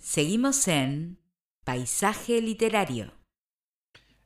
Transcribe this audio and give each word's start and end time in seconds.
Seguimos 0.00 0.66
en 0.66 1.18
Paisaje 1.62 2.40
Literario. 2.40 3.12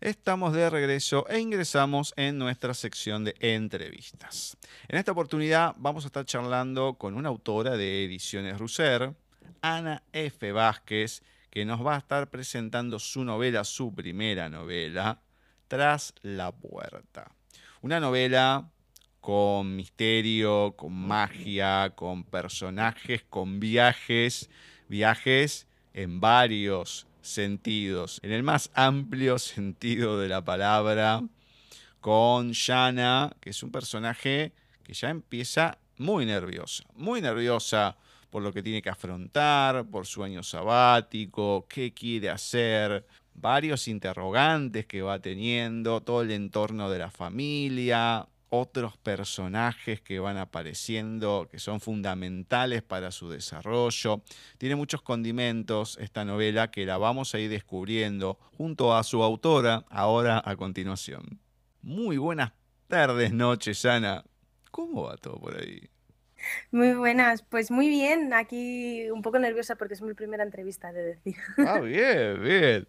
Estamos 0.01 0.53
de 0.53 0.71
regreso 0.71 1.29
e 1.29 1.41
ingresamos 1.41 2.15
en 2.17 2.39
nuestra 2.39 2.75
sección 2.75 3.25
de 3.25 3.35
entrevistas. 3.41 4.57
En 4.87 4.99
esta 4.99 5.11
oportunidad 5.11 5.75
vamos 5.77 6.05
a 6.05 6.07
estar 6.07 6.25
charlando 6.27 6.95
con 6.95 7.15
una 7.15 7.29
autora 7.29 7.77
de 7.77 8.05
Ediciones 8.05 8.57
Russer, 8.57 9.15
Ana 9.63 10.05
F. 10.13 10.53
Vázquez, 10.53 11.25
que 11.51 11.65
nos 11.65 11.85
va 11.85 11.97
a 11.97 11.99
estar 11.99 12.31
presentando 12.31 13.01
su 13.01 13.25
novela, 13.25 13.65
su 13.65 13.93
primera 13.93 14.49
novela, 14.49 15.23
Tras 15.67 16.15
la 16.23 16.53
Puerta. 16.53 17.35
Una 17.83 17.99
novela 17.99 18.71
con 19.21 19.75
misterio, 19.75 20.75
con 20.77 20.93
magia, 20.93 21.95
con 21.97 22.23
personajes, 22.23 23.25
con 23.29 23.59
viajes, 23.59 24.49
viajes 24.89 25.67
en 25.93 26.21
varios 26.21 27.07
sentidos, 27.23 28.21
en 28.23 28.33
el 28.33 28.43
más 28.43 28.71
amplio 28.75 29.39
sentido 29.39 30.19
de 30.19 30.29
la 30.29 30.45
palabra, 30.45 31.23
con 32.01 32.53
Yana, 32.53 33.35
que 33.41 33.51
es 33.51 33.63
un 33.63 33.71
personaje 33.71 34.53
que 34.83 34.93
ya 34.93 35.09
empieza 35.09 35.79
muy 35.97 36.27
nerviosa, 36.27 36.85
muy 36.95 37.21
nerviosa 37.21 37.97
por 38.29 38.43
lo 38.43 38.53
que 38.53 38.63
tiene 38.63 38.83
que 38.83 38.91
afrontar, 38.91 39.87
por 39.87 40.07
su 40.07 40.25
año 40.25 40.43
sabático, 40.43 41.67
qué 41.69 41.95
quiere 41.95 42.31
hacer, 42.31 43.07
varios 43.33 43.89
interrogantes 43.89 44.87
que 44.87 45.03
va 45.03 45.21
teniendo, 45.21 46.01
todo 46.01 46.23
el 46.23 46.33
entorno 46.33 46.91
de 46.91 46.99
la 46.99 47.11
familia, 47.11 48.27
otros 48.49 48.97
personajes 48.97 50.01
que 50.01 50.21
van 50.21 50.37
apareciendo, 50.37 51.49
que 51.51 51.59
son 51.59 51.81
fundamentales 51.81 52.83
para 52.83 53.11
su 53.11 53.29
desarrollo. 53.29 54.23
Tiene 54.59 54.77
muchos 54.77 55.03
condimentos 55.03 55.99
esta 56.01 56.25
novela 56.25 56.71
que 56.71 56.87
la 56.87 56.99
vamos 56.99 57.35
a 57.35 57.39
ir 57.39 57.51
descubriendo 57.51 58.39
junto 58.57 58.95
a 58.95 59.03
su 59.03 59.23
autora 59.23 59.85
ahora 59.91 60.43
a 60.45 60.57
continuación. 60.57 61.41
Muy 61.83 62.17
buenas 62.17 62.53
tardes, 62.89 63.33
noches, 63.33 63.85
Ana. 63.85 64.25
¿Cómo 64.71 65.05
va 65.05 65.17
todo 65.17 65.39
por 65.41 65.57
ahí? 65.61 65.89
Muy 66.71 66.95
buenas, 66.95 67.43
pues 67.43 67.71
muy 67.71 67.89
bien, 67.89 68.33
aquí 68.35 69.09
un 69.11 69.23
poco 69.23 69.39
nerviosa 69.39 69.77
porque 69.77 69.95
es 69.95 70.03
mi 70.03 70.15
primera 70.15 70.43
entrevista, 70.45 70.93
de 70.93 71.03
decir. 71.03 71.37
Ah, 71.59 71.81
bien, 71.81 72.43
bien. 72.43 72.89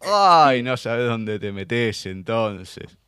Ay, 0.00 0.62
no 0.62 0.76
sabes 0.76 1.06
dónde 1.06 1.38
te 1.38 1.52
metes 1.52 2.06
entonces. 2.06 2.98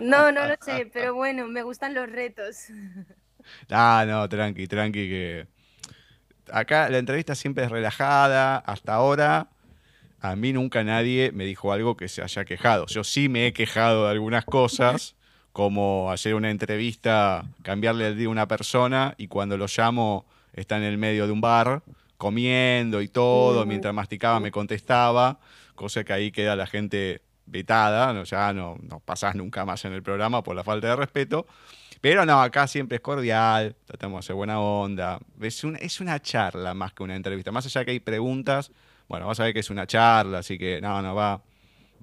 No, 0.00 0.32
no 0.32 0.46
lo 0.46 0.54
sé, 0.60 0.90
pero 0.92 1.14
bueno, 1.14 1.46
me 1.46 1.62
gustan 1.62 1.94
los 1.94 2.10
retos. 2.10 2.56
Ah, 3.68 4.06
no, 4.08 4.26
tranqui, 4.26 4.66
tranqui, 4.66 5.06
que 5.06 5.46
acá 6.50 6.88
la 6.88 6.96
entrevista 6.96 7.34
siempre 7.34 7.64
es 7.64 7.70
relajada, 7.70 8.56
hasta 8.56 8.94
ahora 8.94 9.48
a 10.24 10.36
mí 10.36 10.54
nunca 10.54 10.82
nadie 10.82 11.30
me 11.32 11.44
dijo 11.44 11.70
algo 11.70 11.94
que 11.94 12.08
se 12.08 12.22
haya 12.22 12.46
quejado. 12.46 12.86
Yo 12.86 13.04
sí 13.04 13.28
me 13.28 13.46
he 13.46 13.52
quejado 13.52 14.06
de 14.06 14.12
algunas 14.12 14.46
cosas, 14.46 15.14
como 15.52 16.10
hacer 16.10 16.34
una 16.34 16.50
entrevista, 16.50 17.44
cambiarle 17.62 18.08
el 18.08 18.16
día 18.16 18.28
a 18.28 18.30
una 18.30 18.48
persona 18.48 19.14
y 19.18 19.28
cuando 19.28 19.58
lo 19.58 19.66
llamo 19.66 20.24
está 20.54 20.78
en 20.78 20.84
el 20.84 20.96
medio 20.96 21.26
de 21.26 21.32
un 21.32 21.42
bar 21.42 21.82
comiendo 22.16 23.02
y 23.02 23.08
todo, 23.08 23.66
mientras 23.66 23.92
masticaba 23.92 24.40
me 24.40 24.50
contestaba, 24.50 25.40
cosa 25.74 26.04
que 26.04 26.14
ahí 26.14 26.32
queda 26.32 26.56
la 26.56 26.66
gente 26.66 27.20
vetada, 27.46 28.12
¿no? 28.12 28.24
ya 28.24 28.52
no, 28.52 28.76
no 28.82 29.00
pasás 29.00 29.34
nunca 29.34 29.64
más 29.64 29.84
en 29.84 29.92
el 29.92 30.02
programa 30.02 30.42
por 30.42 30.56
la 30.56 30.64
falta 30.64 30.88
de 30.88 30.96
respeto. 30.96 31.46
Pero 32.00 32.26
no, 32.26 32.42
acá 32.42 32.66
siempre 32.66 32.96
es 32.96 33.00
cordial, 33.00 33.76
tratamos 33.86 34.16
de 34.16 34.18
hacer 34.18 34.36
buena 34.36 34.60
onda. 34.60 35.18
Es, 35.40 35.64
es 35.80 36.00
una 36.00 36.20
charla 36.20 36.74
más 36.74 36.92
que 36.92 37.02
una 37.02 37.16
entrevista. 37.16 37.50
Más 37.50 37.64
allá 37.64 37.84
que 37.84 37.92
hay 37.92 38.00
preguntas, 38.00 38.70
bueno, 39.08 39.26
vas 39.26 39.40
a 39.40 39.44
ver 39.44 39.54
que 39.54 39.60
es 39.60 39.70
una 39.70 39.86
charla, 39.86 40.38
así 40.38 40.58
que 40.58 40.80
no, 40.82 41.00
no, 41.00 41.14
va, 41.14 41.42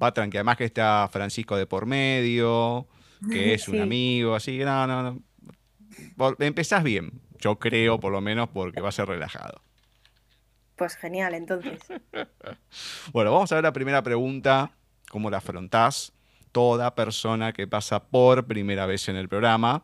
va 0.02 0.12
tranqui. 0.12 0.38
Además 0.38 0.58
que 0.58 0.66
está 0.66 1.08
Francisco 1.12 1.56
de 1.56 1.68
por 1.68 1.86
medio, 1.86 2.88
que 3.30 3.54
es 3.54 3.68
un 3.68 3.80
amigo, 3.80 4.34
así 4.34 4.58
que 4.58 4.66
no, 4.66 4.88
no, 4.88 5.04
no. 6.18 6.36
empezás 6.40 6.84
bien, 6.84 7.22
yo 7.38 7.60
creo 7.60 8.00
por 8.00 8.12
lo 8.12 8.22
menos 8.22 8.50
porque 8.50 8.82
va 8.82 8.90
a 8.90 8.94
ser 8.94 9.08
relajado. 9.08 9.62
Pues 10.78 10.96
genial, 10.96 11.36
entonces. 11.36 11.80
bueno, 13.14 13.32
vamos 13.32 13.52
a 13.52 13.56
ver 13.56 13.64
la 13.64 13.74
primera 13.74 14.02
pregunta 14.02 14.72
cómo 15.12 15.30
la 15.30 15.38
afrontás. 15.38 16.14
Toda 16.54 16.96
persona 16.96 17.52
que 17.52 17.68
pasa 17.68 18.08
por 18.08 18.48
primera 18.48 18.86
vez 18.86 19.10
en 19.10 19.18
el 19.18 19.28
programa, 19.28 19.84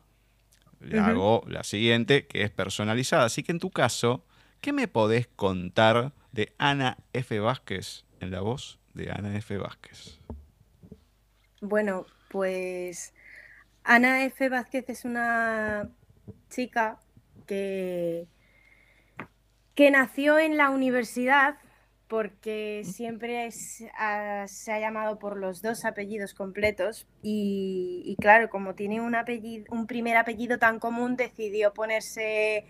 le 0.79 0.99
hago 0.99 1.43
la 1.47 1.63
siguiente, 1.63 2.27
que 2.27 2.43
es 2.43 2.49
personalizada. 2.49 3.25
Así 3.25 3.43
que 3.43 3.51
en 3.51 3.59
tu 3.59 3.69
caso, 3.69 4.23
¿qué 4.61 4.71
me 4.71 4.87
podés 4.87 5.27
contar 5.27 6.13
de 6.31 6.53
Ana 6.57 6.97
F. 7.11 7.39
Vázquez 7.41 8.05
en 8.21 8.31
la 8.31 8.39
voz 8.39 8.79
de 8.93 9.11
Ana 9.11 9.35
F. 9.35 9.57
Vázquez? 9.57 10.17
Bueno, 11.59 12.05
pues 12.29 13.13
Ana 13.83 14.23
F. 14.23 14.47
Vázquez 14.47 14.85
es 14.87 15.03
una 15.03 15.89
chica 16.49 16.99
que, 17.47 18.27
que 19.75 19.91
nació 19.91 20.39
en 20.39 20.55
la 20.55 20.69
universidad 20.69 21.57
porque 22.07 22.83
siempre 22.85 23.51
se 23.51 23.91
ha 23.91 24.79
llamado 24.79 25.19
por 25.19 25.37
los 25.37 25.61
dos 25.61 25.83
apellidos 25.83 26.33
completos 26.33 27.05
y, 27.21 28.15
claro, 28.19 28.49
como 28.49 28.75
tiene 28.75 29.01
un, 29.01 29.15
apellido, 29.15 29.65
un 29.69 29.87
primer 29.87 30.15
apellido 30.15 30.57
tan 30.57 30.79
común, 30.79 31.17
decidió 31.17 31.73
ponerse 31.73 32.65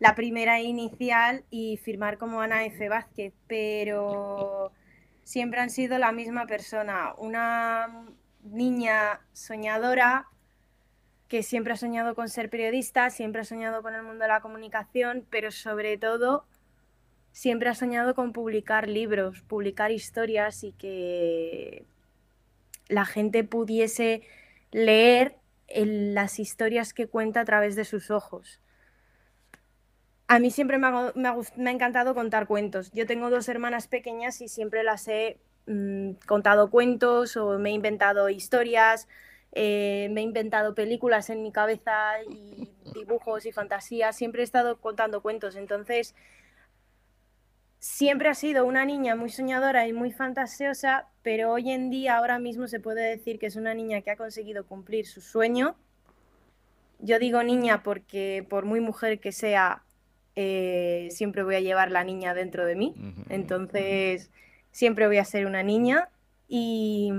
la 0.00 0.16
primera 0.16 0.60
inicial 0.60 1.44
y 1.48 1.76
firmar 1.76 2.18
como 2.18 2.40
Ana 2.40 2.64
F. 2.64 2.88
Vázquez, 2.88 3.32
pero 3.46 4.72
siempre 5.22 5.60
han 5.60 5.70
sido 5.70 5.98
la 5.98 6.10
misma 6.10 6.46
persona, 6.46 7.14
una 7.18 8.04
niña 8.42 9.20
soñadora 9.32 10.26
que 11.28 11.44
siempre 11.44 11.72
ha 11.72 11.76
soñado 11.76 12.16
con 12.16 12.28
ser 12.28 12.50
periodista, 12.50 13.10
siempre 13.10 13.42
ha 13.42 13.44
soñado 13.44 13.80
con 13.80 13.94
el 13.94 14.02
mundo 14.02 14.24
de 14.24 14.28
la 14.28 14.40
comunicación, 14.40 15.24
pero 15.30 15.52
sobre 15.52 15.96
todo 15.96 16.44
siempre 17.32 17.68
ha 17.68 17.74
soñado 17.74 18.14
con 18.14 18.32
publicar 18.32 18.88
libros, 18.88 19.42
publicar 19.42 19.90
historias 19.90 20.62
y 20.64 20.72
que 20.72 21.84
la 22.88 23.04
gente 23.04 23.42
pudiese 23.42 24.22
leer 24.70 25.36
las 25.74 26.38
historias 26.38 26.92
que 26.92 27.08
cuenta 27.08 27.40
a 27.40 27.44
través 27.44 27.74
de 27.76 27.84
sus 27.84 28.10
ojos. 28.10 28.60
A 30.28 30.38
mí 30.38 30.50
siempre 30.50 30.78
me 30.78 30.86
ha, 30.86 31.70
encantado 31.70 32.14
contar 32.14 32.46
cuentos. 32.46 32.90
Yo 32.92 33.06
tengo 33.06 33.30
dos 33.30 33.48
hermanas 33.48 33.88
pequeñas 33.88 34.40
y 34.40 34.48
siempre 34.48 34.82
las 34.82 35.08
he 35.08 35.38
mm, 35.66 36.12
contado 36.26 36.70
cuentos 36.70 37.36
o 37.36 37.58
me 37.58 37.70
he 37.70 37.72
inventado 37.72 38.28
historias, 38.28 39.08
eh, 39.52 40.08
me 40.10 40.20
he 40.20 40.24
inventado 40.24 40.74
películas 40.74 41.28
en 41.28 41.42
mi 41.42 41.52
cabeza 41.52 42.22
y 42.30 42.70
dibujos 42.94 43.44
y 43.44 43.52
fantasías. 43.52 44.16
Siempre 44.16 44.42
he 44.42 44.44
estado 44.44 44.78
contando 44.80 45.20
cuentos. 45.20 45.56
Entonces, 45.56 46.14
siempre 47.82 48.28
ha 48.28 48.34
sido 48.34 48.64
una 48.64 48.84
niña 48.84 49.16
muy 49.16 49.28
soñadora 49.28 49.88
y 49.88 49.92
muy 49.92 50.12
fantasiosa, 50.12 51.08
pero 51.24 51.50
hoy 51.50 51.72
en 51.72 51.90
día, 51.90 52.16
ahora 52.16 52.38
mismo 52.38 52.68
se 52.68 52.78
puede 52.78 53.02
decir 53.02 53.40
que 53.40 53.46
es 53.46 53.56
una 53.56 53.74
niña 53.74 54.02
que 54.02 54.12
ha 54.12 54.16
conseguido 54.16 54.64
cumplir 54.64 55.04
su 55.04 55.20
sueño. 55.20 55.74
Yo 57.00 57.18
digo 57.18 57.42
niña 57.42 57.82
porque 57.82 58.46
por 58.48 58.66
muy 58.66 58.78
mujer 58.78 59.18
que 59.18 59.32
sea, 59.32 59.82
eh, 60.36 61.08
siempre 61.10 61.42
voy 61.42 61.56
a 61.56 61.60
llevar 61.60 61.90
la 61.90 62.04
niña 62.04 62.34
dentro 62.34 62.66
de 62.66 62.76
mí. 62.76 62.94
Entonces, 63.28 64.30
siempre 64.70 65.08
voy 65.08 65.18
a 65.18 65.24
ser 65.24 65.46
una 65.46 65.64
niña 65.64 66.08
y, 66.46 67.12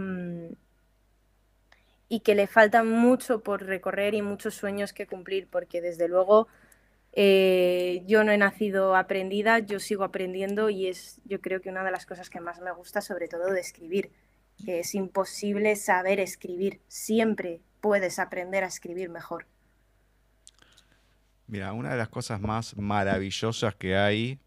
y 2.07 2.22
que 2.22 2.35
le 2.35 2.47
falta 2.47 2.85
mucho 2.85 3.44
por 3.44 3.66
recorrer 3.66 4.13
y 4.13 4.22
muchos 4.22 4.53
sueños 4.53 4.94
que 4.94 5.07
cumplir, 5.07 5.50
porque 5.51 5.81
desde 5.81 6.07
luego 6.07 6.47
eh, 7.16 8.03
yo 8.07 8.24
no 8.24 8.31
he 8.31 8.38
nacido 8.38 8.96
aprendida, 8.96 9.59
yo 9.59 9.79
sigo 9.79 10.03
aprendiendo 10.03 10.72
y 10.72 10.88
es 10.88 11.22
yo 11.25 11.41
creo 11.41 11.62
que 11.62 11.69
una 11.69 11.83
de 11.83 11.92
las 11.92 12.07
cosas 12.07 12.30
que 12.30 12.39
más 12.39 12.60
me 12.60 12.71
gusta 12.71 13.01
sobre 13.01 13.27
todo 13.27 13.51
de 13.51 13.60
escribir, 13.60 14.12
que 14.65 14.80
es 14.80 14.95
imposible 14.95 15.75
saber 15.75 16.19
escribir, 16.19 16.81
siempre 16.88 17.62
puedes 17.81 18.18
aprender 18.18 18.63
a 18.63 18.68
escribir 18.68 19.10
mejor. 19.10 19.45
Mira, 21.45 21.74
una 21.74 21.92
de 21.92 21.98
las 21.98 22.10
cosas 22.10 22.42
más 22.42 22.75
maravillosas 22.77 23.75
que 23.75 23.95
hay 23.95 24.39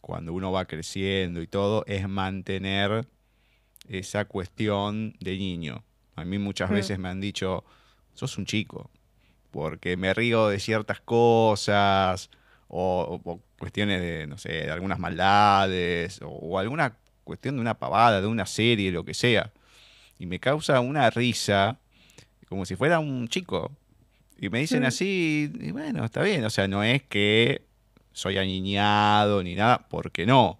cuando 0.00 0.32
uno 0.32 0.50
va 0.50 0.64
creciendo 0.64 1.42
y 1.42 1.46
todo 1.46 1.84
es 1.86 2.08
mantener 2.08 3.06
esa 3.88 4.24
cuestión 4.24 5.14
de 5.20 5.36
niño. 5.36 5.84
A 6.16 6.24
mí 6.24 6.38
muchas 6.38 6.70
mm. 6.70 6.74
veces 6.74 6.98
me 6.98 7.08
han 7.08 7.20
dicho, 7.20 7.64
sos 8.14 8.38
un 8.38 8.46
chico, 8.46 8.90
porque 9.52 9.96
me 9.96 10.12
río 10.14 10.48
de 10.48 10.58
ciertas 10.58 11.00
cosas 11.00 12.30
o, 12.66 13.40
cuestiones 13.58 14.00
de, 14.00 14.26
no 14.26 14.38
sé, 14.38 14.52
de 14.52 14.70
algunas 14.70 14.98
maldades 14.98 16.20
o, 16.24 16.58
alguna 16.58 16.96
cuestión 17.22 17.54
de 17.56 17.60
una 17.60 17.78
pavada, 17.78 18.20
de 18.20 18.26
una 18.26 18.46
serie, 18.46 18.90
lo 18.90 19.04
que 19.04 19.14
sea. 19.14 19.52
Y 20.18 20.26
me 20.26 20.40
causa 20.40 20.80
una 20.80 21.08
risa 21.10 21.78
como 22.48 22.64
si 22.64 22.74
fuera 22.74 22.98
un 22.98 23.28
chico. 23.28 23.70
Y 24.38 24.48
me 24.48 24.58
dicen 24.58 24.82
mm. 24.82 24.86
así, 24.86 25.52
y 25.60 25.70
bueno, 25.70 26.04
está 26.04 26.22
bien, 26.22 26.44
o 26.44 26.50
sea, 26.50 26.66
no 26.66 26.82
es 26.82 27.02
que 27.04 27.62
soy 28.12 28.38
aniñado 28.38 29.42
ni 29.42 29.54
nada, 29.54 29.86
porque 29.88 30.26
no. 30.26 30.58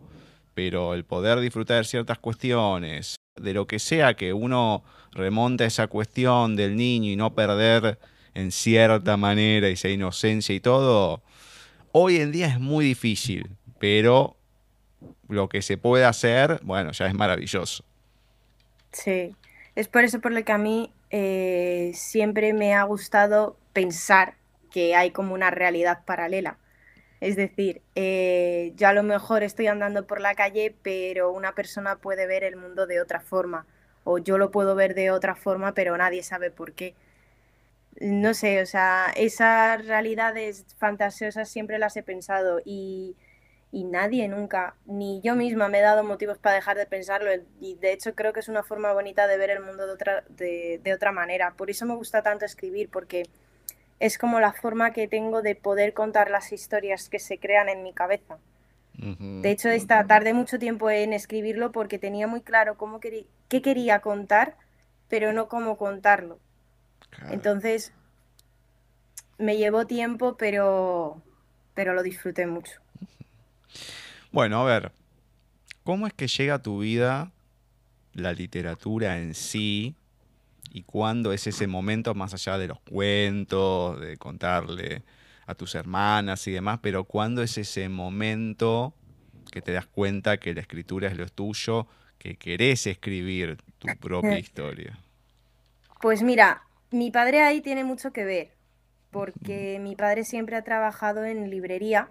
pero 0.55 0.95
el 0.95 1.05
poder 1.05 1.41
disfrutar 1.41 1.79
de 1.79 1.85
ciertas 1.85 2.19
cuestiones, 2.19 3.17
de 3.37 3.55
lo 3.55 3.67
que 3.67 3.79
sea 3.79 4.15
que 4.15 4.33
uno 4.33 4.85
remonta 5.13 5.65
esa 5.65 5.87
cuestión 5.87 6.57
del 6.57 6.77
niño 6.77 7.11
y 7.11 7.17
no 7.17 7.35
perder 7.35 7.99
en 8.35 8.51
cierta 8.51 9.17
manera 9.17 9.69
esa 9.69 9.89
inocencia 9.89 10.55
y 10.55 10.61
todo, 10.61 11.23
hoy 11.93 12.17
en 12.17 12.33
día 12.33 12.47
es 12.47 12.61
muy 12.61 12.85
difícil, 12.85 13.51
pero 13.79 14.37
lo 15.29 15.49
que 15.49 15.63
se 15.63 15.77
puede 15.77 16.05
hacer, 16.05 16.61
bueno, 16.63 16.93
ya 16.93 17.07
es 17.07 17.15
maravilloso. 17.15 17.85
Sí, 18.93 19.35
es 19.75 19.89
por 19.89 20.05
eso 20.05 20.21
por 20.21 20.33
lo 20.33 20.45
que 20.45 20.53
a 20.53 20.59
mí 20.59 20.93
eh, 21.11 21.93
siempre 21.95 22.53
me 22.53 22.75
ha 22.75 22.83
gustado 22.85 23.57
pensar 23.73 24.35
que 24.71 24.95
hay 24.95 25.11
como 25.11 25.35
una 25.35 25.51
realidad 25.51 26.05
paralela. 26.05 26.59
Es 27.21 27.37
decir, 27.37 27.83
eh, 27.95 28.73
yo 28.77 28.89
a 28.89 28.93
lo 28.93 29.03
mejor 29.05 29.43
estoy 29.45 29.69
andando 29.69 30.07
por 30.07 30.21
la 30.21 30.35
calle, 30.35 30.75
pero 30.83 31.31
una 31.31 31.55
persona 31.55 31.97
puede 31.97 32.27
ver 32.27 32.43
el 32.43 32.57
mundo 32.57 32.87
de 32.87 33.01
otra 33.01 33.21
forma, 33.21 33.67
o 34.05 34.19
yo 34.19 34.39
lo 34.39 34.51
puedo 34.51 34.75
ver 34.75 34.95
de 34.95 35.11
otra 35.13 35.37
forma, 35.37 35.73
pero 35.73 35.97
nadie 35.97 36.23
sabe 36.25 36.51
por 36.51 36.73
qué. 36.73 36.95
No 38.01 38.35
sé, 38.35 38.63
o 38.63 38.67
sea, 38.67 39.13
esas 39.17 39.87
realidades 39.87 40.67
fantasiosas 40.79 41.49
siempre 41.49 41.79
las 41.79 41.97
he 41.97 42.03
pensado 42.03 42.61
y, 42.65 43.17
nadie 43.73 44.29
nunca, 44.29 44.75
ni 44.87 45.21
yo 45.23 45.35
misma 45.35 45.69
me 45.69 45.79
he 45.79 45.83
dado 45.83 46.05
motivos 46.05 46.39
para 46.39 46.57
dejar 46.57 46.77
de 46.77 46.87
pensarlo 46.87 47.31
y 47.61 47.77
de 47.77 47.93
hecho 47.93 48.15
creo 48.15 48.33
que 48.33 48.41
es 48.41 48.49
una 48.49 48.63
forma 48.63 48.93
bonita 48.93 49.27
de 49.27 49.39
ver 49.39 49.51
el 49.51 49.61
mundo 49.61 49.87
de 49.87 49.93
otra, 49.93 50.25
de 50.29 50.93
otra 50.95 51.13
manera. 51.13 51.55
Por 51.55 51.71
eso 51.71 51.87
me 51.87 51.95
gusta 51.95 52.23
tanto 52.23 52.45
escribir, 52.45 52.91
porque 52.91 53.25
es 54.03 54.19
como 54.19 54.41
la 54.41 54.53
forma 54.53 54.93
que 54.93 55.07
tengo 55.07 55.43
de 55.43 55.55
poder 55.55 55.95
contar 55.95 56.29
las 56.29 56.51
historias 56.51 57.09
que 57.09 57.21
se 57.21 57.39
crean 57.39 57.69
en 57.69 57.85
mi 57.85 57.93
cabeza. 57.93 58.39
De 58.95 59.51
hecho, 59.51 59.69
esta 59.69 60.05
tardé 60.09 60.35
mucho 60.35 60.59
tiempo 60.59 60.91
en 60.91 61.13
escribirlo 61.13 61.71
porque 61.71 62.01
tenía 62.01 62.27
muy 62.27 62.41
claro 62.41 62.77
cómo 62.77 62.99
qué 62.99 63.63
quería 63.63 64.01
contar, 64.01 64.57
pero 65.09 65.33
no 65.33 65.49
cómo 65.49 65.77
contarlo. 65.77 66.41
Entonces, 67.31 67.93
me 69.39 69.57
llevó 69.57 69.87
tiempo, 69.87 70.37
pero, 70.37 71.23
pero 71.75 71.95
lo 71.95 72.03
disfruté 72.03 72.47
mucho. 72.47 72.81
Bueno, 74.31 74.63
a 74.63 74.65
ver, 74.65 74.93
¿cómo 75.85 76.07
es 76.07 76.13
que 76.15 76.27
llega 76.27 76.55
a 76.55 76.63
tu 76.63 76.79
vida 76.79 77.33
la 78.15 78.33
literatura 78.33 79.19
en 79.19 79.35
sí 79.35 79.95
y 80.71 80.83
cuándo 80.85 81.33
es 81.33 81.47
ese 81.47 81.67
momento 81.67 82.15
más 82.15 82.33
allá 82.35 82.57
de 82.59 82.69
los 82.69 82.81
cuentos, 82.81 84.01
de 84.01 84.17
contarle 84.17 85.03
a 85.47 85.55
tus 85.55 85.75
hermanas 85.75 86.47
y 86.47 86.53
demás, 86.53 86.79
pero 86.83 87.05
cuándo 87.05 87.43
es 87.43 87.59
ese 87.59 87.89
momento 87.89 88.95
que 89.51 89.61
te 89.61 89.73
das 89.73 89.87
cuenta 89.87 90.39
que 90.39 90.55
la 90.55 90.63
escritura 90.63 91.09
es 91.09 91.19
lo 91.19 91.29
tuyo, 91.29 91.87
que 92.19 92.37
querés 92.37 92.87
escribir 92.87 93.59
tu 93.79 93.89
propia 93.99 94.39
historia? 94.39 94.99
Pues 96.01 96.23
mira, 96.23 96.63
mi 96.93 97.11
padre 97.11 97.43
ahí 97.43 97.61
tiene 97.61 97.85
mucho 97.85 98.13
que 98.13 98.25
ver, 98.25 98.51
porque 99.11 99.79
mi 99.81 99.97
padre 99.97 100.25
siempre 100.25 100.57
ha 100.57 100.63
trabajado 100.63 101.25
en 101.25 101.51
librería 101.51 102.09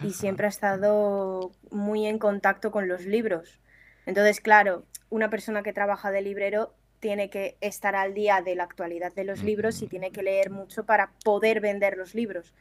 y 0.00 0.12
siempre 0.12 0.46
ha 0.46 0.48
estado 0.48 1.52
muy 1.70 2.06
en 2.06 2.18
contacto 2.18 2.70
con 2.70 2.88
los 2.88 3.04
libros. 3.06 3.60
Entonces, 4.06 4.40
claro, 4.40 4.84
una 5.10 5.30
persona 5.30 5.62
que 5.62 5.72
trabaja 5.72 6.10
de 6.10 6.22
librero 6.22 6.74
tiene 7.00 7.30
que 7.30 7.56
estar 7.60 7.94
al 7.94 8.14
día 8.14 8.42
de 8.42 8.54
la 8.54 8.64
actualidad 8.64 9.12
de 9.12 9.24
los 9.24 9.42
libros 9.42 9.82
y 9.82 9.88
tiene 9.88 10.10
que 10.10 10.22
leer 10.22 10.50
mucho 10.50 10.84
para 10.84 11.12
poder 11.24 11.60
vender 11.60 11.96
los 11.96 12.14
libros. 12.14 12.54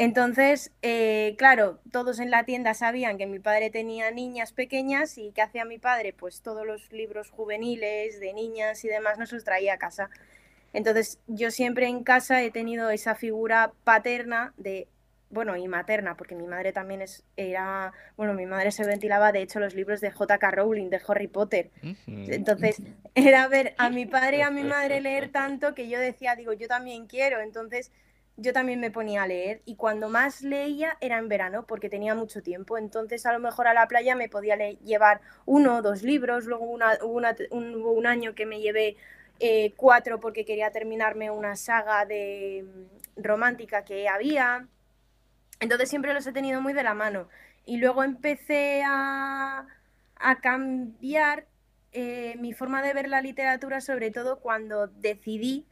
Entonces, 0.00 0.72
eh, 0.80 1.34
claro, 1.36 1.78
todos 1.92 2.20
en 2.20 2.30
la 2.30 2.44
tienda 2.44 2.72
sabían 2.72 3.18
que 3.18 3.26
mi 3.26 3.38
padre 3.38 3.68
tenía 3.68 4.10
niñas 4.10 4.54
pequeñas 4.54 5.18
y 5.18 5.30
¿qué 5.32 5.42
hacía 5.42 5.66
mi 5.66 5.78
padre? 5.78 6.14
Pues 6.14 6.40
todos 6.40 6.66
los 6.66 6.90
libros 6.90 7.28
juveniles 7.28 8.18
de 8.18 8.32
niñas 8.32 8.82
y 8.86 8.88
demás 8.88 9.18
nos 9.18 9.30
los 9.30 9.44
traía 9.44 9.74
a 9.74 9.78
casa. 9.78 10.08
Entonces, 10.72 11.18
yo 11.26 11.50
siempre 11.50 11.86
en 11.86 12.02
casa 12.02 12.42
he 12.42 12.50
tenido 12.50 12.88
esa 12.88 13.14
figura 13.14 13.72
paterna 13.84 14.54
de 14.56 14.88
bueno, 15.28 15.54
y 15.54 15.68
materna, 15.68 16.16
porque 16.16 16.34
mi 16.34 16.46
madre 16.46 16.72
también 16.72 17.02
es, 17.02 17.22
era, 17.36 17.92
bueno, 18.16 18.32
mi 18.32 18.46
madre 18.46 18.72
se 18.72 18.84
ventilaba 18.84 19.32
de 19.32 19.42
hecho 19.42 19.60
los 19.60 19.74
libros 19.74 20.00
de 20.00 20.10
J.K. 20.10 20.50
Rowling, 20.50 20.88
de 20.88 21.00
Harry 21.06 21.28
Potter. 21.28 21.70
Entonces, 22.06 22.82
era 23.14 23.46
ver 23.48 23.74
a 23.76 23.90
mi 23.90 24.06
padre 24.06 24.38
y 24.38 24.40
a 24.40 24.50
mi 24.50 24.64
madre 24.64 25.00
leer 25.00 25.28
tanto 25.32 25.74
que 25.74 25.88
yo 25.88 26.00
decía, 26.00 26.34
digo, 26.36 26.54
yo 26.54 26.66
también 26.68 27.06
quiero. 27.06 27.40
Entonces, 27.40 27.92
yo 28.40 28.54
también 28.54 28.80
me 28.80 28.90
ponía 28.90 29.22
a 29.22 29.26
leer 29.26 29.60
y 29.66 29.76
cuando 29.76 30.08
más 30.08 30.40
leía 30.40 30.96
era 31.00 31.18
en 31.18 31.28
verano 31.28 31.66
porque 31.66 31.90
tenía 31.90 32.14
mucho 32.14 32.42
tiempo. 32.42 32.78
Entonces, 32.78 33.26
a 33.26 33.32
lo 33.32 33.38
mejor 33.38 33.68
a 33.68 33.74
la 33.74 33.86
playa 33.86 34.16
me 34.16 34.30
podía 34.30 34.56
llevar 34.56 35.20
uno 35.44 35.76
o 35.76 35.82
dos 35.82 36.02
libros. 36.02 36.46
Luego 36.46 36.64
un, 36.64 36.82
hubo 37.76 37.92
un 37.92 38.06
año 38.06 38.34
que 38.34 38.46
me 38.46 38.60
llevé 38.60 38.96
eh, 39.40 39.74
cuatro 39.76 40.20
porque 40.20 40.46
quería 40.46 40.70
terminarme 40.70 41.30
una 41.30 41.54
saga 41.54 42.06
de 42.06 42.64
mm, 42.64 43.22
romántica 43.22 43.84
que 43.84 44.08
había. 44.08 44.66
Entonces 45.60 45.90
siempre 45.90 46.14
los 46.14 46.26
he 46.26 46.32
tenido 46.32 46.62
muy 46.62 46.72
de 46.72 46.82
la 46.82 46.94
mano. 46.94 47.28
Y 47.66 47.76
luego 47.76 48.02
empecé 48.02 48.82
a, 48.86 49.66
cambiar 50.42 51.46
eh, 51.92 52.36
mi 52.38 52.52
forma 52.52 52.82
de 52.82 52.94
ver 52.94 53.08
la 53.08 53.20
literatura, 53.22 53.80
sobre 53.80 54.10
todo 54.10 54.40
cuando 54.40 54.86
decidí, 54.86 55.66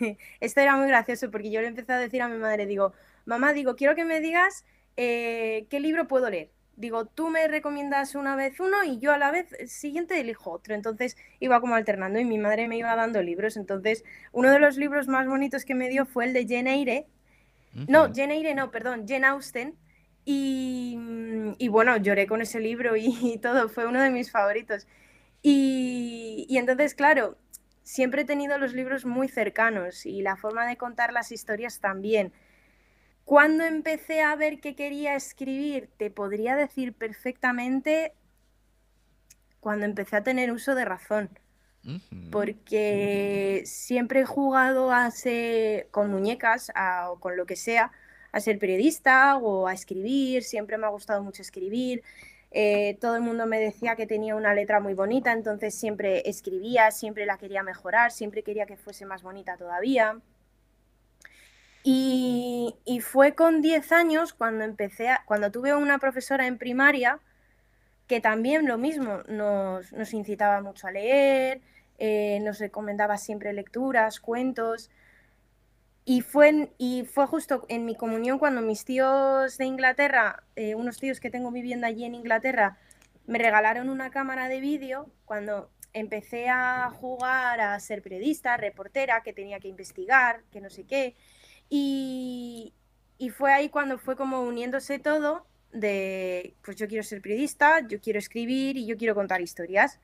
esto 0.40 0.60
era 0.60 0.76
muy 0.76 0.88
gracioso 0.88 1.30
porque 1.30 1.50
yo 1.50 1.60
le 1.60 1.68
empecé 1.68 1.92
a 1.92 1.98
decir 1.98 2.22
a 2.22 2.28
mi 2.28 2.38
madre, 2.38 2.66
digo, 2.66 2.92
mamá, 3.24 3.52
digo, 3.52 3.76
quiero 3.76 3.94
que 3.94 4.04
me 4.04 4.20
digas 4.20 4.64
eh, 4.96 5.66
qué 5.70 5.80
libro 5.80 6.08
puedo 6.08 6.30
leer. 6.30 6.50
Digo, 6.76 7.04
tú 7.04 7.28
me 7.28 7.46
recomiendas 7.48 8.14
una 8.14 8.34
vez 8.34 8.58
uno 8.58 8.82
y 8.82 8.98
yo 8.98 9.12
a 9.12 9.18
la 9.18 9.30
vez 9.30 9.46
siguiente 9.66 10.18
elijo 10.18 10.50
otro. 10.50 10.74
Entonces 10.74 11.16
iba 11.38 11.60
como 11.60 11.74
alternando 11.74 12.18
y 12.18 12.24
mi 12.24 12.38
madre 12.38 12.66
me 12.66 12.78
iba 12.78 12.96
dando 12.96 13.22
libros. 13.22 13.56
Entonces, 13.56 14.04
uno 14.32 14.50
de 14.50 14.58
los 14.58 14.78
libros 14.78 15.06
más 15.06 15.26
bonitos 15.26 15.64
que 15.66 15.74
me 15.74 15.90
dio 15.90 16.06
fue 16.06 16.24
el 16.24 16.32
de 16.32 16.46
Jane 16.48 16.74
Eyre, 16.74 17.06
no, 17.88 18.12
Jane 18.14 18.34
Eyre 18.36 18.54
no, 18.54 18.70
perdón, 18.70 19.06
Jane 19.08 19.26
Austen. 19.26 19.76
Y, 20.24 20.96
bueno, 21.68 21.96
lloré 21.96 22.26
con 22.26 22.42
ese 22.42 22.60
libro 22.60 22.96
y, 22.96 23.38
todo, 23.38 23.68
fue 23.68 23.86
uno 23.86 24.00
de 24.02 24.10
mis 24.10 24.30
favoritos. 24.30 24.86
Y, 25.42 26.46
entonces, 26.50 26.94
claro, 26.94 27.36
siempre 27.92 28.22
he 28.22 28.24
tenido 28.24 28.56
los 28.56 28.72
libros 28.72 29.04
muy 29.04 29.28
cercanos 29.28 30.06
y 30.06 30.22
la 30.22 30.36
forma 30.36 30.66
de 30.66 30.78
contar 30.78 31.12
las 31.12 31.30
historias 31.30 31.78
también. 31.78 32.32
Cuando 33.24 33.64
empecé 33.64 34.22
a 34.22 34.34
ver 34.34 34.60
que 34.60 34.74
quería 34.74 35.14
escribir, 35.14 35.90
te 35.98 36.10
podría 36.10 36.56
decir 36.56 36.94
perfectamente 36.94 38.14
cuando 39.60 39.84
empecé 39.84 40.16
a 40.16 40.22
tener 40.22 40.52
uso 40.52 40.74
de 40.74 40.86
razón 40.86 41.30
porque 42.30 43.62
siempre 43.66 44.20
he 44.20 44.24
jugado 44.24 44.92
a 44.92 45.10
ser, 45.10 45.88
con 45.90 46.10
muñecas 46.10 46.70
o 47.10 47.18
con 47.18 47.36
lo 47.36 47.44
que 47.44 47.56
sea, 47.56 47.90
a 48.30 48.40
ser 48.40 48.58
periodista 48.58 49.36
o 49.36 49.66
a 49.66 49.74
escribir, 49.74 50.44
siempre 50.44 50.78
me 50.78 50.86
ha 50.86 50.90
gustado 50.90 51.22
mucho 51.22 51.42
escribir. 51.42 52.02
Eh, 52.54 52.98
todo 53.00 53.16
el 53.16 53.22
mundo 53.22 53.46
me 53.46 53.58
decía 53.58 53.96
que 53.96 54.06
tenía 54.06 54.36
una 54.36 54.54
letra 54.54 54.78
muy 54.80 54.94
bonita, 54.94 55.32
entonces 55.32 55.74
siempre 55.74 56.28
escribía, 56.28 56.90
siempre 56.90 57.24
la 57.24 57.38
quería 57.38 57.62
mejorar, 57.62 58.12
siempre 58.12 58.42
quería 58.42 58.66
que 58.66 58.76
fuese 58.76 59.06
más 59.06 59.22
bonita 59.22 59.56
todavía. 59.56 60.20
Y, 61.84 63.00
fue 63.02 63.34
con 63.34 63.60
10 63.60 63.90
años 63.92 64.32
cuando 64.34 64.64
empecé, 64.64 65.08
cuando 65.26 65.50
tuve 65.50 65.74
una 65.74 65.98
profesora 65.98 66.46
en 66.46 66.58
primaria 66.58 67.18
que 68.06 68.20
también 68.20 68.66
lo 68.66 68.78
mismo, 68.78 69.22
nos, 69.28 69.92
nos 69.92 70.12
incitaba 70.14 70.60
mucho 70.60 70.86
a 70.86 70.92
leer, 70.92 71.60
eh, 71.98 72.40
nos 72.42 72.58
recomendaba 72.58 73.16
siempre 73.16 73.52
lecturas, 73.52 74.20
cuentos. 74.20 74.90
Y 76.04 76.22
fue, 76.22 76.72
y 76.78 77.04
fue 77.04 77.26
justo 77.26 77.64
en 77.68 77.84
mi 77.84 77.94
comunión 77.94 78.38
cuando 78.38 78.60
mis 78.60 78.84
tíos 78.84 79.56
de 79.56 79.64
Inglaterra, 79.66 80.42
eh, 80.56 80.74
unos 80.74 80.98
tíos 80.98 81.20
que 81.20 81.30
tengo 81.30 81.52
viviendo 81.52 81.86
allí 81.86 82.04
en 82.04 82.16
Inglaterra, 82.16 82.78
me 83.26 83.38
regalaron 83.38 83.88
una 83.88 84.10
cámara 84.10 84.48
de 84.48 84.58
vídeo 84.60 85.08
cuando 85.24 85.70
empecé 85.92 86.48
a 86.48 86.90
jugar 86.90 87.60
a 87.60 87.78
ser 87.78 88.02
periodista, 88.02 88.56
reportera, 88.56 89.22
que 89.22 89.32
tenía 89.32 89.60
que 89.60 89.68
investigar, 89.68 90.42
que 90.50 90.60
no 90.60 90.70
sé 90.70 90.84
qué. 90.84 91.14
Y, 91.68 92.74
y 93.18 93.30
fue 93.30 93.52
ahí 93.52 93.68
cuando 93.68 93.98
fue 93.98 94.16
como 94.16 94.42
uniéndose 94.42 94.98
todo 94.98 95.46
de, 95.72 96.56
pues 96.64 96.76
yo 96.76 96.88
quiero 96.88 97.04
ser 97.04 97.22
periodista, 97.22 97.86
yo 97.86 98.00
quiero 98.00 98.18
escribir 98.18 98.76
y 98.76 98.86
yo 98.86 98.96
quiero 98.96 99.14
contar 99.14 99.40
historias. 99.40 100.00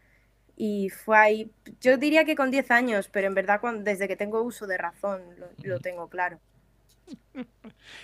Y 0.61 0.91
fue 0.91 1.17
ahí, 1.17 1.53
yo 1.81 1.97
diría 1.99 2.25
que 2.25 2.35
con 2.35 2.51
10 2.51 2.73
años, 2.73 3.09
pero 3.13 3.29
en 3.29 3.35
verdad 3.35 3.61
desde 3.79 4.09
que 4.09 4.17
tengo 4.17 4.43
uso 4.43 4.67
de 4.67 4.77
razón 4.77 5.23
lo, 5.63 5.79
tengo 5.79 6.09
claro. 6.09 6.41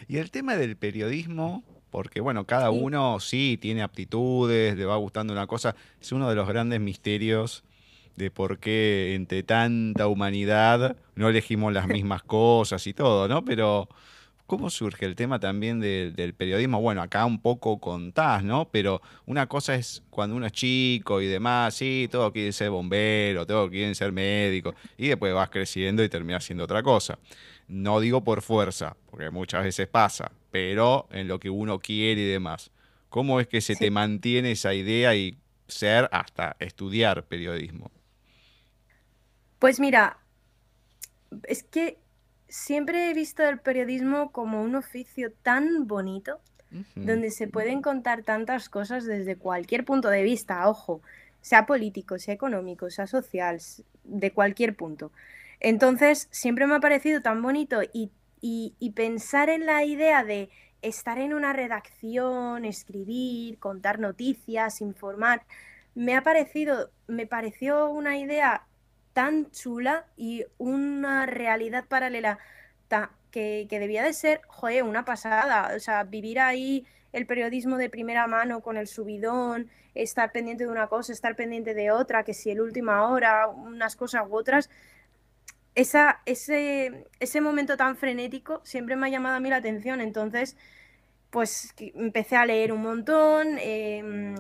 Y 0.07 0.19
el 0.19 0.31
tema 0.31 0.57
del 0.57 0.77
periodismo, 0.77 1.65
porque 1.91 2.21
bueno, 2.21 2.47
cada 2.47 2.71
uno 2.71 3.19
sí 3.19 3.59
tiene 3.61 3.83
aptitudes, 3.83 4.77
le 4.77 4.85
va 4.85 4.95
gustando 4.97 5.33
una 5.33 5.49
cosa, 5.49 5.75
es 6.01 6.13
uno 6.13 6.29
de 6.29 6.37
los 6.37 6.47
grandes 6.47 6.81
misterios 6.81 7.65
de 8.15 8.31
por 8.31 8.61
qué 8.61 9.17
entre 9.17 9.43
tanta 9.43 10.07
humanidad 10.07 10.97
no 11.17 11.29
elegimos 11.29 11.73
las 11.73 11.89
mismas 11.89 12.23
cosas 12.23 12.87
y 12.87 12.95
todo, 12.95 13.27
¿no? 13.27 13.45
Pero 13.45 13.89
¿Cómo 14.47 14.69
surge 14.69 15.07
el 15.07 15.17
tema 15.17 15.41
también 15.41 15.81
del 15.81 16.35
periodismo? 16.35 16.79
Bueno, 16.81 17.01
acá 17.01 17.25
un 17.25 17.41
poco 17.41 17.81
contás, 17.81 18.45
¿no? 18.45 18.69
Pero 18.71 19.01
una 19.25 19.47
cosa 19.47 19.75
es 19.75 20.03
cuando 20.11 20.37
uno 20.37 20.45
es 20.45 20.53
chico 20.53 21.23
y 21.23 21.27
demás, 21.27 21.75
sí, 21.75 22.09
todos 22.13 22.31
quieren 22.31 22.53
ser 22.53 22.69
bombero, 22.69 23.47
todos 23.47 23.71
quieren 23.71 23.95
ser 23.95 24.13
médico, 24.13 24.75
y 24.99 25.09
después 25.09 25.33
vas 25.33 25.49
creciendo 25.49 26.05
y 26.05 26.11
terminas 26.11 26.45
siendo 26.45 26.65
otra 26.65 26.83
cosa. 26.83 27.19
No 27.69 28.01
digo 28.01 28.23
por 28.23 28.43
fuerza, 28.43 28.97
porque 29.11 29.31
muchas 29.31 29.65
veces 29.65 29.89
pasa, 29.89 30.31
pero 30.51 31.09
en 31.11 31.27
lo 31.27 31.41
que 31.41 31.49
uno 31.49 31.79
quiere 31.79 32.21
y 32.21 32.27
demás. 32.27 32.71
¿Cómo 33.09 33.41
es 33.41 33.47
que 33.47 33.63
se 33.63 33.77
te 33.77 33.91
mantiene 33.91 34.51
esa 34.51 34.75
idea 34.75 35.15
y 35.17 35.39
ser 35.69 36.09
hasta 36.13 36.55
estudiar 36.59 37.25
periodismo? 37.25 37.91
Pues 39.59 39.81
mira, 39.81 40.19
es 41.45 41.63
que 41.63 42.04
siempre 42.55 43.11
he 43.11 43.15
visto 43.15 43.43
el 43.43 43.59
periodismo 43.59 44.31
como 44.31 44.63
un 44.63 44.77
oficio 44.77 45.33
tan 45.43 45.89
bonito, 45.89 46.39
donde 46.95 47.31
se 47.31 47.47
pueden 47.47 47.83
contar 47.83 48.23
tantas 48.23 48.69
cosas 48.69 49.05
desde 49.05 49.37
cualquier 49.37 49.85
punto 49.85 50.09
de 50.09 50.23
vista, 50.23 50.69
ojo, 50.69 51.03
sea 51.41 51.67
político, 51.67 52.19
sea 52.19 52.35
económico, 52.35 52.91
sea 52.91 53.07
social, 53.07 53.61
de 54.05 54.31
cualquier 54.33 54.77
punto. 54.77 55.13
Entonces, 55.61 56.29
siempre 56.31 56.67
me 56.67 56.77
ha 56.77 56.81
parecido 56.81 57.23
tan 57.23 57.43
bonito 57.43 57.81
y, 57.93 58.11
y 58.41 58.91
pensar 58.91 59.51
en 59.51 59.67
la 59.67 59.85
idea 59.85 60.25
de 60.25 60.49
estar 60.83 61.19
en 61.19 61.35
una 61.35 61.53
redacción, 61.53 62.65
escribir, 62.65 63.59
contar 63.59 63.99
noticias, 63.99 64.81
informar, 64.81 65.43
me 65.95 66.17
ha 66.17 66.23
parecido, 66.23 66.91
me 67.07 67.27
pareció 67.27 67.89
una 67.89 68.17
idea 68.17 68.67
tan 69.15 69.51
chula 69.51 70.07
y 70.17 70.45
una 70.59 71.25
realidad 71.25 71.87
paralela 71.89 72.39
que, 73.31 73.67
debía 73.71 74.03
de 74.03 74.13
ser, 74.13 74.41
joder, 74.47 74.85
una 74.85 75.05
pasada. 75.05 75.75
O 75.75 75.81
sea, 75.81 76.05
vivir 76.05 76.39
ahí 76.41 76.87
el 77.13 77.27
periodismo 77.27 77.77
de 77.79 77.91
primera 77.91 78.27
mano 78.27 78.61
con 78.61 78.77
el 78.77 78.87
subidón, 78.87 79.71
estar 79.95 80.33
pendiente 80.33 80.65
de 80.65 80.71
una 80.71 80.89
cosa, 80.89 81.13
estar 81.13 81.37
pendiente 81.37 81.75
de 81.75 81.91
otra, 81.91 82.25
que 82.25 82.35
si 82.35 82.51
el 82.51 82.61
última 82.61 83.09
hora, 83.09 83.49
unas 83.49 83.97
cosas 83.97 84.25
u 84.29 84.37
otras. 84.37 84.71
Esa, 85.75 86.21
ese, 86.27 87.09
ese 87.19 87.41
momento 87.41 87.77
tan 87.77 87.97
frenético 87.97 88.61
siempre 88.65 88.95
me 88.95 89.07
ha 89.07 89.11
llamado 89.11 89.37
a 89.37 89.41
mí 89.41 89.49
la 89.51 89.57
atención. 89.57 90.01
Entonces, 90.01 90.57
pues 91.31 91.75
empecé 91.79 92.37
a 92.37 92.47
leer 92.47 92.73
un 92.73 92.83
montón. 92.83 93.59
Em, 93.59 94.37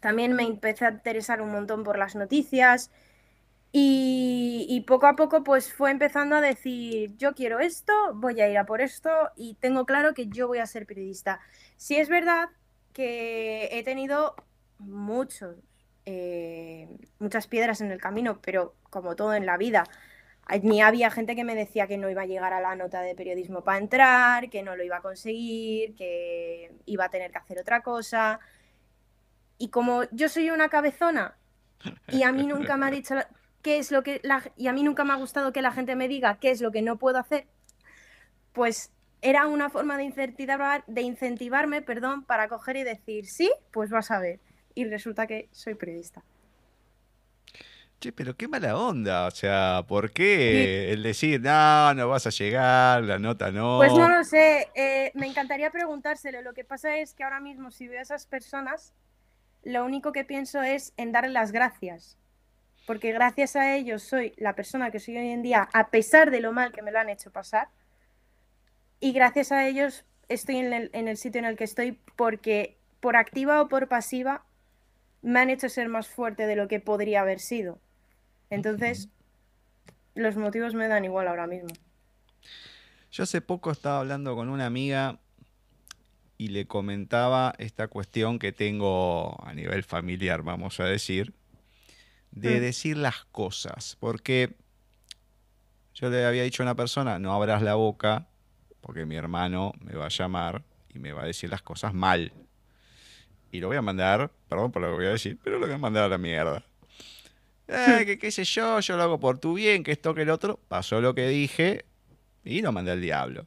también 0.00 0.34
me 0.34 0.44
empecé 0.44 0.86
a 0.86 0.90
interesar 0.90 1.40
un 1.40 1.50
montón 1.50 1.82
por 1.82 1.98
las 1.98 2.14
noticias. 2.14 2.90
Y, 3.76 4.84
poco 4.86 5.06
a 5.08 5.16
poco 5.16 5.42
pues 5.42 5.72
fue 5.72 5.90
empezando 5.90 6.36
a 6.36 6.40
decir, 6.40 7.16
yo 7.16 7.34
quiero 7.34 7.58
esto, 7.58 7.92
voy 8.14 8.40
a 8.40 8.48
ir 8.48 8.56
a 8.56 8.66
por 8.66 8.80
esto 8.80 9.10
y 9.34 9.54
tengo 9.56 9.84
claro 9.84 10.14
que 10.14 10.28
yo 10.28 10.46
voy 10.46 10.58
a 10.58 10.66
ser 10.66 10.86
periodista. 10.86 11.40
Sí 11.76 11.96
es 11.96 12.08
verdad 12.08 12.50
que 12.92 13.68
he 13.72 13.82
tenido 13.82 14.36
muchos, 14.78 15.56
eh, 16.06 16.88
muchas 17.18 17.48
piedras 17.48 17.80
en 17.80 17.90
el 17.90 18.00
camino, 18.00 18.40
pero 18.42 18.76
como 18.90 19.16
todo 19.16 19.34
en 19.34 19.44
la 19.44 19.56
vida, 19.56 19.82
ni 20.62 20.80
había 20.80 21.10
gente 21.10 21.34
que 21.34 21.42
me 21.42 21.56
decía 21.56 21.88
que 21.88 21.98
no 21.98 22.08
iba 22.08 22.22
a 22.22 22.26
llegar 22.26 22.52
a 22.52 22.60
la 22.60 22.76
nota 22.76 23.00
de 23.00 23.16
periodismo 23.16 23.64
para 23.64 23.78
entrar, 23.78 24.50
que 24.50 24.62
no 24.62 24.76
lo 24.76 24.84
iba 24.84 24.98
a 24.98 25.02
conseguir, 25.02 25.96
que 25.96 26.70
iba 26.86 27.06
a 27.06 27.10
tener 27.10 27.32
que 27.32 27.38
hacer 27.38 27.58
otra 27.58 27.82
cosa. 27.82 28.38
Y 29.58 29.70
como 29.70 30.04
yo 30.12 30.28
soy 30.28 30.50
una 30.50 30.68
cabezona 30.68 31.36
y 32.08 32.22
a 32.22 32.30
mí 32.30 32.46
nunca 32.46 32.76
me 32.76 32.86
ha 32.86 32.90
dicho 32.92 33.16
qué 33.64 33.78
es 33.78 33.90
lo 33.90 34.02
que 34.04 34.20
y 34.56 34.68
a 34.68 34.72
mí 34.72 34.82
nunca 34.84 35.02
me 35.04 35.14
ha 35.14 35.16
gustado 35.16 35.52
que 35.52 35.62
la 35.62 35.72
gente 35.72 35.96
me 35.96 36.06
diga 36.06 36.38
qué 36.38 36.50
es 36.50 36.60
lo 36.60 36.70
que 36.70 36.82
no 36.82 36.98
puedo 36.98 37.18
hacer, 37.18 37.46
pues 38.52 38.92
era 39.22 39.46
una 39.46 39.70
forma 39.70 39.96
de 39.96 40.04
incentivar, 40.04 40.84
de 40.86 41.00
incentivarme, 41.00 41.80
perdón, 41.80 42.24
para 42.24 42.46
coger 42.48 42.76
y 42.76 42.84
decir, 42.84 43.26
sí, 43.26 43.50
pues 43.72 43.88
vas 43.88 44.10
a 44.10 44.18
ver. 44.18 44.38
Y 44.74 44.84
resulta 44.84 45.26
que 45.26 45.48
soy 45.50 45.74
periodista. 45.76 46.22
Che, 48.00 48.12
pero 48.12 48.36
qué 48.36 48.48
mala 48.48 48.76
onda. 48.76 49.26
O 49.26 49.30
sea, 49.30 49.82
¿por 49.88 50.12
qué 50.12 50.92
el 50.92 51.02
decir, 51.02 51.40
no, 51.40 51.94
no 51.94 52.08
vas 52.08 52.26
a 52.26 52.30
llegar, 52.30 53.02
la 53.04 53.18
nota 53.18 53.50
no? 53.50 53.78
Pues 53.78 53.94
no 53.94 54.10
lo 54.10 54.24
sé. 54.24 54.68
Eh, 54.74 55.10
me 55.14 55.26
encantaría 55.26 55.70
preguntárselo. 55.70 56.42
Lo 56.42 56.52
que 56.52 56.64
pasa 56.64 56.98
es 56.98 57.14
que 57.14 57.24
ahora 57.24 57.40
mismo, 57.40 57.70
si 57.70 57.88
veo 57.88 58.00
a 58.00 58.02
esas 58.02 58.26
personas, 58.26 58.92
lo 59.62 59.86
único 59.86 60.12
que 60.12 60.24
pienso 60.24 60.60
es 60.60 60.92
en 60.98 61.12
darle 61.12 61.30
las 61.30 61.50
gracias 61.50 62.18
porque 62.86 63.12
gracias 63.12 63.56
a 63.56 63.74
ellos 63.74 64.02
soy 64.02 64.34
la 64.36 64.54
persona 64.54 64.90
que 64.90 65.00
soy 65.00 65.16
hoy 65.16 65.28
en 65.28 65.42
día, 65.42 65.68
a 65.72 65.88
pesar 65.88 66.30
de 66.30 66.40
lo 66.40 66.52
mal 66.52 66.72
que 66.72 66.82
me 66.82 66.92
lo 66.92 66.98
han 66.98 67.08
hecho 67.08 67.30
pasar, 67.30 67.68
y 69.00 69.12
gracias 69.12 69.52
a 69.52 69.66
ellos 69.66 70.04
estoy 70.28 70.56
en 70.56 70.72
el, 71.08 71.16
sitio 71.16 71.38
en 71.38 71.44
el 71.44 71.56
que 71.56 71.64
estoy 71.64 71.98
porque 72.16 72.78
por 73.00 73.16
activa 73.16 73.60
o 73.60 73.68
por 73.68 73.88
pasiva 73.88 74.44
me 75.22 75.40
han 75.40 75.50
hecho 75.50 75.68
ser 75.68 75.88
más 75.88 76.08
fuerte 76.08 76.46
de 76.46 76.56
lo 76.56 76.68
que 76.68 76.80
podría 76.80 77.22
haber 77.22 77.40
sido. 77.40 77.78
Entonces, 78.50 79.08
los 80.14 80.36
motivos 80.36 80.74
me 80.74 80.88
dan 80.88 81.04
igual 81.04 81.28
ahora 81.28 81.46
mismo. 81.46 81.70
Yo 83.10 83.24
hace 83.24 83.40
poco 83.40 83.70
estaba 83.70 84.00
hablando 84.00 84.34
con 84.34 84.48
una 84.48 84.66
amiga 84.66 85.20
y 86.36 86.48
le 86.48 86.66
comentaba 86.66 87.54
esta 87.58 87.88
cuestión 87.88 88.38
que 88.38 88.52
tengo 88.52 89.42
a 89.44 89.54
nivel 89.54 89.84
familiar, 89.84 90.42
vamos 90.42 90.80
a 90.80 90.84
decir, 90.84 91.32
de 92.34 92.56
mm. 92.56 92.60
decir 92.60 92.96
las 92.96 93.24
cosas, 93.26 93.96
porque 94.00 94.54
yo 95.94 96.10
le 96.10 96.24
había 96.24 96.42
dicho 96.42 96.62
a 96.62 96.66
una 96.66 96.74
persona, 96.74 97.18
no 97.18 97.32
abras 97.32 97.62
la 97.62 97.74
boca, 97.76 98.26
porque 98.80 99.06
mi 99.06 99.16
hermano 99.16 99.72
me 99.80 99.94
va 99.94 100.06
a 100.06 100.10
llamar 100.10 100.62
y 100.92 100.98
me 100.98 101.12
va 101.12 101.22
a 101.22 101.26
decir 101.26 101.48
las 101.48 101.62
cosas 101.62 101.94
mal. 101.94 102.32
Y 103.52 103.60
lo 103.60 103.68
voy 103.68 103.76
a 103.76 103.82
mandar, 103.82 104.30
perdón 104.48 104.72
por 104.72 104.82
lo 104.82 104.88
que 104.88 104.94
voy 104.94 105.06
a 105.06 105.10
decir, 105.10 105.38
pero 105.42 105.58
lo 105.58 105.66
voy 105.66 105.74
a 105.74 105.78
mandar 105.78 106.04
a 106.04 106.08
la 106.08 106.18
mierda. 106.18 106.64
Eh, 107.68 108.02
que 108.06 108.18
qué 108.18 108.32
sé 108.32 108.44
yo, 108.44 108.80
yo 108.80 108.96
lo 108.96 109.04
hago 109.04 109.20
por 109.20 109.38
tu 109.38 109.54
bien, 109.54 109.84
que 109.84 109.92
esto, 109.92 110.12
que 110.14 110.22
el 110.22 110.30
otro. 110.30 110.58
Pasó 110.68 111.00
lo 111.00 111.14
que 111.14 111.28
dije 111.28 111.84
y 112.44 112.60
lo 112.60 112.72
mandé 112.72 112.90
al 112.90 113.00
diablo. 113.00 113.46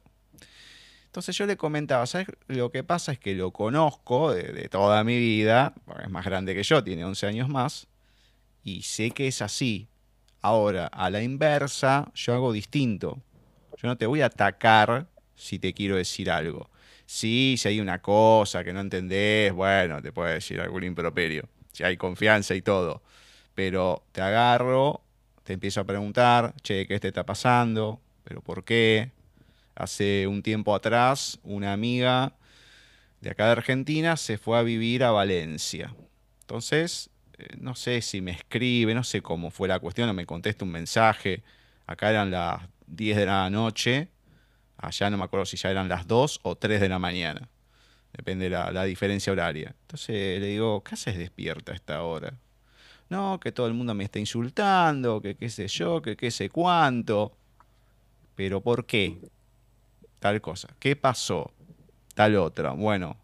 Entonces 1.04 1.36
yo 1.36 1.44
le 1.44 1.58
comentaba, 1.58 2.06
¿sabes? 2.06 2.28
Lo 2.46 2.70
que 2.70 2.84
pasa 2.84 3.12
es 3.12 3.18
que 3.18 3.34
lo 3.34 3.50
conozco 3.52 4.32
de, 4.32 4.52
de 4.52 4.68
toda 4.68 5.04
mi 5.04 5.18
vida, 5.18 5.74
porque 5.84 6.04
es 6.04 6.10
más 6.10 6.24
grande 6.24 6.54
que 6.54 6.62
yo, 6.62 6.82
tiene 6.82 7.04
11 7.04 7.26
años 7.26 7.48
más, 7.48 7.86
y 8.62 8.82
sé 8.82 9.10
que 9.10 9.28
es 9.28 9.42
así. 9.42 9.88
Ahora, 10.40 10.86
a 10.86 11.10
la 11.10 11.22
inversa, 11.22 12.10
yo 12.14 12.34
hago 12.34 12.52
distinto. 12.52 13.22
Yo 13.76 13.88
no 13.88 13.96
te 13.96 14.06
voy 14.06 14.20
a 14.20 14.26
atacar 14.26 15.06
si 15.34 15.58
te 15.58 15.72
quiero 15.72 15.96
decir 15.96 16.30
algo. 16.30 16.70
Sí, 17.06 17.56
si 17.58 17.68
hay 17.68 17.80
una 17.80 18.02
cosa 18.02 18.62
que 18.62 18.72
no 18.72 18.80
entendés, 18.80 19.52
bueno, 19.52 20.02
te 20.02 20.12
puedo 20.12 20.28
decir 20.28 20.60
algún 20.60 20.84
improperio. 20.84 21.48
Si 21.72 21.84
hay 21.84 21.96
confianza 21.96 22.54
y 22.54 22.62
todo. 22.62 23.02
Pero 23.54 24.04
te 24.12 24.20
agarro, 24.20 25.02
te 25.44 25.54
empiezo 25.54 25.80
a 25.80 25.84
preguntar, 25.84 26.54
che, 26.62 26.86
¿qué 26.86 27.00
te 27.00 27.08
está 27.08 27.24
pasando? 27.24 28.00
¿Pero 28.24 28.42
por 28.42 28.64
qué? 28.64 29.12
Hace 29.74 30.26
un 30.26 30.42
tiempo 30.42 30.74
atrás, 30.74 31.38
una 31.44 31.72
amiga 31.72 32.34
de 33.20 33.30
acá 33.30 33.46
de 33.46 33.52
Argentina 33.52 34.16
se 34.16 34.38
fue 34.38 34.58
a 34.58 34.62
vivir 34.62 35.02
a 35.04 35.10
Valencia. 35.10 35.94
Entonces, 36.40 37.10
no 37.58 37.74
sé 37.74 38.02
si 38.02 38.20
me 38.20 38.32
escribe, 38.32 38.94
no 38.94 39.04
sé 39.04 39.22
cómo 39.22 39.50
fue 39.50 39.68
la 39.68 39.78
cuestión, 39.78 40.08
o 40.08 40.14
me 40.14 40.26
contesta 40.26 40.64
un 40.64 40.72
mensaje. 40.72 41.42
Acá 41.86 42.10
eran 42.10 42.30
las 42.30 42.62
10 42.86 43.16
de 43.16 43.26
la 43.26 43.48
noche, 43.50 44.08
allá 44.76 45.10
no 45.10 45.18
me 45.18 45.24
acuerdo 45.24 45.46
si 45.46 45.56
ya 45.56 45.70
eran 45.70 45.88
las 45.88 46.06
2 46.06 46.40
o 46.42 46.56
3 46.56 46.80
de 46.80 46.88
la 46.88 46.98
mañana. 46.98 47.48
Depende 48.12 48.44
de 48.44 48.50
la, 48.50 48.84
diferencia 48.84 49.32
horaria. 49.32 49.74
Entonces 49.82 50.40
le 50.40 50.46
digo, 50.46 50.82
¿qué 50.82 50.94
haces 50.94 51.18
despierta 51.18 51.72
a 51.72 51.74
esta 51.74 52.02
hora? 52.02 52.34
No, 53.10 53.38
que 53.40 53.52
todo 53.52 53.66
el 53.66 53.74
mundo 53.74 53.94
me 53.94 54.04
está 54.04 54.18
insultando, 54.18 55.20
que 55.20 55.36
qué 55.36 55.48
sé 55.50 55.68
yo, 55.68 56.02
que 56.02 56.16
qué 56.16 56.30
sé 56.30 56.50
cuánto. 56.50 57.36
Pero 58.34 58.60
¿por 58.60 58.86
qué? 58.86 59.18
Tal 60.18 60.40
cosa. 60.40 60.68
¿Qué 60.78 60.96
pasó? 60.96 61.52
Tal 62.14 62.36
otra. 62.36 62.72
Bueno, 62.72 63.16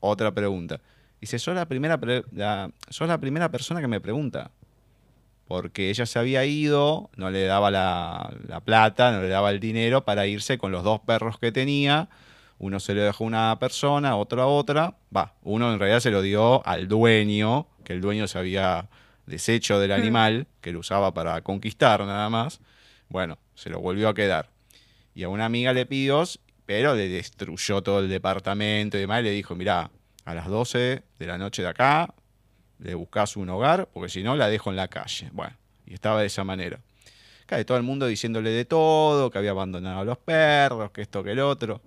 otra 0.00 0.32
pregunta. 0.32 0.80
Dice, 1.20 1.38
sos 1.38 1.54
la 1.54 1.66
primera, 1.66 2.00
la, 2.32 2.70
la 2.98 3.18
primera 3.18 3.50
persona 3.50 3.80
que 3.80 3.88
me 3.88 4.00
pregunta. 4.00 4.50
Porque 5.46 5.90
ella 5.90 6.06
se 6.06 6.18
había 6.18 6.44
ido, 6.44 7.10
no 7.16 7.30
le 7.30 7.44
daba 7.44 7.70
la, 7.70 8.62
plata, 8.64 9.12
no 9.12 9.20
le 9.20 9.28
daba 9.28 9.50
el 9.50 9.60
dinero 9.60 10.04
para 10.04 10.26
irse 10.26 10.58
con 10.58 10.72
los 10.72 10.84
dos 10.84 11.00
perros 11.00 11.38
que 11.38 11.52
tenía. 11.52 12.08
Uno 12.58 12.78
se 12.78 12.94
lo 12.94 13.02
dejó 13.02 13.24
a 13.24 13.26
una 13.26 13.58
persona, 13.58 14.16
otro 14.16 14.40
a 14.40 14.46
otra. 14.46 14.96
Va, 15.14 15.34
uno 15.42 15.72
en 15.72 15.78
realidad 15.78 16.00
se 16.00 16.10
lo 16.10 16.22
dio 16.22 16.66
al 16.66 16.88
dueño, 16.88 17.66
que 17.84 17.92
el 17.92 18.00
dueño 18.00 18.28
se 18.28 18.38
había 18.38 18.88
deshecho 19.26 19.78
del 19.78 19.92
animal, 19.92 20.46
que 20.60 20.72
lo 20.72 20.80
usaba 20.80 21.12
para 21.12 21.40
conquistar 21.42 22.04
nada 22.06 22.30
más. 22.30 22.60
Bueno, 23.08 23.38
se 23.54 23.70
lo 23.70 23.80
volvió 23.80 24.08
a 24.08 24.14
quedar. 24.14 24.50
Y 25.14 25.24
a 25.24 25.28
una 25.28 25.46
amiga 25.46 25.72
le 25.72 25.84
pidió, 25.84 26.22
pero 26.64 26.94
le 26.94 27.08
destruyó 27.08 27.82
todo 27.82 28.00
el 28.00 28.08
departamento 28.08 28.96
y 28.96 29.00
demás. 29.00 29.20
Y 29.20 29.24
le 29.24 29.30
dijo, 29.32 29.56
mira, 29.56 29.90
a 30.24 30.34
las 30.34 30.46
12 30.46 31.02
de 31.18 31.26
la 31.26 31.38
noche 31.38 31.62
de 31.62 31.68
acá, 31.68 32.14
le 32.78 32.94
buscas 32.94 33.36
un 33.36 33.48
hogar, 33.50 33.88
porque 33.92 34.08
si 34.08 34.22
no 34.22 34.36
la 34.36 34.48
dejo 34.48 34.70
en 34.70 34.76
la 34.76 34.88
calle. 34.88 35.28
Bueno, 35.32 35.56
y 35.86 35.94
estaba 35.94 36.20
de 36.20 36.26
esa 36.26 36.44
manera. 36.44 36.80
de 37.48 37.64
todo 37.64 37.76
el 37.76 37.82
mundo 37.82 38.06
diciéndole 38.06 38.50
de 38.50 38.64
todo, 38.64 39.30
que 39.30 39.38
había 39.38 39.50
abandonado 39.50 40.00
a 40.00 40.04
los 40.04 40.18
perros, 40.18 40.90
que 40.92 41.02
esto, 41.02 41.22
que 41.24 41.32
el 41.32 41.40
otro. 41.40 41.82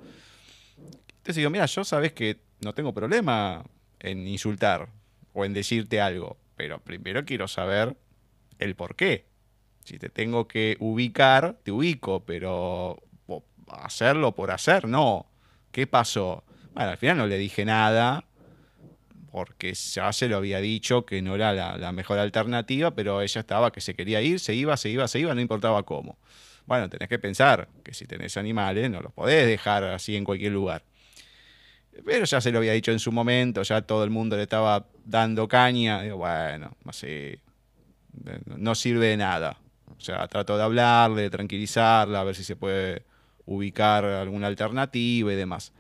Entonces 1.08 1.38
digo, 1.38 1.50
mira, 1.50 1.66
yo 1.66 1.84
sabes 1.86 2.12
que 2.12 2.42
no 2.60 2.74
tengo 2.74 2.94
problema 2.94 3.64
en 4.00 4.28
insultar 4.28 4.90
o 5.32 5.46
en 5.46 5.54
decirte 5.54 6.02
algo, 6.02 6.38
pero 6.58 6.80
primero 6.80 7.24
quiero 7.24 7.48
saber 7.48 7.96
el 8.60 8.76
por 8.76 8.96
qué. 8.96 9.26
Si 9.86 9.98
te 10.00 10.10
tengo 10.10 10.48
que 10.48 10.78
ubicar, 10.80 11.58
te 11.64 11.72
ubico, 11.72 12.24
pero 12.26 13.02
hacerlo 13.70 14.34
por 14.34 14.52
hacer, 14.52 14.88
no. 14.88 15.28
¿Qué 15.72 15.88
pasó? 15.88 16.44
Bueno, 16.74 16.90
al 16.92 16.98
final 16.98 17.18
no 17.18 17.28
le 17.28 17.38
dije 17.38 17.66
nada, 17.66 18.26
porque 19.32 19.74
ya 19.74 20.14
se 20.14 20.28
lo 20.28 20.38
había 20.38 20.60
dicho 20.60 21.06
que 21.06 21.22
no 21.22 21.36
era 21.36 21.54
la, 21.54 21.92
mejor 21.92 22.20
alternativa, 22.20 22.92
pero 22.92 23.22
ella 23.22 23.42
estaba 23.42 23.72
que 23.72 23.82
se 23.82 23.96
quería 23.96 24.22
ir, 24.22 24.40
se 24.40 24.54
iba, 24.56 24.78
se 24.78 24.90
iba, 24.90 25.08
se 25.08 25.20
iba, 25.20 25.34
no 25.34 25.42
importaba 25.42 25.84
cómo. 25.84 26.18
Bueno, 26.66 26.90
tenés 26.90 27.10
que 27.10 27.20
pensar 27.20 27.68
que 27.84 27.94
si 27.94 28.06
tenés 28.06 28.38
animales 28.38 28.90
no 28.90 29.02
los 29.02 29.12
podés 29.12 29.48
dejar 29.48 29.84
así 29.86 30.16
en 30.16 30.24
cualquier 30.24 30.52
lugar. 30.52 30.84
Pero 32.06 32.26
ya 32.26 32.42
se 32.42 32.52
lo 32.52 32.58
había 32.60 32.74
dicho 32.74 32.92
en 32.92 33.00
su 33.00 33.12
momento, 33.12 33.62
ya 33.64 33.82
todo 33.82 34.04
el 34.04 34.10
mundo 34.10 34.36
le 34.36 34.44
estaba 34.44 34.86
dando 35.06 35.48
caña. 35.48 36.02
Digo, 36.02 36.18
bueno, 36.18 36.76
así 36.86 37.40
no 38.46 38.76
sirve 38.76 39.08
de 39.08 39.18
nada. 39.18 39.58
O 39.98 40.00
sea, 40.00 40.28
trato 40.28 40.58
de 40.58 40.64
hablarle, 40.64 41.24
de 41.24 41.30
tranquilizarla, 41.30 42.22
a 42.22 42.24
ver 42.24 42.36
si 42.36 42.44
se 42.44 42.56
puede 42.56 43.04
ubicar 43.46 44.06
alguna 44.06 44.48
alternativa 44.48 45.32
y 45.34 45.36
demás. 45.36 45.72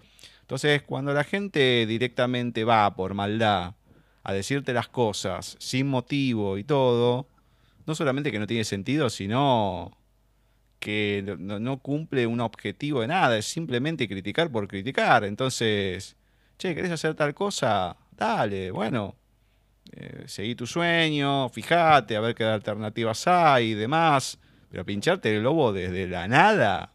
Entonces, 0.43 0.81
cuando 0.83 1.13
la 1.13 1.23
gente 1.23 1.85
directamente 1.85 2.65
va 2.65 2.93
por 2.95 3.13
maldad 3.13 3.75
a 4.23 4.33
decirte 4.33 4.73
las 4.73 4.89
cosas 4.89 5.55
sin 5.57 5.87
motivo 5.87 6.57
y 6.57 6.65
todo, 6.65 7.29
no 7.85 7.95
solamente 7.95 8.29
que 8.29 8.39
no 8.39 8.47
tiene 8.47 8.65
sentido, 8.65 9.09
sino 9.09 9.97
que 10.79 11.23
no, 11.39 11.79
cumple 11.79 12.27
un 12.27 12.41
objetivo 12.41 12.99
de 13.01 13.07
nada, 13.07 13.37
es 13.37 13.45
simplemente 13.45 14.07
criticar 14.09 14.51
por 14.51 14.67
criticar. 14.67 15.23
Entonces, 15.23 16.17
che, 16.57 16.75
¿querés 16.75 16.91
hacer 16.91 17.15
tal 17.15 17.33
cosa? 17.33 17.95
Dale, 18.11 18.69
bueno, 18.71 19.15
eh, 19.93 20.23
seguí 20.27 20.55
tu 20.55 20.67
sueño, 20.67 21.47
fíjate, 21.49 22.17
a 22.17 22.19
ver 22.19 22.35
qué 22.35 22.43
alternativas 22.43 23.27
hay 23.27 23.71
y 23.71 23.73
demás. 23.75 24.37
Pero 24.69 24.85
pincharte 24.85 25.33
el 25.33 25.43
lobo 25.43 25.71
desde 25.71 26.05
la 26.07 26.27
nada, 26.27 26.91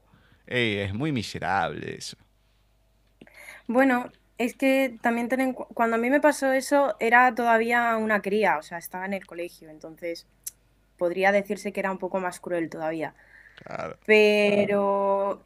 es 0.46 0.92
muy 0.92 1.12
miserable 1.12 1.96
eso. 1.96 2.18
Bueno, 3.68 4.10
es 4.38 4.54
que 4.54 4.98
también 5.02 5.28
tienen, 5.28 5.52
cuando 5.52 5.96
a 5.96 5.98
mí 5.98 6.10
me 6.10 6.20
pasó 6.20 6.52
eso 6.52 6.96
era 7.00 7.34
todavía 7.34 7.96
una 7.96 8.22
cría, 8.22 8.58
o 8.58 8.62
sea, 8.62 8.78
estaba 8.78 9.04
en 9.04 9.12
el 9.12 9.26
colegio, 9.26 9.68
entonces 9.68 10.26
podría 10.96 11.32
decirse 11.32 11.72
que 11.72 11.80
era 11.80 11.92
un 11.92 11.98
poco 11.98 12.18
más 12.18 12.40
cruel 12.40 12.70
todavía. 12.70 13.14
Claro. 13.62 13.96
Pero 14.06 15.44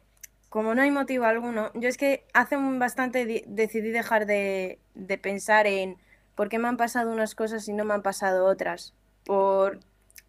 como 0.49 0.73
no 0.73 0.81
hay 0.81 0.91
motivo 0.91 1.25
alguno, 1.25 1.71
yo 1.73 1.89
es 1.89 1.97
que 1.97 2.25
hace 2.33 2.55
un 2.55 2.79
bastante 2.79 3.43
decidí 3.47 3.89
dejar 3.89 4.25
de, 4.25 4.79
de, 4.93 5.17
pensar 5.17 5.67
en 5.67 5.97
por 6.35 6.47
qué 6.47 6.59
me 6.59 6.67
han 6.67 6.77
pasado 6.77 7.11
unas 7.11 7.35
cosas 7.35 7.67
y 7.67 7.73
no 7.73 7.85
me 7.85 7.93
han 7.93 8.03
pasado 8.03 8.45
otras. 8.45 8.93
Por, 9.25 9.79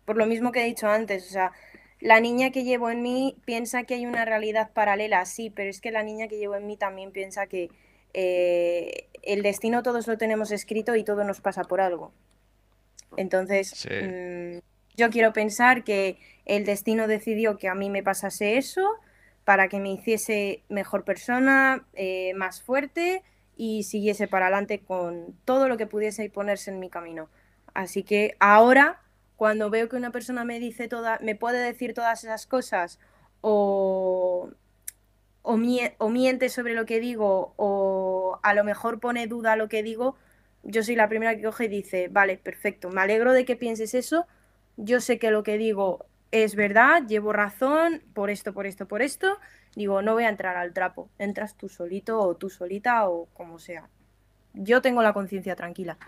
por 0.05 0.17
lo 0.17 0.27
mismo 0.27 0.51
que 0.51 0.63
he 0.63 0.67
dicho 0.67 0.89
antes, 0.89 1.27
o 1.29 1.31
sea, 1.31 1.53
la 2.01 2.21
niña 2.21 2.51
que 2.51 2.65
llevo 2.65 2.91
en 2.91 3.03
mí 3.03 3.37
piensa 3.45 3.85
que 3.85 3.95
hay 3.95 4.07
una 4.07 4.25
realidad 4.25 4.71
paralela, 4.73 5.25
sí, 5.27 5.51
pero 5.51 5.71
es 5.71 5.81
que 5.81 5.91
la 5.91 6.03
niña 6.03 6.29
que 6.29 6.39
llevo 6.39 6.55
en 6.55 6.67
mí 6.67 6.77
también 6.77 7.13
piensa 7.13 7.47
que 7.47 7.71
eh, 8.15 9.09
el 9.23 9.43
destino 9.43 9.83
todos 9.83 10.07
lo 10.07 10.17
tenemos 10.17 10.51
escrito 10.51 10.97
y 10.97 11.05
todo 11.05 11.25
nos 11.25 11.41
pasa 11.41 11.65
por 11.65 11.81
algo. 11.81 12.13
Entonces, 13.17 13.87
mm, 13.87 14.59
yo 14.97 15.11
quiero 15.11 15.33
pensar 15.33 15.85
que 15.85 16.19
el 16.47 16.65
destino 16.65 17.07
decidió 17.07 17.59
que 17.59 17.69
a 17.69 17.75
mí 17.75 17.91
me 17.91 18.03
pasase 18.03 18.57
eso 18.57 18.89
para 19.45 19.69
que 19.69 19.79
me 19.79 19.93
hiciese 19.93 20.63
mejor 20.69 21.05
persona, 21.05 21.85
eh, 21.95 22.33
más 22.35 22.63
fuerte 22.63 23.23
y 23.57 23.85
siguiese 23.85 24.27
para 24.27 24.47
adelante 24.47 24.81
con 24.81 25.37
todo 25.45 25.69
lo 25.69 25.77
que 25.77 25.87
pudiese 25.87 26.29
ponerse 26.31 26.71
en 26.71 26.81
mi 26.81 26.89
camino. 26.89 27.29
Así 27.75 28.03
que 28.03 28.37
ahora 28.41 29.01
cuando 29.37 29.71
veo 29.71 29.89
que 29.89 29.97
una 29.97 30.11
persona 30.11 30.45
me 30.45 30.61
dice 30.61 30.89
toda, 30.89 31.19
me 31.21 31.35
puede 31.35 31.59
decir 31.59 31.93
todas 31.93 32.25
esas 32.25 32.47
cosas 32.47 32.99
o, 33.41 34.51
o, 35.45 35.59
miente 35.59 36.49
sobre 36.49 36.75
lo 36.75 36.87
que 36.87 37.01
digo 37.01 37.53
o 37.57 38.41
a 38.43 38.55
lo 38.55 38.65
mejor 38.65 38.99
pone 38.99 39.27
duda 39.27 39.57
lo 39.57 39.69
que 39.69 39.83
digo, 39.83 40.17
yo 40.63 40.83
soy 40.83 40.97
la 40.97 41.09
primera 41.09 41.37
que 41.37 41.43
coge 41.43 41.67
y 41.67 41.69
dice, 41.69 42.09
vale, 42.09 42.39
perfecto, 42.39 42.89
me 42.89 43.03
alegro 43.03 43.33
de 43.35 43.45
que 43.45 43.55
pienses 43.55 43.95
eso, 43.95 44.27
yo 44.79 45.01
sé 45.01 45.19
que 45.19 45.31
lo 45.31 45.43
que 45.43 45.59
digo 45.59 46.07
es 46.31 46.57
verdad, 46.57 47.03
llevo 47.07 47.35
razón 47.35 48.03
por 48.15 48.31
esto, 48.31 48.55
por 48.55 48.67
esto, 48.67 48.89
por 48.89 49.03
esto, 49.03 49.39
digo, 49.77 50.01
no 50.01 50.15
voy 50.15 50.25
a 50.25 50.31
entrar 50.31 50.57
al 50.57 50.73
trapo, 50.73 51.11
entras 51.19 51.57
tú 51.57 51.69
solito 51.69 52.19
o 52.19 52.35
tú 52.37 52.49
solita 52.49 53.07
o 53.09 53.27
como 53.35 53.59
sea. 53.59 53.89
Yo 54.55 54.81
tengo 54.81 55.03
la 55.03 55.13
conciencia 55.13 55.57
tranquila. 55.57 55.99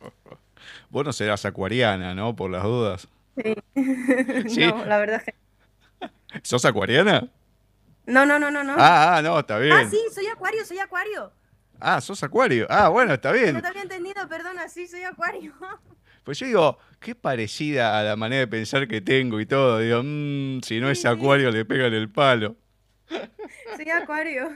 Vos 0.90 1.04
no 1.06 1.12
serás 1.12 1.46
acuariana, 1.46 2.14
¿no? 2.14 2.36
Por 2.36 2.50
las 2.50 2.64
dudas. 2.64 3.08
Sí. 3.36 3.54
No, 4.70 4.84
la 4.84 4.98
verdad 4.98 5.22
es 5.24 5.32
que. 5.32 6.40
¿Sos 6.42 6.64
acuariana? 6.64 7.30
No, 8.06 8.24
no, 8.24 8.38
no, 8.38 8.50
no, 8.50 8.62
no. 8.62 8.74
Ah, 8.78 9.16
ah, 9.16 9.22
no, 9.22 9.38
está 9.38 9.58
bien. 9.58 9.72
Ah, 9.72 9.86
sí, 9.90 10.00
soy 10.14 10.26
acuario, 10.26 10.64
soy 10.64 10.78
acuario. 10.78 11.32
Ah, 11.80 12.00
sos 12.00 12.22
acuario. 12.22 12.66
Ah, 12.70 12.88
bueno, 12.88 13.14
está 13.14 13.32
bien. 13.32 13.54
No 13.54 13.60
te 13.60 13.68
había 13.68 13.82
entendido, 13.82 14.26
perdona, 14.28 14.68
sí, 14.68 14.86
soy 14.86 15.02
acuario. 15.04 15.52
Pues 16.24 16.40
yo 16.40 16.46
digo, 16.46 16.78
qué 16.98 17.14
parecida 17.14 18.00
a 18.00 18.02
la 18.02 18.16
manera 18.16 18.40
de 18.40 18.46
pensar 18.48 18.88
que 18.88 19.00
tengo 19.00 19.38
y 19.38 19.46
todo. 19.46 19.78
Digo, 19.78 20.00
mmm, 20.02 20.58
si 20.60 20.80
no 20.80 20.90
es 20.90 21.04
acuario, 21.06 21.52
le 21.52 21.64
pegan 21.64 21.94
el 21.94 22.10
palo. 22.10 22.56
Soy 23.76 23.88
acuario. 23.90 24.50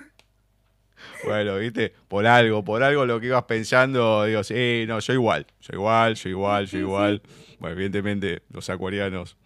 Bueno, 1.22 1.58
viste, 1.58 1.94
por 2.08 2.26
algo, 2.26 2.64
por 2.64 2.82
algo 2.82 3.06
lo 3.06 3.20
que 3.20 3.26
ibas 3.26 3.44
pensando, 3.44 4.24
digo, 4.24 4.42
sí, 4.42 4.84
no, 4.88 4.98
yo 4.98 5.12
igual, 5.12 5.46
yo 5.60 5.74
igual, 5.74 6.16
yo 6.16 6.28
igual, 6.28 6.66
yo 6.66 6.78
igual. 6.80 7.22
Bueno, 7.60 7.74
evidentemente 7.76 8.42
los 8.50 8.68
acuarianos 8.68 9.36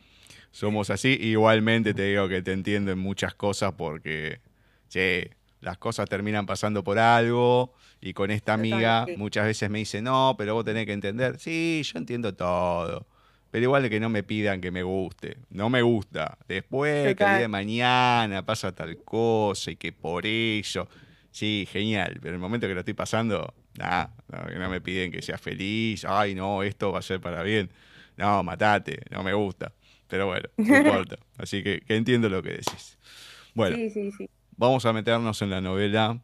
somos 0.54 0.88
así. 0.90 1.18
Igualmente 1.20 1.94
te 1.94 2.04
digo 2.04 2.28
que 2.28 2.40
te 2.40 2.52
entiendo 2.52 2.92
en 2.92 2.98
muchas 2.98 3.34
cosas 3.34 3.72
porque, 3.76 4.40
sí, 4.86 5.24
las 5.60 5.78
cosas 5.78 6.08
terminan 6.08 6.46
pasando 6.46 6.84
por 6.84 6.98
algo. 6.98 7.74
Y 8.00 8.12
con 8.12 8.30
esta 8.30 8.54
amiga 8.54 9.04
muchas 9.16 9.46
veces 9.46 9.68
me 9.68 9.80
dice, 9.80 10.00
no, 10.00 10.36
pero 10.38 10.54
vos 10.54 10.64
tenés 10.64 10.86
que 10.86 10.92
entender. 10.92 11.40
Sí, 11.40 11.82
yo 11.84 11.98
entiendo 11.98 12.34
todo. 12.34 13.04
Pero 13.50 13.64
igual 13.64 13.82
de 13.82 13.90
que 13.90 13.98
no 13.98 14.08
me 14.08 14.22
pidan 14.22 14.60
que 14.60 14.70
me 14.70 14.84
guste. 14.84 15.38
No 15.50 15.70
me 15.70 15.82
gusta. 15.82 16.38
Después, 16.46 17.16
que 17.16 17.24
el 17.24 17.30
día 17.30 17.38
de 17.38 17.48
mañana 17.48 18.46
pasa 18.46 18.72
tal 18.72 18.96
cosa 18.98 19.72
y 19.72 19.76
que 19.76 19.92
por 19.92 20.24
eso. 20.24 20.88
Sí, 21.32 21.66
genial, 21.68 22.18
pero 22.20 22.28
en 22.28 22.34
el 22.34 22.40
momento 22.40 22.68
que 22.68 22.74
lo 22.74 22.80
estoy 22.80 22.94
pasando, 22.94 23.54
nada, 23.76 24.14
no, 24.28 24.58
no 24.58 24.70
me 24.70 24.80
piden 24.80 25.10
que 25.10 25.20
sea 25.20 25.36
feliz, 25.36 26.04
ay 26.04 26.32
no, 26.36 26.62
esto 26.62 26.92
va 26.92 27.00
a 27.00 27.02
ser 27.02 27.20
para 27.20 27.42
bien. 27.42 27.70
No, 28.16 28.44
matate, 28.44 29.00
no 29.10 29.24
me 29.24 29.34
gusta. 29.34 29.72
Pero 30.08 30.26
bueno, 30.26 30.48
no 30.56 30.76
importa. 30.76 31.16
Así 31.38 31.62
que, 31.62 31.82
entiendo 31.88 32.28
lo 32.28 32.42
que 32.42 32.50
decís. 32.50 32.98
Bueno, 33.54 33.76
vamos 34.56 34.84
a 34.86 34.92
meternos 34.92 35.42
en 35.42 35.50
la 35.50 35.60
novela. 35.60 36.20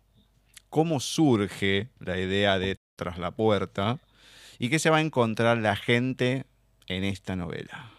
¿Cómo 0.69 1.01
surge 1.01 1.89
la 1.99 2.19
idea 2.19 2.59
de 2.59 2.77
Tras 2.97 3.19
la 3.19 3.33
Puerta? 3.33 3.99
¿Y 4.59 4.69
qué 4.69 4.79
se 4.79 4.91
va 4.91 4.99
a 4.99 5.01
encontrar 5.01 5.59
la 5.59 5.75
gente 5.75 6.45
en 6.87 7.05
esta 7.05 7.35
novela? 7.35 7.91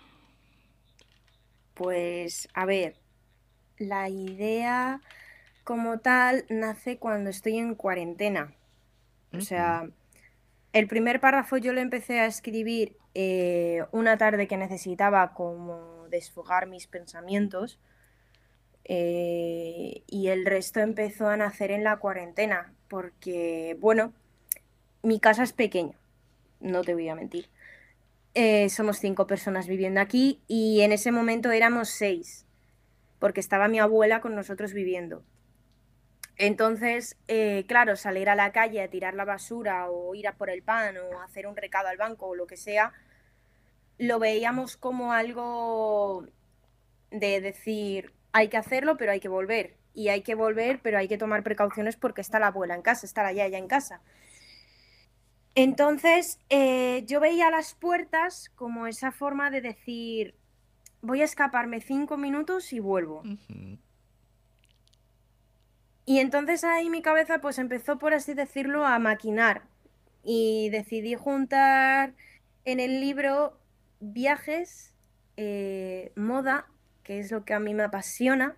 Pues, 1.74 2.48
a 2.54 2.66
ver, 2.66 2.96
la 3.78 4.10
idea 4.10 5.02
como 5.64 6.00
tal 6.00 6.46
nace 6.50 6.98
cuando 6.98 7.30
estoy 7.30 7.58
en 7.58 7.76
cuarentena. 7.76 8.54
O 9.34 9.42
sea, 9.42 9.88
el 10.74 10.88
primer 10.88 11.20
párrafo 11.20 11.58
yo 11.58 11.74
lo 11.74 11.82
empecé 11.82 12.20
a 12.20 12.26
escribir 12.26 12.96
eh, 13.14 13.84
una 13.92 14.18
tarde 14.18 14.48
que 14.48 14.58
necesitaba 14.58 15.34
como 15.34 16.08
desfogar 16.10 16.68
mis 16.68 16.88
pensamientos 16.88 17.80
eh, 18.86 20.04
y 20.08 20.28
el 20.28 20.46
resto 20.46 20.80
empezó 20.80 21.28
a 21.28 21.38
nacer 21.38 21.72
en 21.72 21.84
la 21.84 21.98
cuarentena 21.98 22.74
porque, 22.88 23.78
bueno, 23.80 24.14
mi 25.04 25.20
casa 25.20 25.44
es 25.44 25.54
pequeña, 25.54 25.98
no 26.60 26.84
te 26.84 26.94
voy 26.94 27.10
a 27.10 27.16
mentir. 27.16 27.50
Eh, 28.34 28.70
somos 28.70 28.98
cinco 28.98 29.28
personas 29.28 29.68
viviendo 29.68 30.00
aquí 30.00 30.40
y 30.48 30.82
en 30.82 30.94
ese 30.94 31.12
momento 31.12 31.52
éramos 31.52 31.90
seis, 31.90 32.46
porque 33.20 33.42
estaba 33.42 33.68
mi 33.68 33.80
abuela 33.80 34.22
con 34.22 34.36
nosotros 34.36 34.74
viviendo. 34.74 35.24
Entonces, 36.38 37.18
eh, 37.28 37.66
claro, 37.68 37.96
salir 37.96 38.30
a 38.30 38.36
la 38.36 38.52
calle 38.52 38.82
a 38.82 38.90
tirar 38.90 39.14
la 39.14 39.26
basura 39.26 39.90
o 39.90 40.16
ir 40.16 40.28
a 40.28 40.34
por 40.34 40.50
el 40.50 40.64
pan 40.64 40.96
o 40.98 41.22
hacer 41.22 41.46
un 41.48 41.56
recado 41.56 41.88
al 41.88 41.98
banco 41.98 42.28
o 42.28 42.36
lo 42.36 42.48
que 42.48 42.58
sea, 42.58 42.94
lo 43.98 44.18
veíamos 44.20 44.78
como 44.78 45.14
algo 45.14 46.26
de 47.12 47.42
decir, 47.42 48.14
hay 48.32 48.48
que 48.48 48.58
hacerlo, 48.58 48.98
pero 48.98 49.12
hay 49.12 49.20
que 49.20 49.28
volver. 49.28 49.78
Y 49.94 50.08
hay 50.08 50.22
que 50.22 50.36
volver, 50.36 50.80
pero 50.82 50.98
hay 50.98 51.08
que 51.08 51.18
tomar 51.18 51.44
precauciones 51.44 51.98
porque 51.98 52.22
está 52.22 52.40
la 52.40 52.48
abuela 52.48 52.76
en 52.76 52.82
casa, 52.82 53.06
está 53.06 53.24
la 53.24 53.34
yaya 53.34 53.58
en 53.58 53.68
casa. 53.68 54.02
Entonces, 55.54 56.40
eh, 56.50 57.04
yo 57.06 57.20
veía 57.20 57.52
las 57.52 57.76
puertas 57.76 58.50
como 58.56 58.88
esa 58.88 59.12
forma 59.12 59.52
de 59.52 59.62
decir, 59.62 60.36
voy 61.02 61.22
a 61.22 61.26
escaparme 61.26 61.82
cinco 61.82 62.16
minutos 62.18 62.72
y 62.72 62.80
vuelvo. 62.80 63.24
Y 66.06 66.20
entonces 66.20 66.64
ahí 66.64 66.90
mi 66.90 67.02
cabeza 67.02 67.40
pues 67.40 67.60
empezó, 67.60 67.98
por 67.98 68.14
así 68.14 68.34
decirlo, 68.34 68.86
a 68.86 69.00
maquinar. 69.00 69.64
Y 70.24 70.70
decidí 70.70 71.16
juntar 71.16 72.14
en 72.66 72.80
el 72.80 73.02
libro 73.02 73.58
viajes, 74.00 74.94
eh, 75.38 76.12
moda, 76.16 76.68
que 77.04 77.20
es 77.20 77.32
lo 77.32 77.46
que 77.46 77.54
a 77.54 77.60
mí 77.60 77.74
me 77.74 77.84
apasiona. 77.84 78.58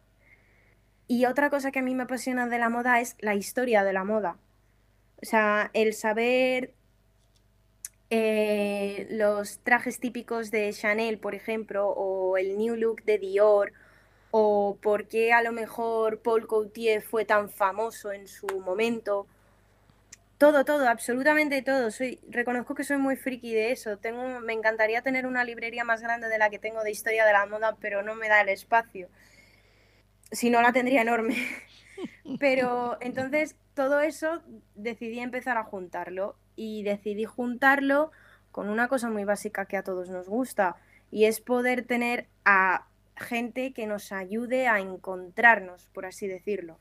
Y 1.07 1.25
otra 1.25 1.49
cosa 1.49 1.71
que 1.71 1.79
a 1.79 1.83
mí 1.83 1.95
me 1.95 2.03
apasiona 2.03 2.47
de 2.47 2.59
la 2.59 2.69
moda 2.69 2.99
es 3.01 3.15
la 3.19 3.35
historia 3.35 3.83
de 3.83 3.93
la 3.93 4.03
moda. 4.03 4.37
O 5.21 5.25
sea, 5.25 5.69
el 5.73 5.93
saber 5.93 6.73
eh, 8.09 9.07
los 9.09 9.59
trajes 9.59 9.99
típicos 9.99 10.51
de 10.51 10.71
Chanel, 10.71 11.19
por 11.19 11.35
ejemplo, 11.35 11.89
o 11.89 12.37
el 12.37 12.57
new 12.57 12.75
look 12.75 13.03
de 13.03 13.17
Dior, 13.17 13.73
o 14.35 14.79
por 14.81 15.07
qué 15.07 15.31
a 15.31 15.43
lo 15.43 15.51
mejor 15.51 16.19
Paul 16.23 16.47
Gaultier 16.47 17.03
fue 17.03 17.23
tan 17.23 17.51
famoso 17.51 18.11
en 18.11 18.27
su 18.27 18.47
momento. 18.61 19.27
Todo, 20.39 20.65
todo, 20.65 20.89
absolutamente 20.89 21.61
todo. 21.61 21.91
Soy, 21.91 22.19
reconozco 22.27 22.73
que 22.73 22.83
soy 22.83 22.97
muy 22.97 23.15
friki 23.15 23.53
de 23.53 23.71
eso. 23.71 23.97
Tengo, 23.97 24.39
me 24.39 24.53
encantaría 24.53 25.03
tener 25.03 25.27
una 25.27 25.43
librería 25.43 25.83
más 25.83 26.01
grande 26.01 26.29
de 26.29 26.39
la 26.39 26.49
que 26.49 26.57
tengo 26.57 26.81
de 26.81 26.89
historia 26.89 27.27
de 27.27 27.31
la 27.31 27.45
moda, 27.45 27.77
pero 27.79 28.01
no 28.01 28.15
me 28.15 28.27
da 28.27 28.41
el 28.41 28.49
espacio. 28.49 29.07
Si 30.31 30.49
no, 30.49 30.63
la 30.63 30.73
tendría 30.73 31.03
enorme. 31.03 31.37
Pero 32.39 32.97
entonces 33.01 33.55
todo 33.75 34.01
eso 34.01 34.41
decidí 34.73 35.19
empezar 35.19 35.57
a 35.57 35.63
juntarlo 35.63 36.35
y 36.55 36.81
decidí 36.81 37.25
juntarlo 37.25 38.11
con 38.51 38.67
una 38.67 38.87
cosa 38.87 39.11
muy 39.11 39.25
básica 39.25 39.67
que 39.67 39.77
a 39.77 39.83
todos 39.83 40.09
nos 40.09 40.27
gusta 40.27 40.75
y 41.11 41.25
es 41.25 41.39
poder 41.39 41.85
tener 41.85 42.25
a 42.45 42.87
gente 43.15 43.73
que 43.73 43.87
nos 43.87 44.11
ayude 44.11 44.67
a 44.67 44.79
encontrarnos, 44.79 45.87
por 45.93 46.05
así 46.05 46.27
decirlo. 46.27 46.79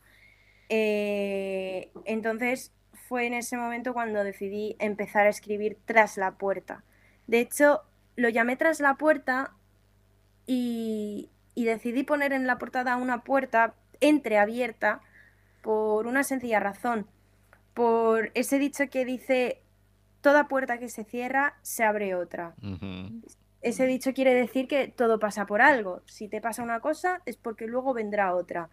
Eh, 0.68 1.90
entonces 2.04 2.72
fue 3.08 3.26
en 3.26 3.34
ese 3.34 3.56
momento 3.56 3.92
cuando 3.92 4.24
decidí 4.24 4.76
empezar 4.78 5.26
a 5.26 5.30
escribir 5.30 5.78
tras 5.84 6.16
la 6.16 6.32
puerta. 6.32 6.84
De 7.26 7.40
hecho, 7.40 7.82
lo 8.16 8.28
llamé 8.28 8.56
tras 8.56 8.80
la 8.80 8.94
puerta 8.94 9.52
y, 10.46 11.30
y 11.54 11.64
decidí 11.64 12.02
poner 12.04 12.32
en 12.32 12.46
la 12.46 12.58
portada 12.58 12.96
una 12.96 13.22
puerta 13.22 13.74
entreabierta 14.00 15.00
por 15.62 16.06
una 16.06 16.24
sencilla 16.24 16.60
razón, 16.60 17.06
por 17.74 18.32
ese 18.34 18.58
dicho 18.58 18.84
que 18.90 19.04
dice 19.04 19.62
toda 20.20 20.48
puerta 20.48 20.78
que 20.78 20.88
se 20.88 21.04
cierra, 21.04 21.54
se 21.62 21.84
abre 21.84 22.14
otra. 22.14 22.54
Ese 23.62 23.86
dicho 23.86 24.12
quiere 24.12 24.34
decir 24.34 24.68
que 24.68 24.88
todo 24.88 25.18
pasa 25.18 25.46
por 25.46 25.62
algo. 25.62 26.02
Si 26.06 26.28
te 26.28 26.40
pasa 26.40 26.62
una 26.62 26.80
cosa, 26.80 27.22
es 27.26 27.36
porque 27.36 27.66
luego 27.66 27.94
vendrá 27.94 28.34
otra. 28.34 28.68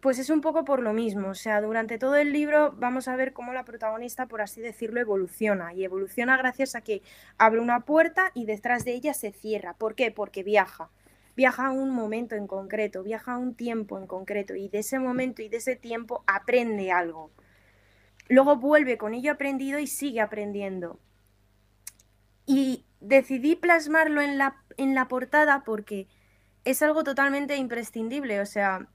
Pues 0.00 0.18
es 0.18 0.30
un 0.30 0.40
poco 0.40 0.64
por 0.64 0.80
lo 0.80 0.92
mismo. 0.92 1.28
O 1.30 1.34
sea, 1.34 1.60
durante 1.60 1.98
todo 1.98 2.16
el 2.16 2.32
libro 2.32 2.72
vamos 2.76 3.08
a 3.08 3.16
ver 3.16 3.32
cómo 3.32 3.52
la 3.52 3.64
protagonista, 3.64 4.26
por 4.26 4.42
así 4.42 4.60
decirlo, 4.60 5.00
evoluciona. 5.00 5.72
Y 5.74 5.84
evoluciona 5.84 6.36
gracias 6.36 6.74
a 6.74 6.82
que 6.82 7.02
abre 7.38 7.60
una 7.60 7.80
puerta 7.80 8.30
y 8.34 8.44
detrás 8.44 8.84
de 8.84 8.92
ella 8.92 9.14
se 9.14 9.32
cierra. 9.32 9.74
¿Por 9.74 9.94
qué? 9.94 10.10
Porque 10.10 10.42
viaja. 10.42 10.90
Viaja 11.34 11.66
a 11.66 11.70
un 11.70 11.90
momento 11.90 12.34
en 12.34 12.46
concreto, 12.46 13.02
viaja 13.02 13.34
a 13.34 13.38
un 13.38 13.54
tiempo 13.54 13.98
en 13.98 14.06
concreto. 14.06 14.54
Y 14.54 14.68
de 14.68 14.80
ese 14.80 14.98
momento 14.98 15.42
y 15.42 15.48
de 15.48 15.56
ese 15.58 15.76
tiempo 15.76 16.24
aprende 16.26 16.92
algo 16.92 17.30
luego 18.28 18.56
vuelve 18.56 18.98
con 18.98 19.14
ello 19.14 19.32
aprendido 19.32 19.78
y 19.78 19.86
sigue 19.86 20.20
aprendiendo. 20.20 20.98
Y 22.46 22.84
decidí 23.00 23.56
plasmarlo 23.56 24.20
en 24.20 24.38
la, 24.38 24.62
en 24.76 24.94
la 24.94 25.08
portada 25.08 25.64
porque 25.64 26.08
es 26.64 26.82
algo 26.82 27.04
totalmente 27.04 27.56
imprescindible. 27.56 28.40
O 28.40 28.46
sea, 28.46 28.88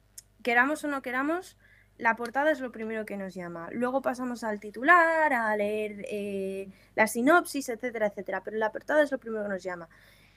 queramos 0.43 0.83
o 0.83 0.87
no 0.87 1.01
queramos, 1.01 1.57
la 1.97 2.15
portada 2.15 2.51
es 2.51 2.59
lo 2.59 2.71
primero 2.71 3.05
que 3.05 3.17
nos 3.17 3.33
llama. 3.33 3.69
Luego 3.71 4.01
pasamos 4.01 4.43
al 4.43 4.59
titular, 4.59 5.31
a 5.31 5.55
leer 5.55 6.05
eh, 6.09 6.69
la 6.95 7.07
sinopsis, 7.07 7.69
etcétera, 7.69 8.07
etcétera. 8.07 8.41
Pero 8.43 8.57
la 8.57 8.71
portada 8.71 9.03
es 9.03 9.11
lo 9.11 9.19
primero 9.19 9.43
que 9.43 9.49
nos 9.49 9.63
llama. 9.63 9.89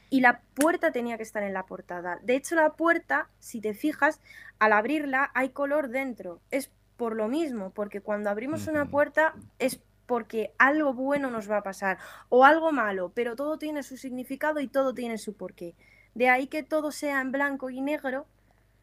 Y 0.09 0.21
la 0.21 0.41
puerta 0.55 0.93
tenía 0.93 1.17
que 1.17 1.25
estar 1.25 1.43
en 1.43 1.53
la 1.53 1.67
portada. 1.67 2.21
De 2.23 2.37
hecho, 2.37 2.55
la 2.55 2.75
puerta, 2.75 3.29
si 3.41 3.61
te 3.61 3.75
fijas, 3.75 4.21
al 4.59 4.73
abrirla 4.73 5.31
hay 5.35 5.49
color 5.49 5.89
dentro. 5.89 6.41
Es 6.51 6.71
por 6.97 7.17
lo 7.17 7.29
mismo, 7.29 7.71
porque 7.71 8.01
cuando 8.01 8.31
abrimos 8.31 8.69
una 8.69 8.87
puerta 8.87 9.35
es 9.59 9.81
porque 10.07 10.53
algo 10.59 10.95
bueno 10.95 11.31
nos 11.31 11.51
va 11.51 11.59
a 11.59 11.63
pasar 11.63 11.99
o 12.29 12.45
algo 12.45 12.73
malo, 12.73 13.13
pero 13.15 13.37
todo 13.37 13.59
tiene 13.59 13.83
su 13.83 13.97
significado 13.97 14.61
y 14.61 14.69
todo 14.69 14.95
tiene 14.95 15.19
su 15.19 15.35
porqué. 15.35 15.75
De 16.15 16.29
ahí 16.29 16.47
que 16.47 16.63
todo 16.63 16.93
sea 16.93 17.21
en 17.21 17.33
blanco 17.33 17.71
y 17.71 17.81
negro, 17.81 18.27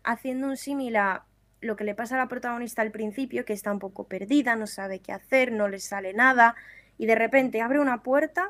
haciendo 0.03 0.47
un 0.47 0.57
símil 0.57 0.97
a 0.97 1.25
lo 1.61 1.75
que 1.75 1.83
le 1.83 1.95
pasa 1.95 2.15
a 2.15 2.19
la 2.19 2.27
protagonista 2.27 2.81
al 2.81 2.91
principio, 2.91 3.45
que 3.45 3.53
está 3.53 3.71
un 3.71 3.79
poco 3.79 4.03
perdida, 4.07 4.55
no 4.55 4.67
sabe 4.67 4.99
qué 4.99 5.13
hacer, 5.13 5.51
no 5.51 5.67
le 5.67 5.79
sale 5.79 6.13
nada, 6.13 6.55
y 6.97 7.05
de 7.05 7.15
repente 7.15 7.61
abre 7.61 7.79
una 7.79 8.03
puerta 8.03 8.49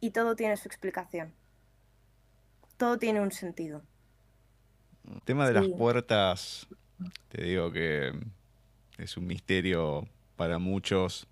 y 0.00 0.10
todo 0.10 0.36
tiene 0.36 0.56
su 0.56 0.68
explicación. 0.68 1.32
Todo 2.76 2.98
tiene 2.98 3.20
un 3.20 3.32
sentido. 3.32 3.82
El 5.12 5.20
tema 5.22 5.46
de 5.46 5.54
las 5.54 5.68
puertas 5.68 6.68
te 7.28 7.42
digo 7.42 7.72
que 7.72 8.12
es 8.98 9.16
un 9.16 9.26
misterio 9.26 10.06
para 10.36 10.58
muchos 10.58 11.26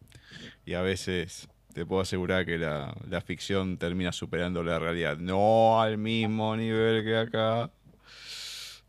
y 0.65 0.75
a 0.75 0.83
veces 0.83 1.49
te 1.73 1.87
puedo 1.87 2.03
asegurar 2.03 2.45
que 2.45 2.59
la, 2.59 2.95
ficción 3.25 3.79
termina 3.79 4.13
superando 4.13 4.63
la 4.63 4.79
realidad. 4.79 5.19
No 5.19 5.81
al 5.81 5.99
mismo 5.99 6.57
nivel 6.57 7.05
que 7.05 7.17
acá, 7.17 7.71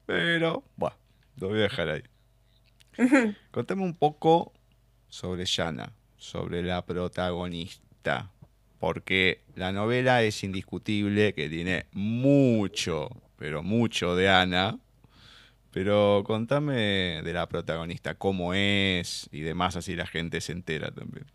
pero 0.05 0.63
bueno, 0.75 0.95
lo 1.37 1.49
voy 1.49 1.59
a 1.59 1.63
dejar 1.63 1.89
ahí. 1.89 2.03
Contame 3.51 3.83
un 3.83 3.95
poco 3.95 4.53
sobre 5.07 5.45
Yana, 5.45 5.93
sobre 6.17 6.63
la 6.63 6.85
protagonista, 6.85 8.31
porque 8.79 9.43
la 9.55 9.71
novela 9.71 10.23
es 10.23 10.43
indiscutible 10.43 11.33
que 11.33 11.49
tiene 11.49 11.85
mucho, 11.91 13.09
pero 13.37 13.63
mucho 13.63 14.15
de 14.15 14.29
Ana 14.29 14.79
pero 15.71 16.23
contame 16.25 17.21
de 17.23 17.33
la 17.33 17.47
protagonista, 17.47 18.15
cómo 18.15 18.53
es 18.53 19.29
y 19.31 19.41
demás, 19.41 19.75
así 19.75 19.95
la 19.95 20.07
gente 20.07 20.41
se 20.41 20.51
entera 20.51 20.91
también. 20.91 21.25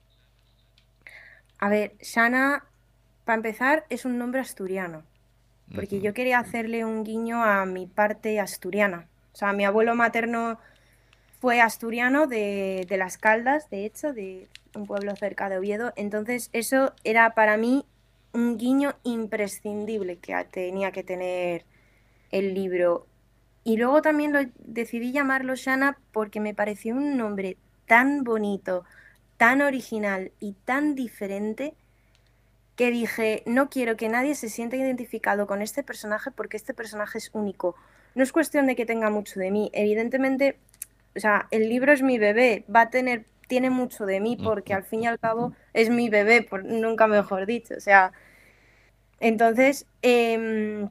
A 1.58 1.68
ver, 1.68 1.94
Shana, 2.00 2.64
para 3.24 3.36
empezar, 3.36 3.86
es 3.88 4.04
un 4.04 4.18
nombre 4.18 4.40
asturiano. 4.40 5.02
Porque 5.74 6.00
yo 6.00 6.14
quería 6.14 6.38
hacerle 6.38 6.84
un 6.84 7.02
guiño 7.02 7.42
a 7.42 7.66
mi 7.66 7.86
parte 7.86 8.38
asturiana. 8.38 9.08
O 9.32 9.36
sea, 9.36 9.52
mi 9.52 9.64
abuelo 9.64 9.96
materno 9.96 10.60
fue 11.40 11.60
asturiano 11.60 12.28
de, 12.28 12.86
de 12.88 12.96
Las 12.96 13.18
Caldas, 13.18 13.68
de 13.68 13.84
hecho, 13.84 14.12
de 14.12 14.48
un 14.74 14.86
pueblo 14.86 15.16
cerca 15.16 15.48
de 15.48 15.58
Oviedo. 15.58 15.92
Entonces, 15.96 16.50
eso 16.52 16.92
era 17.02 17.34
para 17.34 17.56
mí 17.56 17.84
un 18.32 18.58
guiño 18.58 18.94
imprescindible 19.02 20.18
que 20.18 20.36
tenía 20.50 20.92
que 20.92 21.02
tener 21.02 21.64
el 22.30 22.54
libro. 22.54 23.06
Y 23.66 23.78
luego 23.78 24.00
también 24.00 24.32
lo, 24.32 24.38
decidí 24.58 25.10
llamarlo 25.10 25.56
Shana 25.56 25.98
porque 26.12 26.38
me 26.38 26.54
pareció 26.54 26.94
un 26.94 27.16
nombre 27.16 27.56
tan 27.86 28.22
bonito, 28.22 28.84
tan 29.38 29.60
original 29.60 30.30
y 30.38 30.52
tan 30.64 30.94
diferente 30.94 31.74
que 32.76 32.92
dije, 32.92 33.42
no 33.44 33.68
quiero 33.68 33.96
que 33.96 34.08
nadie 34.08 34.36
se 34.36 34.50
sienta 34.50 34.76
identificado 34.76 35.48
con 35.48 35.62
este 35.62 35.82
personaje 35.82 36.30
porque 36.30 36.56
este 36.56 36.74
personaje 36.74 37.18
es 37.18 37.30
único. 37.32 37.74
No 38.14 38.22
es 38.22 38.30
cuestión 38.30 38.68
de 38.68 38.76
que 38.76 38.86
tenga 38.86 39.10
mucho 39.10 39.40
de 39.40 39.50
mí. 39.50 39.68
Evidentemente, 39.72 40.60
o 41.16 41.18
sea, 41.18 41.48
el 41.50 41.68
libro 41.68 41.92
es 41.92 42.02
mi 42.02 42.18
bebé, 42.18 42.64
va 42.72 42.82
a 42.82 42.90
tener, 42.90 43.24
tiene 43.48 43.70
mucho 43.70 44.06
de 44.06 44.20
mí 44.20 44.36
porque 44.36 44.74
al 44.74 44.84
fin 44.84 45.02
y 45.02 45.06
al 45.08 45.18
cabo 45.18 45.54
es 45.72 45.90
mi 45.90 46.08
bebé, 46.08 46.42
por, 46.42 46.64
nunca 46.64 47.08
mejor 47.08 47.46
dicho. 47.46 47.74
O 47.76 47.80
sea, 47.80 48.12
entonces, 49.18 49.86
eh, 50.02 50.88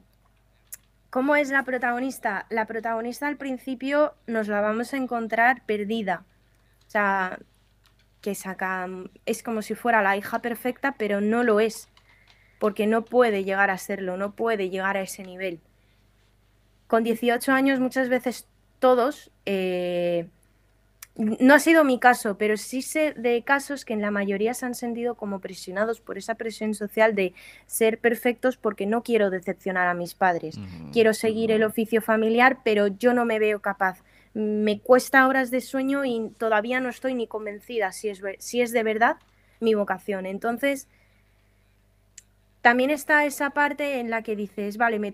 ¿Cómo 1.16 1.34
es 1.34 1.48
la 1.48 1.62
protagonista? 1.62 2.44
La 2.50 2.66
protagonista 2.66 3.26
al 3.26 3.38
principio 3.38 4.12
nos 4.26 4.48
la 4.48 4.60
vamos 4.60 4.92
a 4.92 4.98
encontrar 4.98 5.64
perdida. 5.64 6.26
O 6.86 6.90
sea, 6.90 7.38
que 8.20 8.34
saca. 8.34 8.86
Es 9.24 9.42
como 9.42 9.62
si 9.62 9.74
fuera 9.74 10.02
la 10.02 10.18
hija 10.18 10.42
perfecta, 10.42 10.96
pero 10.98 11.22
no 11.22 11.42
lo 11.42 11.58
es. 11.58 11.88
Porque 12.58 12.86
no 12.86 13.06
puede 13.06 13.44
llegar 13.44 13.70
a 13.70 13.78
serlo, 13.78 14.18
no 14.18 14.32
puede 14.32 14.68
llegar 14.68 14.98
a 14.98 15.00
ese 15.00 15.22
nivel. 15.22 15.62
Con 16.86 17.02
18 17.02 17.50
años, 17.50 17.80
muchas 17.80 18.10
veces 18.10 18.46
todos 18.78 19.30
eh, 19.46 20.28
no 21.16 21.54
ha 21.54 21.58
sido 21.58 21.82
mi 21.84 21.98
caso, 21.98 22.36
pero 22.36 22.56
sí 22.56 22.82
sé 22.82 23.14
de 23.14 23.42
casos 23.42 23.84
que 23.84 23.94
en 23.94 24.02
la 24.02 24.10
mayoría 24.10 24.52
se 24.54 24.66
han 24.66 24.74
sentido 24.74 25.14
como 25.14 25.40
presionados 25.40 26.00
por 26.00 26.18
esa 26.18 26.34
presión 26.34 26.74
social 26.74 27.14
de 27.14 27.32
ser 27.66 27.98
perfectos 27.98 28.56
porque 28.56 28.86
no 28.86 29.02
quiero 29.02 29.30
decepcionar 29.30 29.88
a 29.88 29.94
mis 29.94 30.14
padres. 30.14 30.58
quiero 30.92 31.14
seguir 31.14 31.50
el 31.52 31.62
oficio 31.62 32.02
familiar, 32.02 32.58
pero 32.64 32.88
yo 32.88 33.14
no 33.14 33.24
me 33.24 33.38
veo 33.38 33.60
capaz. 33.60 34.02
Me 34.34 34.80
cuesta 34.80 35.26
horas 35.26 35.50
de 35.50 35.62
sueño 35.62 36.04
y 36.04 36.30
todavía 36.36 36.80
no 36.80 36.90
estoy 36.90 37.14
ni 37.14 37.26
convencida 37.26 37.92
si 37.92 38.10
es, 38.10 38.22
si 38.38 38.60
es 38.60 38.72
de 38.72 38.82
verdad 38.82 39.16
mi 39.60 39.74
vocación. 39.74 40.26
Entonces, 40.26 40.86
también 42.66 42.90
está 42.90 43.24
esa 43.24 43.50
parte 43.50 44.00
en 44.00 44.10
la 44.10 44.22
que 44.22 44.34
dices, 44.34 44.76
vale, 44.76 44.98
me, 44.98 45.12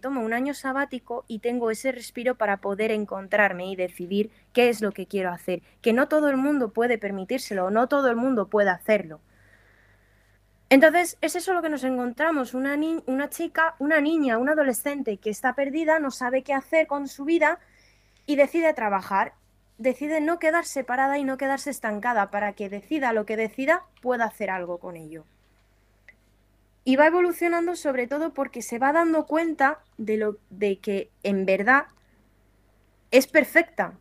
tomo 0.00 0.20
un 0.20 0.32
año 0.32 0.52
sabático 0.52 1.24
y 1.28 1.38
tengo 1.38 1.70
ese 1.70 1.92
respiro 1.92 2.34
para 2.34 2.56
poder 2.56 2.90
encontrarme 2.90 3.70
y 3.70 3.76
decidir 3.76 4.32
qué 4.52 4.68
es 4.68 4.80
lo 4.80 4.90
que 4.90 5.06
quiero 5.06 5.30
hacer. 5.30 5.62
Que 5.80 5.92
no 5.92 6.08
todo 6.08 6.28
el 6.28 6.36
mundo 6.36 6.72
puede 6.72 6.98
permitírselo, 6.98 7.70
no 7.70 7.86
todo 7.86 8.10
el 8.10 8.16
mundo 8.16 8.48
puede 8.48 8.70
hacerlo. 8.70 9.20
Entonces, 10.70 11.18
es 11.20 11.36
eso 11.36 11.54
lo 11.54 11.62
que 11.62 11.68
nos 11.68 11.84
encontramos, 11.84 12.52
una, 12.52 12.76
una 13.06 13.30
chica, 13.30 13.76
una 13.78 14.00
niña, 14.00 14.36
una 14.36 14.54
adolescente 14.54 15.18
que 15.18 15.30
está 15.30 15.54
perdida, 15.54 16.00
no 16.00 16.10
sabe 16.10 16.42
qué 16.42 16.52
hacer 16.52 16.88
con 16.88 17.06
su 17.06 17.24
vida 17.24 17.60
y 18.26 18.34
decide 18.34 18.74
trabajar, 18.74 19.34
decide 19.76 20.20
no 20.20 20.40
quedar 20.40 20.64
separada 20.64 21.16
y 21.16 21.22
no 21.22 21.38
quedarse 21.38 21.70
estancada 21.70 22.32
para 22.32 22.54
que 22.54 22.68
decida 22.68 23.12
lo 23.12 23.24
que 23.24 23.36
decida, 23.36 23.84
pueda 24.02 24.24
hacer 24.24 24.50
algo 24.50 24.78
con 24.78 24.96
ello. 24.96 25.26
Y 26.88 26.96
va 26.96 27.08
evolucionando 27.08 27.76
sobre 27.76 28.06
todo 28.06 28.32
porque 28.32 28.62
se 28.62 28.78
va 28.78 28.94
dando 28.94 29.26
cuenta 29.26 29.84
de, 29.98 30.16
lo, 30.16 30.38
de 30.48 30.78
que 30.78 31.10
en 31.22 31.44
verdad 31.44 31.84
es 33.10 33.26
perfecta. 33.26 33.98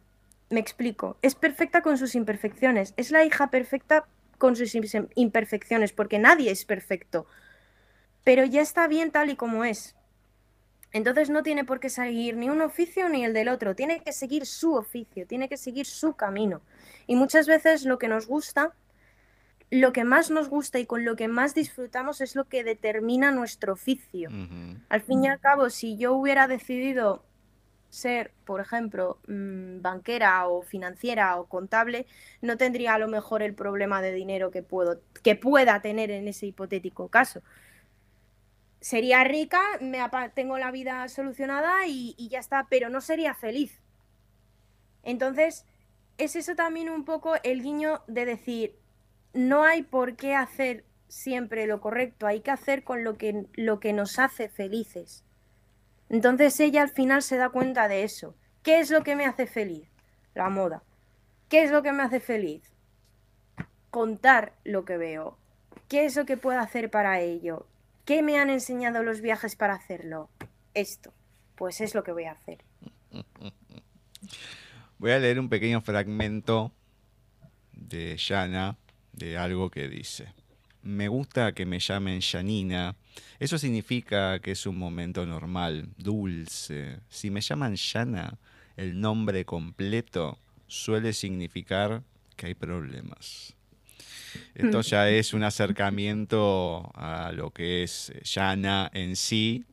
Me 0.49 0.61
explico. 0.61 1.17
Es 1.21 1.35
perfecta 1.35 1.81
con 1.81 1.97
sus 1.97 2.15
imperfecciones. 2.15 2.93
Es 2.95 3.11
la 3.11 3.25
hija 3.25 3.49
perfecta 3.49 4.07
con 4.37 4.55
sus 4.55 4.73
imperfecciones, 5.15 5.91
porque 5.91 6.17
nadie 6.17 6.49
es 6.49 6.63
perfecto. 6.63 7.27
Pero 8.23 8.45
ya 8.45 8.61
está 8.61 8.87
bien 8.87 9.11
tal 9.11 9.31
y 9.31 9.35
como 9.35 9.65
es. 9.65 9.97
Entonces 10.93 11.29
no 11.29 11.43
tiene 11.43 11.65
por 11.65 11.81
qué 11.81 11.89
seguir 11.89 12.37
ni 12.37 12.49
un 12.49 12.61
oficio 12.61 13.09
ni 13.09 13.25
el 13.25 13.33
del 13.33 13.49
otro. 13.49 13.75
Tiene 13.75 14.01
que 14.01 14.13
seguir 14.13 14.45
su 14.45 14.75
oficio, 14.75 15.27
tiene 15.27 15.49
que 15.49 15.57
seguir 15.57 15.87
su 15.87 16.13
camino. 16.13 16.61
Y 17.05 17.17
muchas 17.17 17.47
veces 17.47 17.83
lo 17.83 17.97
que 17.97 18.07
nos 18.07 18.27
gusta 18.27 18.73
lo 19.69 19.91
que 19.91 20.05
más 20.05 20.31
nos 20.31 20.49
gusta 20.49 20.79
y 20.79 20.85
con 20.85 21.03
lo 21.03 21.15
que 21.15 21.27
más 21.27 21.53
disfrutamos 21.53 22.21
es 22.21 22.35
lo 22.35 22.45
que 22.45 22.63
determina 22.63 23.31
nuestro 23.31 23.73
oficio. 23.73 24.29
Al 24.89 25.01
fin 25.01 25.25
y 25.25 25.27
al 25.27 25.39
cabo, 25.39 25.69
si 25.69 25.97
yo 25.97 26.13
hubiera 26.13 26.47
decidido 26.47 27.23
ser, 27.89 28.31
por 28.45 28.61
ejemplo, 28.61 29.19
mm, 29.27 29.81
banquera 29.81 30.47
o 30.47 30.61
financiera 30.61 31.37
o 31.37 31.47
contable, 31.47 32.05
no 32.41 32.57
tendría 32.57 32.93
a 32.93 32.99
lo 32.99 33.07
mejor 33.07 33.41
el 33.41 33.53
problema 33.53 34.01
de 34.01 34.13
dinero 34.13 34.51
que, 34.51 34.63
puedo, 34.63 35.01
que 35.23 35.35
pueda 35.35 35.81
tener 35.81 36.11
en 36.11 36.27
ese 36.27 36.45
hipotético 36.45 37.09
caso. 37.09 37.41
Sería 38.79 39.23
rica, 39.23 39.61
me 39.81 39.99
tengo 40.33 40.57
la 40.57 40.71
vida 40.71 41.07
solucionada 41.09 41.87
y, 41.87 42.13
y 42.17 42.29
ya 42.29 42.39
está, 42.39 42.67
pero 42.69 42.89
no 42.89 43.01
sería 43.01 43.33
feliz. 43.33 43.81
Entonces, 45.03 45.65
es 46.17 46.35
eso 46.35 46.55
también 46.55 46.89
un 46.89 47.03
poco 47.03 47.35
el 47.43 47.61
guiño 47.61 48.01
de 48.07 48.25
decir, 48.25 48.75
no 49.37 49.63
hay 49.63 49.83
por 49.83 50.15
qué 50.15 50.33
hacer 50.35 50.83
siempre 51.07 51.67
lo 51.67 51.79
correcto, 51.79 52.25
hay 52.25 52.41
que 52.41 52.51
hacer 52.51 52.83
con 52.83 53.03
lo 53.03 53.17
que, 53.17 53.45
lo 53.53 53.79
que 53.79 53.93
nos 53.93 54.17
hace 54.17 54.49
felices. 54.49 55.23
Entonces 56.09 56.59
ella 56.59 56.81
al 56.81 56.89
final 56.89 57.21
se 57.21 57.37
da 57.37 57.49
cuenta 57.49 57.87
de 57.87 58.03
eso. 58.03 58.35
¿Qué 58.63 58.79
es 58.79 58.89
lo 58.89 59.03
que 59.03 59.15
me 59.15 59.25
hace 59.25 59.45
feliz? 59.45 59.87
La 60.33 60.49
moda. 60.49 60.83
¿Qué 61.49 61.63
es 61.63 61.71
lo 61.71 61.83
que 61.83 61.91
me 61.91 62.01
hace 62.01 62.19
feliz? 62.19 62.73
Contar 63.91 64.53
lo 64.63 64.85
que 64.85 64.97
veo. 64.97 65.37
¿Qué 65.87 66.05
es 66.05 66.15
lo 66.15 66.25
que 66.25 66.37
puedo 66.37 66.59
hacer 66.59 66.89
para 66.89 67.19
ello? 67.21 67.67
¿Qué 68.05 68.23
me 68.23 68.39
han 68.39 68.49
enseñado 68.49 69.03
los 69.03 69.21
viajes 69.21 69.55
para 69.55 69.75
hacerlo? 69.75 70.29
Esto. 70.73 71.13
Pues 71.55 71.79
es 71.79 71.93
lo 71.93 72.03
que 72.03 72.11
voy 72.11 72.25
a 72.25 72.31
hacer. 72.31 72.63
Voy 74.97 75.11
a 75.11 75.19
leer 75.19 75.39
un 75.39 75.47
pequeño 75.47 75.81
fragmento 75.81 76.71
de 77.71 78.17
Yana 78.17 78.77
de 79.17 79.37
algo 79.37 79.69
que 79.69 79.89
dice. 79.89 80.33
Me 80.83 81.07
gusta 81.09 81.51
que 81.51 81.65
me 81.65 81.79
llamen 81.79 82.21
Janina. 82.21 82.95
Eso 83.39 83.57
significa 83.57 84.39
que 84.39 84.51
es 84.51 84.65
un 84.65 84.77
momento 84.77 85.25
normal, 85.25 85.89
dulce. 85.97 86.99
Si 87.09 87.29
me 87.29 87.41
llaman 87.41 87.75
Yana, 87.75 88.37
el 88.77 89.01
nombre 89.01 89.43
completo 89.43 90.39
suele 90.67 91.13
significar 91.13 92.03
que 92.35 92.47
hay 92.47 92.53
problemas. 92.53 93.55
Esto 94.53 94.81
ya 94.81 95.09
es 95.09 95.33
un 95.33 95.43
acercamiento 95.43 96.91
a 96.93 97.31
lo 97.33 97.51
que 97.51 97.83
es 97.83 98.13
Yana 98.23 98.89
en 98.93 99.15
sí 99.15 99.65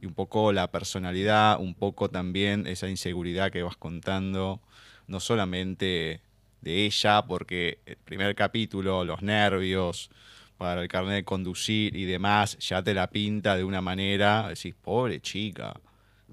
y 0.00 0.06
un 0.06 0.14
poco 0.14 0.52
la 0.52 0.70
personalidad, 0.70 1.58
un 1.60 1.74
poco 1.74 2.08
también 2.08 2.66
esa 2.66 2.88
inseguridad 2.88 3.50
que 3.50 3.62
vas 3.62 3.76
contando, 3.76 4.60
no 5.08 5.20
solamente 5.20 6.20
de 6.66 6.84
ella, 6.84 7.22
porque 7.22 7.78
el 7.86 7.96
primer 7.96 8.34
capítulo, 8.34 9.04
los 9.04 9.22
nervios 9.22 10.10
para 10.58 10.82
el 10.82 10.88
carnet 10.88 11.14
de 11.14 11.24
conducir 11.24 11.94
y 11.94 12.06
demás, 12.06 12.58
ya 12.58 12.82
te 12.82 12.92
la 12.92 13.08
pinta 13.08 13.56
de 13.56 13.62
una 13.62 13.80
manera, 13.80 14.48
decís, 14.48 14.74
pobre 14.74 15.20
chica, 15.20 15.80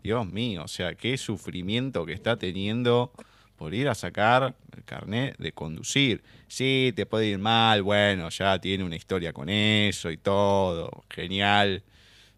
Dios 0.02 0.26
mío, 0.26 0.64
o 0.64 0.68
sea, 0.68 0.96
qué 0.96 1.18
sufrimiento 1.18 2.04
que 2.04 2.14
está 2.14 2.36
teniendo 2.36 3.14
por 3.58 3.76
ir 3.76 3.88
a 3.88 3.94
sacar 3.94 4.56
el 4.76 4.84
carnet 4.84 5.38
de 5.38 5.52
conducir. 5.52 6.24
Sí, 6.48 6.92
te 6.96 7.06
puede 7.06 7.28
ir 7.28 7.38
mal, 7.38 7.84
bueno, 7.84 8.30
ya 8.30 8.58
tiene 8.58 8.84
una 8.84 8.96
historia 8.96 9.34
con 9.34 9.50
eso 9.50 10.10
y 10.10 10.18
todo, 10.18 11.04
genial. 11.12 11.84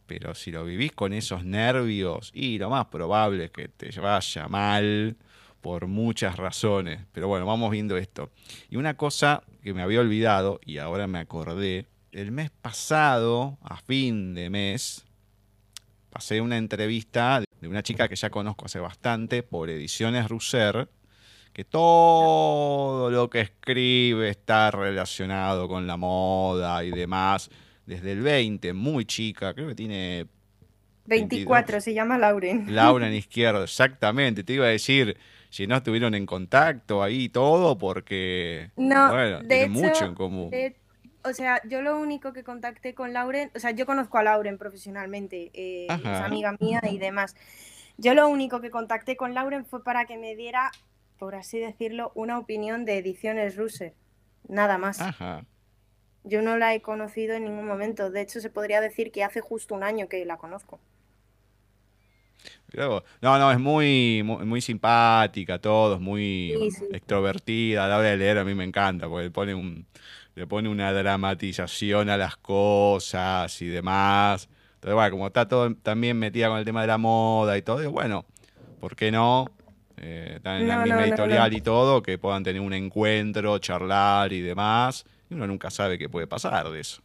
Pero 0.06 0.36
si 0.36 0.52
lo 0.52 0.66
vivís 0.66 0.92
con 0.92 1.14
esos 1.14 1.46
nervios, 1.46 2.30
y 2.34 2.58
lo 2.58 2.70
más 2.70 2.88
probable 2.88 3.46
es 3.46 3.52
que 3.52 3.70
te 3.70 3.90
vaya 4.02 4.48
mal 4.50 5.16
por 5.66 5.88
muchas 5.88 6.36
razones. 6.38 7.00
Pero 7.12 7.28
bueno, 7.28 7.48
vamos 7.48 7.72
viendo 7.72 7.98
esto. 7.98 8.30
Y 8.70 8.76
una 8.76 8.98
cosa 8.98 9.42
que 9.64 9.74
me 9.74 9.82
había 9.82 10.00
olvidado 10.00 10.60
y 10.64 10.78
ahora 10.78 11.08
me 11.08 11.18
acordé, 11.18 11.88
el 12.12 12.32
mes 12.32 12.52
pasado, 12.52 13.58
a 13.64 13.78
fin 13.78 14.36
de 14.36 14.52
mes, 14.52 15.04
pasé 16.12 16.40
una 16.40 16.58
entrevista 16.58 17.42
de 17.60 17.68
una 17.68 17.82
chica 17.82 18.08
que 18.08 18.16
ya 18.16 18.30
conozco 18.30 18.66
hace 18.66 18.78
bastante 18.78 19.42
por 19.42 19.72
Ediciones 19.72 20.30
Russer, 20.30 20.88
que 21.52 21.64
todo 21.64 23.10
lo 23.10 23.28
que 23.32 23.42
escribe 23.42 24.30
está 24.30 24.70
relacionado 24.70 25.68
con 25.68 25.88
la 25.88 25.98
moda 25.98 26.84
y 26.84 26.92
demás. 26.92 27.50
Desde 27.88 28.12
el 28.12 28.22
20, 28.22 28.72
muy 28.74 29.06
chica, 29.06 29.56
creo 29.56 29.70
que 29.70 29.76
tiene 29.76 30.28
24, 31.08 31.82
se 31.82 31.96
llama 31.96 32.20
Lauren. 32.20 32.76
Lauren 32.76 33.14
Izquierdo, 33.16 33.64
exactamente. 33.64 34.44
Te 34.44 34.54
iba 34.54 34.66
a 34.66 34.70
decir, 34.70 35.18
si 35.56 35.68
no 35.68 35.78
estuvieron 35.78 36.14
en 36.16 36.26
contacto 36.26 37.02
ahí 37.02 37.30
todo, 37.30 37.78
porque 37.78 38.72
no, 38.76 39.10
bueno, 39.10 39.40
de 39.40 39.70
mucho 39.70 40.04
en 40.04 40.14
común. 40.14 40.52
o 41.24 41.34
sea, 41.34 41.62
yo 41.64 41.82
lo 41.82 41.98
único 41.98 42.34
que 42.34 42.44
contacté 42.44 42.94
con 42.94 43.14
Lauren, 43.14 43.52
o 43.56 43.60
sea, 43.60 43.72
yo 43.72 43.86
conozco 43.86 44.18
a 44.18 44.24
Lauren 44.24 44.58
profesionalmente, 44.58 45.52
eh, 45.54 45.88
es 45.88 46.06
amiga 46.06 46.58
mía 46.60 46.82
y 46.92 46.98
demás. 46.98 47.38
Yo 47.98 48.14
lo 48.16 48.28
único 48.28 48.60
que 48.60 48.70
contacté 48.70 49.16
con 49.16 49.34
Lauren 49.34 49.64
fue 49.66 49.82
para 49.82 50.04
que 50.04 50.18
me 50.18 50.36
diera, 50.36 50.72
por 51.18 51.36
así 51.36 51.58
decirlo, 51.58 52.12
una 52.16 52.38
opinión 52.38 52.84
de 52.84 52.98
ediciones 52.98 53.56
Russer. 53.56 53.94
Nada 54.50 54.78
más. 54.78 55.00
Yo 56.26 56.42
no 56.42 56.58
la 56.58 56.74
he 56.74 56.82
conocido 56.82 57.34
en 57.34 57.46
ningún 57.46 57.66
momento. 57.66 58.12
De 58.12 58.20
hecho, 58.20 58.42
se 58.42 58.50
podría 58.50 58.82
decir 58.82 59.10
que 59.14 59.24
hace 59.24 59.40
justo 59.40 59.74
un 59.74 59.84
año 59.84 60.10
que 60.10 60.26
la 60.26 60.36
conozco. 60.36 60.82
No, 62.78 63.04
no, 63.22 63.52
es 63.52 63.60
muy, 63.60 64.24
muy, 64.24 64.62
simpática, 64.62 65.60
todo, 65.60 65.96
es 65.96 66.02
muy 66.02 66.54
extrovertida. 66.92 67.86
A 67.86 67.88
la 67.88 67.98
hora 67.98 68.10
de 68.10 68.18
leer 68.18 68.38
a 68.38 68.44
mí 68.44 68.54
me 68.54 68.64
encanta, 68.64 69.08
porque 69.08 69.26
le 69.26 69.32
pone, 69.32 69.56
un, 69.56 69.86
le 70.36 70.48
pone 70.48 70.70
una 70.70 70.92
dramatización 70.92 72.10
a 72.10 72.18
las 72.18 72.38
cosas 72.38 73.62
y 73.62 73.68
demás. 73.68 74.50
Entonces, 74.76 74.94
bueno, 74.94 75.12
como 75.12 75.28
está 75.28 75.48
todo 75.48 75.74
también 75.76 76.18
metida 76.18 76.50
con 76.50 76.60
el 76.60 76.66
tema 76.66 76.82
de 76.82 76.88
la 76.88 76.98
moda 76.98 77.58
y 77.58 77.62
todo, 77.62 77.90
bueno, 77.92 78.26
¿por 78.80 78.96
qué 78.96 79.12
no? 79.12 79.50
Eh, 79.98 80.34
están 80.36 80.62
en 80.62 80.68
la 80.68 80.80
misma 80.80 81.06
editorial 81.06 81.54
y 81.54 81.62
todo, 81.62 82.04
que 82.04 82.18
puedan 82.18 82.44
tener 82.44 82.62
un 82.62 82.74
encuentro, 82.74 83.58
charlar 83.60 84.34
y 84.34 84.42
demás. 84.42 85.06
Y 85.30 85.34
uno 85.34 85.48
nunca 85.48 85.70
sabe 85.70 85.98
qué 85.98 86.10
puede 86.10 86.28
pasar 86.28 86.70
de 86.70 86.80
eso. 86.82 87.02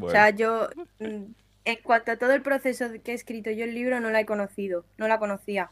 O 0.00 0.10
sea, 0.10 0.30
yo 0.30 0.68
mm, 0.98 1.24
en 1.66 1.78
cuanto 1.82 2.12
a 2.12 2.16
todo 2.16 2.32
el 2.32 2.42
proceso 2.42 2.86
que 3.04 3.10
he 3.10 3.14
escrito 3.14 3.50
yo 3.50 3.64
el 3.64 3.74
libro, 3.74 3.98
no 3.98 4.10
la 4.10 4.20
he 4.20 4.24
conocido, 4.24 4.86
no 4.98 5.08
la 5.08 5.18
conocía. 5.18 5.70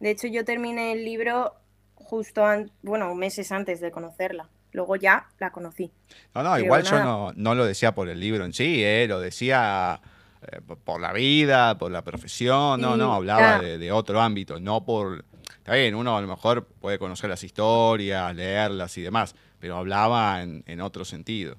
De 0.00 0.10
hecho, 0.10 0.26
yo 0.26 0.44
terminé 0.44 0.92
el 0.92 1.04
libro 1.04 1.54
justo, 1.94 2.44
bueno, 2.82 3.14
meses 3.14 3.52
antes 3.52 3.80
de 3.80 3.92
conocerla. 3.92 4.48
Luego 4.72 4.96
ya 4.96 5.28
la 5.38 5.52
conocí. 5.52 5.92
No, 6.34 6.42
no, 6.42 6.58
igual 6.58 6.82
yo 6.82 7.32
no, 7.34 7.54
lo 7.54 7.64
decía 7.64 7.94
por 7.94 8.08
el 8.08 8.18
libro 8.18 8.44
en 8.44 8.52
sí, 8.52 8.82
¿eh? 8.84 9.06
lo 9.08 9.20
decía 9.20 10.00
eh, 10.42 10.60
por 10.84 11.00
la 11.00 11.12
vida, 11.12 11.78
por 11.78 11.92
la 11.92 12.02
profesión, 12.02 12.80
no, 12.80 12.96
no, 12.96 13.14
hablaba 13.14 13.60
de, 13.60 13.92
otro 13.92 14.20
ámbito, 14.20 14.60
no 14.60 14.84
por... 14.84 15.24
Está 15.58 15.74
bien, 15.74 15.94
uno 15.94 16.16
a 16.16 16.20
lo 16.20 16.26
mejor 16.26 16.64
puede 16.64 16.98
conocer 16.98 17.30
las 17.30 17.42
historias, 17.44 18.34
leerlas 18.34 18.98
y 18.98 19.02
demás, 19.02 19.34
pero 19.60 19.76
hablaba 19.76 20.42
en, 20.42 20.64
en 20.66 20.80
otro 20.80 21.04
sentido. 21.04 21.56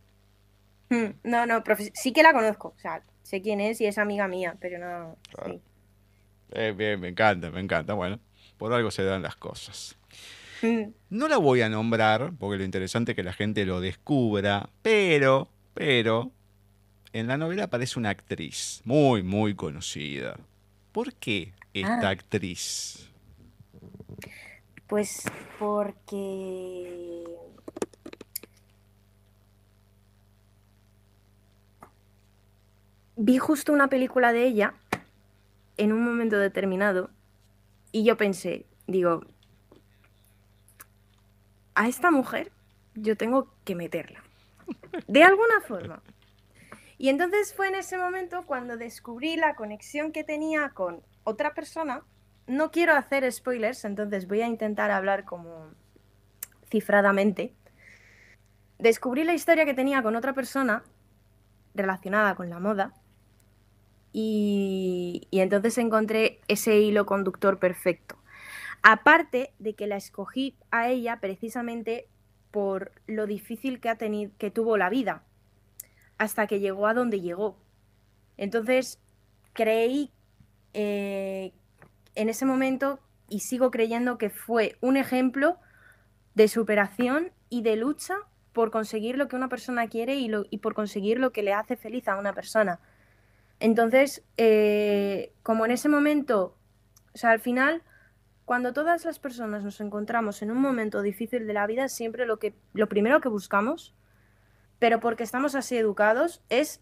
Mm, 0.89 1.07
no, 1.23 1.45
no, 1.45 1.63
sí 1.93 2.11
que 2.11 2.23
la 2.23 2.33
conozco, 2.33 2.73
o 2.77 2.79
sea, 2.79 3.01
sé 3.27 3.41
quién 3.41 3.59
es 3.59 3.81
y 3.81 3.85
es 3.87 3.97
amiga 3.97 4.27
mía, 4.27 4.55
pero 4.61 4.79
no. 4.79 5.17
bien, 6.75 6.99
me 7.01 7.09
encanta, 7.09 7.51
me 7.51 7.59
encanta. 7.59 7.93
Bueno, 7.93 8.19
por 8.57 8.71
algo 8.73 8.89
se 8.89 9.03
dan 9.03 9.21
las 9.21 9.35
cosas. 9.35 9.97
No 11.09 11.27
la 11.27 11.37
voy 11.37 11.61
a 11.61 11.69
nombrar, 11.69 12.33
porque 12.39 12.57
lo 12.57 12.63
interesante 12.63 13.11
es 13.11 13.15
que 13.15 13.21
la 13.23 13.31
gente 13.33 13.63
lo 13.65 13.79
descubra, 13.79 14.69
pero, 14.81 15.49
Pero 15.75 16.31
en 17.13 17.27
la 17.27 17.37
novela 17.37 17.65
aparece 17.65 17.99
una 17.99 18.09
actriz 18.09 18.81
muy, 18.85 19.21
muy 19.21 19.53
conocida. 19.53 20.37
¿Por 20.91 21.13
qué 21.13 21.53
esta 21.73 22.07
Ah. 22.07 22.09
actriz? 22.09 23.09
Pues 24.87 25.23
porque... 25.59 27.23
Vi 33.19 33.39
justo 33.39 33.73
una 33.73 33.87
película 33.87 34.31
de 34.31 34.45
ella 34.45 34.75
en 35.77 35.91
un 35.91 36.03
momento 36.03 36.37
determinado 36.37 37.09
y 37.91 38.03
yo 38.03 38.15
pensé, 38.15 38.67
digo, 38.85 39.25
a 41.73 41.87
esta 41.87 42.11
mujer 42.11 42.51
yo 42.93 43.17
tengo 43.17 43.51
que 43.65 43.73
meterla. 43.73 44.21
De 45.07 45.23
alguna 45.23 45.61
forma. 45.61 46.03
Y 46.99 47.09
entonces 47.09 47.55
fue 47.55 47.69
en 47.69 47.75
ese 47.75 47.97
momento 47.97 48.45
cuando 48.45 48.77
descubrí 48.77 49.35
la 49.35 49.55
conexión 49.55 50.11
que 50.11 50.23
tenía 50.23 50.69
con 50.69 51.01
otra 51.23 51.55
persona. 51.55 52.03
No 52.45 52.69
quiero 52.69 52.93
hacer 52.93 53.31
spoilers, 53.31 53.83
entonces 53.83 54.27
voy 54.27 54.41
a 54.41 54.47
intentar 54.47 54.91
hablar 54.91 55.25
como 55.25 55.71
cifradamente. 56.69 57.55
Descubrí 58.77 59.23
la 59.23 59.33
historia 59.33 59.65
que 59.65 59.73
tenía 59.73 60.03
con 60.03 60.15
otra 60.15 60.33
persona 60.33 60.83
relacionada 61.73 62.35
con 62.35 62.51
la 62.51 62.59
moda 62.59 62.93
y, 64.19 65.27
entonces 65.31 65.77
encontré 65.77 66.39
ese 66.47 66.79
hilo 66.79 67.05
conductor 67.05 67.59
perfecto. 67.59 68.17
Aparte 68.81 69.53
de 69.59 69.75
que 69.75 69.85
la 69.85 69.95
escogí 69.95 70.57
a 70.71 70.89
ella 70.89 71.19
precisamente 71.19 72.07
por 72.49 72.91
lo 73.05 73.27
difícil 73.27 73.79
que, 73.79 73.89
ha 73.89 73.95
tenido, 73.95 74.31
que 74.39 74.49
tuvo 74.49 74.75
la 74.75 74.89
vida 74.89 75.23
hasta 76.17 76.47
que 76.47 76.59
llegó 76.59 76.87
a 76.87 76.95
donde 76.95 77.21
llegó. 77.21 77.59
Entonces 78.37 78.99
creí 79.53 80.09
eh, 80.73 81.53
en 82.15 82.29
ese 82.29 82.45
momento 82.47 82.99
y 83.29 83.41
sigo 83.41 83.69
creyendo 83.69 84.17
que 84.17 84.31
fue 84.31 84.77
un 84.81 84.97
ejemplo 84.97 85.59
de 86.33 86.47
superación 86.47 87.31
y 87.49 87.61
de 87.61 87.75
lucha 87.75 88.15
por 88.51 88.71
conseguir 88.71 89.15
lo 89.15 89.27
que 89.27 89.35
una 89.35 89.47
persona 89.47 89.87
quiere 89.89 90.15
y, 90.15 90.27
lo, 90.27 90.45
y 90.49 90.57
por 90.57 90.73
conseguir 90.73 91.19
lo 91.19 91.31
que 91.31 91.43
le 91.43 91.53
hace 91.53 91.75
feliz 91.75 92.07
a 92.07 92.17
una 92.17 92.33
persona. 92.33 92.79
Entonces, 93.59 94.23
eh, 94.37 95.33
como 95.43 95.65
en 95.65 95.71
ese 95.71 95.89
momento, 95.89 96.57
o 97.13 97.17
sea, 97.17 97.31
al 97.31 97.39
final, 97.39 97.83
cuando 98.45 98.73
todas 98.73 99.05
las 99.05 99.19
personas 99.19 99.63
nos 99.63 99.81
encontramos 99.81 100.41
en 100.41 100.51
un 100.51 100.61
momento 100.61 101.01
difícil 101.01 101.47
de 101.47 101.53
la 101.53 101.65
vida, 101.67 101.89
siempre 101.89 102.25
lo, 102.25 102.37
que, 102.37 102.55
lo 102.73 102.87
primero 102.87 103.19
que 103.19 103.29
buscamos, 103.29 103.95
pero 104.79 104.99
porque 104.99 105.23
estamos 105.23 105.55
así 105.55 105.77
educados, 105.77 106.43
es 106.49 106.81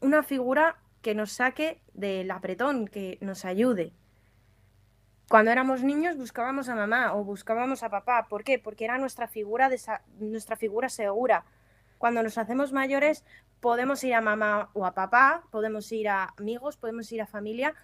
una 0.00 0.22
figura 0.22 0.78
que 1.02 1.14
nos 1.14 1.32
saque 1.32 1.82
del 1.94 2.30
apretón, 2.30 2.86
que 2.86 3.18
nos 3.20 3.44
ayude. 3.44 3.92
Cuando 5.28 5.50
éramos 5.50 5.82
niños 5.82 6.16
buscábamos 6.16 6.68
a 6.68 6.74
mamá 6.74 7.14
o 7.14 7.22
buscábamos 7.22 7.82
a 7.82 7.90
papá. 7.90 8.28
¿Por 8.28 8.44
qué? 8.44 8.58
Porque 8.58 8.84
era 8.84 8.96
nuestra 8.98 9.28
figura, 9.28 9.68
de 9.68 9.78
nuestra 10.20 10.56
figura 10.56 10.88
segura. 10.88 11.44
Cuando 11.98 12.22
nos 12.22 12.38
hacemos 12.38 12.72
mayores 12.72 13.24
podemos 13.60 14.02
ir 14.04 14.14
a 14.14 14.20
mamá 14.20 14.70
o 14.72 14.86
a 14.86 14.94
papá, 14.94 15.42
podemos 15.50 15.90
ir 15.92 16.08
a 16.08 16.34
amigos, 16.38 16.76
podemos 16.76 17.10
ir 17.12 17.20
a 17.20 17.26
familia 17.26 17.74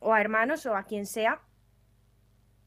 o 0.00 0.12
a 0.12 0.20
hermanos 0.20 0.64
o 0.66 0.74
a 0.74 0.84
quien 0.84 1.06
sea, 1.06 1.42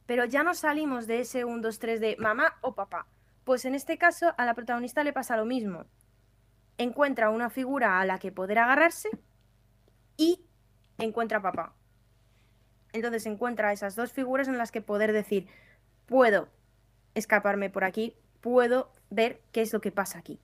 pero 0.05 0.25
ya 0.25 0.43
no 0.43 0.53
salimos 0.53 1.07
de 1.07 1.21
ese 1.21 1.45
1, 1.45 1.61
2, 1.61 1.79
3 1.79 1.99
de 1.99 2.17
mamá 2.17 2.57
o 2.61 2.73
papá. 2.73 3.07
Pues 3.43 3.65
en 3.65 3.75
este 3.75 3.97
caso 3.97 4.33
a 4.37 4.45
la 4.45 4.53
protagonista 4.53 5.03
le 5.03 5.13
pasa 5.13 5.37
lo 5.37 5.45
mismo. 5.45 5.85
Encuentra 6.77 7.29
una 7.29 7.49
figura 7.49 7.99
a 7.99 8.05
la 8.05 8.19
que 8.19 8.31
poder 8.31 8.59
agarrarse 8.59 9.09
y 10.17 10.45
encuentra 10.97 11.39
a 11.39 11.41
papá. 11.41 11.75
Entonces 12.93 13.25
encuentra 13.25 13.71
esas 13.71 13.95
dos 13.95 14.11
figuras 14.11 14.47
en 14.47 14.57
las 14.57 14.71
que 14.71 14.81
poder 14.81 15.13
decir, 15.13 15.47
puedo 16.05 16.49
escaparme 17.13 17.69
por 17.69 17.83
aquí, 17.83 18.15
puedo 18.41 18.91
ver 19.09 19.41
qué 19.51 19.61
es 19.61 19.73
lo 19.73 19.81
que 19.81 19.91
pasa 19.91 20.19
aquí. 20.19 20.39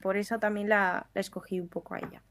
Por 0.00 0.16
eso 0.16 0.38
también 0.38 0.68
la, 0.68 1.08
la 1.12 1.20
escogí 1.20 1.60
un 1.60 1.68
poco 1.68 1.94
a 1.94 1.98
ella. 1.98 2.22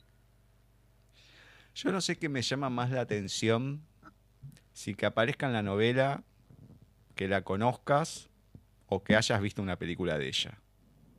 Yo 1.76 1.92
no 1.92 2.02
sé 2.02 2.18
qué 2.18 2.30
me 2.30 2.42
llama 2.42 2.70
más 2.70 2.90
la 2.90 3.02
atención 3.02 3.84
si 4.74 4.96
que 4.96 5.06
aparezca 5.06 5.48
en 5.48 5.54
la 5.54 5.64
novela, 5.64 6.24
que 7.16 7.28
la 7.28 7.42
conozcas 7.42 8.30
o 8.88 9.04
que 9.04 9.16
hayas 9.16 9.42
visto 9.42 9.62
una 9.62 9.78
película 9.78 10.18
de 10.18 10.28
ella. 10.28 10.60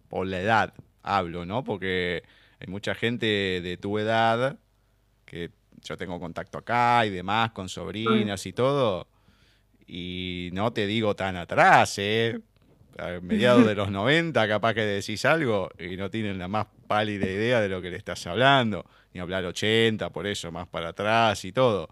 Por 0.09 0.27
la 0.27 0.41
edad 0.41 0.75
hablo, 1.03 1.45
¿no? 1.45 1.65
Porque 1.65 2.23
hay 2.61 2.67
mucha 2.69 2.95
gente 2.95 3.27
de 3.27 3.77
tu 3.77 3.99
edad 3.99 4.59
que 5.25 5.51
yo 5.83 5.97
tengo 5.97 6.19
contacto 6.19 6.59
acá 6.59 7.05
y 7.07 7.11
demás 7.11 7.51
con 7.51 7.69
sobrinas 7.69 8.47
y 8.47 8.53
todo. 8.53 9.09
Y 9.87 10.51
no 10.53 10.73
te 10.73 10.87
digo 10.87 11.15
tan 11.17 11.37
atrás, 11.37 11.99
¿eh? 11.99 12.41
A 12.99 13.21
mediados 13.21 13.67
de 13.67 13.75
los 13.75 13.91
90 13.91 14.49
capaz 14.49 14.75
que 14.75 14.83
decís 14.83 15.25
algo 15.25 15.71
y 15.79 15.97
no 15.97 16.11
tienen 16.11 16.39
la 16.39 16.49
más 16.49 16.67
pálida 16.87 17.27
idea 17.27 17.61
de 17.61 17.69
lo 17.69 17.81
que 17.81 17.91
le 17.91 17.97
estás 17.97 18.27
hablando. 18.27 18.85
Ni 19.15 19.21
hablar 19.21 19.45
80, 19.45 20.11
por 20.11 20.27
eso, 20.27 20.51
más 20.51 20.67
para 20.69 20.89
atrás 20.89 21.45
y 21.45 21.53
todo. 21.53 21.89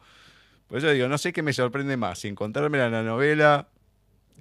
Por 0.67 0.79
eso 0.79 0.91
digo, 0.91 1.09
no 1.09 1.17
sé 1.17 1.33
qué 1.33 1.43
me 1.43 1.53
sorprende 1.53 1.97
más, 1.97 2.19
si 2.19 2.29
encontrármela 2.29 2.87
en 2.87 2.93
la 2.93 3.03
novela, 3.03 3.69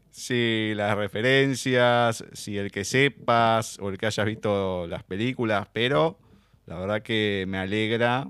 si 0.10 0.74
las 0.76 0.98
referencias, 0.98 2.26
si 2.34 2.58
el 2.58 2.72
que 2.72 2.84
sepas 2.84 3.78
o 3.80 3.90
el 3.90 3.98
que 3.98 4.08
hayas 4.08 4.26
visto 4.26 4.88
las 4.88 5.04
películas, 5.04 5.68
pero 5.72 6.18
la 6.66 6.80
verdad 6.80 7.02
que 7.04 7.46
me 7.48 7.60
alegra 7.60 8.28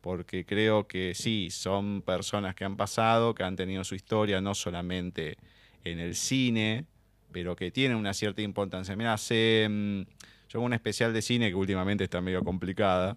porque 0.00 0.46
creo 0.46 0.86
que 0.86 1.14
sí, 1.14 1.50
son 1.50 2.02
personas 2.02 2.54
que 2.54 2.64
han 2.64 2.76
pasado, 2.76 3.34
que 3.34 3.42
han 3.42 3.56
tenido 3.56 3.84
su 3.84 3.94
historia 3.94 4.40
no 4.40 4.54
solamente 4.54 5.36
en 5.84 5.98
el 5.98 6.14
cine, 6.14 6.86
pero 7.32 7.56
que 7.56 7.70
tienen 7.70 7.96
una 7.96 8.14
cierta 8.14 8.42
importancia. 8.42 8.96
Mira, 8.96 9.12
hace, 9.14 9.66
mm, 9.68 10.00
yo 10.48 10.58
hago 10.58 10.64
un 10.64 10.72
especial 10.72 11.12
de 11.12 11.22
cine 11.22 11.48
que 11.48 11.54
últimamente 11.54 12.04
está 12.04 12.20
medio 12.20 12.42
complicada, 12.42 13.16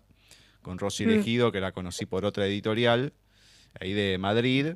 con 0.61 0.77
Rosy 0.77 1.05
Mm. 1.05 1.09
Elegido, 1.09 1.51
que 1.51 1.59
la 1.59 1.71
conocí 1.71 2.05
por 2.05 2.25
otra 2.25 2.45
editorial, 2.45 3.13
ahí 3.79 3.93
de 3.93 4.17
Madrid, 4.17 4.75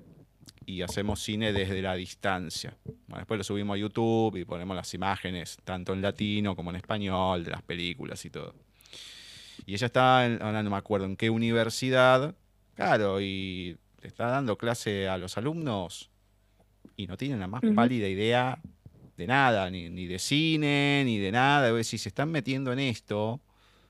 y 0.65 0.81
hacemos 0.81 1.21
cine 1.21 1.53
desde 1.53 1.81
la 1.81 1.93
distancia. 1.95 2.75
Bueno, 3.07 3.17
después 3.19 3.37
lo 3.37 3.43
subimos 3.43 3.75
a 3.75 3.77
YouTube 3.77 4.35
y 4.37 4.45
ponemos 4.45 4.75
las 4.75 4.93
imágenes, 4.95 5.57
tanto 5.63 5.93
en 5.93 6.01
latino 6.01 6.55
como 6.55 6.71
en 6.71 6.77
español, 6.77 7.43
de 7.43 7.51
las 7.51 7.61
películas 7.61 8.23
y 8.25 8.29
todo. 8.31 8.55
Y 9.67 9.73
ella 9.75 9.85
está, 9.87 10.25
en- 10.25 10.41
ahora 10.41 10.63
no 10.63 10.69
me 10.71 10.77
acuerdo 10.77 11.05
en 11.05 11.15
qué 11.15 11.29
universidad, 11.29 12.35
claro, 12.73 13.21
y 13.21 13.77
está 14.01 14.25
dando 14.27 14.57
clase 14.57 15.07
a 15.07 15.17
los 15.17 15.37
alumnos 15.37 16.09
y 16.97 17.05
no 17.07 17.15
tienen 17.17 17.39
la 17.39 17.47
más 17.47 17.63
Ujú. 17.63 17.75
pálida 17.75 18.07
idea 18.07 18.59
de 19.17 19.27
nada, 19.27 19.69
ni, 19.69 19.89
ni 19.89 20.05
de 20.07 20.19
cine, 20.19 21.03
ni 21.05 21.17
de 21.17 21.31
nada. 21.31 21.67
Es 21.69 21.75
decir, 21.75 21.99
se 21.99 22.09
están 22.09 22.31
metiendo 22.31 22.71
en 22.73 22.79
esto 22.79 23.39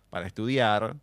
para 0.10 0.28
estudiar 0.28 0.96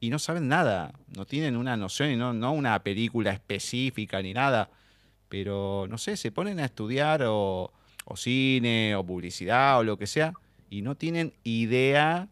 y 0.00 0.10
no 0.10 0.18
saben 0.18 0.48
nada, 0.48 0.92
no 1.16 1.26
tienen 1.26 1.56
una 1.56 1.76
noción 1.76 2.18
no, 2.18 2.32
no 2.32 2.52
una 2.52 2.82
película 2.82 3.30
específica 3.30 4.20
ni 4.20 4.34
nada, 4.34 4.68
pero 5.28 5.86
no 5.88 5.96
sé, 5.96 6.16
se 6.16 6.32
ponen 6.32 6.58
a 6.58 6.64
estudiar 6.64 7.22
o, 7.24 7.72
o 8.04 8.16
cine 8.16 8.96
o 8.96 9.04
publicidad 9.06 9.78
o 9.78 9.84
lo 9.84 9.96
que 9.96 10.08
sea 10.08 10.32
y 10.70 10.82
no 10.82 10.96
tienen 10.96 11.32
idea, 11.44 12.28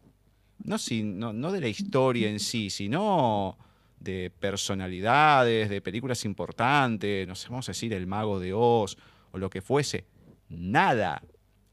no, 0.65 0.77
si- 0.77 1.03
no, 1.03 1.31
no 1.31 1.51
de 1.53 1.61
la 1.61 1.69
historia 1.69 2.29
en 2.29 2.39
sí, 2.41 2.69
sino 2.69 3.57
de 4.01 4.31
personalidades, 4.37 5.69
de 5.69 5.79
películas 5.81 6.25
importantes, 6.25 7.27
no 7.27 7.35
sé, 7.35 7.47
vamos 7.49 7.69
a 7.69 7.71
decir 7.71 7.93
El 7.93 8.07
Mago 8.07 8.39
de 8.39 8.51
Oz 8.53 8.97
o 9.31 9.37
lo 9.37 9.49
que 9.49 9.61
fuese, 9.61 10.03
nada. 10.51 11.23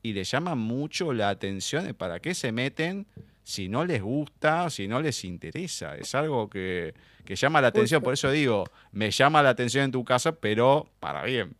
Y 0.02 0.12
le 0.12 0.24
llama 0.24 0.54
mucho 0.54 1.12
la 1.12 1.28
atención 1.28 1.92
para 1.94 2.20
qué 2.20 2.34
se 2.34 2.52
meten 2.52 3.06
si 3.42 3.68
no 3.68 3.84
les 3.84 4.02
gusta, 4.02 4.70
si 4.70 4.88
no 4.88 5.00
les 5.00 5.24
interesa. 5.24 5.96
Es 5.96 6.14
algo 6.14 6.48
que, 6.48 6.94
que 7.24 7.34
llama 7.34 7.60
la 7.60 7.68
atención. 7.68 8.02
Por 8.02 8.14
eso 8.14 8.30
digo, 8.30 8.64
me 8.92 9.10
llama 9.10 9.42
la 9.42 9.50
atención 9.50 9.84
en 9.84 9.90
tu 9.90 10.04
casa, 10.04 10.32
pero 10.32 10.88
para 11.00 11.24
bien. 11.24 11.56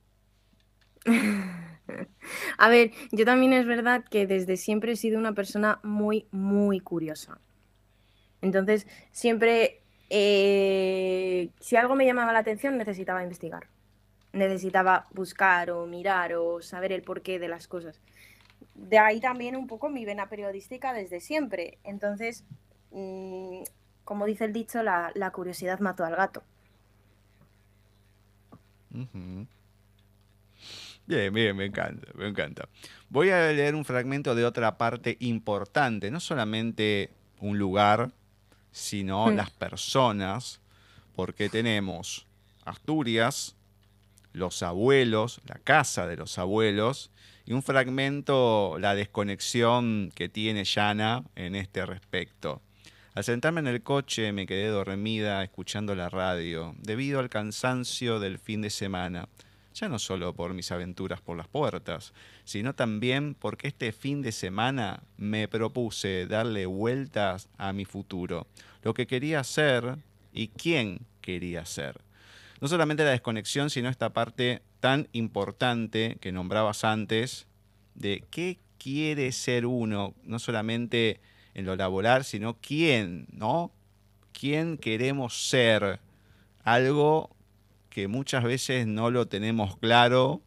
A 2.59 2.69
ver, 2.69 2.93
yo 3.13 3.25
también 3.25 3.53
es 3.53 3.67
verdad 3.67 4.05
que 4.05 4.27
desde 4.27 4.57
siempre 4.57 4.93
he 4.93 4.97
sido 4.97 5.19
una 5.19 5.33
persona 5.33 5.81
muy, 5.83 6.27
muy 6.31 6.81
curiosa. 6.81 7.41
Entonces, 8.43 8.87
siempre, 9.11 9.81
eh, 10.11 11.51
si 11.61 11.77
algo 11.77 11.95
me 11.95 12.05
llamaba 12.05 12.33
la 12.33 12.41
atención, 12.41 12.77
necesitaba 12.77 13.23
investigar. 13.23 13.69
Necesitaba 14.33 15.07
buscar 15.13 15.71
o 15.71 15.87
mirar 15.87 16.35
o 16.35 16.61
saber 16.63 16.93
el 16.93 17.03
porqué 17.03 17.39
de 17.39 17.49
las 17.49 17.69
cosas. 17.69 18.01
De 18.75 18.99
ahí 18.99 19.21
también 19.21 19.57
un 19.57 19.67
poco 19.67 19.89
mi 19.91 20.05
vena 20.05 20.29
periodística 20.29 20.93
desde 20.93 21.21
siempre. 21.21 21.79
Entonces, 21.85 22.45
mm, 22.91 23.63
como 24.05 24.27
dice 24.27 24.45
el 24.47 24.53
dicho, 24.53 24.83
la, 24.83 25.13
la 25.15 25.31
curiosidad 25.33 25.81
mató 25.81 26.05
al 26.05 26.17
gato. 26.17 26.43
Bien, 31.07 31.33
bien, 31.33 31.57
me 31.57 31.65
encanta, 31.65 32.09
me 32.15 32.29
encanta. 32.29 32.69
Voy 33.09 33.31
a 33.31 33.51
leer 33.53 33.75
un 33.75 33.85
fragmento 33.85 34.35
de 34.35 34.45
otra 34.45 34.77
parte 34.77 35.17
importante, 35.21 36.11
no 36.11 36.21
solamente 36.21 37.11
un 37.41 37.59
lugar, 37.59 38.11
sino 38.73 39.31
Mm. 39.31 39.37
las 39.37 39.51
personas, 39.51 40.61
porque 41.17 41.49
tenemos 41.49 42.27
Asturias, 42.65 43.57
los 44.39 44.63
abuelos, 44.63 45.41
la 45.47 45.57
casa 45.57 46.07
de 46.07 46.17
los 46.17 46.39
abuelos, 46.39 47.11
y 47.45 47.53
un 47.53 47.63
fragmento, 47.63 48.77
la 48.79 48.95
desconexión 48.95 50.13
que 50.15 50.29
tiene 50.29 50.65
Yana 50.65 51.25
en 51.35 51.55
este 51.55 51.85
respecto. 51.87 52.63
Al 53.15 53.25
sentarme 53.25 53.61
en 53.61 53.67
el 53.67 53.83
coche 53.83 54.33
me 54.33 54.47
quedé 54.47 54.69
dormida 54.69 55.43
escuchando 55.43 55.95
la 55.95 56.09
radio, 56.09 56.75
debido 56.79 57.21
al 57.21 57.29
cansancio 57.29 58.21
del 58.21 58.39
fin 58.39 58.61
de 58.61 58.71
semana, 58.71 59.29
ya 59.75 59.89
no 59.89 59.99
solo 59.99 60.35
por 60.35 60.55
mis 60.55 60.71
aventuras 60.73 61.21
por 61.21 61.37
las 61.37 61.49
puertas, 61.49 62.13
sino 62.45 62.75
también 62.75 63.35
porque 63.35 63.69
este 63.69 63.93
fin 63.93 64.23
de 64.23 64.33
semana 64.33 65.03
me 65.17 65.49
propuse 65.49 66.27
darle 66.27 66.67
vueltas 66.67 67.49
a 67.59 67.73
mi 67.73 67.85
futuro, 67.85 68.47
lo 68.83 68.95
que 68.95 69.07
quería 69.07 69.43
ser 69.43 69.97
y 70.33 70.49
quién 70.49 71.01
quería 71.21 71.65
ser. 71.65 72.08
No 72.61 72.69
solamente 72.69 73.05
la 73.05 73.11
desconexión, 73.11 73.71
sino 73.71 73.89
esta 73.89 74.13
parte 74.13 74.63
tan 74.81 75.09
importante 75.13 76.19
que 76.21 76.33
nombrabas 76.33 76.85
antes 76.85 77.47
de 77.95 78.25
qué 78.31 78.59
quiere 78.79 79.33
ser 79.33 79.67
uno, 79.67 80.15
no 80.25 80.39
solamente 80.39 81.21
en 81.55 81.67
lo 81.67 81.77
laboral, 81.77 82.25
sino 82.25 82.59
quién, 82.61 83.27
¿no? 83.33 83.73
¿Quién 84.33 84.79
queremos 84.79 85.49
ser? 85.49 86.01
Algo 86.63 87.31
que 87.91 88.09
muchas 88.09 88.45
veces 88.45 88.87
no 88.87 89.11
lo 89.11 89.27
tenemos 89.27 89.77
claro 89.79 90.43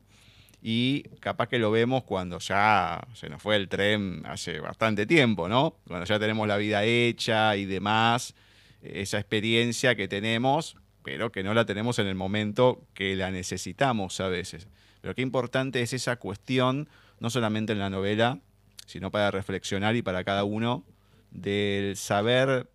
y 0.61 1.03
capaz 1.19 1.47
que 1.47 1.59
lo 1.59 1.71
vemos 1.71 2.03
cuando 2.03 2.37
ya 2.39 3.01
se 3.13 3.29
nos 3.29 3.41
fue 3.41 3.55
el 3.55 3.67
tren 3.67 4.23
hace 4.25 4.59
bastante 4.59 5.05
tiempo, 5.05 5.49
¿no? 5.49 5.77
Cuando 5.87 6.05
ya 6.05 6.19
tenemos 6.19 6.47
la 6.47 6.57
vida 6.57 6.83
hecha 6.83 7.55
y 7.55 7.65
demás, 7.65 8.35
esa 8.81 9.17
experiencia 9.19 9.95
que 9.95 10.07
tenemos, 10.07 10.77
pero 11.03 11.31
que 11.31 11.43
no 11.43 11.53
la 11.53 11.65
tenemos 11.65 11.99
en 11.99 12.07
el 12.07 12.15
momento 12.15 12.85
que 12.93 13.15
la 13.15 13.31
necesitamos 13.31 14.19
a 14.19 14.27
veces. 14.27 14.67
Pero 15.01 15.15
qué 15.15 15.21
importante 15.21 15.81
es 15.81 15.93
esa 15.93 16.17
cuestión, 16.17 16.89
no 17.19 17.29
solamente 17.29 17.73
en 17.73 17.79
la 17.79 17.89
novela, 17.89 18.39
sino 18.85 19.11
para 19.11 19.31
reflexionar 19.31 19.95
y 19.95 20.01
para 20.01 20.23
cada 20.23 20.43
uno, 20.43 20.83
del 21.31 21.95
saber 21.95 22.69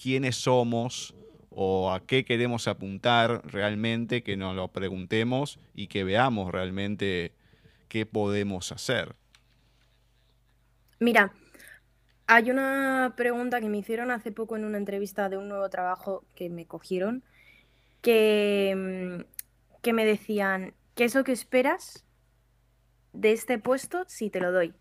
quiénes 0.00 0.36
somos 0.36 1.14
o 1.50 1.92
a 1.92 2.00
qué 2.00 2.24
queremos 2.24 2.68
apuntar 2.68 3.42
realmente, 3.44 4.22
que 4.22 4.36
nos 4.36 4.56
lo 4.56 4.68
preguntemos 4.68 5.58
y 5.74 5.88
que 5.88 6.04
veamos 6.04 6.50
realmente 6.50 7.32
qué 7.88 8.06
podemos 8.06 8.72
hacer. 8.72 9.14
Mira, 10.98 11.32
hay 12.26 12.50
una 12.50 13.12
pregunta 13.16 13.60
que 13.60 13.68
me 13.68 13.78
hicieron 13.78 14.10
hace 14.10 14.32
poco 14.32 14.56
en 14.56 14.64
una 14.64 14.78
entrevista 14.78 15.28
de 15.28 15.36
un 15.36 15.48
nuevo 15.48 15.68
trabajo 15.68 16.24
que 16.34 16.48
me 16.48 16.66
cogieron, 16.66 17.24
que, 18.02 18.74
mm, 18.76 19.80
que 19.80 19.92
me 19.92 20.04
decían, 20.04 20.74
¿qué 20.94 21.04
es 21.04 21.14
lo 21.14 21.24
que 21.24 21.32
esperas 21.32 22.04
de 23.12 23.32
este 23.32 23.58
puesto 23.58 24.04
si 24.06 24.28
te 24.28 24.40
lo 24.40 24.52
doy? 24.52 24.74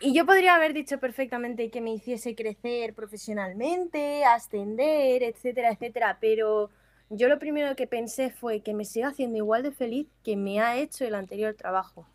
Y 0.00 0.12
yo 0.12 0.26
podría 0.26 0.56
haber 0.56 0.74
dicho 0.74 0.98
perfectamente 0.98 1.70
que 1.70 1.80
me 1.80 1.92
hiciese 1.92 2.34
crecer 2.34 2.94
profesionalmente, 2.94 4.24
ascender, 4.24 5.22
etcétera, 5.22 5.70
etcétera, 5.70 6.18
pero 6.20 6.70
yo 7.10 7.28
lo 7.28 7.38
primero 7.38 7.76
que 7.76 7.86
pensé 7.86 8.30
fue 8.30 8.60
que 8.60 8.74
me 8.74 8.84
siga 8.84 9.08
haciendo 9.08 9.36
igual 9.36 9.62
de 9.62 9.72
feliz 9.72 10.08
que 10.24 10.36
me 10.36 10.60
ha 10.60 10.76
hecho 10.76 11.04
el 11.04 11.14
anterior 11.14 11.54
trabajo. 11.54 12.06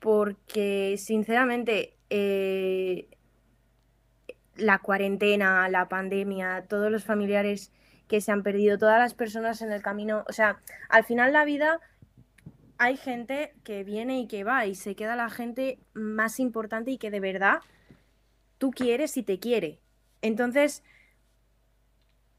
Porque, 0.00 0.96
sinceramente, 0.98 1.94
eh, 2.10 3.08
la 4.56 4.78
cuarentena, 4.78 5.68
la 5.68 5.88
pandemia, 5.88 6.66
todos 6.68 6.90
los 6.90 7.04
familiares 7.04 7.72
que 8.08 8.20
se 8.20 8.32
han 8.32 8.42
perdido, 8.42 8.78
todas 8.78 8.98
las 8.98 9.14
personas 9.14 9.62
en 9.62 9.70
el 9.70 9.82
camino, 9.82 10.24
o 10.28 10.32
sea, 10.32 10.58
al 10.88 11.04
final 11.04 11.32
la 11.32 11.44
vida 11.44 11.80
hay 12.78 12.96
gente 12.96 13.54
que 13.64 13.84
viene 13.84 14.20
y 14.20 14.26
que 14.26 14.44
va 14.44 14.66
y 14.66 14.74
se 14.74 14.94
queda 14.94 15.16
la 15.16 15.30
gente 15.30 15.78
más 15.94 16.40
importante 16.40 16.92
y 16.92 16.98
que 16.98 17.10
de 17.10 17.20
verdad 17.20 17.58
tú 18.56 18.70
quieres 18.70 19.16
y 19.16 19.22
te 19.22 19.38
quiere. 19.38 19.80
Entonces, 20.22 20.82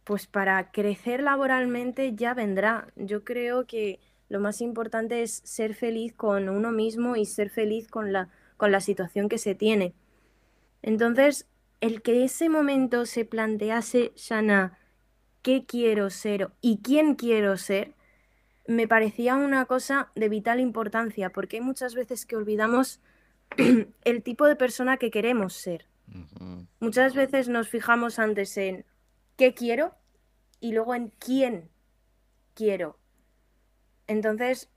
pues 0.05 0.27
para 0.27 0.71
crecer 0.71 1.21
laboralmente 1.21 2.15
ya 2.15 2.33
vendrá. 2.33 2.87
Yo 2.95 3.23
creo 3.23 3.67
que 3.67 3.99
lo 4.27 4.39
más 4.39 4.61
importante 4.61 5.21
es 5.21 5.41
ser 5.43 5.75
feliz 5.75 6.13
con 6.15 6.49
uno 6.49 6.71
mismo 6.71 7.15
y 7.15 7.25
ser 7.25 7.49
feliz 7.49 7.87
con 7.87 8.11
la, 8.11 8.29
con 8.57 8.71
la 8.71 8.79
situación 8.79 9.29
que 9.29 9.37
se 9.37 9.55
tiene. 9.55 9.93
Entonces, 10.81 11.47
el 11.81 12.01
que 12.01 12.23
ese 12.23 12.49
momento 12.49 13.05
se 13.05 13.25
plantease, 13.25 14.11
Shana, 14.15 14.78
qué 15.49 15.65
quiero 15.65 16.11
ser 16.11 16.51
y 16.61 16.77
quién 16.77 17.15
quiero 17.15 17.57
ser, 17.57 17.95
me 18.67 18.87
parecía 18.87 19.35
una 19.35 19.65
cosa 19.65 20.11
de 20.13 20.29
vital 20.29 20.59
importancia, 20.59 21.31
porque 21.31 21.57
hay 21.57 21.63
muchas 21.63 21.95
veces 21.95 22.27
que 22.27 22.35
olvidamos 22.35 22.99
el 24.03 24.21
tipo 24.21 24.45
de 24.45 24.55
persona 24.55 24.97
que 24.97 25.09
queremos 25.09 25.53
ser. 25.53 25.87
Muchas 26.79 27.15
veces 27.15 27.49
nos 27.49 27.67
fijamos 27.67 28.19
antes 28.19 28.57
en 28.57 28.85
qué 29.37 29.55
quiero 29.55 29.95
y 30.59 30.71
luego 30.71 30.93
en 30.93 31.09
quién 31.17 31.69
quiero. 32.53 32.99
Entonces, 34.05 34.69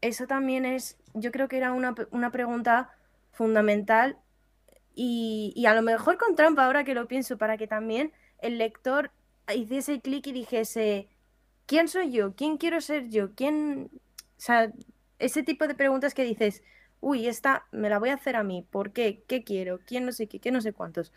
eso 0.00 0.26
también 0.26 0.64
es, 0.64 0.98
yo 1.14 1.30
creo 1.30 1.46
que 1.46 1.58
era 1.58 1.72
una, 1.72 1.94
una 2.10 2.32
pregunta 2.32 2.90
fundamental 3.30 4.18
y, 4.92 5.52
y 5.54 5.66
a 5.66 5.74
lo 5.74 5.82
mejor 5.82 6.18
con 6.18 6.34
trampa 6.34 6.66
ahora 6.66 6.82
que 6.82 6.94
lo 6.94 7.06
pienso, 7.06 7.38
para 7.38 7.56
que 7.56 7.68
también 7.68 8.12
el 8.38 8.58
lector 8.58 9.12
hiciese 9.54 10.00
clic 10.00 10.26
y 10.26 10.32
dijese, 10.32 11.08
¿quién 11.66 11.88
soy 11.88 12.12
yo? 12.12 12.34
¿Quién 12.34 12.56
quiero 12.58 12.80
ser 12.80 13.08
yo? 13.08 13.34
¿Quién? 13.34 13.90
O 13.92 14.40
sea, 14.40 14.72
ese 15.18 15.42
tipo 15.42 15.66
de 15.66 15.74
preguntas 15.74 16.14
que 16.14 16.24
dices, 16.24 16.62
uy, 17.00 17.26
esta 17.26 17.66
me 17.72 17.88
la 17.90 17.98
voy 17.98 18.10
a 18.10 18.14
hacer 18.14 18.36
a 18.36 18.44
mí, 18.44 18.66
¿por 18.70 18.92
qué? 18.92 19.24
¿Qué 19.28 19.44
quiero? 19.44 19.80
¿Quién 19.86 20.06
no 20.06 20.12
sé 20.12 20.28
qué? 20.28 20.40
¿Qué 20.40 20.50
no 20.50 20.60
sé 20.60 20.72
cuántos? 20.72 21.12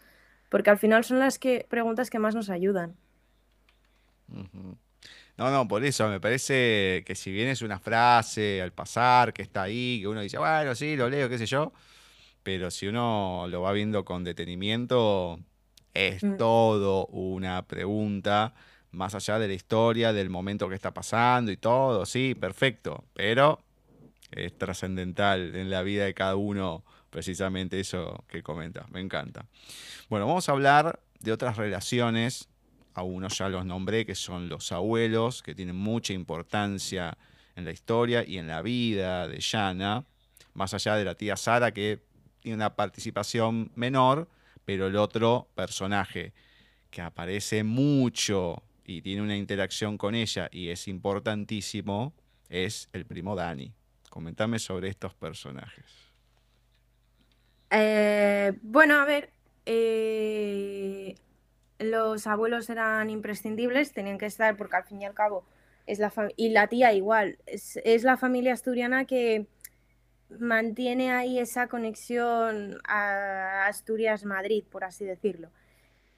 Porque 0.50 0.70
al 0.70 0.78
final 0.78 1.04
son 1.04 1.20
las 1.20 1.40
que, 1.40 1.66
preguntas 1.70 2.10
que 2.10 2.20
más 2.20 2.36
nos 2.36 2.50
ayudan. 2.50 2.96
No, 5.38 5.52
no, 5.52 5.68
por 5.68 5.84
eso 5.84 6.08
me 6.10 6.20
parece 6.20 7.04
que 7.06 7.16
si 7.16 7.32
bien 7.32 7.50
es 7.50 7.62
una 7.62 7.80
frase 7.80 8.62
al 8.62 8.72
pasar, 8.72 9.34
que 9.34 9.42
está 9.42 9.64
ahí, 9.64 10.00
que 10.02 10.08
uno 10.08 10.22
dice, 10.22 10.38
bueno, 10.38 10.74
sí, 10.76 10.96
lo 10.96 11.10
leo, 11.10 11.30
qué 11.30 11.38
sé 11.38 11.46
yo, 11.46 11.74
pero 12.42 12.72
si 12.72 12.88
uno 12.88 13.46
lo 13.50 13.62
va 13.62 13.72
viendo 13.74 14.06
con 14.06 14.24
detenimiento, 14.24 15.40
es 15.96 16.24
Mm. 16.24 16.38
todo 16.38 17.08
una 17.08 17.64
pregunta, 17.64 18.54
más 18.92 19.16
allá 19.16 19.40
de 19.40 19.48
la 19.48 19.54
historia, 19.54 20.14
del 20.14 20.30
momento 20.30 20.70
que 20.70 20.76
está 20.76 20.94
pasando 20.94 21.52
y 21.52 21.58
todo, 21.58 22.06
sí, 22.06 22.36
perfecto, 22.36 23.04
pero 23.14 23.60
es 24.32 24.58
trascendental 24.58 25.56
en 25.56 25.70
la 25.70 25.82
vida 25.82 26.06
de 26.06 26.14
cada 26.14 26.36
uno 26.36 26.84
precisamente 27.10 27.80
eso 27.80 28.26
que 28.28 28.44
comentas, 28.44 28.90
me 28.92 29.00
encanta. 29.00 29.46
Bueno, 30.10 30.28
vamos 30.28 30.50
a 30.50 30.52
hablar 30.52 31.00
de 31.22 31.32
otras 31.32 31.56
relaciones, 31.58 32.50
a 32.94 33.04
unos 33.04 33.38
ya 33.38 33.50
los 33.50 33.66
nombré, 33.66 34.06
que 34.06 34.16
son 34.16 34.50
los 34.50 34.72
abuelos, 34.72 35.42
que 35.42 35.56
tienen 35.56 35.76
mucha 35.76 36.14
importancia 36.14 37.18
en 37.56 37.64
la 37.66 37.72
historia 37.72 38.24
y 38.26 38.38
en 38.38 38.48
la 38.48 38.62
vida 38.62 39.28
de 39.28 39.40
Yana, 39.40 40.06
más 40.54 40.74
allá 40.74 40.96
de 40.96 41.06
la 41.06 41.16
tía 41.16 41.38
Sara, 41.38 41.72
que 41.74 42.02
tiene 42.42 42.56
una 42.58 42.76
participación 42.76 43.72
menor, 43.76 44.30
pero 44.66 44.88
el 44.88 44.96
otro 44.96 45.48
personaje 45.56 46.34
que 46.90 47.02
aparece 47.02 47.64
mucho 47.64 48.64
y 48.84 49.02
tiene 49.02 49.22
una 49.22 49.36
interacción 49.36 49.98
con 49.98 50.16
ella 50.16 50.50
y 50.52 50.70
es 50.70 50.88
importantísimo, 50.88 52.14
es 52.50 52.90
el 52.94 53.06
primo 53.06 53.36
Dani. 53.36 53.74
Comentame 54.10 54.60
sobre 54.60 54.90
estos 54.90 55.14
personajes. 55.14 55.86
Eh, 57.72 58.54
bueno, 58.62 58.96
a 58.96 59.06
ver, 59.06 59.32
eh, 59.66 61.16
los 61.80 62.28
abuelos 62.28 62.70
eran 62.70 63.10
imprescindibles, 63.10 63.92
tenían 63.92 64.18
que 64.18 64.28
estar 64.28 64.56
porque 64.56 64.78
al 64.78 64.86
fin 64.86 65.02
y 65.02 65.06
al 65.06 65.14
cabo 65.14 65.46
es 65.88 66.00
la 66.00 66.14
y 66.38 66.50
la 66.50 66.68
tía 66.68 66.94
igual, 66.94 67.38
es 67.46 68.04
la 68.04 68.18
familia 68.18 68.54
asturiana 68.54 69.06
que 69.06 69.48
mantiene 70.30 71.12
ahí 71.12 71.40
esa 71.40 71.68
conexión 71.68 72.80
a 72.88 73.68
Asturias-Madrid, 73.68 74.64
por 74.70 74.84
así 74.84 75.06
decirlo. 75.06 75.52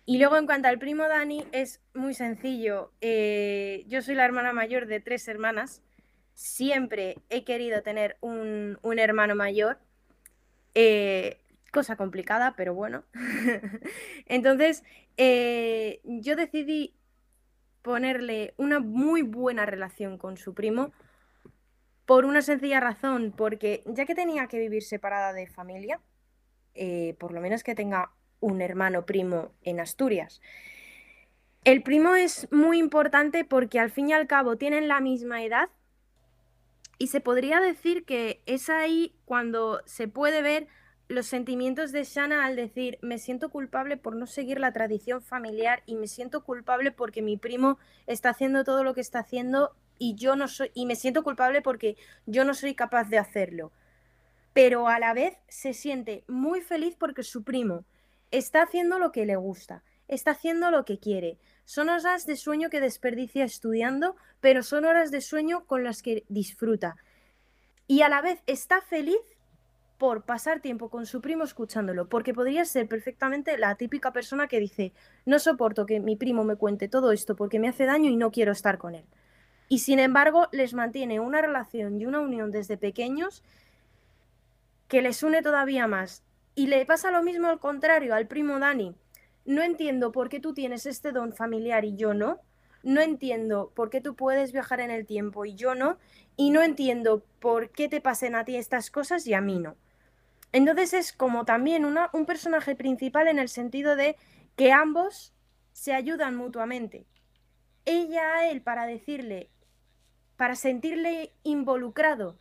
Y 0.06 0.20
luego 0.20 0.38
en 0.38 0.46
cuanto 0.46 0.70
al 0.70 0.80
primo 0.80 1.08
Dani, 1.08 1.46
es 1.52 1.82
muy 1.94 2.14
sencillo. 2.14 2.92
Eh, 3.02 3.84
yo 3.88 4.02
soy 4.02 4.16
la 4.16 4.26
hermana 4.26 4.54
mayor 4.54 4.88
de 4.88 5.02
tres 5.02 5.28
hermanas. 5.28 5.82
Siempre 6.34 7.18
he 7.30 7.44
querido 7.44 7.82
tener 7.82 8.18
un, 8.22 8.80
un 8.82 9.00
hermano 9.00 9.36
mayor. 9.36 9.80
Eh, 10.76 11.42
cosa 11.74 11.98
complicada, 11.98 12.54
pero 12.56 12.74
bueno. 12.74 13.04
Entonces, 14.28 14.84
eh, 15.18 16.00
yo 16.04 16.36
decidí 16.36 16.94
ponerle 17.82 18.54
una 18.58 18.80
muy 18.80 19.24
buena 19.24 19.66
relación 19.66 20.18
con 20.18 20.38
su 20.38 20.54
primo 20.54 20.92
por 22.08 22.24
una 22.24 22.42
sencilla 22.42 22.80
razón, 22.80 23.34
porque 23.36 23.84
ya 23.86 24.06
que 24.06 24.16
tenía 24.16 24.48
que 24.48 24.58
vivir 24.58 24.82
separada 24.82 25.34
de 25.34 25.46
familia, 25.46 26.00
eh, 26.74 27.16
por 27.20 27.34
lo 27.34 27.42
menos 27.42 27.64
que 27.64 27.76
tenga 27.76 28.12
un 28.40 28.62
hermano 28.62 29.06
primo 29.06 29.52
en 29.62 29.82
Asturias. 29.82 30.42
El 31.66 31.84
primo 31.84 32.16
es 32.16 32.48
muy 32.50 32.80
importante 32.80 33.44
porque 33.44 33.82
al 33.82 33.92
fin 33.92 34.10
y 34.10 34.14
al 34.14 34.26
cabo 34.26 34.56
tienen 34.56 34.88
la 34.88 35.02
misma 35.02 35.44
edad 35.44 35.70
y 36.98 37.08
se 37.08 37.20
podría 37.20 37.60
decir 37.60 38.06
que 38.06 38.42
es 38.46 38.70
ahí 38.70 39.14
cuando 39.26 39.82
se 39.86 40.08
puede 40.08 40.42
ver 40.42 40.68
los 41.10 41.26
sentimientos 41.26 41.92
de 41.92 42.06
Shana 42.06 42.46
al 42.46 42.56
decir 42.56 43.00
me 43.02 43.18
siento 43.18 43.50
culpable 43.50 43.98
por 43.98 44.16
no 44.16 44.28
seguir 44.28 44.62
la 44.62 44.72
tradición 44.72 45.22
familiar 45.22 45.84
y 45.86 45.96
me 45.96 46.08
siento 46.08 46.46
culpable 46.46 46.94
porque 46.94 47.22
mi 47.22 47.36
primo 47.36 47.78
está 48.08 48.30
haciendo 48.30 48.64
todo 48.64 48.86
lo 48.86 48.94
que 48.94 49.02
está 49.02 49.20
haciendo 49.20 49.76
y 50.00 50.16
yo 50.16 50.36
no 50.36 50.48
soy 50.48 50.72
y 50.74 50.86
me 50.86 50.96
siento 50.96 51.24
culpable 51.24 51.62
porque 51.62 51.98
yo 52.26 52.46
no 52.46 52.54
soy 52.54 52.76
capaz 52.76 53.10
de 53.10 53.18
hacerlo. 53.18 53.72
Pero 54.54 54.88
a 54.88 55.00
la 55.00 55.14
vez 55.14 55.38
se 55.48 55.74
siente 55.74 56.24
muy 56.28 56.62
feliz 56.62 56.96
porque 56.98 57.24
su 57.24 57.44
primo 57.44 57.86
está 58.32 58.64
haciendo 58.64 59.00
lo 59.00 59.12
que 59.12 59.26
le 59.26 59.36
gusta, 59.36 59.84
está 60.08 60.32
haciendo 60.32 60.72
lo 60.72 60.86
que 60.86 61.00
quiere. 61.00 61.38
Son 61.66 61.90
horas 61.90 62.26
de 62.26 62.36
sueño 62.36 62.70
que 62.70 62.82
desperdicia 62.82 63.44
estudiando, 63.44 64.16
pero 64.40 64.64
son 64.64 64.86
horas 64.86 65.12
de 65.12 65.22
sueño 65.22 65.66
con 65.66 65.84
las 65.84 66.02
que 66.02 66.24
disfruta. 66.30 66.96
Y 67.88 68.02
a 68.02 68.10
la 68.10 68.22
vez 68.22 68.42
está 68.48 68.82
feliz 68.82 69.20
por 69.98 70.24
pasar 70.24 70.60
tiempo 70.60 70.90
con 70.90 71.06
su 71.06 71.22
primo 71.22 71.44
escuchándolo, 71.44 72.08
porque 72.08 72.34
podría 72.34 72.66
ser 72.66 72.88
perfectamente 72.88 73.58
la 73.58 73.76
típica 73.76 74.14
persona 74.14 74.48
que 74.48 74.60
dice, 74.60 74.94
no 75.26 75.40
soporto 75.40 75.86
que 75.86 76.00
mi 76.00 76.16
primo 76.16 76.44
me 76.44 76.56
cuente 76.56 76.88
todo 76.88 77.12
esto 77.12 77.36
porque 77.36 77.60
me 77.60 77.68
hace 77.68 77.86
daño 77.86 78.10
y 78.10 78.16
no 78.16 78.32
quiero 78.32 78.52
estar 78.52 78.78
con 78.78 78.96
él. 78.96 79.06
Y 79.70 79.80
sin 79.80 80.00
embargo, 80.00 80.48
les 80.52 80.74
mantiene 80.74 81.20
una 81.20 81.42
relación 81.42 82.00
y 82.00 82.06
una 82.06 82.20
unión 82.20 82.52
desde 82.52 82.78
pequeños 82.78 83.44
que 84.88 85.02
les 85.02 85.24
une 85.24 85.42
todavía 85.42 85.88
más. 85.88 86.24
Y 86.56 86.68
le 86.68 86.86
pasa 86.86 87.12
lo 87.12 87.22
mismo 87.24 87.50
al 87.50 87.60
contrario 87.60 88.16
al 88.16 88.28
primo 88.28 88.60
Dani. 88.60 88.96
No 89.46 89.62
entiendo 89.62 90.12
por 90.12 90.30
qué 90.30 90.40
tú 90.40 90.54
tienes 90.54 90.86
este 90.86 91.12
don 91.12 91.34
familiar 91.34 91.86
y 91.86 91.96
yo 91.96 92.14
no. 92.14 92.40
No 92.84 93.02
entiendo 93.02 93.72
por 93.76 93.90
qué 93.90 94.02
tú 94.02 94.16
puedes 94.16 94.54
viajar 94.54 94.80
en 94.80 94.92
el 94.92 95.06
tiempo 95.06 95.46
y 95.46 95.56
yo 95.56 95.76
no. 95.76 95.98
Y 96.38 96.52
no 96.52 96.62
entiendo 96.62 97.24
por 97.40 97.72
qué 97.72 97.90
te 97.90 98.02
pasen 98.02 98.36
a 98.36 98.46
ti 98.46 98.56
estas 98.56 98.90
cosas 98.90 99.28
y 99.28 99.34
a 99.34 99.42
mí 99.42 99.60
no. 99.60 99.76
Entonces 100.54 100.94
es 100.94 101.14
como 101.14 101.46
también 101.46 101.84
una, 101.84 102.10
un 102.14 102.26
personaje 102.26 102.76
principal 102.76 103.28
en 103.28 103.40
el 103.40 103.50
sentido 103.50 103.96
de 103.96 104.16
que 104.56 104.72
ambos 104.72 105.34
se 105.74 105.94
ayudan 105.94 106.36
mutuamente. 106.36 107.06
Ella 107.86 108.36
a 108.36 108.50
él 108.50 108.62
para 108.62 108.86
decirle, 108.86 109.50
para 110.38 110.56
sentirle 110.56 111.34
involucrado 111.44 112.40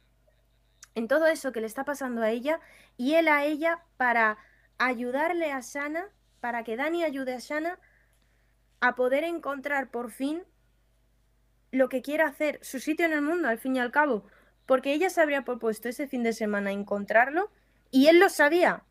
en 0.94 1.08
todo 1.08 1.26
eso 1.26 1.52
que 1.52 1.60
le 1.60 1.66
está 1.66 1.84
pasando 1.84 2.22
a 2.22 2.30
ella 2.30 2.60
y 2.96 3.14
él 3.14 3.28
a 3.28 3.44
ella 3.44 3.82
para 3.96 4.38
ayudarle 4.78 5.50
a 5.52 5.60
Shana, 5.60 6.08
para 6.40 6.62
que 6.62 6.76
Dani 6.76 7.02
ayude 7.02 7.34
a 7.34 7.38
Shana 7.38 7.78
a 8.80 8.94
poder 8.94 9.24
encontrar 9.24 9.90
por 9.90 10.10
fin 10.10 10.42
lo 11.72 11.88
que 11.88 12.02
quiere 12.02 12.22
hacer, 12.22 12.58
su 12.62 12.78
sitio 12.78 13.06
en 13.06 13.12
el 13.12 13.22
mundo, 13.22 13.48
al 13.48 13.58
fin 13.58 13.76
y 13.76 13.80
al 13.80 13.90
cabo, 13.90 14.24
porque 14.66 14.92
ella 14.92 15.10
se 15.10 15.20
habría 15.20 15.44
propuesto 15.44 15.88
ese 15.88 16.06
fin 16.06 16.22
de 16.22 16.32
semana 16.32 16.72
encontrarlo 16.72 17.50
y 17.90 18.06
él 18.08 18.18
lo 18.18 18.28
sabía. 18.28 18.84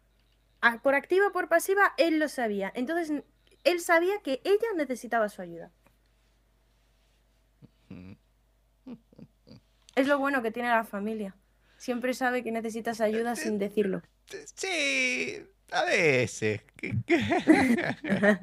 Por 0.82 0.96
activa 0.96 1.28
o 1.28 1.32
por 1.32 1.48
pasiva, 1.48 1.94
él 1.98 2.18
lo 2.18 2.28
sabía. 2.28 2.72
Entonces, 2.74 3.24
él 3.64 3.80
sabía 3.82 4.20
que 4.24 4.42
ella 4.44 4.68
necesitaba 4.76 5.30
su 5.30 5.44
ayuda. 5.44 5.72
Es 9.96 10.08
lo 10.08 10.20
bueno 10.20 10.42
que 10.44 10.52
tiene 10.52 10.70
la 10.70 10.84
familia 10.84 11.36
siempre 11.78 12.14
sabe 12.14 12.44
que 12.44 12.52
necesitas 12.52 13.02
ayuda 13.02 13.36
sin 13.36 13.58
decirlo. 13.60 14.02
Sí, 14.56 15.38
a 15.72 15.84
veces. 15.84 16.62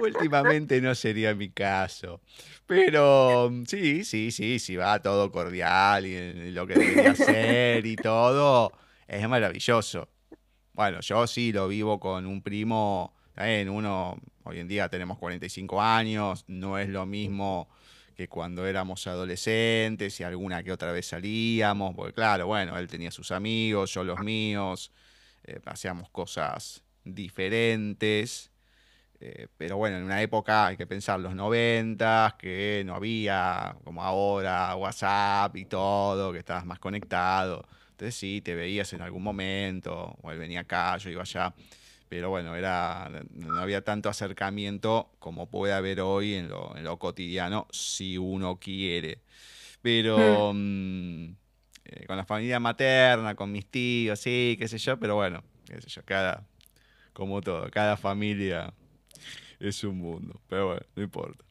Últimamente 0.00 0.80
no 0.80 0.94
sería 0.94 1.34
mi 1.34 1.50
caso. 1.50 2.20
Pero 2.66 3.50
sí, 3.66 4.04
sí, 4.04 4.30
sí, 4.30 4.58
sí, 4.58 4.76
va 4.76 5.02
todo 5.02 5.30
cordial 5.30 6.06
y 6.06 6.52
lo 6.52 6.66
que 6.66 6.74
debería 6.74 7.14
ser 7.16 7.84
y 7.84 7.96
todo, 7.96 8.72
es 9.06 9.28
maravilloso. 9.28 10.08
Bueno, 10.72 11.00
yo 11.00 11.26
sí 11.26 11.52
lo 11.52 11.66
vivo 11.68 11.98
con 11.98 12.26
un 12.26 12.42
primo, 12.42 13.14
en 13.36 13.68
uno, 13.68 14.20
hoy 14.44 14.60
en 14.60 14.68
día 14.68 14.88
tenemos 14.88 15.18
45 15.18 15.82
años, 15.82 16.44
no 16.46 16.78
es 16.78 16.88
lo 16.88 17.04
mismo 17.04 17.68
que 18.18 18.26
cuando 18.26 18.66
éramos 18.66 19.06
adolescentes 19.06 20.18
y 20.18 20.24
alguna 20.24 20.64
que 20.64 20.72
otra 20.72 20.90
vez 20.90 21.06
salíamos, 21.06 21.94
porque 21.94 22.12
claro, 22.14 22.48
bueno, 22.48 22.76
él 22.76 22.88
tenía 22.88 23.12
sus 23.12 23.30
amigos, 23.30 23.94
yo 23.94 24.02
los 24.02 24.18
míos, 24.18 24.90
eh, 25.44 25.60
hacíamos 25.66 26.10
cosas 26.10 26.82
diferentes. 27.04 28.50
Eh, 29.20 29.46
pero 29.56 29.76
bueno, 29.76 29.98
en 29.98 30.02
una 30.02 30.20
época 30.20 30.66
hay 30.66 30.76
que 30.76 30.84
pensar 30.88 31.20
los 31.20 31.36
noventas, 31.36 32.34
que 32.34 32.82
no 32.84 32.96
había 32.96 33.76
como 33.84 34.02
ahora 34.02 34.74
WhatsApp 34.74 35.54
y 35.56 35.66
todo, 35.66 36.32
que 36.32 36.40
estabas 36.40 36.66
más 36.66 36.80
conectado. 36.80 37.68
Entonces 37.90 38.16
sí, 38.16 38.40
te 38.40 38.56
veías 38.56 38.92
en 38.94 39.02
algún 39.02 39.22
momento, 39.22 40.16
o 40.22 40.32
él 40.32 40.40
venía 40.40 40.62
acá, 40.62 40.96
yo 40.96 41.10
iba 41.10 41.22
allá 41.22 41.54
pero 42.08 42.30
bueno, 42.30 42.56
era, 42.56 43.10
no 43.30 43.60
había 43.60 43.82
tanto 43.82 44.08
acercamiento 44.08 45.10
como 45.18 45.50
puede 45.50 45.74
haber 45.74 46.00
hoy 46.00 46.34
en 46.34 46.48
lo, 46.48 46.76
en 46.76 46.84
lo 46.84 46.98
cotidiano, 46.98 47.66
si 47.70 48.16
uno 48.16 48.58
quiere. 48.58 49.20
Pero 49.82 50.52
hmm. 50.52 51.26
mm, 51.26 51.36
eh, 51.84 52.06
con 52.06 52.16
la 52.16 52.24
familia 52.24 52.60
materna, 52.60 53.34
con 53.34 53.52
mis 53.52 53.66
tíos, 53.66 54.18
sí, 54.18 54.56
qué 54.58 54.68
sé 54.68 54.78
yo, 54.78 54.98
pero 54.98 55.16
bueno, 55.16 55.42
qué 55.66 55.80
sé 55.80 55.88
yo, 55.88 56.02
cada, 56.04 56.46
como 57.12 57.40
todo, 57.40 57.70
cada 57.70 57.96
familia 57.96 58.72
es 59.60 59.84
un 59.84 59.98
mundo, 59.98 60.40
pero 60.48 60.68
bueno, 60.68 60.82
no 60.96 61.02
importa. 61.02 61.44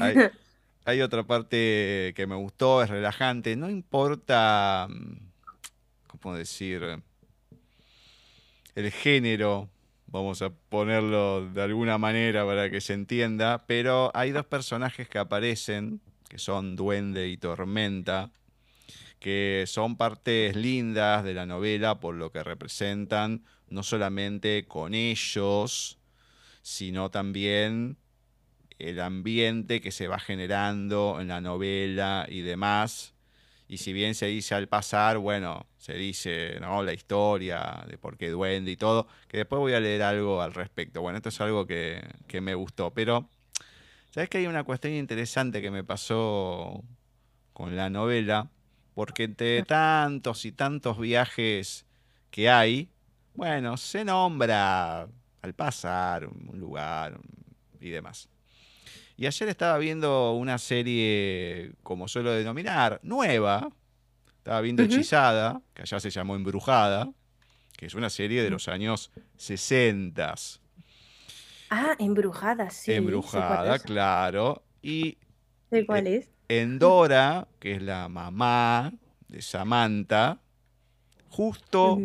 Hay, 0.00 0.14
hay 0.84 1.00
otra 1.00 1.24
parte 1.24 2.12
que 2.14 2.26
me 2.26 2.36
gustó, 2.36 2.82
es 2.82 2.90
relajante, 2.90 3.56
no 3.56 3.70
importa, 3.70 4.88
mm, 4.90 5.16
¿cómo 6.06 6.36
decir? 6.36 7.02
El 8.78 8.92
género, 8.92 9.68
vamos 10.06 10.40
a 10.40 10.50
ponerlo 10.50 11.50
de 11.50 11.62
alguna 11.62 11.98
manera 11.98 12.46
para 12.46 12.70
que 12.70 12.80
se 12.80 12.92
entienda, 12.92 13.66
pero 13.66 14.12
hay 14.14 14.30
dos 14.30 14.46
personajes 14.46 15.08
que 15.08 15.18
aparecen, 15.18 16.00
que 16.28 16.38
son 16.38 16.76
Duende 16.76 17.28
y 17.28 17.36
Tormenta, 17.38 18.30
que 19.18 19.64
son 19.66 19.96
partes 19.96 20.54
lindas 20.54 21.24
de 21.24 21.34
la 21.34 21.44
novela 21.44 21.98
por 21.98 22.14
lo 22.14 22.30
que 22.30 22.44
representan, 22.44 23.42
no 23.68 23.82
solamente 23.82 24.66
con 24.68 24.94
ellos, 24.94 25.98
sino 26.62 27.10
también 27.10 27.96
el 28.78 29.00
ambiente 29.00 29.80
que 29.80 29.90
se 29.90 30.06
va 30.06 30.20
generando 30.20 31.18
en 31.20 31.26
la 31.26 31.40
novela 31.40 32.26
y 32.28 32.42
demás, 32.42 33.12
y 33.66 33.78
si 33.78 33.92
bien 33.92 34.14
se 34.14 34.26
dice 34.26 34.54
al 34.54 34.68
pasar, 34.68 35.18
bueno, 35.18 35.66
se 35.78 35.94
dice 35.94 36.58
¿no? 36.60 36.82
la 36.82 36.92
historia 36.92 37.84
de 37.88 37.96
por 37.98 38.18
qué 38.18 38.30
duende 38.30 38.70
y 38.70 38.76
todo, 38.76 39.06
que 39.28 39.38
después 39.38 39.60
voy 39.60 39.72
a 39.72 39.80
leer 39.80 40.02
algo 40.02 40.42
al 40.42 40.52
respecto. 40.52 41.00
Bueno, 41.00 41.18
esto 41.18 41.30
es 41.30 41.40
algo 41.40 41.66
que, 41.66 42.02
me 42.42 42.54
gustó, 42.54 42.92
pero 42.92 43.28
¿sabes 44.10 44.28
que 44.28 44.38
hay 44.38 44.46
una 44.46 44.64
cuestión 44.64 44.92
interesante 44.92 45.62
que 45.62 45.70
me 45.70 45.84
pasó 45.84 46.84
con 47.52 47.76
la 47.76 47.88
novela? 47.88 48.50
Porque 48.94 49.24
entre 49.24 49.62
tantos 49.62 50.44
y 50.44 50.52
tantos 50.52 50.98
viajes 50.98 51.86
que 52.30 52.50
hay, 52.50 52.90
bueno, 53.34 53.76
se 53.76 54.04
nombra 54.04 55.08
al 55.42 55.54
pasar 55.54 56.26
un 56.26 56.58
lugar 56.58 57.20
y 57.80 57.90
demás. 57.90 58.28
Y 59.16 59.26
ayer 59.26 59.48
estaba 59.48 59.78
viendo 59.78 60.32
una 60.32 60.58
serie, 60.58 61.72
como 61.82 62.08
suelo 62.08 62.32
denominar, 62.32 63.00
nueva. 63.02 63.68
Estaba 64.48 64.62
viendo 64.62 64.82
Hechizada, 64.82 65.60
que 65.74 65.82
allá 65.82 66.00
se 66.00 66.08
llamó 66.08 66.34
Embrujada, 66.34 67.12
que 67.76 67.84
es 67.84 67.92
una 67.92 68.08
serie 68.08 68.42
de 68.42 68.48
los 68.48 68.66
años 68.68 69.10
60. 69.36 70.34
Ah, 71.68 71.94
Embrujada, 71.98 72.70
sí. 72.70 72.94
Embrujada, 72.94 73.78
claro. 73.78 74.62
Y 74.80 75.18
¿De 75.70 75.84
cuál 75.84 76.06
es? 76.06 76.30
Endora, 76.48 77.46
que 77.58 77.72
es 77.72 77.82
la 77.82 78.08
mamá 78.08 78.90
de 79.28 79.42
Samantha, 79.42 80.40
justo 81.28 81.98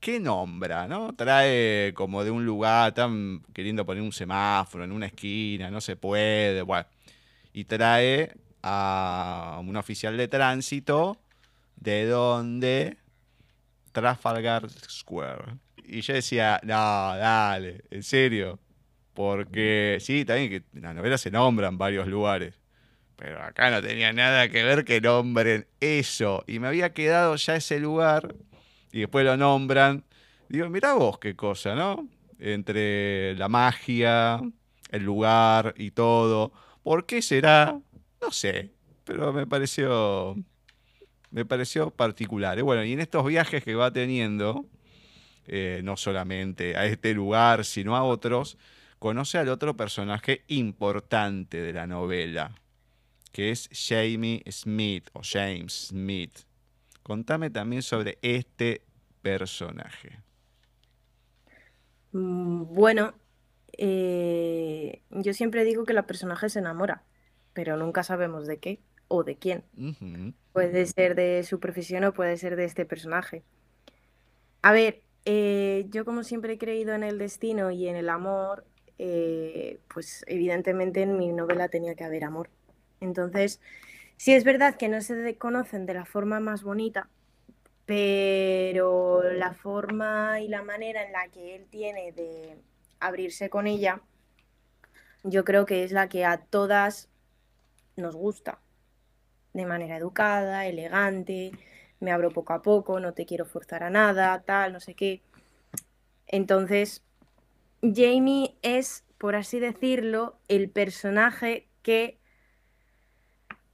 ¿qué 0.00 0.20
nombra? 0.20 0.86
¿no? 0.86 1.14
Trae 1.14 1.94
como 1.94 2.24
de 2.24 2.30
un 2.30 2.44
lugar, 2.44 2.92
tan 2.92 3.40
queriendo 3.54 3.86
poner 3.86 4.02
un 4.02 4.12
semáforo 4.12 4.84
en 4.84 4.92
una 4.92 5.06
esquina, 5.06 5.70
no 5.70 5.80
se 5.80 5.96
puede, 5.96 6.60
bueno. 6.60 6.86
Y 7.54 7.64
trae 7.64 8.34
a 8.62 9.62
un 9.64 9.74
oficial 9.78 10.18
de 10.18 10.28
tránsito 10.28 11.18
de 11.80 12.06
donde 12.06 12.98
Trafalgar 13.92 14.68
Square. 14.70 15.56
Y 15.84 16.02
yo 16.02 16.14
decía, 16.14 16.60
no, 16.62 16.74
dale, 17.16 17.82
en 17.90 18.02
serio. 18.02 18.60
Porque 19.14 19.98
sí, 20.00 20.24
también 20.24 20.50
que 20.50 20.62
en 20.76 20.82
la 20.82 20.94
novela 20.94 21.18
se 21.18 21.30
nombran 21.30 21.76
varios 21.76 22.06
lugares. 22.06 22.54
Pero 23.16 23.42
acá 23.42 23.70
no 23.70 23.82
tenía 23.82 24.12
nada 24.12 24.48
que 24.48 24.62
ver 24.62 24.84
que 24.84 25.00
nombren 25.00 25.66
eso. 25.80 26.44
Y 26.46 26.58
me 26.58 26.68
había 26.68 26.92
quedado 26.94 27.36
ya 27.36 27.56
ese 27.56 27.80
lugar 27.80 28.34
y 28.92 29.00
después 29.00 29.24
lo 29.24 29.36
nombran. 29.36 30.04
Digo, 30.48 30.68
mirá 30.70 30.94
vos 30.94 31.18
qué 31.18 31.36
cosa, 31.36 31.74
¿no? 31.74 32.08
Entre 32.38 33.34
la 33.36 33.48
magia, 33.48 34.40
el 34.90 35.02
lugar 35.02 35.74
y 35.76 35.90
todo. 35.90 36.52
¿Por 36.82 37.04
qué 37.04 37.20
será? 37.20 37.78
No 38.22 38.30
sé, 38.30 38.70
pero 39.04 39.32
me 39.32 39.46
pareció 39.46 40.36
me 41.30 41.44
pareció 41.44 41.90
particular. 41.90 42.58
Y 42.58 42.62
bueno, 42.62 42.84
y 42.84 42.92
en 42.92 43.00
estos 43.00 43.24
viajes 43.24 43.64
que 43.64 43.74
va 43.74 43.92
teniendo, 43.92 44.66
eh, 45.46 45.80
no 45.84 45.96
solamente 45.96 46.76
a 46.76 46.86
este 46.86 47.14
lugar, 47.14 47.64
sino 47.64 47.96
a 47.96 48.02
otros, 48.02 48.58
conoce 48.98 49.38
al 49.38 49.48
otro 49.48 49.76
personaje 49.76 50.44
importante 50.48 51.60
de 51.60 51.72
la 51.72 51.86
novela, 51.86 52.54
que 53.32 53.50
es 53.50 53.68
Jamie 53.72 54.42
Smith 54.50 55.08
o 55.12 55.20
James 55.22 55.88
Smith. 55.88 56.40
Contame 57.02 57.50
también 57.50 57.82
sobre 57.82 58.18
este 58.22 58.82
personaje. 59.22 60.20
Mm, 62.12 62.74
bueno, 62.74 63.14
eh, 63.78 65.02
yo 65.10 65.32
siempre 65.32 65.64
digo 65.64 65.84
que 65.84 65.94
la 65.94 66.06
personaje 66.06 66.48
se 66.48 66.58
enamora, 66.58 67.04
pero 67.52 67.76
nunca 67.76 68.02
sabemos 68.02 68.46
de 68.46 68.58
qué 68.58 68.80
o 69.10 69.24
de 69.24 69.36
quién. 69.36 69.64
Puede 70.52 70.86
ser 70.86 71.14
de 71.16 71.42
su 71.42 71.58
profesión 71.58 72.04
o 72.04 72.14
puede 72.14 72.36
ser 72.36 72.54
de 72.56 72.64
este 72.64 72.86
personaje. 72.86 73.42
A 74.62 74.72
ver, 74.72 75.02
eh, 75.24 75.86
yo 75.90 76.04
como 76.04 76.22
siempre 76.22 76.54
he 76.54 76.58
creído 76.58 76.94
en 76.94 77.02
el 77.02 77.18
destino 77.18 77.72
y 77.72 77.88
en 77.88 77.96
el 77.96 78.08
amor, 78.08 78.64
eh, 78.98 79.80
pues 79.92 80.24
evidentemente 80.28 81.02
en 81.02 81.18
mi 81.18 81.32
novela 81.32 81.68
tenía 81.68 81.96
que 81.96 82.04
haber 82.04 82.22
amor. 82.22 82.50
Entonces, 83.00 83.60
sí 84.16 84.32
es 84.32 84.44
verdad 84.44 84.76
que 84.76 84.88
no 84.88 85.00
se 85.00 85.36
conocen 85.36 85.86
de 85.86 85.94
la 85.94 86.04
forma 86.04 86.38
más 86.38 86.62
bonita, 86.62 87.08
pero 87.86 89.24
la 89.24 89.54
forma 89.54 90.40
y 90.40 90.46
la 90.46 90.62
manera 90.62 91.04
en 91.04 91.12
la 91.12 91.28
que 91.28 91.56
él 91.56 91.66
tiene 91.68 92.12
de 92.12 92.56
abrirse 93.00 93.50
con 93.50 93.66
ella, 93.66 94.02
yo 95.24 95.44
creo 95.44 95.66
que 95.66 95.82
es 95.82 95.90
la 95.90 96.08
que 96.08 96.24
a 96.24 96.38
todas 96.38 97.08
nos 97.96 98.14
gusta 98.14 98.60
de 99.52 99.66
manera 99.66 99.96
educada, 99.96 100.66
elegante, 100.66 101.52
me 102.00 102.12
abro 102.12 102.30
poco 102.30 102.52
a 102.52 102.62
poco, 102.62 103.00
no 103.00 103.12
te 103.12 103.26
quiero 103.26 103.44
forzar 103.44 103.82
a 103.82 103.90
nada, 103.90 104.42
tal, 104.42 104.72
no 104.72 104.80
sé 104.80 104.94
qué. 104.94 105.22
Entonces, 106.26 107.04
Jamie 107.82 108.56
es, 108.62 109.04
por 109.18 109.36
así 109.36 109.60
decirlo, 109.60 110.38
el 110.48 110.70
personaje 110.70 111.68
que 111.82 112.18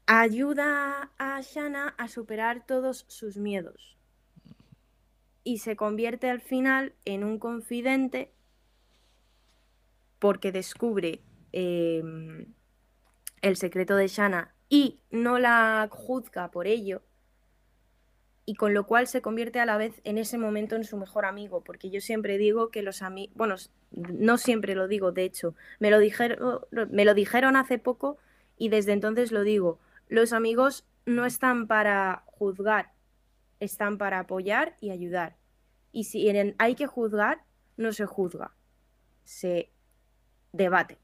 ayuda 0.07 1.11
a 1.19 1.41
Shanna 1.41 1.95
a 1.99 2.09
superar 2.09 2.65
todos 2.67 3.05
sus 3.09 3.37
miedos. 3.37 3.97
Y 5.45 5.59
se 5.59 5.77
convierte 5.77 6.29
al 6.31 6.41
final 6.41 6.95
en 7.05 7.23
un 7.23 7.39
confidente 7.39 8.33
porque 10.19 10.51
descubre 10.51 11.21
em, 11.53 12.47
el 13.43 13.57
secreto 13.57 13.95
de 13.97 14.09
Shanna 14.09 14.56
y 14.69 15.01
no 15.11 15.39
la 15.39 15.89
juzga 15.91 16.51
por 16.51 16.67
ello, 16.67 17.03
y 18.49 18.55
con 18.55 18.75
lo 18.75 18.87
cual 18.87 19.09
se 19.09 19.21
convierte 19.21 19.59
a 19.59 19.67
la 19.67 19.77
vez 19.77 20.01
en 20.05 20.19
ese 20.19 20.39
momento 20.39 20.77
en 20.77 20.85
su 20.85 20.97
mejor 20.97 21.25
amigo, 21.25 21.65
porque 21.65 21.91
yo 21.91 22.01
siempre 22.01 22.39
digo 22.39 22.71
que 22.71 22.81
los 22.81 23.03
amigos, 23.03 23.35
bueno, 23.37 23.57
no 23.91 24.39
siempre 24.39 24.77
lo 24.77 24.87
digo, 24.87 25.11
de 25.11 25.25
hecho, 25.25 25.57
me 25.81 25.91
lo, 25.91 25.99
dijeron, 25.99 26.61
me 26.91 27.05
lo 27.05 27.15
dijeron 27.15 27.57
hace 27.57 27.81
poco 27.81 28.19
y 28.57 28.69
desde 28.69 28.93
entonces 28.93 29.33
lo 29.33 29.43
digo, 29.43 29.81
los 30.09 30.33
amigos 30.33 30.87
no 31.07 31.27
están 31.27 31.67
para 31.67 32.23
juzgar, 32.27 32.93
están 33.59 33.99
para 33.99 34.21
apoyar 34.21 34.77
y 34.81 34.91
ayudar. 34.91 35.37
Y 35.91 36.05
si 36.05 36.29
hay 36.59 36.75
que 36.77 36.87
juzgar, 36.87 37.43
no 37.77 37.93
se 37.93 38.07
juzga, 38.07 38.55
se 39.25 39.73
debate. 40.53 40.99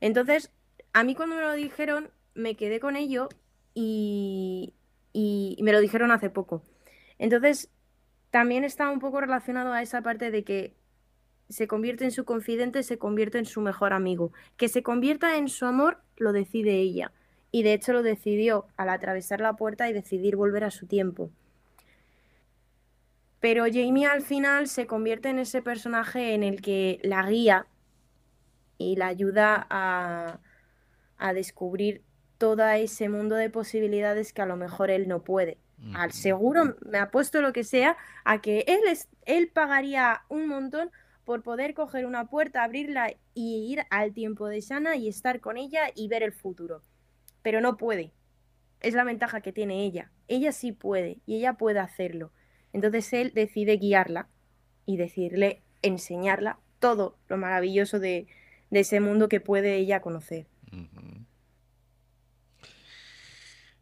Entonces, 0.00 0.52
a 0.92 1.04
mí 1.04 1.14
cuando 1.14 1.36
me 1.36 1.42
lo 1.42 1.52
dijeron, 1.54 2.10
me 2.34 2.56
quedé 2.56 2.80
con 2.80 2.96
ello 2.96 3.28
y, 3.74 4.74
me 5.14 5.72
lo 5.72 5.80
dijeron 5.80 6.10
hace 6.10 6.30
poco. 6.30 6.62
Entonces, 7.18 7.70
también 8.30 8.64
está 8.64 8.90
un 8.90 9.00
poco 9.00 9.20
relacionado 9.20 9.72
a 9.72 9.82
esa 9.82 10.02
parte 10.02 10.30
de 10.30 10.44
que 10.44 10.74
se 11.48 11.66
convierte 11.66 12.04
en 12.04 12.12
su 12.12 12.24
confidente, 12.24 12.82
se 12.82 12.98
convierte 12.98 13.38
en 13.38 13.46
su 13.46 13.60
mejor 13.60 13.92
amigo. 13.92 14.32
Que 14.56 14.68
se 14.68 14.82
convierta 14.82 15.36
en 15.36 15.48
su 15.48 15.66
amor, 15.66 16.00
lo 16.16 16.32
decide 16.32 16.78
ella. 16.78 17.12
Y 17.50 17.64
de 17.64 17.72
hecho 17.72 17.92
lo 17.92 18.02
decidió 18.02 18.66
al 18.76 18.88
atravesar 18.88 19.40
la 19.40 19.56
puerta 19.56 19.88
y 19.88 19.92
decidir 19.92 20.36
volver 20.36 20.64
a 20.64 20.70
su 20.70 20.86
tiempo. 20.86 21.30
Pero 23.40 23.64
Jamie 23.64 24.06
al 24.06 24.22
final 24.22 24.68
se 24.68 24.86
convierte 24.86 25.30
en 25.30 25.38
ese 25.38 25.62
personaje 25.62 26.34
en 26.34 26.42
el 26.42 26.60
que 26.60 27.00
la 27.02 27.28
guía 27.28 27.66
y 28.76 28.96
la 28.96 29.08
ayuda 29.08 29.66
a, 29.70 30.40
descubrir 31.34 32.02
todo 32.40 32.66
ese 32.70 33.10
mundo 33.10 33.36
de 33.36 33.50
posibilidades 33.50 34.32
que 34.32 34.40
a 34.40 34.46
lo 34.46 34.56
mejor 34.56 34.90
él 34.90 35.08
no 35.08 35.22
puede. 35.22 35.58
Al 35.92 36.12
seguro 36.12 36.74
me 36.80 36.96
ha 36.96 37.10
puesto 37.10 37.42
lo 37.42 37.52
que 37.52 37.64
sea 37.64 37.98
a 38.24 38.40
que 38.40 38.64
él, 38.66 38.80
es, 38.88 39.08
él 39.26 39.48
pagaría 39.48 40.22
un 40.30 40.48
montón 40.48 40.90
por 41.26 41.42
poder 41.42 41.74
coger 41.74 42.06
una 42.06 42.28
puerta, 42.28 42.64
abrirla 42.64 43.12
y 43.34 43.70
ir 43.70 43.82
al 43.90 44.14
tiempo 44.14 44.48
de 44.48 44.62
Sana 44.62 44.96
y 44.96 45.06
estar 45.06 45.40
con 45.40 45.58
ella 45.58 45.90
y 45.94 46.08
ver 46.08 46.22
el 46.22 46.32
futuro. 46.32 46.82
Pero 47.42 47.60
no 47.60 47.76
puede. 47.76 48.12
Es 48.80 48.94
la 48.94 49.04
ventaja 49.04 49.42
que 49.42 49.52
tiene 49.52 49.84
ella. 49.84 50.10
Ella 50.26 50.52
sí 50.52 50.72
puede 50.72 51.18
y 51.26 51.36
ella 51.36 51.54
puede 51.54 51.78
hacerlo. 51.78 52.32
Entonces 52.72 53.12
él 53.12 53.32
decide 53.34 53.76
guiarla 53.76 54.28
y 54.86 54.96
decirle, 54.96 55.62
enseñarla 55.82 56.58
todo 56.78 57.18
lo 57.28 57.36
maravilloso 57.36 57.98
de, 57.98 58.28
ese 58.70 59.00
mundo 59.00 59.28
que 59.28 59.40
puede 59.40 59.76
ella 59.76 60.00
conocer. 60.00 60.46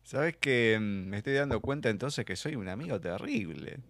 Sabes 0.09 0.38
que 0.38 0.78
mm, 0.80 1.11
me 1.11 1.18
estoy 1.18 1.34
dando 1.34 1.61
cuenta 1.61 1.90
entonces 1.90 2.24
que 2.24 2.34
soy 2.34 2.56
un 2.56 2.70
amigo 2.70 2.98
terrible. 2.98 3.80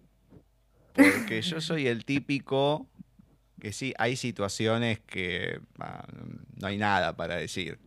Porque 0.91 1.41
yo 1.41 1.61
soy 1.61 1.87
el 1.87 2.03
típico 2.03 2.85
que 3.61 3.71
sí, 3.71 3.93
hay 3.97 4.17
situaciones 4.17 4.99
que 4.99 5.61
ah, 5.79 6.05
no 6.59 6.67
hay 6.67 6.77
nada 6.77 7.15
para 7.15 7.37
decir. 7.37 7.79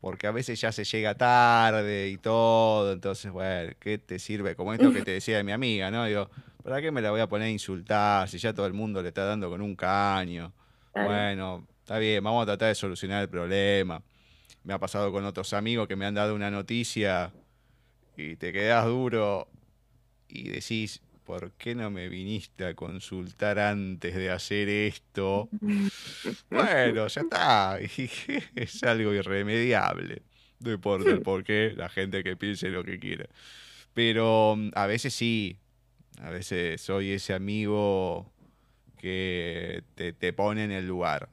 Porque 0.00 0.26
a 0.26 0.32
veces 0.32 0.60
ya 0.60 0.72
se 0.72 0.82
llega 0.82 1.14
tarde 1.14 2.08
y 2.08 2.18
todo, 2.18 2.92
entonces, 2.92 3.30
bueno, 3.30 3.74
¿qué 3.78 3.98
te 3.98 4.18
sirve? 4.18 4.56
Como 4.56 4.74
esto 4.74 4.92
que 4.92 5.02
te 5.02 5.10
decía 5.12 5.36
de 5.36 5.44
mi 5.44 5.52
amiga, 5.52 5.88
¿no? 5.92 6.04
Digo, 6.04 6.28
¿para 6.64 6.82
qué 6.82 6.90
me 6.90 7.00
la 7.00 7.12
voy 7.12 7.20
a 7.20 7.28
poner 7.28 7.46
a 7.46 7.50
insultar 7.50 8.28
si 8.28 8.38
ya 8.38 8.54
todo 8.54 8.66
el 8.66 8.72
mundo 8.72 9.00
le 9.02 9.08
está 9.10 9.24
dando 9.24 9.48
con 9.48 9.62
un 9.62 9.76
caño? 9.76 10.52
Bueno, 10.92 11.64
está 11.78 11.98
bien, 11.98 12.24
vamos 12.24 12.42
a 12.42 12.46
tratar 12.46 12.70
de 12.70 12.74
solucionar 12.74 13.22
el 13.22 13.28
problema 13.28 14.02
me 14.66 14.74
ha 14.74 14.78
pasado 14.80 15.12
con 15.12 15.24
otros 15.24 15.52
amigos 15.52 15.86
que 15.86 15.94
me 15.94 16.06
han 16.06 16.14
dado 16.14 16.34
una 16.34 16.50
noticia 16.50 17.32
y 18.16 18.34
te 18.34 18.52
quedas 18.52 18.84
duro 18.84 19.46
y 20.28 20.48
decís, 20.48 21.00
¿por 21.24 21.52
qué 21.52 21.76
no 21.76 21.88
me 21.88 22.08
viniste 22.08 22.66
a 22.66 22.74
consultar 22.74 23.60
antes 23.60 24.16
de 24.16 24.28
hacer 24.28 24.68
esto? 24.68 25.48
bueno, 26.50 27.06
ya 27.06 27.20
está, 27.20 27.78
es 28.56 28.82
algo 28.82 29.14
irremediable. 29.14 30.22
No 30.58 30.72
importa 30.72 31.10
el 31.10 31.22
por 31.22 31.44
qué, 31.44 31.72
la 31.76 31.88
gente 31.88 32.24
que 32.24 32.36
piense 32.36 32.68
lo 32.68 32.82
que 32.82 32.98
quiera. 32.98 33.26
Pero 33.94 34.56
mm, 34.56 34.70
a 34.74 34.86
veces 34.88 35.14
sí, 35.14 35.58
a 36.20 36.30
veces 36.30 36.80
soy 36.80 37.12
ese 37.12 37.34
amigo 37.34 38.32
que 38.98 39.84
te, 39.94 40.12
te 40.12 40.32
pone 40.32 40.64
en 40.64 40.72
el 40.72 40.88
lugar. 40.88 41.28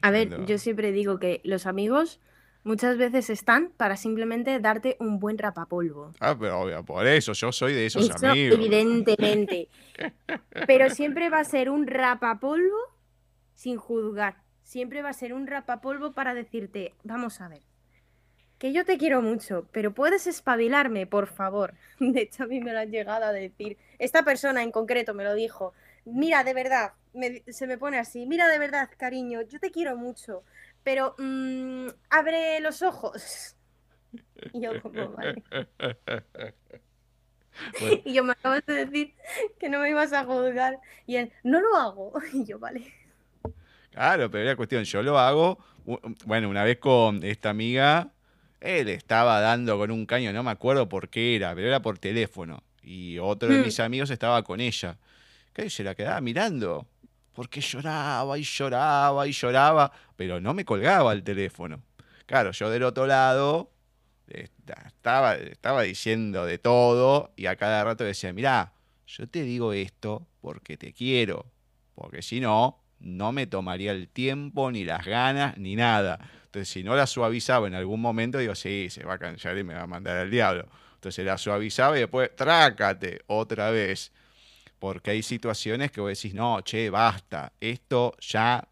A 0.00 0.10
ver, 0.10 0.46
yo 0.46 0.56
siempre 0.56 0.92
digo 0.92 1.18
que 1.18 1.42
los 1.44 1.66
amigos 1.66 2.18
muchas 2.64 2.96
veces 2.96 3.30
están 3.30 3.72
para 3.76 3.96
simplemente 3.96 4.58
darte 4.60 4.96
un 5.00 5.18
buen 5.18 5.38
rapapolvo. 5.38 6.12
Ah, 6.20 6.36
pero 6.38 6.60
obvio, 6.60 6.84
por 6.84 7.06
eso, 7.06 7.32
yo 7.32 7.52
soy 7.52 7.74
de 7.74 7.86
esos 7.86 8.10
amigos. 8.22 8.58
Evidentemente. 8.58 9.68
pero 10.66 10.90
siempre 10.90 11.30
va 11.30 11.40
a 11.40 11.44
ser 11.44 11.70
un 11.70 11.86
rapapolvo 11.86 12.78
sin 13.54 13.76
juzgar. 13.76 14.36
Siempre 14.62 15.02
va 15.02 15.10
a 15.10 15.14
ser 15.14 15.32
un 15.32 15.46
rapapolvo 15.46 16.12
para 16.12 16.34
decirte, 16.34 16.94
vamos 17.02 17.40
a 17.40 17.48
ver, 17.48 17.62
que 18.58 18.72
yo 18.72 18.84
te 18.84 18.98
quiero 18.98 19.22
mucho, 19.22 19.66
pero 19.72 19.94
puedes 19.94 20.26
espabilarme, 20.26 21.06
por 21.06 21.26
favor. 21.26 21.74
De 21.98 22.20
hecho, 22.22 22.44
a 22.44 22.46
mí 22.46 22.60
me 22.60 22.72
lo 22.72 22.80
han 22.80 22.90
llegado 22.90 23.24
a 23.24 23.32
decir. 23.32 23.78
Esta 23.98 24.22
persona 24.22 24.62
en 24.62 24.70
concreto 24.70 25.14
me 25.14 25.24
lo 25.24 25.34
dijo. 25.34 25.72
Mira, 26.04 26.44
de 26.44 26.54
verdad, 26.54 26.92
se 27.48 27.66
me 27.66 27.78
pone 27.78 27.98
así. 27.98 28.26
Mira, 28.26 28.48
de 28.48 28.58
verdad, 28.58 28.90
cariño, 28.96 29.42
yo 29.42 29.58
te 29.60 29.70
quiero 29.70 29.96
mucho 29.96 30.44
pero 30.82 31.14
mm, 31.18 31.88
abre 32.10 32.60
los 32.60 32.82
ojos. 32.82 33.56
Y 34.52 34.62
yo 34.62 34.82
como, 34.82 35.10
vale. 35.10 35.42
Y 38.04 38.14
yo 38.14 38.24
me 38.24 38.32
acabas 38.32 38.64
de 38.66 38.86
decir 38.86 39.14
que 39.58 39.68
no 39.68 39.80
me 39.80 39.90
ibas 39.90 40.12
a 40.12 40.24
juzgar. 40.24 40.78
Y 41.06 41.16
él, 41.16 41.32
no 41.44 41.60
lo 41.60 41.76
hago. 41.76 42.12
Y 42.32 42.44
yo, 42.44 42.58
vale. 42.58 42.92
Claro, 43.90 44.30
pero 44.30 44.44
era 44.44 44.56
cuestión, 44.56 44.84
yo 44.84 45.02
lo 45.02 45.18
hago. 45.18 45.58
Bueno, 46.24 46.48
una 46.48 46.64
vez 46.64 46.78
con 46.78 47.24
esta 47.24 47.50
amiga, 47.50 48.12
él 48.60 48.88
estaba 48.88 49.40
dando 49.40 49.78
con 49.78 49.90
un 49.90 50.06
caño, 50.06 50.32
no 50.32 50.42
me 50.42 50.50
acuerdo 50.50 50.88
por 50.88 51.08
qué 51.08 51.36
era, 51.36 51.54
pero 51.54 51.66
era 51.66 51.82
por 51.82 51.98
teléfono. 51.98 52.62
Y 52.82 53.18
otro 53.18 53.48
de 53.48 53.58
mm. 53.58 53.64
mis 53.64 53.80
amigos 53.80 54.10
estaba 54.10 54.42
con 54.42 54.60
ella. 54.60 54.96
Que 55.52 55.68
se 55.68 55.82
la 55.82 55.94
quedaba 55.94 56.20
mirando. 56.20 56.86
Porque 57.32 57.60
lloraba 57.60 58.38
y 58.38 58.42
lloraba 58.42 59.26
y 59.26 59.32
lloraba, 59.32 59.92
pero 60.16 60.40
no 60.40 60.54
me 60.54 60.64
colgaba 60.64 61.12
el 61.12 61.22
teléfono. 61.22 61.82
Claro, 62.26 62.52
yo 62.52 62.70
del 62.70 62.82
otro 62.82 63.06
lado 63.06 63.70
estaba, 64.26 65.34
estaba 65.34 65.82
diciendo 65.82 66.44
de 66.44 66.58
todo 66.58 67.32
y 67.36 67.46
a 67.46 67.56
cada 67.56 67.82
rato 67.84 68.04
decía, 68.04 68.32
mirá, 68.32 68.72
yo 69.06 69.28
te 69.28 69.42
digo 69.42 69.72
esto 69.72 70.26
porque 70.40 70.76
te 70.76 70.92
quiero, 70.92 71.46
porque 71.94 72.22
si 72.22 72.40
no, 72.40 72.78
no 73.00 73.32
me 73.32 73.46
tomaría 73.46 73.92
el 73.92 74.08
tiempo, 74.08 74.70
ni 74.70 74.84
las 74.84 75.04
ganas, 75.04 75.56
ni 75.58 75.74
nada. 75.74 76.18
Entonces, 76.44 76.68
si 76.68 76.82
no 76.82 76.94
la 76.94 77.06
suavizaba 77.06 77.66
en 77.66 77.74
algún 77.74 78.00
momento, 78.00 78.38
digo, 78.38 78.54
sí, 78.54 78.88
se 78.90 79.04
va 79.04 79.14
a 79.14 79.18
cansar 79.18 79.56
y 79.56 79.64
me 79.64 79.74
va 79.74 79.82
a 79.82 79.86
mandar 79.86 80.16
al 80.16 80.30
diablo. 80.30 80.68
Entonces 80.94 81.24
la 81.24 81.38
suavizaba 81.38 81.96
y 81.96 82.00
después, 82.00 82.34
trácate 82.36 83.22
otra 83.26 83.70
vez. 83.70 84.12
Porque 84.80 85.12
hay 85.12 85.22
situaciones 85.22 85.92
que 85.92 86.00
vos 86.00 86.08
decís, 86.08 86.34
no, 86.34 86.62
che, 86.62 86.90
basta, 86.90 87.52
esto 87.60 88.16
ya 88.18 88.66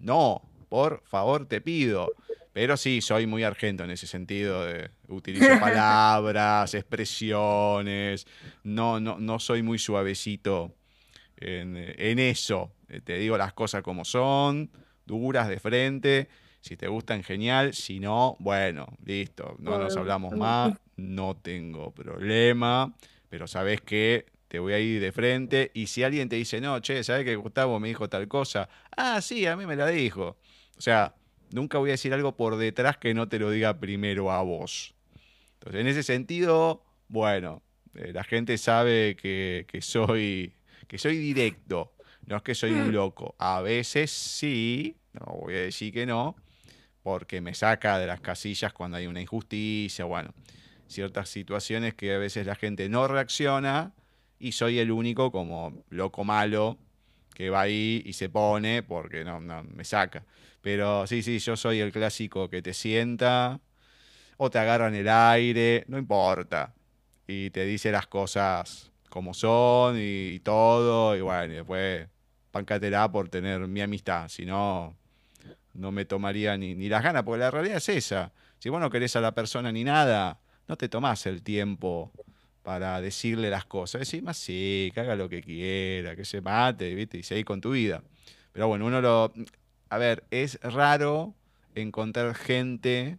no, 0.00 0.42
por 0.68 1.02
favor 1.04 1.46
te 1.46 1.60
pido. 1.60 2.10
Pero 2.52 2.78
sí, 2.78 3.02
soy 3.02 3.26
muy 3.26 3.44
argento 3.44 3.84
en 3.84 3.90
ese 3.90 4.06
sentido. 4.06 4.64
De, 4.64 4.90
utilizo 5.08 5.46
palabras, 5.60 6.72
expresiones. 6.72 8.26
No, 8.64 8.98
no, 8.98 9.18
no 9.18 9.38
soy 9.38 9.62
muy 9.62 9.78
suavecito 9.78 10.74
en, 11.36 11.76
en, 11.76 12.18
eso. 12.18 12.72
Te 13.04 13.18
digo 13.18 13.36
las 13.36 13.52
cosas 13.52 13.82
como 13.82 14.06
son, 14.06 14.70
duras 15.04 15.48
de 15.48 15.60
frente. 15.60 16.28
Si 16.62 16.78
te 16.78 16.88
gustan, 16.88 17.22
genial. 17.22 17.74
Si 17.74 18.00
no, 18.00 18.36
bueno, 18.40 18.86
listo. 19.04 19.56
No 19.58 19.78
nos 19.78 19.94
hablamos 19.94 20.34
más. 20.34 20.78
No 20.96 21.36
tengo 21.36 21.92
problema. 21.92 22.94
Pero 23.28 23.46
sabes 23.46 23.82
que 23.82 24.24
te 24.48 24.58
voy 24.58 24.72
a 24.72 24.78
ir 24.78 25.00
de 25.00 25.12
frente. 25.12 25.70
Y 25.74 25.86
si 25.86 26.02
alguien 26.02 26.28
te 26.28 26.36
dice, 26.36 26.60
no, 26.60 26.80
che, 26.80 27.02
¿sabes 27.04 27.24
que 27.24 27.36
Gustavo 27.36 27.78
me 27.80 27.88
dijo 27.88 28.08
tal 28.08 28.28
cosa? 28.28 28.68
Ah, 28.96 29.20
sí, 29.20 29.46
a 29.46 29.56
mí 29.56 29.66
me 29.66 29.76
la 29.76 29.86
dijo. 29.88 30.36
O 30.76 30.80
sea, 30.80 31.14
Nunca 31.52 31.78
voy 31.78 31.90
a 31.90 31.92
decir 31.92 32.12
algo 32.12 32.36
por 32.36 32.56
detrás 32.56 32.96
que 32.96 33.14
no 33.14 33.28
te 33.28 33.38
lo 33.38 33.50
diga 33.50 33.78
primero 33.78 34.32
a 34.32 34.42
vos. 34.42 34.94
Entonces, 35.54 35.80
en 35.80 35.86
ese 35.86 36.02
sentido, 36.02 36.84
bueno, 37.08 37.62
eh, 37.94 38.12
la 38.12 38.24
gente 38.24 38.58
sabe 38.58 39.16
que, 39.16 39.66
soy, 39.80 40.54
que 40.88 40.98
soy 40.98 41.18
directo. 41.18 41.94
No 42.26 42.36
es 42.36 42.42
que 42.42 42.54
soy 42.54 42.72
un 42.72 42.88
mm. 42.88 42.92
loco. 42.92 43.36
A 43.38 43.60
veces 43.60 44.10
sí, 44.10 44.96
no 45.12 45.38
voy 45.40 45.54
a 45.54 45.60
decir 45.60 45.92
que 45.92 46.04
no, 46.04 46.36
porque 47.02 47.40
me 47.40 47.54
saca 47.54 47.98
de 47.98 48.08
las 48.08 48.20
casillas 48.20 48.72
cuando 48.72 48.96
hay 48.96 49.06
una 49.06 49.20
injusticia, 49.20 50.04
bueno, 50.04 50.34
ciertas 50.88 51.28
situaciones 51.28 51.94
que 51.94 52.12
a 52.12 52.18
veces 52.18 52.46
la 52.46 52.56
gente 52.56 52.88
no 52.88 53.06
reacciona 53.06 53.92
y 54.38 54.52
soy 54.52 54.78
el 54.78 54.90
único 54.90 55.30
como 55.30 55.84
loco 55.90 56.24
malo 56.24 56.78
que 57.34 57.50
va 57.50 57.62
ahí 57.62 58.02
y 58.04 58.14
se 58.14 58.28
pone 58.28 58.82
porque 58.82 59.24
no, 59.24 59.40
no 59.40 59.62
me 59.64 59.84
saca. 59.84 60.24
Pero 60.62 61.06
sí, 61.06 61.22
sí, 61.22 61.38
yo 61.38 61.56
soy 61.56 61.80
el 61.80 61.92
clásico 61.92 62.48
que 62.48 62.62
te 62.62 62.74
sienta 62.74 63.60
o 64.36 64.50
te 64.50 64.58
agarra 64.58 64.88
en 64.88 64.94
el 64.94 65.08
aire, 65.08 65.84
no 65.88 65.98
importa. 65.98 66.74
Y 67.26 67.50
te 67.50 67.64
dice 67.64 67.92
las 67.92 68.06
cosas 68.06 68.90
como 69.08 69.34
son 69.34 69.96
y, 69.98 70.40
todo. 70.40 71.16
Y 71.16 71.20
bueno, 71.20 71.52
y 71.52 71.56
después 71.56 72.08
pancatela 72.50 73.10
por 73.10 73.28
tener 73.28 73.60
mi 73.68 73.80
amistad. 73.80 74.28
Si 74.28 74.46
no, 74.46 74.96
no 75.74 75.92
me 75.92 76.04
tomaría 76.04 76.56
ni, 76.56 76.74
ni 76.74 76.88
las 76.88 77.02
ganas, 77.02 77.22
porque 77.22 77.40
la 77.40 77.50
realidad 77.50 77.76
es 77.76 77.88
esa. 77.88 78.32
Si 78.58 78.68
vos 78.68 78.80
no 78.80 78.90
querés 78.90 79.14
a 79.16 79.20
la 79.20 79.32
persona 79.32 79.70
ni 79.72 79.84
nada, 79.84 80.40
no 80.68 80.76
te 80.76 80.88
tomás 80.88 81.26
el 81.26 81.42
tiempo 81.42 82.12
para 82.66 83.00
decirle 83.00 83.48
las 83.48 83.64
cosas. 83.64 84.00
Decís 84.00 84.24
más 84.24 84.36
sí, 84.36 84.90
que 84.92 84.98
haga 84.98 85.14
lo 85.14 85.28
que 85.28 85.40
quiera, 85.40 86.16
que 86.16 86.24
se 86.24 86.40
mate, 86.40 86.96
¿viste? 86.96 87.16
y 87.16 87.22
seguir 87.22 87.44
con 87.44 87.60
tu 87.60 87.70
vida. 87.70 88.02
Pero 88.52 88.66
bueno, 88.66 88.86
uno 88.86 89.00
lo 89.00 89.32
a 89.88 89.98
ver, 89.98 90.24
es 90.32 90.58
raro 90.62 91.32
encontrar 91.76 92.34
gente 92.34 93.18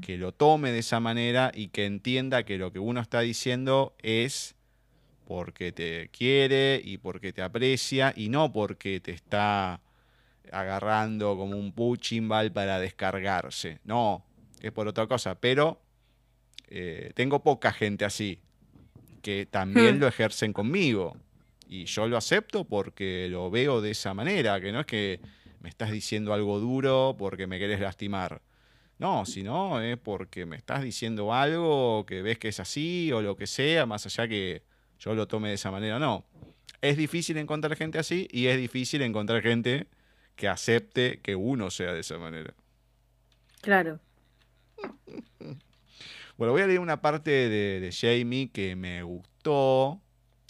que 0.00 0.16
lo 0.16 0.32
tome 0.32 0.72
de 0.72 0.78
esa 0.78 0.98
manera 0.98 1.52
y 1.54 1.68
que 1.68 1.84
entienda 1.84 2.44
que 2.44 2.56
lo 2.56 2.72
que 2.72 2.78
uno 2.78 3.02
está 3.02 3.20
diciendo 3.20 3.94
es 3.98 4.54
porque 5.28 5.72
te 5.72 6.08
quiere 6.08 6.80
y 6.82 6.96
porque 6.96 7.34
te 7.34 7.42
aprecia 7.42 8.14
y 8.16 8.30
no 8.30 8.50
porque 8.50 8.98
te 9.00 9.10
está 9.10 9.82
agarrando 10.50 11.36
como 11.36 11.54
un 11.54 11.72
puchimbal 11.72 12.50
para 12.50 12.80
descargarse. 12.80 13.78
No, 13.84 14.24
es 14.62 14.72
por 14.72 14.88
otra 14.88 15.06
cosa. 15.06 15.34
Pero 15.34 15.82
eh, 16.68 17.12
tengo 17.14 17.42
poca 17.42 17.72
gente 17.72 18.06
así 18.06 18.40
que 19.22 19.46
también 19.46 19.96
hmm. 19.96 20.00
lo 20.00 20.08
ejercen 20.08 20.52
conmigo. 20.52 21.16
Y 21.68 21.84
yo 21.84 22.08
lo 22.08 22.16
acepto 22.16 22.64
porque 22.64 23.28
lo 23.30 23.50
veo 23.50 23.80
de 23.80 23.92
esa 23.92 24.12
manera, 24.12 24.60
que 24.60 24.72
no 24.72 24.80
es 24.80 24.86
que 24.86 25.20
me 25.60 25.68
estás 25.68 25.90
diciendo 25.90 26.32
algo 26.34 26.58
duro 26.58 27.14
porque 27.18 27.46
me 27.46 27.58
querés 27.58 27.80
lastimar. 27.80 28.42
No, 28.98 29.24
si 29.24 29.42
no, 29.42 29.80
es 29.80 29.96
porque 29.96 30.44
me 30.46 30.56
estás 30.56 30.82
diciendo 30.82 31.32
algo 31.32 32.04
que 32.06 32.22
ves 32.22 32.38
que 32.38 32.48
es 32.48 32.60
así 32.60 33.10
o 33.12 33.22
lo 33.22 33.36
que 33.36 33.46
sea, 33.46 33.86
más 33.86 34.04
allá 34.04 34.28
que 34.28 34.62
yo 34.98 35.14
lo 35.14 35.26
tome 35.26 35.48
de 35.48 35.54
esa 35.54 35.70
manera. 35.70 35.98
No. 35.98 36.24
Es 36.82 36.96
difícil 36.96 37.36
encontrar 37.36 37.76
gente 37.76 37.98
así 37.98 38.28
y 38.30 38.46
es 38.46 38.58
difícil 38.58 39.02
encontrar 39.02 39.42
gente 39.42 39.86
que 40.36 40.48
acepte 40.48 41.20
que 41.20 41.36
uno 41.36 41.70
sea 41.70 41.92
de 41.92 42.00
esa 42.00 42.18
manera. 42.18 42.54
Claro. 43.60 44.00
Bueno, 46.40 46.54
voy 46.54 46.62
a 46.62 46.66
leer 46.66 46.80
una 46.80 47.02
parte 47.02 47.50
de, 47.50 47.90
Jamie 47.92 48.48
que 48.48 48.74
me 48.74 49.02
gustó 49.02 50.00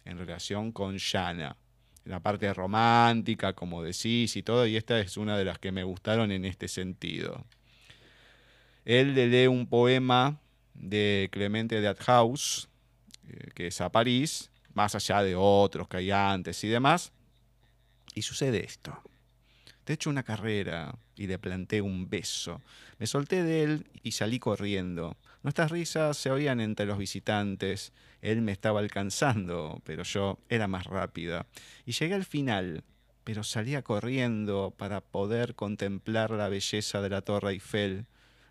en 0.04 0.18
relación 0.18 0.70
con 0.70 0.98
Shanna 0.98 1.56
la 2.04 2.20
parte 2.20 2.54
romántica, 2.54 3.54
como 3.54 3.82
decís 3.82 4.36
y 4.36 4.44
todo, 4.44 4.68
y 4.68 4.76
esta 4.76 5.00
es 5.00 5.16
una 5.16 5.36
de 5.36 5.44
las 5.44 5.58
que 5.58 5.72
me 5.72 5.82
gustaron 5.82 6.30
en 6.30 6.44
este 6.44 6.68
sentido. 6.68 7.44
Él 8.84 9.16
le 9.16 9.26
lee 9.26 9.48
un 9.48 9.66
poema 9.66 10.38
de 10.74 11.28
Clemente 11.32 11.80
de 11.80 11.88
Athaus, 11.88 12.68
eh, 13.26 13.50
que 13.52 13.66
es 13.66 13.80
a 13.80 13.90
París, 13.90 14.52
más 14.74 14.94
allá 14.94 15.24
de 15.24 15.34
otros 15.34 15.88
que 15.88 15.96
hay 15.96 16.12
antes 16.12 16.62
y 16.62 16.68
demás, 16.68 17.10
y 18.14 18.22
sucede 18.22 18.64
esto. 18.64 18.96
Te 19.82 19.94
echo 19.94 20.08
una 20.08 20.22
carrera 20.22 20.94
y 21.16 21.26
le 21.26 21.40
planté 21.40 21.82
un 21.82 22.08
beso. 22.08 22.62
Me 23.00 23.08
solté 23.08 23.42
de 23.42 23.64
él 23.64 23.90
y 24.04 24.12
salí 24.12 24.38
corriendo. 24.38 25.16
Nuestras 25.42 25.70
risas 25.70 26.18
se 26.18 26.30
oían 26.30 26.60
entre 26.60 26.84
los 26.84 26.98
visitantes. 26.98 27.94
Él 28.20 28.42
me 28.42 28.52
estaba 28.52 28.80
alcanzando, 28.80 29.80
pero 29.84 30.02
yo 30.02 30.38
era 30.50 30.68
más 30.68 30.84
rápida. 30.84 31.46
Y 31.86 31.92
llegué 31.92 32.14
al 32.14 32.26
final, 32.26 32.84
pero 33.24 33.42
salía 33.42 33.82
corriendo 33.82 34.74
para 34.76 35.00
poder 35.00 35.54
contemplar 35.54 36.30
la 36.32 36.50
belleza 36.50 37.00
de 37.00 37.08
la 37.08 37.22
Torre 37.22 37.52
Eiffel. 37.52 38.06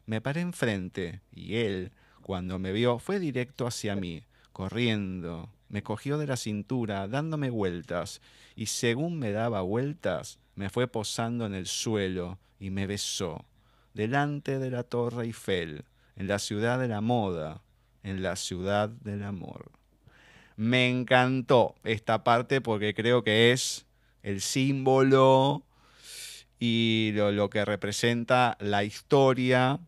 Me 0.07 0.19
paré 0.19 0.41
enfrente 0.41 1.21
y 1.31 1.57
él, 1.57 1.91
cuando 2.23 2.57
me 2.57 2.71
vio, 2.71 2.97
fue 2.97 3.19
directo 3.19 3.67
hacia 3.67 3.95
mí, 3.95 4.23
corriendo. 4.51 5.53
Me 5.67 5.83
cogió 5.83 6.17
de 6.17 6.25
la 6.25 6.37
cintura, 6.37 7.07
dándome 7.07 7.51
vueltas, 7.51 8.19
y 8.55 8.65
según 8.65 9.19
me 9.19 9.31
daba 9.31 9.61
vueltas, 9.61 10.39
me 10.55 10.71
fue 10.71 10.87
posando 10.87 11.45
en 11.45 11.53
el 11.53 11.67
suelo 11.67 12.39
y 12.59 12.71
me 12.71 12.87
besó, 12.87 13.45
delante 13.93 14.57
de 14.57 14.71
la 14.71 14.81
Torre 14.81 15.25
Eiffel 15.25 15.85
en 16.19 16.27
la 16.27 16.37
ciudad 16.37 16.77
de 16.77 16.87
la 16.87 17.01
moda, 17.01 17.61
en 18.03 18.21
la 18.21 18.35
ciudad 18.35 18.89
del 18.89 19.23
amor. 19.23 19.71
Me 20.57 20.89
encantó 20.89 21.75
esta 21.85 22.23
parte 22.23 22.61
porque 22.61 22.93
creo 22.93 23.23
que 23.23 23.51
es 23.51 23.87
el 24.21 24.41
símbolo 24.41 25.63
y 26.59 27.11
lo, 27.13 27.49
que 27.49 27.63
representa 27.63 28.57
la 28.59 28.83
historia 28.83 29.79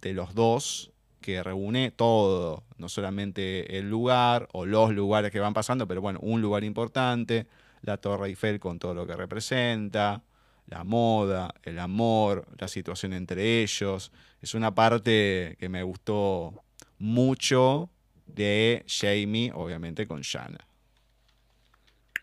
de 0.00 0.14
los 0.14 0.34
dos, 0.34 0.92
que 1.20 1.42
reúne 1.42 1.90
todo, 1.90 2.62
no 2.78 2.88
solamente 2.88 3.76
el 3.76 3.90
lugar 3.90 4.48
o 4.52 4.66
los 4.66 4.92
lugares 4.94 5.32
que 5.32 5.40
van 5.40 5.54
pasando, 5.54 5.88
pero 5.88 6.00
bueno, 6.00 6.20
un 6.22 6.40
lugar 6.40 6.62
importante, 6.62 7.48
la 7.82 7.96
Torre 7.96 8.28
Eiffel 8.28 8.60
con 8.60 8.78
todo 8.78 8.94
lo 8.94 9.08
que 9.08 9.16
representa, 9.16 10.22
la 10.70 10.84
moda, 10.84 11.54
el 11.64 11.78
amor, 11.78 12.46
la 12.58 12.68
situación 12.68 13.12
entre 13.12 13.62
ellos. 13.62 14.12
Es 14.40 14.54
una 14.54 14.74
parte 14.74 15.56
que 15.58 15.68
me 15.68 15.82
gustó 15.82 16.62
mucho 16.98 17.90
de 18.26 18.84
Jamie, 18.86 19.52
obviamente 19.52 20.06
con 20.06 20.20
Shanna. 20.22 20.66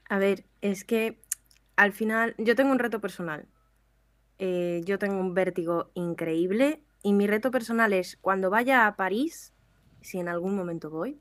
A 0.10 0.18
ver, 0.18 0.46
es 0.62 0.86
que 0.86 1.20
al 1.76 1.92
final 1.92 2.34
yo 2.38 2.56
tengo 2.56 2.72
un 2.72 2.80
reto 2.80 3.02
personal. 3.02 3.46
Eh, 4.40 4.82
yo 4.86 4.98
tengo 4.98 5.20
un 5.20 5.34
vértigo 5.34 5.92
increíble 5.94 6.82
y 7.04 7.14
mi 7.14 7.28
reto 7.28 7.52
personal 7.52 7.92
es 7.92 8.18
cuando 8.22 8.50
vaya 8.50 8.88
a 8.88 8.96
París, 8.96 9.54
si 10.02 10.20
en 10.20 10.30
algún 10.30 10.56
momento 10.56 10.90
voy, 10.90 11.20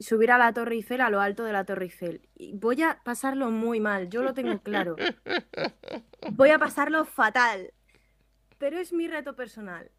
subir 0.00 0.30
a 0.30 0.38
la 0.38 0.52
Torre 0.52 0.74
Eiffel, 0.74 1.00
a 1.00 1.10
lo 1.10 1.20
alto 1.20 1.44
de 1.44 1.52
la 1.52 1.64
Torre 1.64 1.86
Eiffel. 1.86 2.28
Y 2.34 2.52
voy 2.54 2.82
a 2.82 3.00
pasarlo 3.04 3.50
muy 3.50 3.80
mal, 3.80 4.08
yo 4.08 4.22
lo 4.22 4.34
tengo 4.34 4.60
claro. 4.62 4.96
Voy 6.32 6.50
a 6.50 6.58
pasarlo 6.58 7.04
fatal. 7.04 7.72
Pero 8.58 8.78
es 8.78 8.92
mi 8.92 9.08
reto 9.08 9.36
personal. 9.36 9.90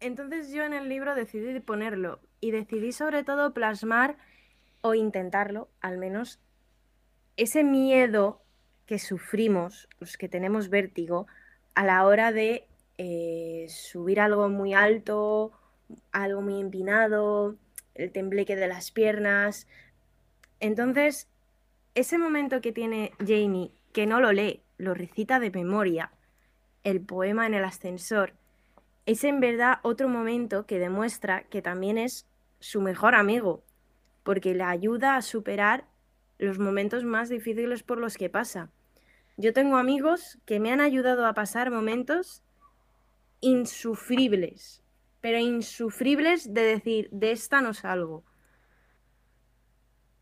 Entonces 0.00 0.52
yo 0.52 0.64
en 0.64 0.74
el 0.74 0.88
libro 0.88 1.14
decidí 1.14 1.58
ponerlo 1.60 2.20
y 2.40 2.50
decidí 2.50 2.92
sobre 2.92 3.24
todo 3.24 3.54
plasmar 3.54 4.16
o 4.82 4.94
intentarlo, 4.94 5.70
al 5.80 5.96
menos, 5.96 6.40
ese 7.36 7.64
miedo 7.64 8.42
que 8.86 8.98
sufrimos, 8.98 9.88
los 9.98 10.18
que 10.18 10.28
tenemos 10.28 10.68
vértigo, 10.68 11.26
a 11.74 11.84
la 11.84 12.04
hora 12.06 12.32
de 12.32 12.68
eh, 12.98 13.66
subir 13.70 14.20
algo 14.20 14.48
muy 14.50 14.74
alto, 14.74 15.52
algo 16.12 16.42
muy 16.42 16.60
empinado, 16.60 17.56
el 17.94 18.12
tembleque 18.12 18.56
de 18.56 18.68
las 18.68 18.90
piernas. 18.90 19.66
Entonces, 20.60 21.28
ese 21.94 22.18
momento 22.18 22.60
que 22.60 22.72
tiene 22.72 23.12
Jamie, 23.18 23.72
que 23.92 24.06
no 24.06 24.20
lo 24.20 24.32
lee, 24.32 24.62
lo 24.78 24.94
recita 24.94 25.38
de 25.38 25.50
memoria, 25.50 26.12
el 26.82 27.00
poema 27.00 27.46
en 27.46 27.54
el 27.54 27.64
ascensor, 27.64 28.34
es 29.06 29.24
en 29.24 29.40
verdad 29.40 29.78
otro 29.82 30.08
momento 30.08 30.66
que 30.66 30.78
demuestra 30.78 31.44
que 31.44 31.62
también 31.62 31.98
es 31.98 32.26
su 32.60 32.80
mejor 32.80 33.14
amigo, 33.14 33.62
porque 34.22 34.54
le 34.54 34.64
ayuda 34.64 35.16
a 35.16 35.22
superar 35.22 35.84
los 36.38 36.58
momentos 36.58 37.04
más 37.04 37.28
difíciles 37.28 37.82
por 37.82 37.98
los 37.98 38.16
que 38.16 38.30
pasa. 38.30 38.70
Yo 39.36 39.52
tengo 39.52 39.76
amigos 39.76 40.38
que 40.46 40.60
me 40.60 40.72
han 40.72 40.80
ayudado 40.80 41.26
a 41.26 41.34
pasar 41.34 41.70
momentos 41.70 42.42
insufribles, 43.40 44.83
pero 45.24 45.38
insufribles 45.38 46.52
de 46.52 46.60
decir, 46.60 47.08
de 47.10 47.32
esta 47.32 47.62
no 47.62 47.72
salgo. 47.72 48.24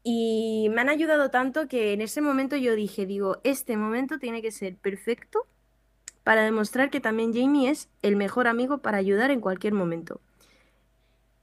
Y 0.05 0.69
me 0.71 0.81
han 0.81 0.91
ayudado 0.91 1.29
tanto 1.29 1.67
que 1.67 1.93
en 1.93 2.01
ese 2.01 2.21
momento 2.21 2.55
yo 2.55 2.77
dije, 2.77 3.05
digo, 3.05 3.41
este 3.43 3.77
momento 3.77 4.21
tiene 4.21 4.43
que 4.43 4.53
ser 4.53 4.77
perfecto 4.77 5.49
para 6.23 6.45
demostrar 6.45 6.89
que 6.89 7.01
también 7.01 7.35
Jamie 7.35 7.69
es 7.69 7.89
el 8.03 8.15
mejor 8.15 8.47
amigo 8.47 8.79
para 8.79 8.99
ayudar 8.99 9.33
en 9.33 9.41
cualquier 9.41 9.73
momento. 9.73 10.21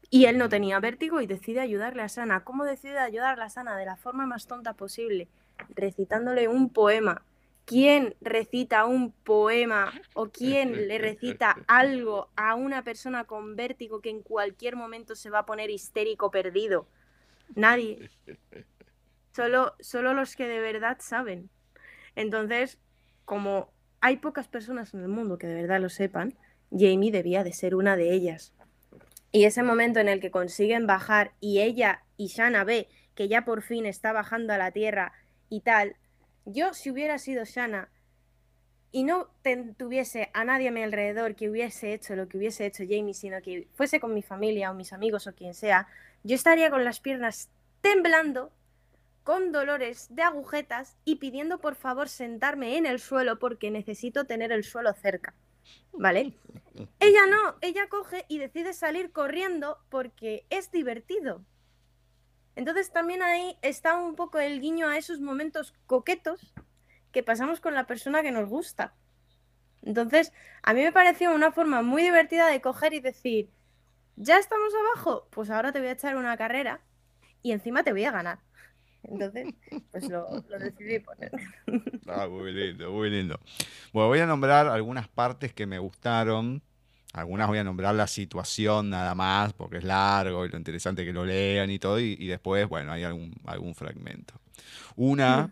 Y 0.09 0.27
él 0.27 0.37
no 0.37 0.47
tenía 0.47 0.79
vértigo 0.79 1.19
y 1.19 1.27
decide 1.27 1.59
ayudarle 1.59 2.03
a 2.03 2.07
Sana. 2.07 2.45
¿Cómo 2.45 2.63
decide 2.63 2.99
ayudarle 2.99 3.43
a 3.43 3.49
Sana? 3.49 3.75
De 3.75 3.83
la 3.85 3.97
forma 3.97 4.25
más 4.25 4.47
tonta 4.47 4.71
posible, 4.71 5.27
recitándole 5.75 6.47
un 6.47 6.69
poema. 6.69 7.23
¿Quién 7.69 8.15
recita 8.19 8.85
un 8.85 9.11
poema 9.11 9.93
o 10.15 10.29
quién 10.29 10.71
le 10.87 10.97
recita 10.97 11.55
algo 11.67 12.31
a 12.35 12.55
una 12.55 12.83
persona 12.83 13.25
con 13.25 13.55
vértigo 13.55 14.01
que 14.01 14.09
en 14.09 14.23
cualquier 14.23 14.75
momento 14.75 15.13
se 15.13 15.29
va 15.29 15.39
a 15.39 15.45
poner 15.45 15.69
histérico 15.69 16.31
perdido? 16.31 16.87
Nadie. 17.53 18.09
Solo, 19.35 19.75
solo 19.79 20.15
los 20.15 20.35
que 20.35 20.47
de 20.47 20.59
verdad 20.59 20.97
saben. 20.99 21.51
Entonces, 22.15 22.79
como 23.23 23.71
hay 24.01 24.17
pocas 24.17 24.47
personas 24.47 24.95
en 24.95 25.01
el 25.01 25.07
mundo 25.07 25.37
que 25.37 25.45
de 25.45 25.61
verdad 25.61 25.79
lo 25.79 25.89
sepan, 25.89 26.33
Jamie 26.71 27.11
debía 27.11 27.43
de 27.43 27.53
ser 27.53 27.75
una 27.75 27.95
de 27.95 28.11
ellas. 28.13 28.51
Y 29.31 29.43
ese 29.43 29.61
momento 29.61 29.99
en 29.99 30.09
el 30.09 30.19
que 30.19 30.31
consiguen 30.31 30.87
bajar 30.87 31.33
y 31.39 31.59
ella 31.59 32.01
y 32.17 32.29
Shanna 32.29 32.63
ve 32.63 32.89
que 33.13 33.27
ya 33.27 33.45
por 33.45 33.61
fin 33.61 33.85
está 33.85 34.11
bajando 34.11 34.53
a 34.53 34.57
la 34.57 34.71
tierra 34.71 35.13
y 35.49 35.61
tal, 35.61 35.97
yo 36.51 36.73
si 36.73 36.89
hubiera 36.89 37.17
sido 37.17 37.45
Shanna 37.45 37.89
y 38.91 39.03
no 39.03 39.29
tuviese 39.77 40.29
a 40.33 40.43
nadie 40.43 40.69
a 40.69 40.71
mi 40.71 40.81
alrededor 40.81 41.35
que 41.35 41.49
hubiese 41.49 41.93
hecho 41.93 42.15
lo 42.15 42.27
que 42.27 42.37
hubiese 42.37 42.65
hecho 42.65 42.83
Jamie, 42.87 43.13
sino 43.13 43.41
que 43.41 43.67
fuese 43.73 43.99
con 43.99 44.13
mi 44.13 44.23
familia 44.23 44.71
o 44.71 44.73
mis 44.73 44.93
amigos 44.93 45.27
o 45.27 45.33
quien 45.33 45.53
sea, 45.53 45.87
yo 46.23 46.35
estaría 46.35 46.69
con 46.69 46.83
las 46.83 46.99
piernas 46.99 47.49
temblando, 47.81 48.51
con 49.23 49.51
dolores 49.51 50.07
de 50.09 50.23
agujetas 50.23 50.97
y 51.05 51.17
pidiendo 51.17 51.59
por 51.59 51.75
favor 51.75 52.09
sentarme 52.09 52.77
en 52.77 52.85
el 52.85 52.99
suelo 52.99 53.37
porque 53.37 53.69
necesito 53.69 54.25
tener 54.25 54.51
el 54.51 54.63
suelo 54.63 54.93
cerca. 54.93 55.35
¿Vale? 55.93 56.33
Ella 56.99 57.27
no, 57.27 57.57
ella 57.61 57.89
coge 57.89 58.25
y 58.27 58.39
decide 58.39 58.73
salir 58.73 59.11
corriendo 59.11 59.77
porque 59.89 60.45
es 60.49 60.71
divertido. 60.71 61.43
Entonces 62.55 62.91
también 62.91 63.21
ahí 63.21 63.57
está 63.61 63.97
un 63.97 64.15
poco 64.15 64.39
el 64.39 64.59
guiño 64.59 64.87
a 64.87 64.97
esos 64.97 65.21
momentos 65.21 65.73
coquetos 65.85 66.53
que 67.11 67.23
pasamos 67.23 67.59
con 67.59 67.73
la 67.73 67.87
persona 67.87 68.21
que 68.21 68.31
nos 68.31 68.49
gusta. 68.49 68.93
Entonces, 69.81 70.33
a 70.61 70.73
mí 70.73 70.83
me 70.83 70.91
pareció 70.91 71.33
una 71.33 71.51
forma 71.51 71.81
muy 71.81 72.03
divertida 72.03 72.47
de 72.47 72.61
coger 72.61 72.93
y 72.93 72.99
decir, 72.99 73.49
ya 74.17 74.37
estamos 74.37 74.73
abajo, 74.75 75.27
pues 75.31 75.49
ahora 75.49 75.71
te 75.71 75.79
voy 75.79 75.87
a 75.87 75.93
echar 75.93 76.17
una 76.17 76.35
carrera 76.37 76.81
y 77.41 77.53
encima 77.53 77.83
te 77.83 77.91
voy 77.91 78.03
a 78.03 78.11
ganar. 78.11 78.39
Entonces, 79.03 79.47
pues 79.91 80.09
lo, 80.09 80.41
decidí 80.41 80.99
poner. 80.99 81.31
Ah, 82.07 82.27
muy 82.27 82.51
lindo, 82.51 82.91
muy 82.91 83.09
lindo. 83.09 83.39
Bueno, 83.93 84.09
voy 84.09 84.19
a 84.19 84.25
nombrar 84.25 84.67
algunas 84.67 85.07
partes 85.07 85.53
que 85.53 85.65
me 85.65 85.79
gustaron. 85.79 86.61
Algunas 87.13 87.47
voy 87.47 87.57
a 87.57 87.63
nombrar 87.63 87.95
la 87.95 88.07
situación 88.07 88.89
nada 88.89 89.15
más, 89.15 89.53
porque 89.53 89.77
es 89.77 89.83
largo 89.83 90.45
y 90.45 90.49
lo 90.49 90.57
interesante 90.57 91.03
que 91.03 91.13
lo 91.13 91.25
lean 91.25 91.71
y 91.71 91.79
todo. 91.79 91.99
Y, 91.99 92.27
después, 92.27 92.67
bueno, 92.67 92.91
hay 92.91 93.03
algún, 93.03 93.33
algún 93.45 93.73
fragmento. 93.73 94.35
Una 94.95 95.47
mm. 95.47 95.51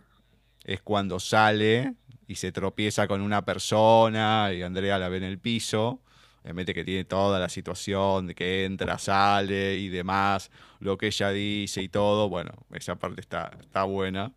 es 0.66 0.82
cuando 0.82 1.20
sale 1.20 1.96
y 2.28 2.36
se 2.36 2.52
tropieza 2.52 3.08
con 3.08 3.22
una 3.22 3.44
persona 3.44 4.52
y 4.54 4.62
Andrea 4.62 5.00
la 5.00 5.10
ve 5.10 5.18
en 5.18 5.24
el 5.24 5.40
piso 5.40 6.02
Obviamente 6.48 6.74
que 6.74 6.86
tiene 6.86 7.04
toda 7.04 7.40
la 7.40 7.50
situación 7.50 8.28
de 8.28 8.34
que 8.34 8.64
entra, 8.64 8.98
sale 8.98 9.76
y 9.76 9.90
demás, 9.90 10.50
lo 10.80 10.98
que 10.98 11.08
ella 11.08 11.32
dice 11.32 11.82
y 11.82 11.90
todo. 11.90 12.30
Bueno, 12.30 12.52
esa 12.72 12.96
parte 12.96 13.20
está, 13.20 13.52
está 13.60 13.84
buena. 13.84 14.32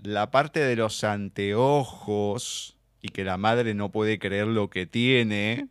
La 0.00 0.30
parte 0.30 0.60
de 0.60 0.76
los 0.76 1.02
anteojos 1.02 2.76
y 3.02 3.08
que 3.08 3.24
la 3.24 3.36
madre 3.36 3.74
no 3.74 3.90
puede 3.90 4.20
creer 4.20 4.46
lo 4.46 4.70
que 4.70 4.86
tiene, 4.86 5.66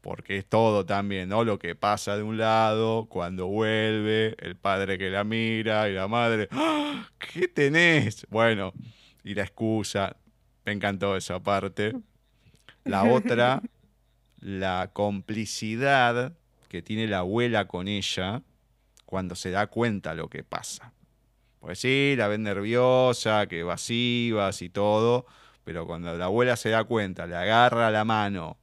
porque 0.00 0.38
es 0.38 0.46
todo 0.46 0.86
también, 0.86 1.28
¿no? 1.28 1.44
Lo 1.44 1.58
que 1.58 1.74
pasa 1.74 2.16
de 2.16 2.22
un 2.22 2.38
lado, 2.38 3.06
cuando 3.08 3.46
vuelve, 3.46 4.34
el 4.38 4.56
padre 4.56 4.98
que 4.98 5.10
la 5.10 5.24
mira 5.24 5.88
y 5.88 5.92
la 5.92 6.08
madre, 6.08 6.48
¡Ah! 6.50 7.08
¿qué 7.18 7.48
tenés? 7.48 8.26
Bueno, 8.30 8.72
y 9.24 9.34
la 9.34 9.42
excusa, 9.42 10.16
me 10.64 10.72
encantó 10.72 11.16
esa 11.16 11.40
parte. 11.40 11.94
La 12.84 13.04
otra 13.04 13.62
la 14.40 14.90
complicidad 14.92 16.32
que 16.68 16.82
tiene 16.82 17.06
la 17.06 17.18
abuela 17.18 17.66
con 17.66 17.88
ella 17.88 18.42
cuando 19.04 19.34
se 19.34 19.50
da 19.50 19.66
cuenta 19.66 20.14
lo 20.14 20.28
que 20.28 20.44
pasa. 20.44 20.92
Pues 21.58 21.80
sí, 21.80 22.14
la 22.16 22.28
ven 22.28 22.42
nerviosa, 22.42 23.46
que 23.46 23.60
evasivas 23.60 24.62
y 24.62 24.70
todo, 24.70 25.26
pero 25.64 25.86
cuando 25.86 26.16
la 26.16 26.26
abuela 26.26 26.56
se 26.56 26.70
da 26.70 26.84
cuenta, 26.84 27.26
le 27.26 27.36
agarra 27.36 27.90
la 27.90 28.04
mano 28.04 28.56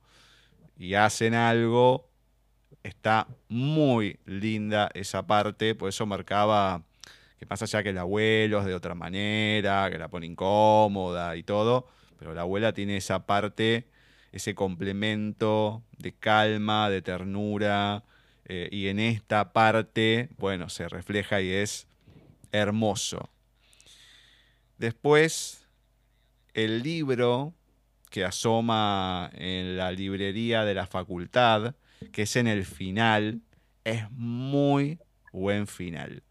y 0.78 0.94
hacen 0.94 1.34
algo, 1.34 2.10
está 2.84 3.28
muy 3.50 4.20
linda 4.26 4.90
esa 4.94 5.28
parte, 5.28 5.76
por 5.76 5.90
eso 5.90 6.06
marcaba 6.06 6.84
que 7.40 7.46
pasa 7.46 7.66
ya 7.66 7.84
que 7.84 7.90
el 7.90 7.98
abuelo 7.98 8.60
es 8.60 8.66
de 8.66 8.74
otra 8.74 8.96
manera, 8.96 9.90
que 9.92 9.98
la 9.98 10.08
pone 10.08 10.26
incómoda 10.26 11.36
y 11.36 11.44
todo, 11.44 11.88
pero 12.18 12.34
la 12.34 12.42
abuela 12.42 12.74
tiene 12.74 12.98
esa 12.98 13.26
parte 13.26 13.88
ese 14.32 14.56
complemento 14.56 15.84
de 15.98 16.14
calma, 16.14 16.90
de 16.90 17.02
ternura, 17.02 18.04
eh, 18.46 18.70
y 18.72 18.88
en 18.88 19.00
esta 19.00 19.52
parte, 19.52 20.30
bueno, 20.38 20.70
se 20.70 20.88
refleja 20.88 21.42
y 21.42 21.50
es 21.50 21.88
hermoso. 22.52 23.30
Después, 24.78 25.68
el 26.54 26.84
libro 26.84 27.54
que 28.18 28.26
asoma 28.26 29.30
en 29.36 29.78
la 29.78 29.91
librería 29.91 30.65
de 30.65 30.74
la 30.74 30.88
facultad, 30.88 31.76
que 32.11 32.24
es 32.24 32.36
en 32.36 32.47
el 32.47 32.65
final, 32.65 33.41
es 33.84 34.09
muy 34.09 34.97
buen 35.32 35.68
final. 35.68 36.24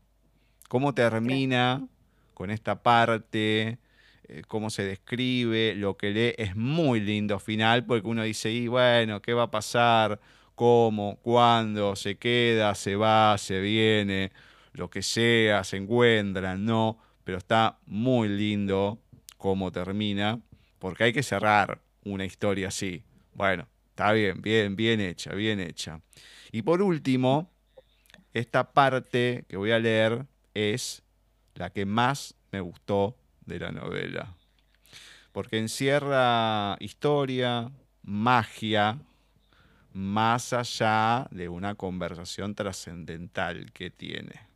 ¿Cómo 0.69 0.95
termina 0.95 1.87
con 2.35 2.51
esta 2.51 2.83
parte? 2.83 3.79
Eh, 4.25 4.43
cómo 4.49 4.69
se 4.69 4.83
describe, 4.83 5.77
lo 5.77 5.97
que 5.97 6.11
lee, 6.11 6.35
es 6.39 6.57
muy 6.57 6.99
lindo 6.99 7.39
final, 7.39 7.87
porque 7.87 8.09
uno 8.09 8.25
dice, 8.25 8.51
y 8.51 8.67
bueno, 8.67 9.23
¿qué 9.23 9.33
va 9.33 9.45
a 9.45 9.51
pasar? 9.53 10.19
¿Cómo? 10.57 11.21
¿Cuándo? 11.23 11.95
¿Se 11.95 12.17
queda? 12.17 12.75
¿Se 12.75 12.97
va? 12.97 13.39
¿Se 13.39 13.61
viene? 13.61 14.33
Lo 14.73 14.91
que 14.91 15.03
sea, 15.03 15.63
se 15.63 15.77
encuentra, 15.77 16.57
no, 16.57 16.99
pero 17.23 17.39
está 17.39 17.79
muy 17.87 18.29
lindo 18.29 18.99
cómo 19.37 19.71
termina, 19.71 20.41
porque 20.79 21.05
hay 21.05 21.13
que 21.13 21.23
cerrar 21.23 21.81
una 22.05 22.25
historia 22.25 22.69
así. 22.69 23.03
Bueno, 23.35 23.67
está 23.91 24.13
bien, 24.13 24.41
bien, 24.41 24.77
bien 24.77 25.01
hecha, 25.01 25.35
bien 25.35 25.61
hecha. 25.61 26.01
Y 26.53 26.63
por 26.63 26.83
último, 26.83 27.51
esta 28.33 28.73
parte 28.73 29.45
que 29.49 29.57
voy 29.57 29.73
a 29.73 29.79
leer 29.79 30.27
es 30.55 31.03
la 31.55 31.71
que 31.71 31.87
más 31.87 32.35
me 32.53 32.61
gustó 32.61 33.17
de 33.45 33.59
la 33.59 33.73
novela. 33.73 34.35
Porque 35.33 35.59
encierra 35.59 36.77
historia, 36.81 37.71
magia, 38.03 38.99
más 39.93 40.53
allá 40.53 41.27
de 41.31 41.49
una 41.49 41.75
conversación 41.75 42.55
trascendental 42.55 43.73
que 43.73 43.91
tiene. 43.91 44.47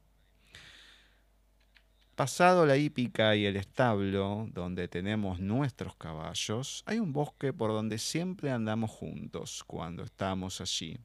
Pasado 2.20 2.66
la 2.66 2.76
hípica 2.76 3.34
y 3.34 3.46
el 3.46 3.56
establo, 3.56 4.46
donde 4.52 4.88
tenemos 4.88 5.40
nuestros 5.40 5.96
caballos, 5.96 6.82
hay 6.84 6.98
un 6.98 7.14
bosque 7.14 7.54
por 7.54 7.70
donde 7.70 7.96
siempre 7.96 8.50
andamos 8.50 8.90
juntos 8.90 9.64
cuando 9.66 10.02
estamos 10.02 10.60
allí. 10.60 10.98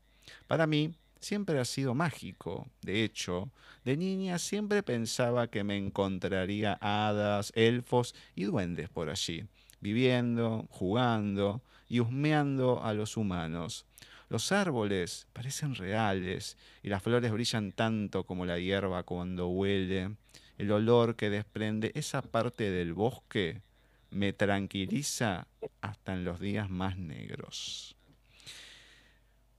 Para 0.46 0.68
mí, 0.68 0.94
siempre 1.22 1.58
ha 1.58 1.64
sido 1.64 1.94
mágico. 1.94 2.68
De 2.82 3.06
hecho, 3.06 3.50
de 3.86 3.96
niña 3.96 4.38
siempre 4.40 4.84
pensaba 4.84 5.48
que 5.48 5.64
me 5.64 5.78
encontraría 5.78 6.78
hadas, 6.82 7.54
elfos 7.56 8.14
y 8.36 8.44
duendes 8.44 8.90
por 8.90 9.10
allí, 9.10 9.46
viviendo, 9.80 10.68
jugando 10.70 11.62
y 11.88 12.02
husmeando 12.02 12.84
a 12.84 12.94
los 12.94 13.16
humanos. 13.16 13.86
Los 14.28 14.52
árboles 14.52 15.28
parecen 15.32 15.76
reales 15.76 16.58
y 16.84 16.90
las 16.90 17.02
flores 17.02 17.32
brillan 17.32 17.72
tanto 17.72 18.26
como 18.26 18.46
la 18.46 18.60
hierba 18.60 19.04
cuando 19.04 19.48
huele. 19.48 20.18
El 20.58 20.72
olor 20.72 21.16
que 21.16 21.30
desprende 21.30 21.92
esa 21.96 22.22
parte 22.22 22.72
del 22.72 22.94
bosque 22.94 23.62
me 24.10 24.34
tranquiliza 24.34 25.48
hasta 25.82 26.14
en 26.14 26.24
los 26.24 26.40
días 26.40 26.70
más 26.70 26.98
negros. 26.98 27.96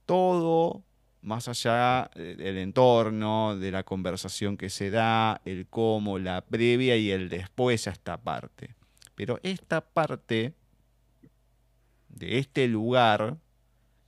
Todo 0.06 0.82
más 1.26 1.48
allá 1.48 2.10
del 2.14 2.56
entorno, 2.58 3.56
de 3.56 3.72
la 3.72 3.82
conversación 3.82 4.56
que 4.56 4.70
se 4.70 4.90
da, 4.90 5.42
el 5.44 5.66
cómo, 5.66 6.18
la 6.18 6.40
previa 6.40 6.96
y 6.96 7.10
el 7.10 7.28
después 7.28 7.88
a 7.88 7.90
esta 7.90 8.16
parte. 8.16 8.76
Pero 9.16 9.40
esta 9.42 9.80
parte 9.80 10.54
de 12.08 12.38
este 12.38 12.68
lugar, 12.68 13.38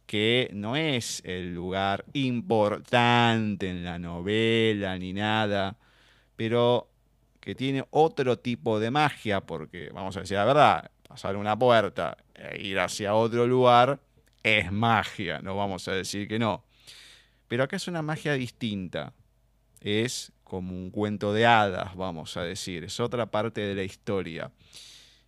que 0.07 0.49
no 0.55 0.77
es 0.77 1.21
el 1.25 1.55
lugar 1.55 2.05
importante 2.13 3.69
en 3.69 3.85
la 3.85 3.99
novela 3.99 4.97
ni 4.97 5.13
nada, 5.13 5.77
pero 6.39 6.89
que 7.41 7.57
tiene 7.57 7.85
otro 7.91 8.39
tipo 8.39 8.79
de 8.79 8.93
magia, 8.93 9.41
porque 9.41 9.91
vamos 9.93 10.17
a 10.17 10.21
decir 10.21 10.37
la 10.37 10.45
verdad, 10.45 10.91
pasar 11.03 11.35
una 11.35 11.59
puerta 11.59 12.17
e 12.33 12.63
ir 12.63 12.79
hacia 12.79 13.17
otro 13.17 13.45
lugar 13.45 13.99
es 14.45 14.71
magia, 14.71 15.41
no 15.43 15.57
vamos 15.57 15.89
a 15.89 15.93
decir 15.93 16.29
que 16.29 16.39
no. 16.39 16.65
Pero 17.49 17.65
acá 17.65 17.75
es 17.75 17.89
una 17.89 18.03
magia 18.03 18.35
distinta. 18.35 19.15
Es 19.81 20.33
como 20.45 20.77
un 20.77 20.93
cuento 20.93 21.33
de 21.33 21.45
hadas, 21.45 21.97
vamos 21.97 22.37
a 22.37 22.43
decir. 22.43 22.85
Es 22.85 23.01
otra 23.01 23.27
parte 23.33 23.63
de 23.63 23.75
la 23.75 23.83
historia. 23.83 24.53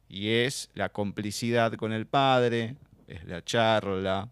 Y 0.08 0.28
es 0.28 0.70
la 0.74 0.90
complicidad 0.90 1.72
con 1.72 1.92
el 1.92 2.06
padre, 2.06 2.76
es 3.08 3.24
la 3.24 3.44
charla, 3.44 4.28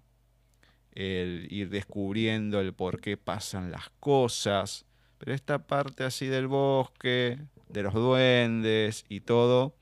el 0.92 1.48
ir 1.50 1.70
descubriendo 1.70 2.60
el 2.60 2.72
por 2.72 3.00
qué 3.00 3.16
pasan 3.16 3.72
las 3.72 3.90
cosas. 3.98 4.84
Pero 5.18 5.34
esta 5.34 5.66
parte 5.66 6.04
así 6.04 6.26
del 6.26 6.46
bosque, 6.46 7.38
de 7.68 7.82
los 7.82 7.94
duendes 7.94 9.04
y 9.08 9.20
todo, 9.20 9.74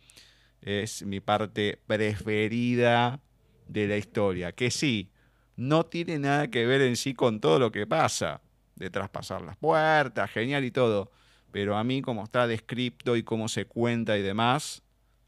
es 0.63 1.05
mi 1.05 1.21
parte 1.21 1.79
preferida 1.87 3.21
de 3.69 3.87
la 3.87 3.97
historia. 3.97 4.53
Que 4.53 4.71
sí, 4.71 5.11
no 5.57 5.87
tiene 5.87 6.19
nada 6.19 6.49
que 6.49 6.67
ver 6.67 6.81
en 6.83 6.97
sí 6.97 7.15
con 7.15 7.41
todo 7.41 7.59
lo 7.59 7.73
que 7.73 7.87
pasa, 7.87 8.41
de 8.75 8.91
traspasar 8.91 9.43
las 9.43 9.57
puertas, 9.57 10.31
genial 10.31 10.65
y 10.65 10.71
todo, 10.71 11.11
pero 11.51 11.77
a 11.77 11.85
mí 11.85 12.03
como 12.03 12.25
está 12.25 12.47
descrito 12.47 13.17
y 13.17 13.23
cómo 13.23 13.49
se 13.49 13.65
cuenta 13.65 14.19
y 14.19 14.23
demás, 14.23 14.83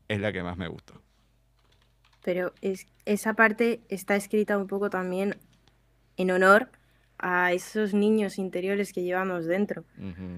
es 0.08 0.20
la 0.20 0.32
que 0.32 0.42
más 0.42 0.56
me 0.56 0.68
gustó. 0.68 1.00
Pero 2.22 2.52
es, 2.60 2.86
esa 3.06 3.34
parte 3.34 3.80
está 3.88 4.16
escrita 4.16 4.58
un 4.58 4.66
poco 4.66 4.90
también 4.90 5.38
en 6.16 6.30
honor 6.30 6.70
a 7.18 7.52
esos 7.52 7.94
niños 7.94 8.38
interiores 8.38 8.92
que 8.92 9.02
llevamos 9.02 9.46
dentro. 9.46 9.84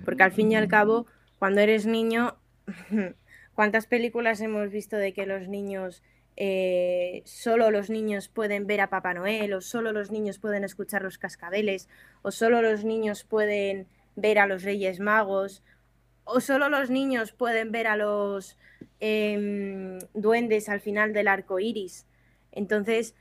Porque 0.05 0.23
al 0.23 0.33
fin 0.33 0.53
y 0.53 0.57
al 0.57 0.69
cabo, 0.69 1.07
cuando 1.39 1.61
eres 1.61 1.87
niño, 1.87 2.37
¿cuántas 3.55 3.87
películas 3.87 4.41
hemos 4.41 4.71
visto 4.71 4.97
de 4.97 5.13
que 5.13 5.27
los 5.27 5.49
niños 5.49 6.03
eh, 6.43 7.23
solo 7.27 7.71
los 7.71 7.91
niños 7.91 8.29
pueden 8.29 8.67
ver 8.67 8.81
a 8.81 8.89
Papá 8.89 9.13
Noel, 9.13 9.53
o 9.53 9.61
solo 9.61 9.93
los 9.93 10.11
niños 10.11 10.39
pueden 10.39 10.65
escuchar 10.65 11.03
los 11.03 11.19
cascabeles, 11.19 11.87
o 12.23 12.31
solo 12.31 12.63
los 12.63 12.83
niños 12.83 13.25
pueden 13.25 13.87
ver 14.17 14.39
a 14.39 14.47
los 14.47 14.63
Reyes 14.63 15.01
Magos, 15.01 15.63
o 16.25 16.41
solo 16.41 16.71
los 16.71 16.89
niños 16.89 17.33
pueden 17.33 17.73
ver 17.73 17.87
a 17.87 17.97
los 17.97 18.57
em, 19.01 19.99
duendes 20.15 20.71
al 20.71 20.81
final 20.81 21.13
del 21.13 21.29
arco 21.29 21.61
iris. 21.61 22.07
Entonces, 22.53 23.15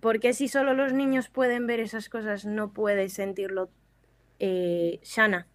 ¿por 0.00 0.20
qué 0.20 0.32
si 0.32 0.48
solo 0.48 0.74
los 0.74 0.92
niños 0.92 1.28
pueden 1.28 1.66
ver 1.66 1.80
esas 1.80 2.08
cosas 2.08 2.44
no 2.44 2.72
puede 2.72 3.08
sentirlo 3.08 3.70
eh, 4.38 5.00
Shana? 5.02 5.46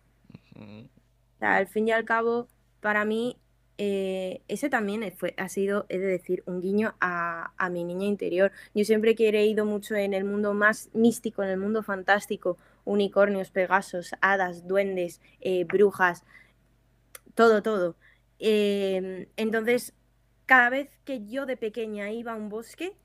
al 1.39 1.67
fin 1.67 1.88
y 1.88 1.91
al 1.91 2.05
cabo, 2.05 2.47
para 2.79 3.05
mí 3.05 3.38
eh, 3.77 4.41
ese 4.47 4.69
también 4.69 5.11
fue, 5.17 5.33
ha 5.38 5.49
sido, 5.49 5.86
he 5.89 5.97
de 5.99 6.07
decir, 6.07 6.43
un 6.45 6.61
guiño 6.61 6.95
a, 7.01 7.51
mi 7.71 7.83
niña 7.83 8.05
interior. 8.05 8.51
Yo 8.73 8.86
siempre 8.86 9.11
he 9.11 9.15
creído 9.15 9.65
mucho 9.65 9.95
en 9.95 10.13
el 10.13 10.23
mundo 10.23 10.53
más 10.53 10.89
místico, 10.93 11.43
en 11.43 11.49
el 11.49 11.57
mundo 11.57 11.83
fantástico, 11.83 12.57
unicornios, 12.86 13.51
pegasos, 13.51 14.13
hadas, 14.21 14.67
duendes, 14.67 15.21
eh, 15.41 15.65
brujas, 15.65 16.23
todo, 17.33 17.61
todo. 17.61 17.95
Em, 18.39 19.27
entonces, 19.36 19.93
cada 20.45 20.69
vez 20.69 20.89
que 21.05 21.25
yo 21.25 21.45
de 21.45 21.57
pequeña 21.57 22.11
iba 22.11 22.33
a 22.33 22.36
un 22.36 22.49
bosque, 22.49 22.95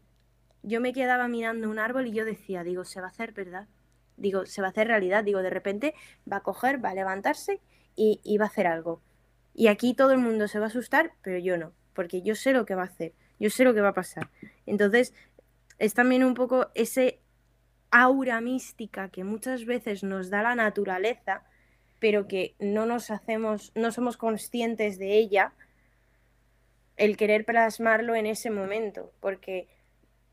yo 0.62 0.80
me 0.80 0.92
quedaba 0.92 1.28
mirando 1.28 1.70
un 1.70 1.78
árbol 1.78 2.06
y 2.06 2.12
yo 2.12 2.24
decía, 2.24 2.64
digo, 2.64 2.84
se 2.84 3.00
va 3.00 3.06
a 3.06 3.10
hacer 3.10 3.32
verdad. 3.32 3.68
Digo, 4.16 4.46
se 4.46 4.60
va 4.60 4.68
a 4.68 4.70
hacer 4.70 4.88
realidad. 4.88 5.24
Digo, 5.24 5.42
de 5.42 5.50
repente 5.50 5.94
va 6.30 6.38
a 6.38 6.42
coger, 6.42 6.84
va 6.84 6.90
a 6.90 6.94
levantarse 6.94 7.60
y, 7.96 8.20
y 8.22 8.38
va 8.38 8.46
a 8.46 8.48
hacer 8.48 8.66
algo. 8.66 9.02
Y 9.54 9.68
aquí 9.68 9.94
todo 9.94 10.12
el 10.12 10.18
mundo 10.18 10.48
se 10.48 10.58
va 10.58 10.66
a 10.66 10.68
asustar, 10.68 11.12
pero 11.22 11.38
yo 11.38 11.56
no, 11.56 11.72
porque 11.94 12.22
yo 12.22 12.34
sé 12.34 12.52
lo 12.52 12.66
que 12.66 12.74
va 12.74 12.82
a 12.82 12.86
hacer, 12.86 13.12
yo 13.38 13.50
sé 13.50 13.64
lo 13.64 13.74
que 13.74 13.80
va 13.80 13.88
a 13.88 13.94
pasar. 13.94 14.30
Entonces, 14.66 15.12
es 15.78 15.94
también 15.94 16.22
un 16.24 16.34
poco 16.34 16.70
ese 16.74 17.20
aura 17.90 18.40
mística 18.40 19.08
que 19.08 19.24
muchas 19.24 19.64
veces 19.64 20.04
nos 20.04 20.30
da 20.30 20.42
la 20.42 20.54
naturaleza, 20.54 21.42
pero 21.98 22.28
que 22.28 22.54
no 22.58 22.86
nos 22.86 23.10
hacemos, 23.10 23.72
no 23.74 23.90
somos 23.92 24.16
conscientes 24.16 24.98
de 24.98 25.18
ella, 25.18 25.52
el 26.96 27.16
querer 27.16 27.44
plasmarlo 27.44 28.14
en 28.14 28.26
ese 28.26 28.50
momento, 28.50 29.12
porque 29.20 29.68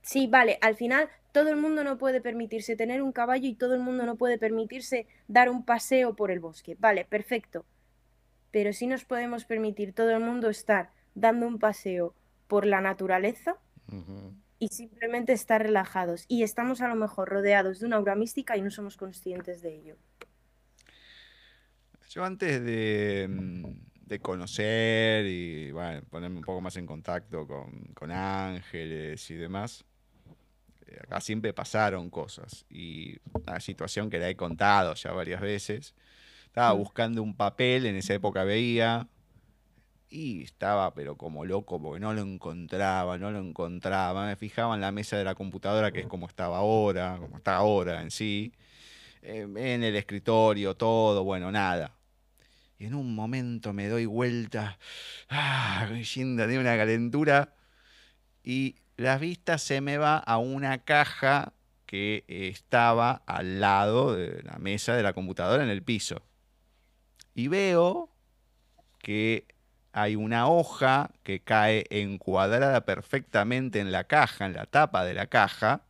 sí, 0.07 0.25
vale, 0.25 0.57
al 0.61 0.75
final 0.75 1.09
todo 1.31 1.49
el 1.49 1.57
mundo 1.57 1.83
no 1.83 1.99
puede 1.99 2.19
permitirse 2.19 2.75
tener 2.75 3.03
un 3.03 3.11
caballo 3.11 3.47
y 3.47 3.53
todo 3.53 3.75
el 3.75 3.81
mundo 3.81 4.05
no 4.05 4.15
puede 4.15 4.39
permitirse 4.39 5.05
dar 5.27 5.49
un 5.49 5.63
paseo 5.63 6.15
por 6.15 6.31
el 6.31 6.39
bosque, 6.39 6.75
vale, 6.79 7.05
perfecto, 7.05 7.63
pero 8.49 8.73
sí 8.73 8.87
nos 8.87 9.05
podemos 9.05 9.45
permitir 9.45 9.93
todo 9.93 10.09
el 10.11 10.19
mundo 10.21 10.49
estar 10.49 10.89
dando 11.13 11.45
un 11.47 11.59
paseo 11.59 12.15
por 12.47 12.65
la 12.65 12.81
naturaleza 12.81 13.57
y 14.59 14.69
simplemente 14.69 15.33
estar 15.33 15.61
relajados. 15.61 16.25
Y 16.27 16.43
estamos 16.43 16.81
a 16.81 16.87
lo 16.87 16.95
mejor 16.95 17.29
rodeados 17.29 17.79
de 17.79 17.85
una 17.85 17.97
aura 17.97 18.15
mística 18.15 18.57
y 18.57 18.61
no 18.61 18.71
somos 18.71 18.97
conscientes 18.97 19.61
de 19.61 19.75
ello. 19.75 19.95
Yo 22.09 22.23
antes 22.23 22.63
de, 22.63 23.27
mm, 23.29 24.15
conocer 24.21 25.25
y 25.27 25.73
ponerme 26.09 26.37
un 26.37 26.43
poco 26.43 26.61
más 26.61 26.77
en 26.77 26.85
contacto 26.85 27.45
con, 27.45 28.11
ángeles 28.11 29.29
y 29.29 29.35
demás, 29.35 29.85
acá 31.01 31.21
siempre 31.21 31.53
pasaron 31.53 32.09
cosas. 32.09 32.65
Y 32.69 33.17
una 33.33 33.59
situación 33.59 34.09
que 34.09 34.19
la 34.19 34.29
he 34.29 34.35
contado 34.35 34.93
ya 34.95 35.11
varias 35.11 35.41
veces, 35.41 35.93
estaba 36.45 36.73
mm. 36.73 36.77
buscando 36.77 37.23
un 37.23 37.35
papel, 37.35 37.85
en 37.85 37.95
esa 37.95 38.13
época 38.13 38.43
veía, 38.43 39.07
y 40.09 40.43
estaba 40.43 40.93
pero 40.93 41.17
como 41.17 41.45
loco 41.45 41.81
porque 41.81 41.99
no 41.99 42.13
lo 42.13 42.21
encontraba, 42.21 43.17
no 43.17 43.31
lo 43.31 43.39
encontraba. 43.39 44.25
Me 44.25 44.35
fijaba 44.35 44.75
en 44.75 44.81
la 44.81 44.91
mesa 44.91 45.17
de 45.17 45.23
la 45.23 45.35
computadora, 45.35 45.91
que 45.91 46.01
es 46.01 46.07
como 46.07 46.27
estaba 46.27 46.57
ahora, 46.57 47.17
como 47.19 47.37
está 47.37 47.55
ahora 47.57 48.01
en 48.01 48.11
sí, 48.11 48.53
em, 49.21 49.57
en 49.57 49.83
el 49.83 49.95
escritorio, 49.95 50.75
todo, 50.75 51.23
bueno, 51.23 51.51
nada. 51.51 51.93
Y 52.79 52.85
en 52.85 52.95
un 52.95 53.15
momento 53.15 53.73
me 53.73 53.87
doy 53.87 54.05
vuelta, 54.05 54.77
ah, 55.29 55.87
de 55.89 56.59
una 56.59 56.77
calentura, 56.77 57.53
y 58.43 58.75
la 58.97 59.17
vista 59.17 59.57
se 59.57 59.79
me 59.81 59.97
va 59.97 60.17
a 60.17 60.37
una 60.37 60.79
caja 60.79 61.53
que 61.85 62.25
estaba 62.27 63.21
al 63.25 63.61
lado 63.61 64.15
de 64.15 64.43
la 64.43 64.57
mesa 64.57 64.95
de 64.95 65.03
la 65.03 65.13
computadora 65.13 65.63
en 65.63 65.69
el 65.69 65.83
piso 65.83 66.21
y 67.33 67.47
veo 67.47 68.09
que 68.97 69.45
hay 69.93 70.15
una 70.15 70.47
hoja 70.47 71.11
que 71.23 71.39
cae 71.39 71.85
encuadrada 71.89 72.81
perfectamente 72.85 73.79
en 73.79 73.91
la 73.91 74.03
caja, 74.05 74.45
en 74.47 74.53
la 74.53 74.65
tapa 74.65 75.05
de 75.05 75.13
la 75.13 75.27
caja, 75.27 75.81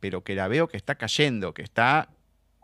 pero 0.00 0.24
que 0.24 0.34
la 0.34 0.48
veo 0.48 0.68
que 0.68 0.76
está 0.76 0.96
cayendo, 0.96 1.54
que 1.54 1.62
está 1.62 2.08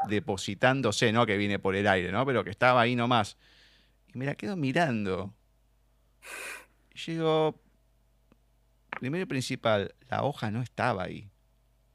depositándose, 0.09 1.13
no 1.13 1.25
que 1.25 1.37
viene 1.37 1.59
por 1.59 1.77
el 1.77 1.87
aire, 1.87 2.13
¿no? 2.13 2.27
Pero 2.27 2.45
que 2.45 2.51
estaba 2.51 2.81
ahí 2.81 2.97
nomás. 2.97 3.37
Y 4.13 4.19
me 4.19 4.27
la 4.27 4.35
quedo 4.35 4.57
mirando. 4.57 5.33
Y 6.95 7.13
digo, 7.13 7.61
primero 9.01 9.23
y 9.23 9.27
principal, 9.27 9.95
la 10.11 10.23
hoja 10.25 10.51
no 10.51 10.61
estaba 10.61 11.05
ahí. 11.05 11.31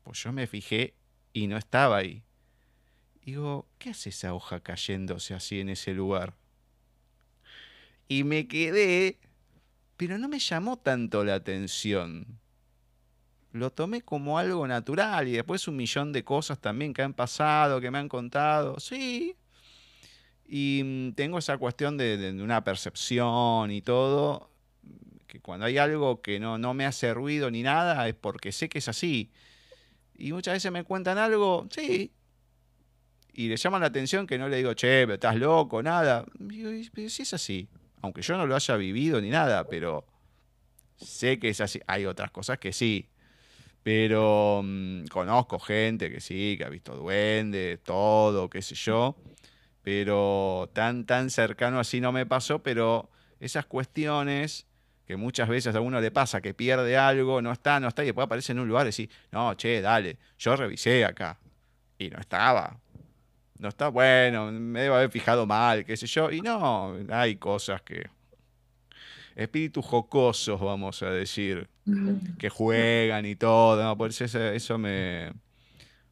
Pues 0.03 0.23
yo 0.23 0.33
me 0.33 0.47
fijé 0.47 0.95
y 1.33 1.45
no 1.45 1.55
estaba 1.55 1.97
ahí. 1.97 2.23
Digo, 3.23 3.67
¿qué 3.77 3.91
hace 3.91 4.09
esa 4.09 4.33
hoja 4.33 4.59
cayéndose 4.59 5.35
así 5.35 5.59
en 5.59 5.69
ese 5.69 5.93
lugar? 5.93 6.33
Y 8.07 8.23
me 8.23 8.47
quedé, 8.47 9.19
pero 9.97 10.17
no 10.17 10.27
me 10.27 10.39
llamó 10.39 10.77
tanto 10.77 11.23
la 11.23 11.35
atención. 11.35 12.39
lo 13.51 13.71
tomé 13.71 14.01
como 14.01 14.37
algo 14.39 14.67
natural 14.67 15.27
y 15.27 15.33
después 15.33 15.67
un 15.67 15.77
millón 15.77 16.11
de 16.11 16.23
cosas 16.23 16.59
también 16.59 16.93
que 16.93 17.03
han 17.03 17.13
pasado, 17.13 17.79
que 17.79 17.91
me 17.91 17.99
han 17.99 18.09
contado. 18.09 18.79
Sí. 18.79 19.35
Y 20.47 20.81
mm, 20.83 21.13
tengo 21.13 21.37
esa 21.37 21.57
cuestión 21.59 21.97
de, 21.97 22.17
de 22.17 22.43
una 22.43 22.63
percepción 22.63 23.71
y 23.71 23.81
todo, 23.81 24.49
que 25.35 25.41
cuando 25.41 25.65
hay 25.65 25.77
algo 25.77 26.21
que 26.21 26.39
no, 26.39 26.57
no 26.57 26.73
me 26.73 26.85
hace 26.85 27.13
ruido 27.13 27.51
ni 27.51 27.61
nada 27.61 28.07
es 28.07 28.15
porque 28.15 28.53
sé 28.53 28.69
que 28.69 28.79
es 28.79 28.87
así. 28.87 29.31
Y 30.17 30.31
muchas 30.31 30.53
veces 30.53 30.71
me 30.71 30.85
cuentan 30.85 31.17
algo, 31.17 31.67
sí, 31.69 32.13
y 33.33 33.49
le 33.49 33.57
llaman 33.57 33.81
la 33.81 33.87
atención 33.87 34.27
que 34.27 34.37
no 34.37 34.47
le 34.47 34.57
digo, 34.57 34.73
che, 34.73 35.01
pero 35.01 35.15
estás 35.15 35.35
loco, 35.35 35.83
nada. 35.83 36.25
Pero 36.93 37.09
si 37.09 37.23
es 37.23 37.33
así, 37.33 37.67
aunque 38.01 38.21
yo 38.21 38.37
no 38.37 38.47
lo 38.47 38.55
haya 38.55 38.77
vivido 38.77 39.19
ni 39.19 39.29
nada, 39.29 39.67
pero 39.67 40.05
sé 40.95 41.37
que 41.37 41.49
es 41.49 41.59
así. 41.59 41.81
Hay 41.85 42.05
otras 42.05 42.31
cosas 42.31 42.57
que 42.57 42.71
sí, 42.71 43.09
pero 43.83 44.61
mm, 44.63 45.07
conozco 45.07 45.59
gente 45.59 46.09
que 46.09 46.21
sí, 46.21 46.55
que 46.57 46.63
ha 46.63 46.69
visto 46.69 46.95
duendes, 46.95 47.83
todo, 47.83 48.49
qué 48.49 48.61
sé 48.61 48.75
yo, 48.75 49.17
pero 49.81 50.69
tan, 50.71 51.05
tan 51.05 51.29
cercano 51.29 51.77
así 51.77 51.99
no 51.99 52.13
me 52.13 52.25
pasó, 52.25 52.63
pero 52.63 53.09
esas 53.41 53.65
cuestiones 53.65 54.65
que 55.05 55.15
muchas 55.17 55.47
veces 55.47 55.75
a 55.75 55.81
uno 55.81 56.01
le 56.01 56.11
pasa 56.11 56.41
que 56.41 56.53
pierde 56.53 56.97
algo, 56.97 57.41
no 57.41 57.51
está, 57.51 57.79
no 57.79 57.87
está, 57.87 58.03
y 58.03 58.07
después 58.07 58.25
aparece 58.25 58.51
en 58.53 58.59
un 58.59 58.67
lugar 58.67 58.87
y 58.87 58.91
decís, 58.91 59.09
no, 59.31 59.53
che, 59.53 59.81
dale, 59.81 60.17
yo 60.37 60.55
revisé 60.55 61.05
acá, 61.05 61.37
y 61.97 62.09
no 62.09 62.19
estaba, 62.19 62.79
no 63.59 63.69
está 63.69 63.87
bueno, 63.87 64.51
me 64.51 64.81
debo 64.81 64.95
haber 64.95 65.09
fijado 65.09 65.45
mal, 65.45 65.85
qué 65.85 65.95
sé 65.95 66.07
yo. 66.07 66.31
Y 66.31 66.41
no, 66.41 66.95
hay 67.09 67.37
cosas 67.37 67.81
que. 67.81 68.09
Espíritus 69.35 69.85
jocosos, 69.85 70.61
vamos 70.61 71.03
a 71.03 71.09
decir, 71.09 71.67
que 72.37 72.49
juegan 72.49 73.25
y 73.25 73.35
todo. 73.35 73.83
¿no? 73.83 73.97
Por 73.97 74.09
eso 74.09 74.23
eso 74.23 74.77
me, 74.77 75.31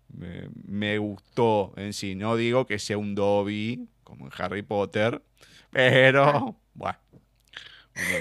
me, 0.10 0.50
me, 0.66 0.98
gustó 0.98 1.74
en 1.78 1.94
sí. 1.94 2.16
No 2.16 2.36
digo 2.36 2.66
que 2.66 2.80
sea 2.80 2.98
un 2.98 3.16
Dobby, 3.16 3.88
como 4.04 4.26
en 4.26 4.32
Harry 4.38 4.62
Potter, 4.62 5.22
pero 5.72 6.58
bueno. 6.74 7.03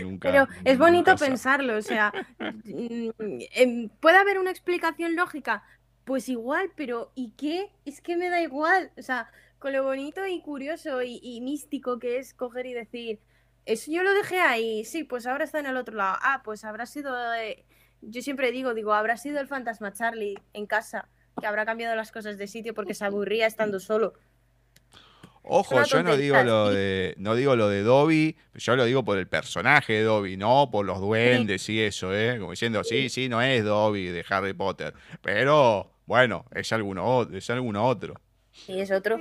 Nunca, 0.02 0.30
pero 0.30 0.48
es 0.64 0.78
bonito 0.78 1.16
pensarlo, 1.16 1.76
o 1.76 1.82
sea, 1.82 2.12
mm, 2.64 3.10
em, 3.54 3.88
puede 4.00 4.18
haber 4.18 4.38
una 4.38 4.50
explicación 4.50 5.16
lógica, 5.16 5.62
pues 6.04 6.28
igual, 6.28 6.70
pero 6.76 7.12
¿y 7.14 7.30
qué? 7.36 7.70
Es 7.84 8.00
que 8.00 8.16
me 8.16 8.28
da 8.28 8.40
igual. 8.40 8.90
O 8.98 9.02
sea, 9.02 9.30
con 9.58 9.72
lo 9.72 9.84
bonito 9.84 10.26
y 10.26 10.40
curioso 10.42 11.02
y, 11.02 11.40
místico 11.40 11.98
que 11.98 12.18
es 12.18 12.34
coger 12.34 12.66
y 12.66 12.74
decir, 12.74 13.20
eso 13.64 13.92
yo 13.92 14.02
lo 14.02 14.12
dejé 14.12 14.40
ahí, 14.40 14.84
sí, 14.84 15.04
pues 15.04 15.26
ahora 15.26 15.44
está 15.44 15.60
en 15.60 15.66
el 15.66 15.76
otro 15.76 15.94
lado. 15.94 16.18
Ah, 16.20 16.42
pues 16.44 16.64
habrá 16.64 16.86
sido, 16.86 17.14
eh, 17.34 17.64
yo 18.00 18.22
siempre 18.22 18.50
digo, 18.50 18.74
digo, 18.74 18.92
habrá 18.92 19.16
sido 19.16 19.40
el 19.40 19.46
fantasma 19.46 19.92
Charlie 19.92 20.34
en 20.52 20.66
casa, 20.66 21.08
que 21.40 21.46
habrá 21.46 21.64
cambiado 21.64 21.94
las 21.94 22.10
cosas 22.10 22.38
de 22.38 22.48
sitio 22.48 22.74
porque 22.74 22.94
se 22.94 23.04
aburría 23.04 23.46
estando 23.46 23.78
solo. 23.78 24.14
Ojo, 25.44 25.82
yo 25.82 26.02
no 26.02 26.16
digo 26.16 26.40
lo 26.42 26.70
de 26.70 27.14
no 27.18 27.34
digo 27.34 27.56
lo 27.56 27.68
de 27.68 27.82
Dobby, 27.82 28.36
yo 28.54 28.76
lo 28.76 28.84
digo 28.84 29.04
por 29.04 29.18
el 29.18 29.26
personaje 29.26 29.94
de 29.94 30.02
Dobby, 30.02 30.36
no 30.36 30.70
por 30.70 30.86
los 30.86 31.00
duendes 31.00 31.68
y 31.68 31.80
eso, 31.80 32.14
¿eh? 32.14 32.38
Como 32.38 32.52
diciendo, 32.52 32.84
sí, 32.84 33.08
sí, 33.08 33.28
no 33.28 33.42
es 33.42 33.64
Dobby 33.64 34.06
de 34.06 34.24
Harry 34.28 34.52
Potter, 34.52 34.94
pero 35.20 35.90
bueno, 36.06 36.44
es 36.54 36.72
alguno, 36.72 37.28
es 37.32 37.50
alguno 37.50 37.86
otro. 37.86 38.20
Sí, 38.52 38.80
es 38.80 38.90
otro. 38.92 39.20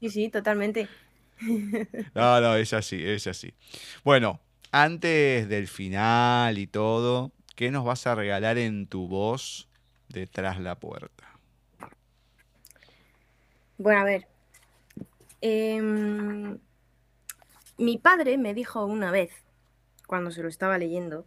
Sí, 0.00 0.10
sí, 0.10 0.28
totalmente. 0.28 0.88
No, 2.14 2.40
no, 2.40 2.56
es 2.56 2.72
así, 2.72 3.02
es 3.04 3.26
así. 3.26 3.52
Bueno, 4.04 4.40
antes 4.70 5.48
del 5.48 5.68
final 5.68 6.58
y 6.58 6.66
todo, 6.66 7.32
¿qué 7.56 7.70
nos 7.70 7.84
vas 7.84 8.06
a 8.06 8.14
regalar 8.14 8.58
en 8.58 8.86
tu 8.86 9.08
voz 9.08 9.68
detrás 10.08 10.60
la 10.60 10.78
puerta? 10.78 11.28
Bueno, 13.78 14.00
a 14.00 14.04
ver. 14.04 14.31
Em, 15.44 16.60
mi 17.76 17.98
padre 17.98 18.38
me 18.38 18.54
dijo 18.54 18.86
una 18.86 19.10
vez, 19.10 19.32
cuando 20.06 20.30
se 20.30 20.40
lo 20.40 20.48
estaba 20.48 20.78
leyendo, 20.78 21.26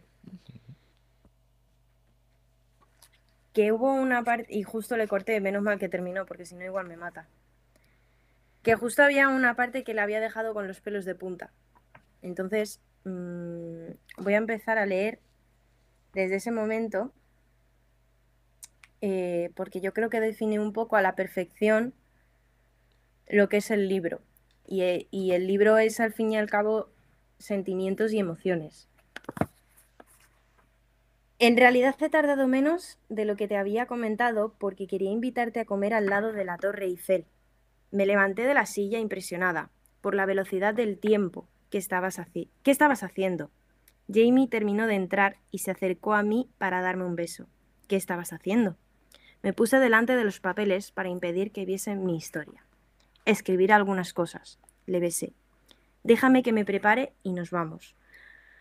que 3.52 3.72
hubo 3.72 3.92
una 3.92 4.24
parte, 4.24 4.46
y 4.54 4.62
justo 4.62 4.96
le 4.96 5.06
corté, 5.06 5.38
menos 5.40 5.62
mal 5.62 5.78
que 5.78 5.90
terminó, 5.90 6.24
porque 6.24 6.46
si 6.46 6.54
no 6.54 6.64
igual 6.64 6.88
me 6.88 6.96
mata, 6.96 7.28
que 8.62 8.74
justo 8.74 9.02
había 9.02 9.28
una 9.28 9.54
parte 9.54 9.84
que 9.84 9.92
le 9.92 10.00
había 10.00 10.18
dejado 10.18 10.54
con 10.54 10.66
los 10.66 10.80
pelos 10.80 11.04
de 11.04 11.14
punta. 11.14 11.52
Entonces, 12.22 12.80
mmm, 13.04 13.90
voy 14.16 14.32
a 14.32 14.38
empezar 14.38 14.78
a 14.78 14.86
leer 14.86 15.20
desde 16.14 16.36
ese 16.36 16.52
momento, 16.52 17.12
eh, 19.02 19.50
porque 19.54 19.82
yo 19.82 19.92
creo 19.92 20.08
que 20.08 20.20
define 20.20 20.58
un 20.58 20.72
poco 20.72 20.96
a 20.96 21.02
la 21.02 21.14
perfección 21.14 21.92
lo 23.28 23.48
que 23.48 23.58
es 23.58 23.70
el 23.70 23.88
libro. 23.88 24.20
Y, 24.66 24.82
eh, 24.82 25.06
y 25.10 25.32
el 25.32 25.46
libro 25.46 25.78
es 25.78 26.00
al 26.00 26.12
fin 26.12 26.32
y 26.32 26.36
al 26.36 26.50
cabo 26.50 26.90
sentimientos 27.38 28.12
y 28.12 28.18
emociones. 28.18 28.88
En 31.38 31.56
realidad 31.56 31.94
he 32.00 32.08
tardado 32.08 32.48
menos 32.48 32.98
de 33.10 33.26
lo 33.26 33.36
que 33.36 33.46
te 33.46 33.58
había 33.58 33.86
comentado 33.86 34.54
porque 34.58 34.86
quería 34.86 35.10
invitarte 35.10 35.60
a 35.60 35.66
comer 35.66 35.92
al 35.92 36.06
lado 36.06 36.32
de 36.32 36.44
la 36.46 36.56
Torre 36.56 36.86
Eiffel. 36.86 37.26
Me 37.90 38.06
levanté 38.06 38.42
de 38.46 38.54
la 38.54 38.64
silla 38.64 38.98
impresionada 38.98 39.70
por 40.00 40.14
la 40.14 40.24
velocidad 40.24 40.72
del 40.72 40.98
tiempo 40.98 41.46
que 41.70 41.78
estabas, 41.78 42.20
¿Qué 42.32 42.70
estabas 42.70 43.02
haciendo. 43.02 43.50
Jamie 44.08 44.48
terminó 44.48 44.86
de 44.86 44.94
entrar 44.94 45.36
y 45.50 45.58
se 45.58 45.72
acercó 45.72 46.14
a 46.14 46.22
mí 46.22 46.48
para 46.58 46.80
darme 46.80 47.04
un 47.04 47.16
beso. 47.16 47.48
¿Qué 47.88 47.96
estabas 47.96 48.32
haciendo? 48.32 48.76
Me 49.42 49.52
puse 49.52 49.78
delante 49.78 50.16
de 50.16 50.24
los 50.24 50.40
papeles 50.40 50.90
para 50.90 51.08
impedir 51.08 51.52
que 51.52 51.64
viesen 51.64 52.04
mi 52.04 52.16
historia. 52.16 52.65
Escribir 53.26 53.72
algunas 53.72 54.12
cosas. 54.12 54.60
Le 54.86 55.00
besé. 55.00 55.32
Déjame 56.04 56.44
que 56.44 56.52
me 56.52 56.64
prepare 56.64 57.12
y 57.24 57.32
nos 57.32 57.50
vamos. 57.50 57.96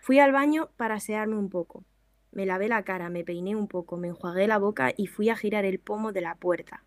Fui 0.01 0.17
al 0.17 0.31
baño 0.31 0.69
para 0.75 0.95
asearme 0.95 1.35
un 1.35 1.49
poco. 1.49 1.83
Me 2.31 2.47
lavé 2.47 2.67
la 2.67 2.81
cara, 2.81 3.09
me 3.09 3.23
peiné 3.23 3.55
un 3.55 3.67
poco, 3.67 3.95
me 3.95 4.07
enjuagué 4.07 4.47
la 4.47 4.57
boca 4.57 4.91
y 4.97 5.05
fui 5.05 5.29
a 5.29 5.35
girar 5.35 5.65
el 5.65 5.77
pomo 5.77 6.11
de 6.11 6.21
la 6.21 6.33
puerta. 6.33 6.83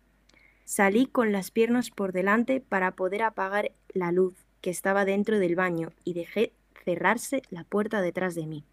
Salí 0.65 1.05
con 1.05 1.31
las 1.31 1.51
piernas 1.51 1.89
por 1.89 2.11
delante 2.11 2.59
para 2.59 2.91
poder 2.91 3.23
apagar 3.23 3.71
la 3.93 4.11
luz 4.11 4.35
que 4.59 4.71
estaba 4.71 5.05
dentro 5.05 5.39
del 5.39 5.55
baño 5.55 5.93
y 6.03 6.15
dejé 6.15 6.51
cerrarse 6.83 7.43
la 7.49 7.63
puerta 7.63 8.01
detrás 8.01 8.35
de 8.35 8.45
mí. 8.45 8.65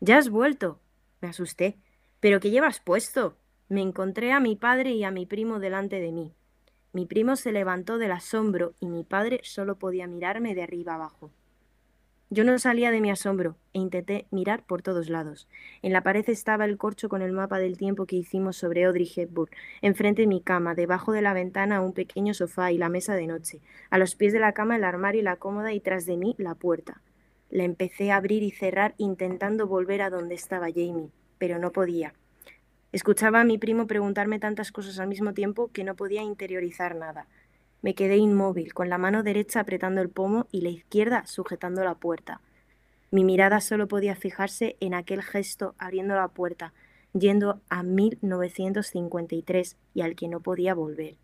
¿Ya 0.00 0.16
has 0.16 0.30
vuelto? 0.30 0.80
Me 1.20 1.28
asusté. 1.28 1.76
¿Pero 2.20 2.40
qué 2.40 2.48
llevas 2.48 2.80
puesto? 2.80 3.36
Me 3.68 3.82
encontré 3.82 4.32
a 4.32 4.40
mi 4.40 4.56
padre 4.56 4.92
y 4.92 5.04
a 5.04 5.10
mi 5.10 5.26
primo 5.26 5.60
delante 5.60 6.00
de 6.00 6.12
mí. 6.12 6.32
Mi 6.96 7.04
primo 7.04 7.36
se 7.36 7.52
levantó 7.52 7.98
del 7.98 8.10
asombro 8.10 8.72
y 8.80 8.88
mi 8.88 9.04
padre 9.04 9.40
solo 9.42 9.78
podía 9.78 10.06
mirarme 10.06 10.54
de 10.54 10.62
arriba 10.62 10.94
abajo. 10.94 11.30
Yo 12.30 12.42
no 12.42 12.58
salía 12.58 12.90
de 12.90 13.02
mi 13.02 13.10
asombro 13.10 13.58
e 13.74 13.80
intenté 13.80 14.26
mirar 14.30 14.64
por 14.64 14.80
todos 14.80 15.10
lados. 15.10 15.46
En 15.82 15.92
la 15.92 16.02
pared 16.02 16.24
estaba 16.26 16.64
el 16.64 16.78
corcho 16.78 17.10
con 17.10 17.20
el 17.20 17.32
mapa 17.32 17.58
del 17.58 17.76
tiempo 17.76 18.06
que 18.06 18.16
hicimos 18.16 18.56
sobre 18.56 18.86
Audrey 18.86 19.12
Hepburn. 19.14 19.52
Enfrente 19.82 20.22
de 20.22 20.26
mi 20.26 20.40
cama, 20.40 20.74
debajo 20.74 21.12
de 21.12 21.20
la 21.20 21.34
ventana 21.34 21.82
un 21.82 21.92
pequeño 21.92 22.32
sofá 22.32 22.72
y 22.72 22.78
la 22.78 22.88
mesa 22.88 23.14
de 23.14 23.26
noche. 23.26 23.60
A 23.90 23.98
los 23.98 24.14
pies 24.14 24.32
de 24.32 24.40
la 24.40 24.52
cama 24.52 24.76
el 24.76 24.84
armario 24.84 25.20
y 25.20 25.24
la 25.24 25.36
cómoda 25.36 25.74
y 25.74 25.80
tras 25.80 26.06
de 26.06 26.16
mí 26.16 26.34
la 26.38 26.54
puerta. 26.54 27.02
La 27.50 27.64
empecé 27.64 28.10
a 28.10 28.16
abrir 28.16 28.42
y 28.42 28.52
cerrar 28.52 28.94
intentando 28.96 29.66
volver 29.66 30.00
a 30.00 30.08
donde 30.08 30.34
estaba 30.34 30.68
Jamie, 30.70 31.10
pero 31.36 31.58
no 31.58 31.72
podía. 31.72 32.14
Escuchaba 32.96 33.42
a 33.42 33.44
mi 33.44 33.58
primo 33.58 33.86
preguntarme 33.86 34.38
tantas 34.38 34.72
cosas 34.72 34.98
al 34.98 35.06
mismo 35.06 35.34
tiempo 35.34 35.70
que 35.70 35.84
no 35.84 35.96
podía 35.96 36.22
interiorizar 36.22 36.96
nada. 36.96 37.26
Me 37.82 37.94
quedé 37.94 38.16
inmóvil, 38.16 38.72
con 38.72 38.88
la 38.88 38.96
mano 38.96 39.22
derecha 39.22 39.60
apretando 39.60 40.00
el 40.00 40.08
pomo 40.08 40.46
y 40.50 40.62
la 40.62 40.70
izquierda 40.70 41.26
sujetando 41.26 41.84
la 41.84 41.96
puerta. 41.96 42.40
Mi 43.10 43.22
mirada 43.22 43.60
solo 43.60 43.86
podía 43.86 44.16
fijarse 44.16 44.78
en 44.80 44.94
aquel 44.94 45.22
gesto 45.22 45.74
abriendo 45.76 46.14
la 46.14 46.28
puerta, 46.28 46.72
yendo 47.12 47.60
a 47.68 47.82
1953 47.82 49.76
y 49.92 50.00
al 50.00 50.16
que 50.16 50.28
no 50.28 50.40
podía 50.40 50.72
volver. 50.72 51.16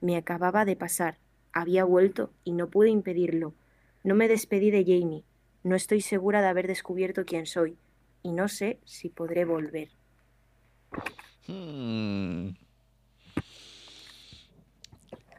Me 0.00 0.16
acababa 0.16 0.64
de 0.64 0.76
pasar, 0.76 1.18
había 1.52 1.84
vuelto 1.84 2.30
y 2.44 2.52
no 2.52 2.68
pude 2.68 2.88
impedirlo. 2.88 3.52
No 4.04 4.14
me 4.14 4.26
despedí 4.26 4.70
de 4.70 4.84
Jamie, 4.86 5.24
no 5.64 5.76
estoy 5.76 6.00
segura 6.00 6.40
de 6.40 6.48
haber 6.48 6.66
descubierto 6.66 7.26
quién 7.26 7.44
soy 7.44 7.76
y 8.22 8.32
no 8.32 8.48
sé 8.48 8.78
si 8.86 9.10
podré 9.10 9.44
volver. 9.44 9.99
Hmm 11.46 12.50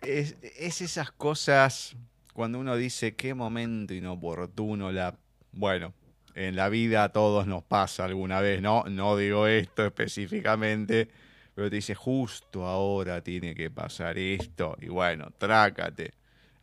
es, 0.02 0.36
esas 0.82 1.11
cosas 1.11 1.95
cuando 2.34 2.60
uno 2.60 2.76
dice 2.76 3.15
qué 3.15 3.34
momento 3.34 3.94
inoportuno 3.94 4.91
la... 4.91 5.18
Bueno, 5.52 5.94
en 6.34 6.56
la 6.56 6.69
vida 6.69 7.03
a 7.03 7.10
todos 7.10 7.45
nos 7.45 7.64
pasa 7.64 8.06
alguna 8.06 8.40
vez, 8.40 8.61
¿no? 8.61 8.86
No 8.86 9.18
digo 9.18 9.48
esto 9.48 9.86
específicamente, 9.86 11.10
pero 11.53 11.69
te 11.69 11.76
dice 11.76 11.94
justo 11.94 12.65
ahora 12.65 13.22
tiene 13.22 13.53
que 13.53 13.69
pasar 13.69 14.18
esto 14.18 14.78
y 14.80 14.88
bueno, 14.88 15.32
trácate. 15.38 16.14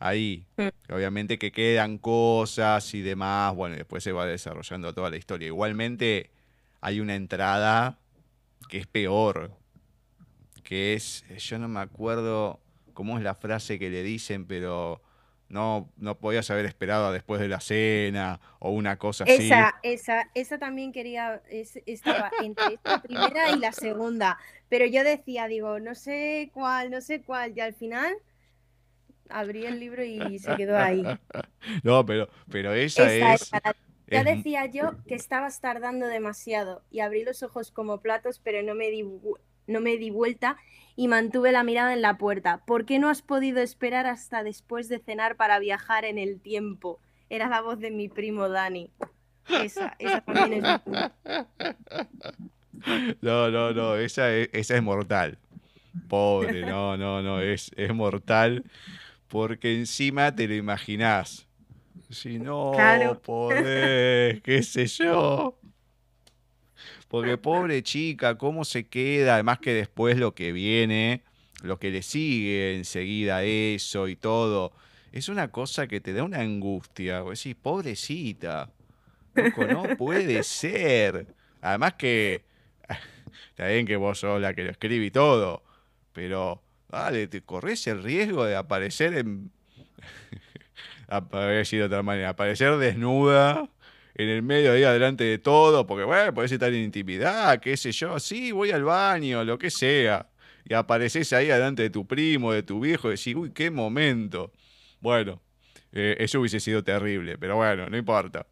Ahí, 0.00 0.46
mm. 0.56 0.92
obviamente 0.94 1.38
que 1.38 1.52
quedan 1.52 1.98
cosas 1.98 2.94
y 2.94 3.02
demás, 3.02 3.54
bueno, 3.54 3.76
después 3.76 4.02
se 4.02 4.12
va 4.12 4.24
desarrollando 4.24 4.94
toda 4.94 5.10
la 5.10 5.16
historia. 5.16 5.48
Igualmente, 5.48 6.30
hay 6.80 7.00
una 7.00 7.14
entrada 7.14 7.98
que 8.68 8.78
es 8.78 8.86
peor, 8.86 9.52
que 10.62 10.94
es, 10.94 11.24
yo 11.38 11.58
no 11.58 11.68
me 11.68 11.80
acuerdo 11.80 12.60
cómo 12.92 13.16
es 13.16 13.24
la 13.24 13.34
frase 13.34 13.78
que 13.78 13.90
le 13.90 14.02
dicen, 14.02 14.46
pero 14.46 15.00
no, 15.48 15.90
no 15.96 16.18
podías 16.18 16.50
haber 16.50 16.66
esperado 16.66 17.12
después 17.12 17.40
de 17.40 17.48
la 17.48 17.60
cena 17.60 18.40
o 18.58 18.70
una 18.70 18.98
cosa 18.98 19.24
así. 19.24 19.46
Esa, 19.46 19.76
esa, 19.82 20.28
esa 20.34 20.58
también 20.58 20.92
quería, 20.92 21.42
estaba 21.48 22.30
entre 22.42 22.74
esta 22.74 23.00
primera 23.00 23.50
y 23.50 23.58
la 23.58 23.72
segunda, 23.72 24.38
pero 24.68 24.84
yo 24.86 25.04
decía, 25.04 25.46
digo, 25.46 25.80
no 25.80 25.94
sé 25.94 26.50
cuál, 26.52 26.90
no 26.90 27.00
sé 27.00 27.22
cuál, 27.22 27.56
y 27.56 27.60
al 27.60 27.74
final 27.74 28.14
abrí 29.30 29.64
el 29.64 29.80
libro 29.80 30.04
y 30.04 30.38
se 30.38 30.54
quedó 30.56 30.76
ahí. 30.76 31.02
No, 31.82 32.04
pero, 32.06 32.28
pero 32.50 32.72
esa, 32.72 33.12
es... 33.12 33.50
Ya 34.10 34.24
decía 34.24 34.66
yo 34.66 35.02
que 35.06 35.14
estabas 35.14 35.60
tardando 35.60 36.06
demasiado 36.06 36.82
y 36.90 37.00
abrí 37.00 37.24
los 37.24 37.42
ojos 37.42 37.70
como 37.70 38.00
platos, 38.00 38.40
pero 38.42 38.62
no 38.62 38.74
me 38.74 38.90
di, 38.90 39.04
no 39.66 39.80
me 39.80 39.96
di 39.96 40.10
vuelta 40.10 40.56
y 40.96 41.08
mantuve 41.08 41.52
la 41.52 41.62
mirada 41.62 41.92
en 41.92 42.02
la 42.02 42.18
puerta. 42.18 42.62
¿Por 42.66 42.84
qué 42.84 42.98
no 42.98 43.08
has 43.08 43.22
podido 43.22 43.60
esperar 43.60 44.06
hasta 44.06 44.42
después 44.42 44.88
de 44.88 44.98
cenar 44.98 45.36
para 45.36 45.58
viajar 45.58 46.04
en 46.04 46.18
el 46.18 46.40
tiempo? 46.40 47.00
Era 47.30 47.48
la 47.48 47.60
voz 47.60 47.78
de 47.78 47.90
mi 47.90 48.08
primo 48.08 48.48
Dani. 48.48 48.90
Esa, 49.48 49.94
esa 49.98 50.20
también 50.22 50.64
es. 50.64 50.80
No, 53.20 53.50
no, 53.50 53.72
no, 53.72 53.96
esa 53.96 54.32
es, 54.34 54.50
esa 54.52 54.76
es 54.76 54.82
mortal. 54.82 55.38
Pobre, 56.08 56.62
no, 56.62 56.96
no, 56.96 57.22
no, 57.22 57.40
es, 57.40 57.72
es 57.76 57.92
mortal 57.92 58.64
porque 59.28 59.74
encima 59.74 60.34
te 60.34 60.46
lo 60.46 60.54
imaginás. 60.54 61.47
Si 62.10 62.38
no 62.38 62.72
podés, 63.22 64.40
qué 64.42 64.62
sé 64.62 64.86
yo. 64.86 65.58
Porque 67.08 67.38
pobre 67.38 67.82
chica, 67.82 68.36
¿cómo 68.36 68.64
se 68.64 68.86
queda? 68.86 69.34
Además 69.34 69.58
que 69.58 69.72
después 69.72 70.18
lo 70.18 70.34
que 70.34 70.52
viene, 70.52 71.22
lo 71.62 71.78
que 71.78 71.90
le 71.90 72.02
sigue 72.02 72.76
enseguida 72.76 73.42
eso 73.44 74.08
y 74.08 74.16
todo, 74.16 74.72
es 75.12 75.28
una 75.28 75.50
cosa 75.50 75.86
que 75.86 76.00
te 76.00 76.12
da 76.12 76.22
una 76.22 76.40
angustia. 76.40 77.22
Vos 77.22 77.42
decís, 77.42 77.56
pobrecita, 77.60 78.70
no 79.56 79.82
puede 79.98 80.42
ser. 80.42 81.34
Además 81.60 81.94
que, 81.94 82.44
está 83.50 83.68
bien 83.68 83.86
que 83.86 83.96
vos 83.96 84.18
sos 84.18 84.40
la 84.40 84.54
que 84.54 84.64
lo 84.64 84.70
escribe 84.70 85.06
y 85.06 85.10
todo, 85.10 85.62
pero 86.12 86.62
Dale, 86.88 87.26
te 87.26 87.42
corres 87.42 87.86
el 87.86 88.02
riesgo 88.02 88.44
de 88.44 88.56
aparecer 88.56 89.14
en. 89.14 89.50
Habría 91.08 91.64
sido 91.64 91.82
de 91.82 91.86
otra 91.86 92.02
manera. 92.02 92.30
Aparecer 92.30 92.76
desnuda 92.76 93.68
en 94.14 94.28
el 94.28 94.42
medio 94.42 94.72
ahí 94.72 94.82
adelante 94.82 95.24
de 95.24 95.38
todo, 95.38 95.86
porque 95.86 96.04
bueno, 96.04 96.34
podés 96.34 96.52
estar 96.52 96.72
en 96.72 96.82
intimidad, 96.84 97.60
qué 97.60 97.76
sé 97.76 97.92
yo, 97.92 98.18
sí, 98.18 98.50
voy 98.50 98.72
al 98.72 98.84
baño, 98.84 99.44
lo 99.44 99.58
que 99.58 99.70
sea. 99.70 100.28
Y 100.64 100.74
apareces 100.74 101.32
ahí 101.32 101.50
adelante 101.50 101.82
de 101.82 101.90
tu 101.90 102.06
primo, 102.06 102.52
de 102.52 102.62
tu 102.62 102.80
viejo, 102.80 103.08
y 103.08 103.12
decís, 103.12 103.34
uy, 103.34 103.52
qué 103.52 103.70
momento. 103.70 104.52
Bueno, 105.00 105.40
eh, 105.92 106.16
eso 106.18 106.40
hubiese 106.40 106.60
sido 106.60 106.82
terrible, 106.82 107.38
pero 107.38 107.56
bueno, 107.56 107.88
no 107.88 107.96
importa. 107.96 108.46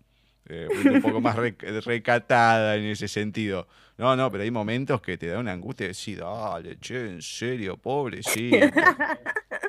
Eh, 0.49 0.69
un 0.93 1.03
poco 1.03 1.21
más 1.21 1.37
recatada 1.85 2.77
en 2.77 2.85
ese 2.85 3.09
sentido. 3.09 3.67
No, 3.99 4.15
no, 4.15 4.31
pero 4.31 4.45
hay 4.45 4.51
momentos 4.51 5.01
que 5.01 5.19
te 5.19 5.27
da 5.27 5.41
una 5.41 5.53
angustia 5.53 5.85
de 5.85 5.89
decir, 5.89 6.21
dale, 6.21 6.79
che, 6.79 7.01
en 7.01 7.23
serio, 7.23 7.77
pobrecito. 7.77 8.57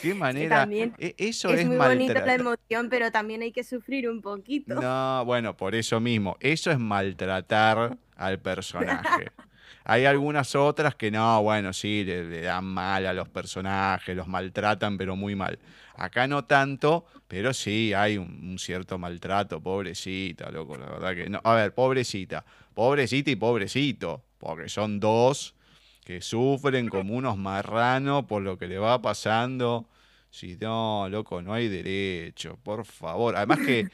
Qué 0.00 0.14
manera. 0.14 0.66
E, 0.70 1.14
eso 1.18 1.50
es, 1.50 1.60
es 1.60 1.66
muy 1.66 1.76
bonita 1.76 2.24
la 2.24 2.34
emoción, 2.34 2.88
pero 2.88 3.10
también 3.10 3.42
hay 3.42 3.52
que 3.52 3.64
sufrir 3.64 4.08
un 4.08 4.20
poquito. 4.20 4.74
No, 4.74 5.24
bueno, 5.24 5.56
por 5.56 5.74
eso 5.74 6.00
mismo. 6.00 6.36
Eso 6.40 6.70
es 6.70 6.78
maltratar 6.78 7.96
al 8.16 8.38
personaje. 8.40 9.30
Hay 9.84 10.04
algunas 10.04 10.54
otras 10.54 10.94
que 10.94 11.10
no, 11.10 11.42
bueno, 11.42 11.72
sí, 11.72 12.04
le, 12.04 12.42
dan 12.42 12.64
mal 12.64 13.04
a 13.06 13.12
los 13.12 13.28
personajes, 13.28 14.16
los 14.16 14.28
maltratan, 14.28 14.96
pero 14.96 15.16
muy 15.16 15.34
mal. 15.34 15.58
Acá 15.96 16.28
no 16.28 16.44
tanto, 16.44 17.04
pero 17.26 17.52
sí 17.52 17.92
hay 17.92 18.16
un, 18.16 18.58
cierto 18.58 18.96
maltrato, 18.96 19.60
pobrecita, 19.60 20.50
loco, 20.50 20.76
la 20.76 20.86
verdad 20.86 21.14
que 21.14 21.28
no. 21.28 21.40
A 21.42 21.54
ver, 21.54 21.74
pobrecita, 21.74 22.44
pobrecita 22.74 23.30
y 23.30 23.36
pobrecito, 23.36 24.22
porque 24.38 24.68
son 24.68 25.00
dos 25.00 25.56
que 26.04 26.20
sufren 26.20 26.88
como 26.88 27.14
unos 27.14 27.36
marranos 27.36 28.24
por 28.24 28.42
lo 28.42 28.58
que 28.58 28.66
le 28.66 28.78
va 28.78 29.00
pasando. 29.00 29.88
Si 30.30 30.56
no, 30.56 31.08
loco, 31.08 31.42
no 31.42 31.52
hay 31.52 31.68
derecho, 31.68 32.58
por 32.62 32.84
favor. 32.84 33.36
Además 33.36 33.60
que 33.60 33.88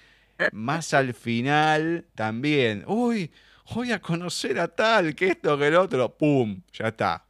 más 0.53 0.95
al 0.95 1.15
final 1.15 2.07
también, 2.15 2.85
uy, 2.87 3.31
voy 3.75 3.93
a 3.93 4.01
conocer 4.01 4.59
a 4.61 4.69
tal, 4.69 5.15
que 5.15 5.29
esto, 5.29 5.59
que 5.59 5.67
el 5.67 5.75
otro, 5.75 6.17
¡pum! 6.17 6.63
Ya 6.73 6.89
está. 6.89 7.25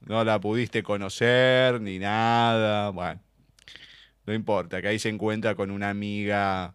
No 0.00 0.24
la 0.24 0.40
pudiste 0.40 0.82
conocer 0.82 1.80
ni 1.80 1.98
nada. 1.98 2.90
Bueno, 2.90 3.20
no 4.26 4.34
importa, 4.34 4.82
que 4.82 4.88
ahí 4.88 4.98
se 4.98 5.08
encuentra 5.08 5.54
con 5.54 5.70
una 5.70 5.90
amiga 5.90 6.74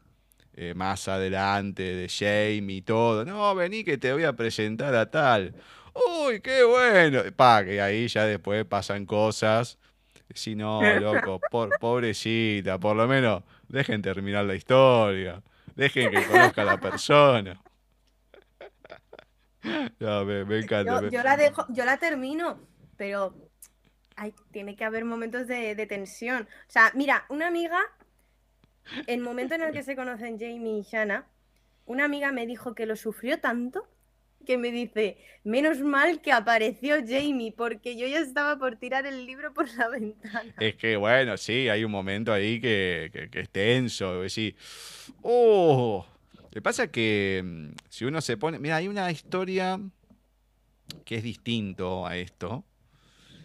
eh, 0.54 0.74
más 0.74 1.08
adelante 1.08 1.84
de 1.84 2.08
Jamie 2.10 2.78
y 2.78 2.82
todo. 2.82 3.26
No, 3.26 3.54
vení 3.54 3.84
que 3.84 3.98
te 3.98 4.14
voy 4.14 4.24
a 4.24 4.34
presentar 4.34 4.96
a 4.96 5.12
tal. 5.12 5.54
¡Uy, 6.06 6.42
qué 6.42 6.64
bueno! 6.64 7.22
Pa, 7.36 7.64
que 7.64 7.82
ahí 7.82 8.08
ya 8.08 8.26
después 8.26 8.66
pasan 8.66 9.06
cosas. 9.06 9.78
Si 10.34 10.56
no, 10.56 10.82
loco, 11.00 11.40
por, 11.52 11.78
pobrecita, 11.80 12.78
por 12.80 12.96
lo 12.96 13.08
menos 13.08 13.44
dejen 13.68 14.02
terminar 14.02 14.46
la 14.46 14.56
historia. 14.56 15.42
Dejen 15.76 16.12
que 16.12 16.26
conozca 16.26 16.62
a 16.62 16.66
la 16.66 16.80
persona. 16.80 17.62
No, 20.00 20.24
me, 20.24 20.60
encanta. 20.60 21.10
Yo, 21.10 21.24
la 21.24 21.36
dejo, 21.36 21.66
yo 21.70 21.84
la 21.84 21.98
termino, 21.98 22.58
pero 22.96 23.36
tiene 24.52 24.78
que 24.78 24.86
haber 24.86 25.04
momentos 25.04 25.46
de, 25.46 25.76
tensión. 25.88 26.44
O 26.44 26.72
sea, 26.72 26.92
mira, 26.96 27.26
una 27.28 27.48
amiga, 27.48 27.80
el 29.08 29.20
momento 29.20 29.56
en 29.56 29.64
el 29.64 29.74
que 29.74 29.84
se 29.84 29.98
conocen 29.98 30.40
Jamie 30.40 30.80
y 30.80 30.84
Shanna, 30.84 31.28
una 31.86 32.06
amiga 32.06 32.32
me 32.32 32.46
dijo 32.46 32.76
que 32.76 32.86
lo 32.86 32.96
sufrió 32.96 33.42
tanto 33.42 33.90
que 34.46 34.58
me 34.58 34.72
dice, 34.72 35.18
menos 35.44 35.80
mal 35.80 36.22
que 36.22 36.32
apareció 36.32 36.96
Jamie, 37.06 37.54
porque 37.56 37.98
yo 37.98 38.08
ya 38.08 38.20
estaba 38.20 38.58
por 38.58 38.78
tirar 38.78 39.06
el 39.06 39.26
libro 39.26 39.54
por 39.54 39.70
la 39.76 39.90
ventana. 39.90 40.54
Es 40.60 40.76
que, 40.76 40.96
bueno, 40.98 41.38
sí, 41.38 41.70
hay 41.70 41.84
un 41.84 41.92
momento 41.92 42.34
ahí 42.34 42.60
que, 42.60 43.30
que, 43.32 43.40
es 43.40 43.50
tenso. 43.50 44.22
Decir, 44.22 44.56
oh, 45.22 46.06
que 46.52 46.62
pasa 46.62 46.88
que 46.88 47.42
mm, 47.44 47.70
si 47.90 48.06
uno 48.06 48.22
se 48.22 48.38
pone. 48.38 48.60
Mira, 48.60 48.78
hay 48.78 48.88
una 48.88 49.12
historia 49.12 49.80
que 51.06 51.16
es 51.16 51.24
distinto 51.24 52.06
a 52.06 52.18
esto, 52.18 52.64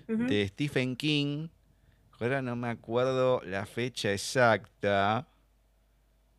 de 0.06 0.46
Stephen 0.48 0.96
King. 0.96 1.48
Ahora 2.20 2.42
no 2.42 2.54
me 2.54 2.68
acuerdo 2.68 3.40
la 3.44 3.66
fecha 3.66 4.12
exacta. 4.12 5.26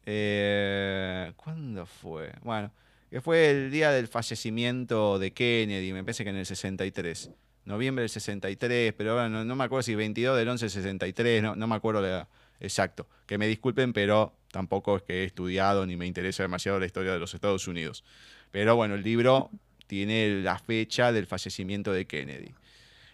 Eh, 0.06 1.34
¿Cuándo 1.36 1.86
fue? 1.86 2.34
Bueno, 2.42 2.72
que 3.14 3.22
fue 3.22 3.52
el 3.52 3.70
día 3.70 3.92
del 3.92 4.08
fallecimiento 4.08 5.20
de 5.20 5.34
Kennedy, 5.34 5.94
me 5.94 6.04
parece 6.04 6.24
que 6.24 6.32
en 6.32 6.38
el 6.38 6.48
63. 6.48 7.30
Noviembre 7.66 8.02
del 8.02 8.10
63, 8.10 8.92
pero 8.98 9.12
ahora 9.12 9.30
no, 9.30 9.56
me 9.56 9.64
acuerdo 9.64 9.84
si 9.84 9.94
22 9.94 10.36
del 10.36 10.50
11 10.50 10.66
del 10.66 10.72
63, 10.72 11.44
no, 11.44 11.56
no 11.56 11.68
me 11.68 11.76
acuerdo 11.76 12.28
exacto. 12.60 13.08
Que 13.28 13.38
me 13.38 13.46
disculpen, 13.46 13.94
pero 13.94 14.34
tampoco 14.52 14.98
es 14.98 15.04
que 15.04 15.22
he 15.22 15.26
estudiado 15.26 15.86
ni 15.86 15.96
me 15.96 16.08
interesa 16.08 16.42
demasiado 16.42 16.80
la 16.80 16.88
historia 16.88 17.14
de 17.14 17.20
los 17.20 17.36
Estados 17.36 17.68
Unidos. 17.68 18.04
Pero 18.50 18.76
bueno, 18.76 18.96
el 18.96 19.04
libro 19.04 19.52
tiene 19.86 20.42
la 20.42 20.58
fecha 20.58 21.12
del 21.12 21.28
fallecimiento 21.28 21.94
de 21.94 22.08
Kennedy. 22.08 22.56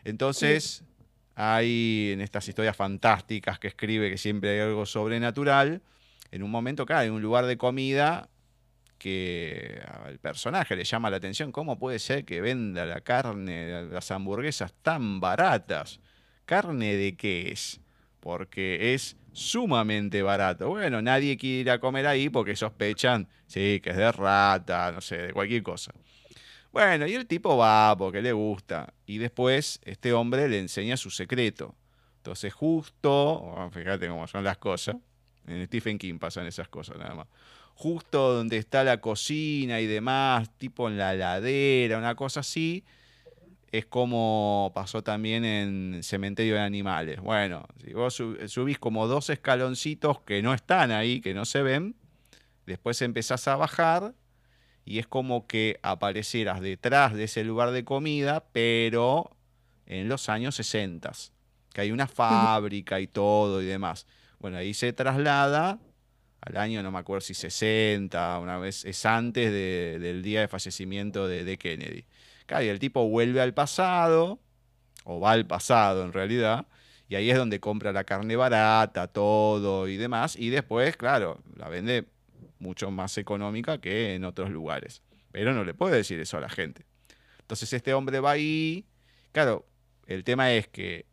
Entonces, 0.06 0.86
hay 1.36 2.12
en 2.14 2.22
estas 2.22 2.48
historias 2.48 2.78
fantásticas 2.78 3.60
que 3.60 3.68
escribe 3.68 4.10
que 4.10 4.18
siempre 4.18 4.52
hay 4.52 4.60
algo 4.62 4.86
sobrenatural, 4.86 5.82
en 6.32 6.42
un 6.42 6.52
momento, 6.52 6.86
claro, 6.86 7.02
hay 7.02 7.10
un 7.10 7.22
lugar 7.22 7.48
de 7.48 7.58
comida 7.58 8.30
que 9.00 9.82
al 10.06 10.20
personaje 10.20 10.76
le 10.76 10.84
llama 10.84 11.10
la 11.10 11.18
atención, 11.18 11.52
¿cómo 11.52 11.80
puede 11.80 11.98
ser 11.98 12.26
que 12.26 12.42
venda 12.42 12.86
la 12.86 13.02
carne, 13.02 13.84
las 13.90 14.12
hamburguesas 14.12 14.74
tan 14.84 15.20
baratas? 15.20 16.00
¿Carne 16.46 16.96
de 16.96 17.16
qué 17.16 17.52
es? 17.52 17.82
Porque 18.20 18.94
es 18.94 19.18
sumamente 19.32 20.22
barato. 20.22 20.70
Bueno, 20.70 21.02
nadie 21.02 21.38
quiere 21.38 21.62
ir 21.62 21.72
a 21.72 21.80
comer 21.80 22.06
ahí 22.06 22.30
porque 22.30 22.56
sospechan, 22.56 23.28
sí, 23.48 23.80
que 23.82 23.92
es 23.92 23.98
de 23.98 24.12
rata, 24.12 24.92
no 24.92 25.02
sé, 25.02 25.18
de 25.18 25.34
cualquier 25.34 25.64
cosa. 25.64 25.94
Bueno, 26.72 27.08
y 27.08 27.14
el 27.16 27.26
tipo 27.26 27.58
va 27.58 27.96
porque 27.98 28.22
le 28.22 28.34
gusta. 28.34 28.94
Y 29.06 29.18
después 29.18 29.80
este 29.86 30.14
hombre 30.14 30.48
le 30.50 30.60
enseña 30.60 30.98
su 30.98 31.10
secreto. 31.10 31.76
Entonces 32.18 32.54
justo, 32.54 33.12
oh, 33.12 33.70
fíjate 33.72 34.08
cómo 34.08 34.28
son 34.28 34.44
las 34.44 34.58
cosas, 34.58 34.98
en 35.48 35.66
Stephen 35.66 35.98
King 35.98 36.20
pasan 36.20 36.46
esas 36.46 36.68
cosas 36.68 36.98
nada 36.98 37.16
más. 37.16 37.28
Justo 37.80 38.34
donde 38.34 38.58
está 38.58 38.84
la 38.84 39.00
cocina 39.00 39.80
y 39.80 39.88
demás, 39.88 40.50
tipo 40.58 40.90
en 40.90 40.98
la 40.98 41.14
ladera, 41.14 41.98
una 41.98 42.14
cosa 42.14 42.42
así, 42.42 42.84
es 43.72 43.86
como 43.86 44.74
pasó 44.76 45.02
también 45.02 45.46
en 45.46 46.04
Cementerio 46.04 46.56
de 46.56 46.60
Animales. 46.60 47.22
Bueno, 47.22 47.66
si 47.82 47.94
vos 47.94 48.22
subís 48.48 48.80
como 48.80 49.08
dos 49.08 49.30
escaloncitos 49.30 50.20
que 50.20 50.42
no 50.42 50.54
están 50.54 50.92
ahí, 50.92 51.22
que 51.22 51.34
no 51.34 51.46
se 51.46 51.62
ven, 51.62 51.96
después 52.66 53.02
empezás 53.02 53.48
a 53.48 53.56
bajar 53.56 54.14
y 54.84 55.00
es 55.00 55.08
como 55.08 55.48
que 55.48 55.80
aparecieras 55.82 56.60
detrás 56.60 57.14
de 57.14 57.24
ese 57.24 57.46
lugar 57.46 57.72
de 57.72 57.86
comida, 57.86 58.44
pero 58.52 59.32
en 59.86 60.10
los 60.10 60.28
años 60.28 60.56
60, 60.56 61.14
que 61.72 61.80
hay 61.80 61.94
una 61.94 62.08
fábrica 62.08 63.00
y 63.00 63.08
todo 63.08 63.62
y 63.62 63.68
demás. 63.68 64.06
Bueno, 64.38 64.58
ahí 64.58 64.74
se 64.74 64.92
traslada 64.92 65.80
al 66.50 66.58
año, 66.58 66.84
no 66.84 66.92
me 66.92 67.00
acuerdo 67.00 67.22
si 67.22 67.34
60, 67.34 68.40
una 68.40 68.58
vez, 68.58 68.86
es 68.86 69.06
antes 69.06 69.52
del 69.52 70.22
día 70.22 70.42
de 70.42 70.48
fallecimiento 70.48 71.28
de, 71.28 71.58
Kennedy. 71.58 72.06
Claro, 72.46 72.66
y 72.66 72.68
el 72.70 72.80
tipo 72.80 73.08
vuelve 73.08 73.42
al 73.42 73.54
pasado, 73.54 74.40
o 75.04 75.20
va 75.20 75.32
al 75.32 75.46
pasado 75.46 76.04
en 76.04 76.14
realidad, 76.14 76.68
y 77.08 77.16
ahí 77.16 77.30
es 77.30 77.38
donde 77.38 77.60
compra 77.60 77.92
la 77.92 78.04
carne 78.04 78.36
barata, 78.36 79.08
todo 79.08 79.88
y 79.88 79.98
demás, 79.98 80.36
y 80.36 80.50
después, 80.50 80.98
claro, 80.98 81.42
la 81.56 81.70
vende 81.70 82.06
mucho 82.60 82.92
más 82.92 83.18
económica 83.18 83.80
que 83.80 84.16
en 84.16 84.26
otros 84.26 84.50
lugares. 84.50 85.02
Pero 85.32 85.54
no 85.54 85.64
le 85.64 85.74
puede 85.74 85.98
decir 85.98 86.20
eso 86.20 86.38
a 86.38 86.42
la 86.42 86.50
gente. 86.50 86.86
Entonces 87.42 87.72
este 87.74 87.94
hombre 87.94 88.20
va 88.20 88.32
ahí, 88.32 88.86
claro, 89.32 89.66
el 90.06 90.24
tema 90.24 90.52
es 90.54 90.68
que 90.68 91.06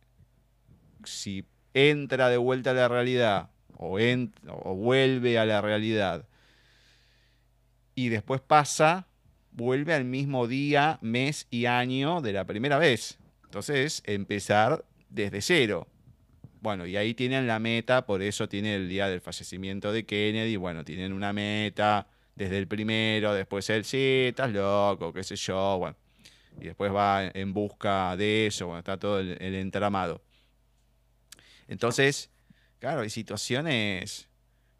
si 1.03 1.45
entra 1.73 2.29
de 2.29 2.37
vuelta 2.37 2.71
a 2.71 2.73
la 2.73 2.87
realidad 2.87 3.49
o, 3.77 4.75
vuelve 4.75 5.37
a 5.37 5.45
la 5.45 5.61
realidad 5.61 6.25
y 7.95 8.09
después 8.09 8.41
pasa, 8.41 9.07
vuelve 9.51 9.93
al 9.93 10.05
mismo 10.05 10.47
día, 10.47 10.99
mes 11.01 11.47
y 11.49 11.65
año 11.65 12.21
de 12.21 12.33
la 12.33 12.45
primera 12.45 12.77
vez. 12.77 13.17
Entonces, 13.45 14.03
empezar 14.05 14.85
desde 15.09 15.41
cero. 15.41 15.87
Bueno, 16.61 16.85
y 16.85 16.95
ahí 16.95 17.13
tienen 17.13 17.47
la 17.47 17.59
meta, 17.59 18.05
por 18.05 18.21
eso 18.21 18.47
tiene 18.47 18.75
el 18.75 18.89
día 18.89 19.07
del 19.07 19.21
fallecimiento 19.21 19.91
de 19.91 20.05
Kennedy. 20.05 20.57
Bueno, 20.57 20.83
tienen 20.83 21.11
una 21.13 21.33
meta 21.33 22.07
desde 22.35 22.57
el 22.59 22.67
primero, 22.67 23.33
después 23.33 23.67
el 23.71 23.83
sí, 23.83 24.25
estás 24.27 24.51
loco, 24.51 25.11
qué 25.11 25.23
sé 25.23 25.35
yo, 25.35 25.77
bueno. 25.79 25.97
Y 26.59 26.65
después 26.65 26.93
va 26.93 27.31
en 27.33 27.53
busca 27.53 28.15
de 28.15 28.47
eso, 28.47 28.67
bueno, 28.67 28.79
está 28.79 28.97
todo 28.97 29.19
el 29.19 29.55
entramado. 29.55 30.21
Entonces, 31.67 32.29
claro, 32.79 33.01
hay 33.01 33.09
situaciones 33.09 34.29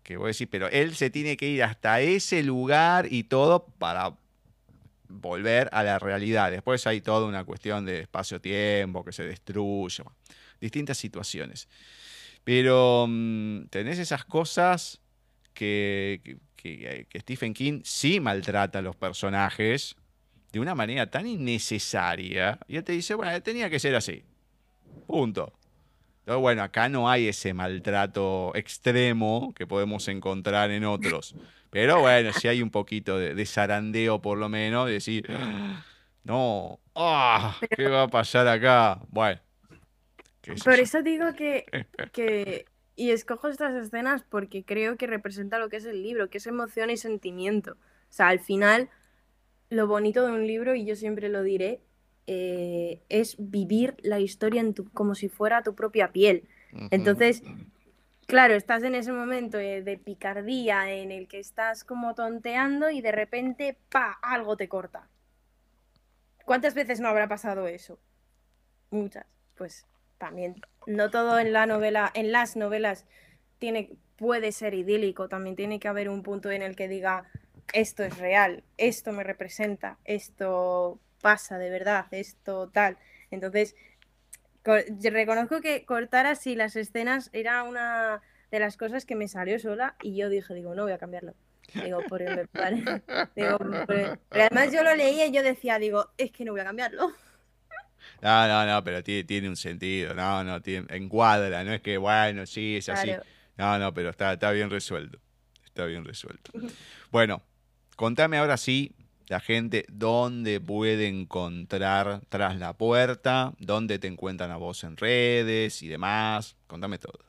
que 0.04 0.18
voy 0.18 0.26
a 0.26 0.28
decir, 0.28 0.50
pero 0.50 0.70
él 0.70 0.96
se 0.96 1.10
tiene 1.10 1.36
que 1.36 1.50
ir 1.50 1.64
hasta 1.64 2.00
ese 2.02 2.42
lugar 2.44 3.12
y 3.12 3.24
todo 3.24 3.66
para 3.78 4.16
volver 5.10 5.70
a 5.74 5.84
la 5.84 6.00
realidad. 6.00 6.52
Después 6.52 6.88
hay 6.88 7.02
toda 7.02 7.28
una 7.28 7.44
cuestión 7.44 7.86
de 7.86 8.02
espacio-tiempo 8.02 9.04
que 9.04 9.12
se 9.12 9.24
destruye, 9.24 10.04
distintas 10.62 10.98
situaciones. 10.98 11.68
Pero 12.44 13.06
mm, 13.08 13.66
tenés 13.66 14.00
esas 14.00 14.24
cosas 14.24 15.02
que, 15.54 16.38
que, 16.56 17.06
que, 17.10 17.20
Stephen 17.20 17.54
King 17.54 17.82
sí 17.84 18.20
maltrata 18.22 18.80
a 18.80 18.82
los 18.82 18.96
personajes 18.96 19.96
de 20.54 20.60
una 20.62 20.74
manera 20.74 21.12
tan 21.12 21.28
innecesaria. 21.28 22.60
Y 22.68 22.78
él 22.78 22.84
te 22.86 22.94
dice, 22.94 23.14
bueno, 23.16 23.42
tenía 23.42 23.70
que 23.70 23.80
ser 23.80 23.96
así. 23.96 24.24
Punto 25.06 25.57
bueno, 26.36 26.62
acá 26.62 26.90
no 26.90 27.10
hay 27.10 27.30
ese 27.30 27.54
maltrato 27.54 28.52
extremo 28.54 29.54
que 29.56 29.66
podemos 29.66 30.08
encontrar 30.10 30.72
en 30.72 30.84
otros. 30.84 31.36
Pero 31.70 32.02
bueno, 32.02 32.34
sí 32.34 32.48
hay 32.48 32.62
un 32.62 32.70
poquito 32.70 33.18
de, 33.18 33.46
zarandeo 33.46 34.22
por 34.22 34.38
lo 34.38 34.50
menos, 34.50 34.88
de 34.88 34.94
decir, 34.94 35.26
no, 36.24 36.80
ah, 36.96 37.58
¿qué 37.76 37.88
va 37.88 38.04
a 38.04 38.08
pasar 38.08 38.48
acá? 38.48 39.00
Bueno. 39.10 39.40
Por 40.64 40.80
eso 40.80 41.02
digo 41.02 41.34
que, 41.34 41.66
que, 42.14 42.66
y 42.96 43.12
escojo 43.12 43.48
estas 43.48 43.74
escenas 43.76 44.24
porque 44.24 44.64
creo 44.64 44.98
que 44.98 45.08
representa 45.08 45.60
lo 45.60 45.70
que 45.70 45.78
es 45.78 45.86
el 45.86 46.04
libro, 46.04 46.30
que 46.30 46.40
es 46.40 46.48
emoción 46.48 46.90
y 46.90 46.98
sentimiento. 46.98 47.74
O 47.74 48.14
sea, 48.14 48.30
al 48.30 48.40
final, 48.40 48.90
lo 49.70 49.88
bonito 49.88 50.26
de 50.26 50.32
un 50.32 50.48
libro, 50.48 50.76
y 50.76 50.86
yo 50.86 50.96
siempre 50.96 51.30
lo 51.30 51.44
diré, 51.44 51.82
eh, 52.28 53.02
es 53.10 53.36
vivir 53.40 53.96
la 54.04 54.20
historia 54.20 54.62
en 54.62 54.74
tu, 54.74 54.90
como 54.92 55.16
si 55.16 55.30
fuera 55.30 55.64
tu 55.64 55.76
propia 55.76 56.12
piel. 56.12 56.48
Entonces, 56.92 57.42
claro, 58.28 58.54
estás 58.54 58.84
en 58.84 58.96
ese 58.96 59.12
momento 59.12 59.58
eh, 59.58 59.82
de 59.82 59.98
picardía 59.98 60.92
en 60.92 61.12
el 61.12 61.28
que 61.28 61.40
estás 61.40 61.84
como 61.84 62.14
tonteando 62.14 62.90
y 62.90 63.02
de 63.02 63.12
repente, 63.12 63.78
pa, 63.90 64.20
algo 64.22 64.58
te 64.58 64.68
corta. 64.68 65.08
¿Cuántas 66.46 66.74
veces 66.76 67.00
no 67.00 67.08
habrá 67.08 67.28
pasado 67.28 67.68
eso? 67.68 68.00
Muchas. 68.92 69.26
Pues 69.56 69.86
también. 70.18 70.62
No 70.86 71.10
todo 71.10 71.40
en 71.40 71.52
la 71.54 71.66
novela, 71.66 72.12
en 72.14 72.32
las 72.32 72.56
novelas 72.56 73.06
tiene, 73.58 73.98
puede 74.18 74.52
ser 74.52 74.74
idílico. 74.74 75.28
También 75.28 75.56
tiene 75.56 75.80
que 75.80 75.88
haber 75.88 76.10
un 76.10 76.24
punto 76.24 76.52
en 76.52 76.62
el 76.62 76.76
que 76.76 76.88
diga 76.88 77.26
esto 77.74 78.04
es 78.04 78.18
real, 78.18 78.64
esto 78.78 79.12
me 79.12 79.24
representa, 79.24 79.98
esto 80.06 81.00
pasa 81.28 81.58
de 81.58 81.70
verdad, 81.70 82.06
esto 82.12 82.70
tal. 82.70 82.98
Entonces, 83.32 83.76
reconozco 84.64 85.60
que 85.60 85.84
cortar 85.84 86.26
así 86.26 86.56
las 86.56 86.78
escenas 86.78 87.30
era 87.34 87.64
una 87.64 88.22
de 88.50 88.60
las 88.60 88.78
cosas 88.78 89.04
que 89.04 89.18
me 89.18 89.28
salió 89.28 89.60
sola 89.60 89.98
y 90.02 90.16
yo 90.16 90.30
dije, 90.30 90.54
digo, 90.54 90.74
no 90.74 90.84
voy 90.84 90.94
a 90.94 90.98
cambiarlo. 90.98 91.34
Digo, 91.74 92.00
por 92.08 92.22
el, 92.22 92.48
digo, 93.36 93.58
pero 93.88 94.18
además 94.32 94.72
yo 94.72 94.84
lo 94.84 94.96
leía 94.96 95.26
y 95.26 95.34
yo 95.34 95.44
decía, 95.44 95.80
digo, 95.80 96.12
es 96.18 96.32
que 96.32 96.46
no 96.46 96.54
voy 96.54 96.62
a 96.62 96.64
cambiarlo. 96.64 97.12
No, 98.22 98.48
no, 98.48 98.66
no, 98.66 98.82
pero 98.86 99.04
tiene, 99.04 99.26
tiene 99.26 99.50
un 99.50 99.58
sentido, 99.58 100.14
no, 100.14 100.46
no, 100.46 100.62
tiene, 100.62 100.88
encuadra, 100.96 101.66
no 101.66 101.74
es 101.74 101.82
que, 101.82 101.98
bueno, 101.98 102.46
sí, 102.46 102.78
es 102.78 102.88
así. 102.88 103.12
No, 103.58 103.78
no, 103.78 103.94
pero 103.94 104.12
está, 104.12 104.32
está 104.32 104.52
bien 104.52 104.70
resuelto, 104.70 105.20
está 105.66 105.84
bien 105.84 106.06
resuelto. 106.06 106.54
Bueno, 107.12 107.44
contame 107.98 108.38
ahora 108.38 108.56
sí 108.56 108.96
la 109.28 109.40
gente 109.40 109.86
dónde 109.90 110.60
puede 110.60 111.08
encontrar 111.08 112.22
tras 112.30 112.58
la 112.58 112.74
puerta, 112.74 113.54
dónde 113.60 114.00
te 114.00 114.08
encuentran 114.08 114.52
a 114.52 114.58
vos 114.58 114.84
en 114.84 114.98
redes 114.98 115.82
y 115.84 115.88
demás. 115.88 116.56
Contame 116.68 116.98
todo. 116.98 117.20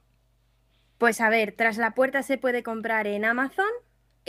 Pues 0.98 1.20
a 1.20 1.28
ver, 1.28 1.52
tras 1.52 1.76
la 1.76 1.94
puerta 1.94 2.22
se 2.22 2.38
puede 2.38 2.62
comprar 2.62 3.06
en 3.06 3.24
Amazon, 3.24 3.70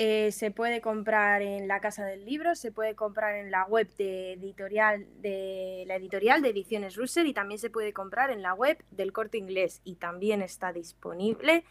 eh, 0.02 0.32
se 0.32 0.52
puede 0.52 0.82
comprar 0.82 1.42
en 1.42 1.68
la 1.68 1.80
Casa 1.80 2.06
del 2.06 2.26
Libro, 2.26 2.56
se 2.56 2.72
puede 2.72 2.96
comprar 2.96 3.36
en 3.36 3.52
la 3.52 3.66
web 3.66 3.90
de, 3.98 4.34
editorial, 4.34 5.06
de 5.22 5.84
la 5.88 5.96
editorial 5.96 6.42
de 6.42 6.50
Ediciones 6.50 6.96
Russer 6.96 7.26
y 7.26 7.34
también 7.34 7.60
se 7.60 7.70
puede 7.70 7.92
comprar 7.92 8.30
en 8.30 8.42
la 8.42 8.54
web 8.54 8.78
del 8.92 9.12
Corte 9.12 9.38
Inglés 9.38 9.82
y 9.84 9.96
también 9.96 10.42
está 10.42 10.72
disponible 10.72 11.64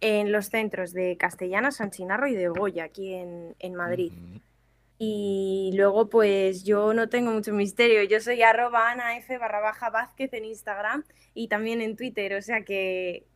en 0.00 0.30
los 0.30 0.46
centros 0.46 0.92
de 0.92 1.16
Castellana, 1.16 1.70
San 1.70 1.90
Chinarro 1.90 2.26
y 2.26 2.34
de 2.34 2.48
Goya, 2.48 2.84
aquí 2.84 3.14
en, 3.14 3.74
Madrid. 3.74 4.12
Y 5.06 5.72
luego, 5.74 6.08
pues 6.08 6.64
yo 6.64 6.94
no 6.94 7.10
tengo 7.10 7.30
mucho 7.30 7.52
misterio. 7.52 8.02
Yo 8.04 8.20
soy 8.20 8.42
arroba 8.42 8.90
Ana 8.90 9.16
F 9.18 9.36
barra 9.36 9.60
baja 9.60 9.90
Vázquez 9.90 10.32
en 10.32 10.46
Instagram 10.46 11.04
y 11.34 11.48
también 11.48 11.82
en 11.82 11.94
Twitter. 11.94 12.34
O 12.34 12.40
sea 12.42 12.64
que 12.64 13.26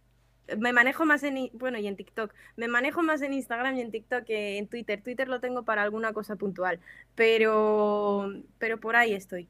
me 0.56 0.72
manejo 0.72 1.04
más 1.04 1.22
en, 1.24 1.50
bueno, 1.52 1.78
y 1.78 1.86
en 1.86 1.96
TikTok. 1.96 2.32
Me 2.56 2.68
manejo 2.68 3.02
más 3.02 3.20
en 3.20 3.34
Instagram 3.34 3.76
y 3.76 3.82
en 3.82 3.90
TikTok 3.90 4.24
que 4.24 4.56
en 4.56 4.66
Twitter. 4.68 5.02
Twitter 5.02 5.28
lo 5.28 5.40
tengo 5.40 5.64
para 5.64 5.82
alguna 5.82 6.14
cosa 6.14 6.36
puntual. 6.36 6.80
Pero, 7.14 8.32
pero 8.58 8.80
por 8.80 8.96
ahí 8.96 9.12
estoy. 9.12 9.48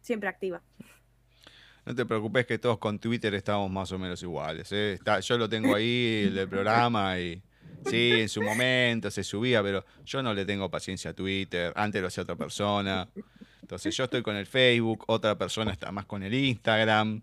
Siempre 0.00 0.28
activa. 0.28 0.62
No 1.86 1.94
te 1.94 2.04
preocupes 2.04 2.46
que 2.46 2.58
todos 2.58 2.78
con 2.78 2.98
Twitter 2.98 3.32
estamos 3.34 3.70
más 3.70 3.92
o 3.92 3.98
menos 3.98 4.20
iguales. 4.24 4.72
¿eh? 4.72 4.98
Yo 5.22 5.38
lo 5.38 5.48
tengo 5.48 5.74
ahí, 5.76 6.24
el 6.26 6.34
del 6.34 6.48
programa 6.48 7.18
y 7.20 7.42
Sí, 7.86 8.12
en 8.20 8.28
su 8.28 8.42
momento 8.42 9.10
se 9.10 9.24
subía, 9.24 9.62
pero 9.62 9.84
yo 10.04 10.22
no 10.22 10.34
le 10.34 10.44
tengo 10.44 10.70
paciencia 10.70 11.12
a 11.12 11.14
Twitter. 11.14 11.72
Antes 11.76 12.00
lo 12.00 12.08
hacía 12.08 12.22
otra 12.22 12.36
persona. 12.36 13.08
Entonces 13.62 13.96
yo 13.96 14.04
estoy 14.04 14.22
con 14.22 14.36
el 14.36 14.46
Facebook, 14.46 15.04
otra 15.06 15.38
persona 15.38 15.72
está 15.72 15.92
más 15.92 16.06
con 16.06 16.22
el 16.22 16.34
Instagram. 16.34 17.22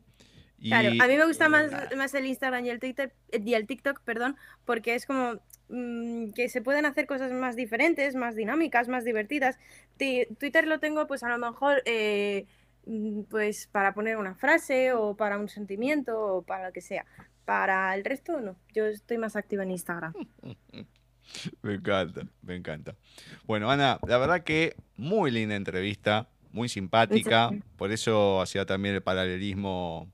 Claro, 0.62 0.90
a 0.90 1.08
mí 1.08 1.16
me 1.16 1.26
gusta 1.26 1.50
más, 1.50 1.72
más 1.96 2.14
el 2.16 2.26
Instagram 2.26 2.66
y 2.66 2.70
el 2.70 2.80
Twitter 2.80 3.14
y 3.32 3.54
el 3.54 3.68
TikTok, 3.68 4.02
perdón, 4.02 4.38
porque 4.66 4.96
es 4.96 5.06
como 5.06 5.40
mm, 5.70 6.32
que 6.32 6.50
se 6.50 6.62
pueden 6.62 6.86
hacer 6.86 7.06
cosas 7.06 7.32
más 7.32 7.56
diferentes, 7.56 8.16
más 8.16 8.36
dinámicas, 8.36 8.88
más 8.88 9.04
divertidas. 9.04 9.60
Twitter 9.98 10.66
lo 10.66 10.80
tengo, 10.80 11.06
pues 11.06 11.22
a 11.24 11.30
lo 11.30 11.38
mejor, 11.38 11.84
eh, 11.86 12.48
mm, 12.86 13.24
pues 13.24 13.68
para 13.68 13.94
poner 13.94 14.18
una 14.18 14.34
frase 14.34 14.94
o 14.94 15.16
para 15.16 15.38
un 15.38 15.48
sentimiento 15.48 16.20
o 16.20 16.42
para 16.42 16.68
lo 16.68 16.74
que 16.74 16.82
sea. 16.82 17.06
Para 17.48 17.96
el 17.96 18.04
resto, 18.04 18.42
no. 18.42 18.58
Yo 18.74 18.88
estoy 18.88 19.18
más 19.18 19.38
activa 19.38 19.64
en 19.64 19.72
Instagram. 19.72 20.14
me 21.62 21.76
encanta, 21.76 22.28
me 22.42 22.58
encanta. 22.58 22.98
Bueno, 23.46 23.72
Ana, 23.72 24.00
la 24.06 24.18
verdad 24.18 24.44
que 24.44 24.76
muy 24.98 25.32
linda 25.32 25.56
entrevista, 25.56 26.28
muy 26.52 26.68
simpática. 26.68 27.52
Por 27.78 27.94
eso 27.94 28.42
hacía 28.42 28.66
también 28.66 28.96
el 28.96 29.02
paralelismo 29.02 30.12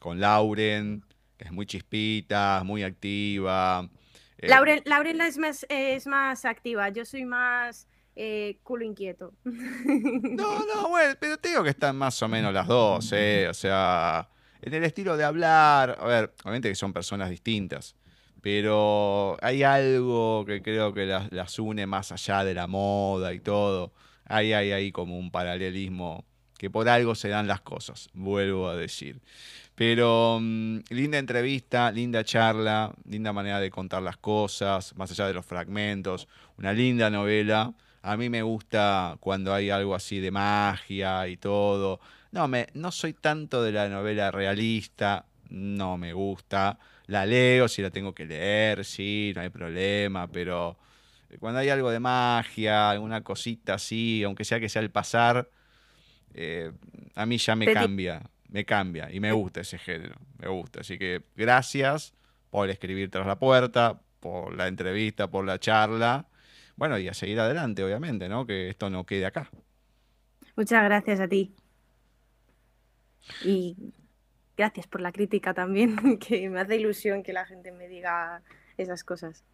con 0.00 0.18
Lauren, 0.18 1.04
que 1.36 1.44
es 1.44 1.52
muy 1.52 1.66
chispita, 1.66 2.62
muy 2.64 2.82
activa. 2.82 3.88
Eh, 4.38 4.48
Lauren, 4.48 4.82
Lauren 4.84 5.20
es, 5.20 5.38
más, 5.38 5.64
es 5.68 6.08
más 6.08 6.44
activa, 6.44 6.88
yo 6.88 7.04
soy 7.04 7.24
más 7.24 7.86
eh, 8.16 8.58
culo 8.64 8.84
inquieto. 8.84 9.34
No, 9.44 10.66
no, 10.66 10.88
bueno, 10.88 11.14
pero 11.20 11.38
te 11.38 11.50
digo 11.50 11.62
que 11.62 11.70
están 11.70 11.94
más 11.94 12.20
o 12.24 12.28
menos 12.28 12.52
las 12.52 12.66
dos, 12.66 13.12
¿eh? 13.12 13.46
O 13.48 13.54
sea, 13.54 14.28
en 14.62 14.74
el 14.74 14.84
estilo 14.84 15.16
de 15.16 15.24
hablar, 15.24 15.98
a 16.00 16.06
ver, 16.06 16.32
obviamente 16.42 16.68
que 16.68 16.74
son 16.74 16.92
personas 16.92 17.30
distintas, 17.30 17.96
pero 18.40 19.36
hay 19.40 19.62
algo 19.62 20.44
que 20.44 20.62
creo 20.62 20.92
que 20.94 21.06
las, 21.06 21.58
une 21.58 21.86
más 21.86 22.12
allá 22.12 22.44
de 22.44 22.54
la 22.54 22.66
moda 22.66 23.32
y 23.32 23.40
todo. 23.40 23.92
Ahí 24.24 24.52
hay 24.52 24.72
ahí 24.72 24.92
como 24.92 25.18
un 25.18 25.30
paralelismo 25.30 26.24
que 26.58 26.70
por 26.70 26.88
algo 26.88 27.14
se 27.14 27.28
dan 27.28 27.46
las 27.46 27.60
cosas, 27.60 28.08
vuelvo 28.14 28.68
a 28.68 28.76
decir. 28.76 29.20
Pero 29.74 30.38
mm, 30.40 30.78
linda 30.90 31.18
entrevista, 31.18 31.90
linda 31.90 32.24
charla, 32.24 32.92
linda 33.04 33.32
manera 33.32 33.58
de 33.58 33.70
contar 33.70 34.02
las 34.02 34.16
cosas, 34.16 34.94
más 34.96 35.10
allá 35.10 35.26
de 35.26 35.34
los 35.34 35.46
fragmentos, 35.46 36.28
una 36.58 36.72
linda 36.72 37.10
novela. 37.10 37.74
A 38.02 38.16
mí 38.16 38.28
me 38.28 38.42
gusta 38.42 39.16
cuando 39.20 39.54
hay 39.54 39.70
algo 39.70 39.94
así 39.94 40.20
de 40.20 40.30
magia 40.30 41.26
y 41.28 41.36
todo. 41.36 42.00
No, 42.32 42.48
me, 42.48 42.66
no 42.74 42.90
soy 42.90 43.12
tanto 43.12 43.62
de 43.62 43.72
la 43.72 43.88
novela 43.88 44.30
realista, 44.30 45.26
no 45.50 45.98
me 45.98 46.12
gusta. 46.12 46.78
La 47.06 47.26
leo 47.26 47.68
si 47.68 47.82
la 47.82 47.90
tengo 47.90 48.14
que 48.14 48.24
leer, 48.24 48.84
sí, 48.84 49.32
no 49.34 49.42
hay 49.42 49.50
problema, 49.50 50.26
pero 50.28 50.78
cuando 51.38 51.60
hay 51.60 51.68
algo 51.68 51.90
de 51.90 52.00
magia, 52.00 52.90
alguna 52.90 53.22
cosita 53.22 53.74
así, 53.74 54.22
aunque 54.24 54.44
sea 54.44 54.60
que 54.60 54.68
sea 54.68 54.82
el 54.82 54.90
pasar, 54.90 55.48
eh, 56.34 56.72
a 57.14 57.26
mí 57.26 57.36
ya 57.36 57.54
me 57.54 57.72
cambia, 57.72 58.22
me 58.48 58.64
cambia 58.64 59.10
y 59.12 59.20
me 59.20 59.32
gusta 59.32 59.60
ese 59.60 59.78
género, 59.78 60.16
me 60.38 60.48
gusta. 60.48 60.80
Así 60.80 60.98
que 60.98 61.22
gracias 61.36 62.14
por 62.50 62.70
escribir 62.70 63.10
tras 63.10 63.26
la 63.26 63.38
puerta, 63.38 64.00
por 64.20 64.56
la 64.56 64.68
entrevista, 64.68 65.30
por 65.30 65.44
la 65.44 65.58
charla. 65.58 66.26
Bueno, 66.76 66.98
y 66.98 67.08
a 67.08 67.14
seguir 67.14 67.40
adelante, 67.40 67.84
obviamente, 67.84 68.28
¿no? 68.28 68.46
Que 68.46 68.70
esto 68.70 68.88
no 68.88 69.04
quede 69.04 69.26
acá. 69.26 69.50
Muchas 70.56 70.84
gracias 70.84 71.20
a 71.20 71.28
ti. 71.28 71.54
Y 73.44 73.76
gracias 74.56 74.86
por 74.86 75.00
la 75.00 75.12
crítica 75.12 75.54
también, 75.54 76.18
que 76.18 76.48
me 76.48 76.60
hace 76.60 76.76
ilusión 76.76 77.22
que 77.22 77.32
la 77.32 77.46
gente 77.46 77.72
me 77.72 77.88
diga 77.88 78.42
esas 78.76 79.04
cosas. 79.04 79.44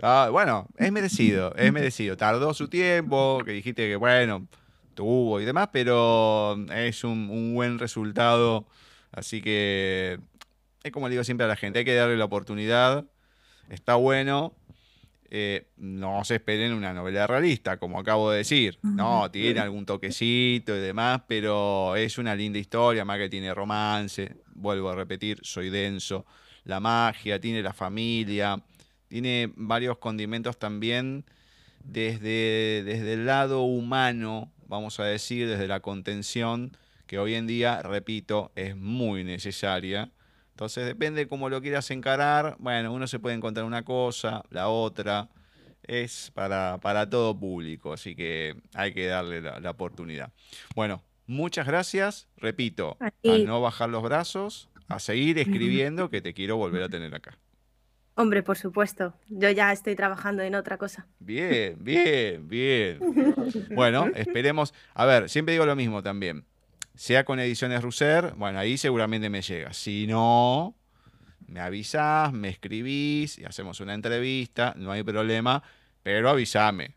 Ah, 0.00 0.28
bueno, 0.30 0.68
es 0.76 0.92
merecido, 0.92 1.54
es 1.56 1.72
merecido. 1.72 2.16
Tardó 2.16 2.54
su 2.54 2.68
tiempo, 2.68 3.42
que 3.44 3.52
dijiste 3.52 3.88
que, 3.88 3.96
bueno, 3.96 4.46
tuvo 4.94 5.40
y 5.40 5.44
demás, 5.44 5.68
pero 5.72 6.56
es 6.72 7.04
un, 7.04 7.54
buen 7.54 7.78
resultado. 7.78 8.66
Así 9.10 9.42
que 9.42 10.18
es 10.82 10.92
como 10.92 11.08
le 11.08 11.12
digo 11.12 11.24
siempre 11.24 11.44
a 11.44 11.48
la 11.48 11.56
gente, 11.56 11.80
hay 11.80 11.84
que 11.84 11.94
darle 11.94 12.16
la 12.16 12.24
oportunidad. 12.24 13.04
Está 13.68 13.94
bueno. 13.94 14.54
Eh, 15.34 15.68
no 15.78 16.22
se 16.24 16.34
esperen 16.34 16.74
una 16.74 16.92
novela 16.92 17.26
realista, 17.26 17.78
como 17.78 17.98
acabo 17.98 18.30
de 18.30 18.38
decir. 18.38 18.78
No, 18.82 19.30
tiene 19.30 19.60
algún 19.60 19.86
toquecito 19.86 20.76
y 20.76 20.80
demás, 20.80 21.22
pero 21.26 21.96
es 21.96 22.18
una 22.18 22.34
linda 22.34 22.58
historia, 22.58 23.04
más 23.04 23.18
que 23.18 23.30
tiene 23.30 23.54
romance. 23.54 24.36
Vuelvo 24.54 24.90
a 24.90 24.94
repetir, 24.94 25.38
soy 25.42 25.70
denso. 25.70 26.26
La 26.64 26.80
magia, 26.80 27.40
tiene 27.40 27.62
la 27.62 27.72
familia, 27.72 28.62
tiene 29.08 29.50
varios 29.56 29.96
condimentos 29.98 30.58
también 30.58 31.24
desde, 31.82 32.82
desde 32.84 33.14
el 33.14 33.26
lado 33.26 33.62
humano 33.62 34.52
vamos 34.72 34.98
a 35.00 35.04
decir, 35.04 35.48
desde 35.50 35.68
la 35.68 35.80
contención, 35.80 36.74
que 37.06 37.18
hoy 37.18 37.34
en 37.34 37.46
día, 37.46 37.82
repito, 37.82 38.52
es 38.56 38.74
muy 38.74 39.22
necesaria. 39.22 40.10
Entonces 40.52 40.86
depende 40.86 41.26
cómo 41.26 41.48
lo 41.48 41.60
quieras 41.60 41.90
encarar. 41.90 42.56
Bueno, 42.58 42.92
uno 42.92 43.06
se 43.06 43.18
puede 43.18 43.34
encontrar 43.34 43.66
una 43.66 43.84
cosa, 43.84 44.42
la 44.50 44.68
otra. 44.68 45.28
Es 45.82 46.30
para, 46.32 46.78
para 46.80 47.10
todo 47.10 47.36
público, 47.36 47.92
así 47.92 48.14
que 48.14 48.54
hay 48.72 48.94
que 48.94 49.06
darle 49.06 49.40
la, 49.40 49.70
oportunidad. 49.70 50.32
Bueno, 50.76 51.02
muchas 51.26 51.66
gracias. 51.66 52.28
Repito, 52.36 52.96
a 53.00 53.10
no 53.44 53.60
bajar 53.60 53.88
los 53.88 54.02
brazos, 54.04 54.68
a 54.86 55.00
seguir 55.00 55.38
escribiendo, 55.40 56.08
que 56.08 56.20
te 56.20 56.34
quiero 56.34 56.56
volver 56.56 56.84
a 56.84 56.88
tener 56.88 57.12
acá. 57.14 57.36
Hombre, 58.14 58.42
por 58.42 58.58
supuesto. 58.58 59.14
Yo 59.28 59.50
ya 59.50 59.72
estoy 59.72 59.96
trabajando 59.96 60.42
en 60.42 60.54
otra 60.54 60.76
cosa. 60.76 61.06
Bien, 61.18 61.76
bien, 61.80 62.46
bien. 62.46 63.00
Bueno, 63.74 64.06
esperemos. 64.14 64.74
A 64.94 65.06
ver, 65.06 65.28
siempre 65.28 65.52
digo 65.52 65.66
lo 65.66 65.74
mismo 65.74 66.02
también. 66.02 66.44
Sea 66.94 67.24
con 67.24 67.40
Ediciones 67.40 67.82
Russer, 67.82 68.34
bueno, 68.36 68.58
ahí 68.58 68.76
seguramente 68.76 69.30
me 69.30 69.42
llega. 69.42 69.72
Si 69.72 70.06
no, 70.06 70.74
me 71.46 71.60
avisás, 71.60 72.32
me 72.32 72.48
escribís 72.48 73.38
y 73.38 73.44
hacemos 73.44 73.80
una 73.80 73.94
entrevista, 73.94 74.74
no 74.76 74.92
hay 74.92 75.02
problema, 75.02 75.62
pero 76.02 76.28
avísame. 76.28 76.94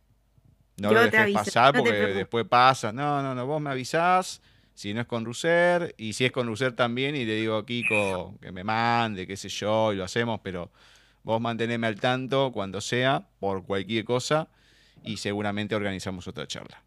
No 0.78 0.92
lo 0.92 1.02
dejes 1.02 1.34
pasar 1.34 1.74
porque 1.74 1.94
después 1.94 2.46
pasa. 2.46 2.92
No, 2.92 3.22
no, 3.22 3.34
no, 3.34 3.46
vos 3.46 3.62
me 3.62 3.70
avisás 3.70 4.42
si 4.74 4.94
no 4.94 5.02
es 5.02 5.08
con 5.08 5.24
Russer 5.24 5.96
y 5.98 6.14
si 6.14 6.26
es 6.26 6.34
con 6.34 6.48
Russer 6.48 6.74
también 6.74 7.16
y 7.16 7.24
le 7.24 7.36
digo 7.36 7.56
a 7.56 7.66
Kiko 7.66 8.38
que 8.42 8.52
me 8.52 8.66
mande, 8.66 9.26
qué 9.26 9.38
sé 9.38 9.48
yo, 9.48 9.94
y 9.94 9.96
lo 9.96 10.04
hacemos, 10.04 10.42
pero 10.44 10.70
Vos 11.26 11.42
manteneme 11.42 11.88
al 11.88 12.00
tanto 12.00 12.52
cuando 12.52 12.80
sea, 12.82 13.28
por 13.40 13.66
cualquier 13.66 14.06
cosa, 14.06 14.48
y 15.04 15.18
seguramente 15.18 15.74
organizamos 15.74 16.28
otra 16.28 16.46
charla. 16.46 16.84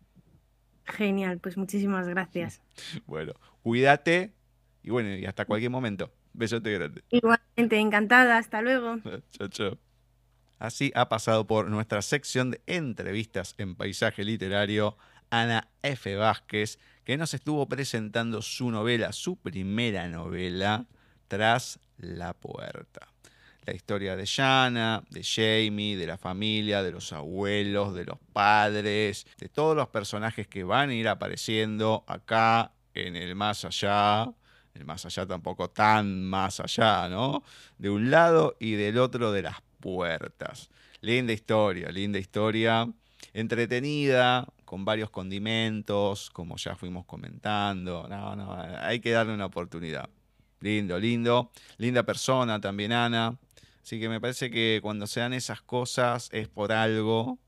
Genial, 0.89 1.39
pues 1.39 1.57
muchísimas 1.57 2.09
gracias. 2.09 2.63
Bueno, 3.07 3.35
cuídate 3.63 4.33
y 4.83 4.91
bueno, 4.91 5.15
y 5.15 5.27
hasta 5.27 5.45
cualquier 5.45 5.71
momento. 5.71 6.11
Besote 6.33 6.73
grande. 6.73 7.03
Igualmente, 7.11 7.79
encantada. 7.79 8.39
Hasta 8.39 8.63
luego. 8.63 8.99
chao, 9.33 9.49
chao. 9.49 9.79
Así 10.59 10.93
ha 10.95 11.09
pasado 11.09 11.47
por 11.47 11.69
nuestra 11.69 12.03
sección 12.03 12.51
de 12.51 12.61
entrevistas 12.67 13.55
en 13.59 13.77
paisaje 13.77 14.25
literario 14.25 14.97
Ana 15.31 15.69
F. 15.83 16.17
Vázquez, 16.17 16.79
que 17.05 17.17
nos 17.17 17.35
estuvo 17.35 17.69
presentando 17.69 18.43
su 18.43 18.71
novela, 18.71 19.13
su 19.13 19.37
primera 19.37 20.09
novela, 20.09 20.87
Tras 21.29 21.79
la 21.99 22.33
Puerta 22.35 23.09
la 23.69 23.75
historia 23.75 24.17
de 24.17 24.25
Shanna, 24.25 25.05
de 25.11 25.23
Jamie, 25.23 25.95
de 25.99 26.07
la 26.07 26.17
familia, 26.17 26.83
de 26.83 26.91
los 26.91 27.13
abuelos, 27.13 27.95
de 27.95 28.07
los 28.07 28.19
padres, 28.33 29.27
de 29.37 29.51
todos 29.51 29.77
los 29.77 29.89
personajes 29.89 30.49
que 30.49 30.65
van 30.65 30.89
a 30.89 30.95
ir 30.95 31.07
apareciendo 31.07 32.03
acá 32.07 32.73
en 32.95 33.15
el 33.15 33.35
más 33.35 33.67
allá, 33.67 34.33
el 34.73 34.87
más 34.87 35.05
allá 35.05 35.27
tampoco 35.27 35.69
tan 35.69 36.25
más 36.25 36.61
allá, 36.61 37.11
¿no? 37.11 37.43
De 37.77 37.91
un 37.91 38.11
lado 38.11 38.57
y 38.59 38.73
del 38.73 38.97
otro 38.97 39.33
de 39.33 39.43
las 39.43 39.57
puertas. 39.81 40.71
Linda 41.03 41.35
historia, 41.35 41.91
linda 41.91 42.19
historia, 42.19 42.91
entretenida, 43.35 44.47
con 44.65 44.87
varios 44.87 45.11
condimentos, 45.11 46.31
como 46.31 46.57
ya 46.57 46.75
fuimos 46.75 47.05
comentando. 47.05 48.07
No, 48.09 48.35
no, 48.35 48.57
hay 48.81 49.01
que 49.01 49.11
darle 49.11 49.35
una 49.35 49.45
oportunidad. 49.45 50.09
Lindo, 50.61 50.99
lindo. 50.99 51.51
Linda 51.77 52.03
persona 52.03 52.59
también, 52.61 52.93
Ana. 52.93 53.37
Así 53.89 53.99
que 53.99 54.11
me 54.11 54.21
parece 54.21 54.51
que 54.51 54.81
cuando 54.83 55.07
se 55.07 55.21
dan 55.21 55.33
esas 55.33 55.63
cosas 55.63 56.29
es 56.33 56.47
por 56.47 56.73
algo 56.73 57.39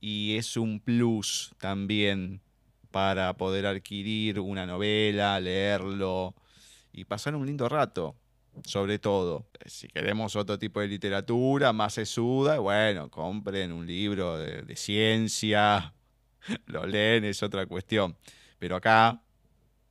y 0.00 0.38
es 0.38 0.56
un 0.56 0.80
plus 0.80 1.52
también 1.58 2.40
para 2.90 3.36
poder 3.36 3.66
adquirir 3.66 4.40
una 4.40 4.64
novela, 4.64 5.38
leerlo 5.38 6.34
y 6.94 7.04
pasar 7.04 7.36
un 7.36 7.44
lindo 7.44 7.68
rato, 7.68 8.16
sobre 8.64 8.98
todo. 8.98 9.50
Si 9.66 9.88
queremos 9.88 10.34
otro 10.34 10.58
tipo 10.58 10.80
de 10.80 10.88
literatura 10.88 11.74
más 11.74 11.92
sesuda, 11.92 12.58
bueno, 12.58 13.10
compren 13.10 13.70
un 13.70 13.86
libro 13.86 14.38
de, 14.38 14.62
de 14.62 14.76
ciencia, 14.76 15.92
lo 16.64 16.86
leen, 16.86 17.26
es 17.26 17.42
otra 17.42 17.66
cuestión. 17.66 18.16
Pero 18.58 18.76
acá 18.76 19.20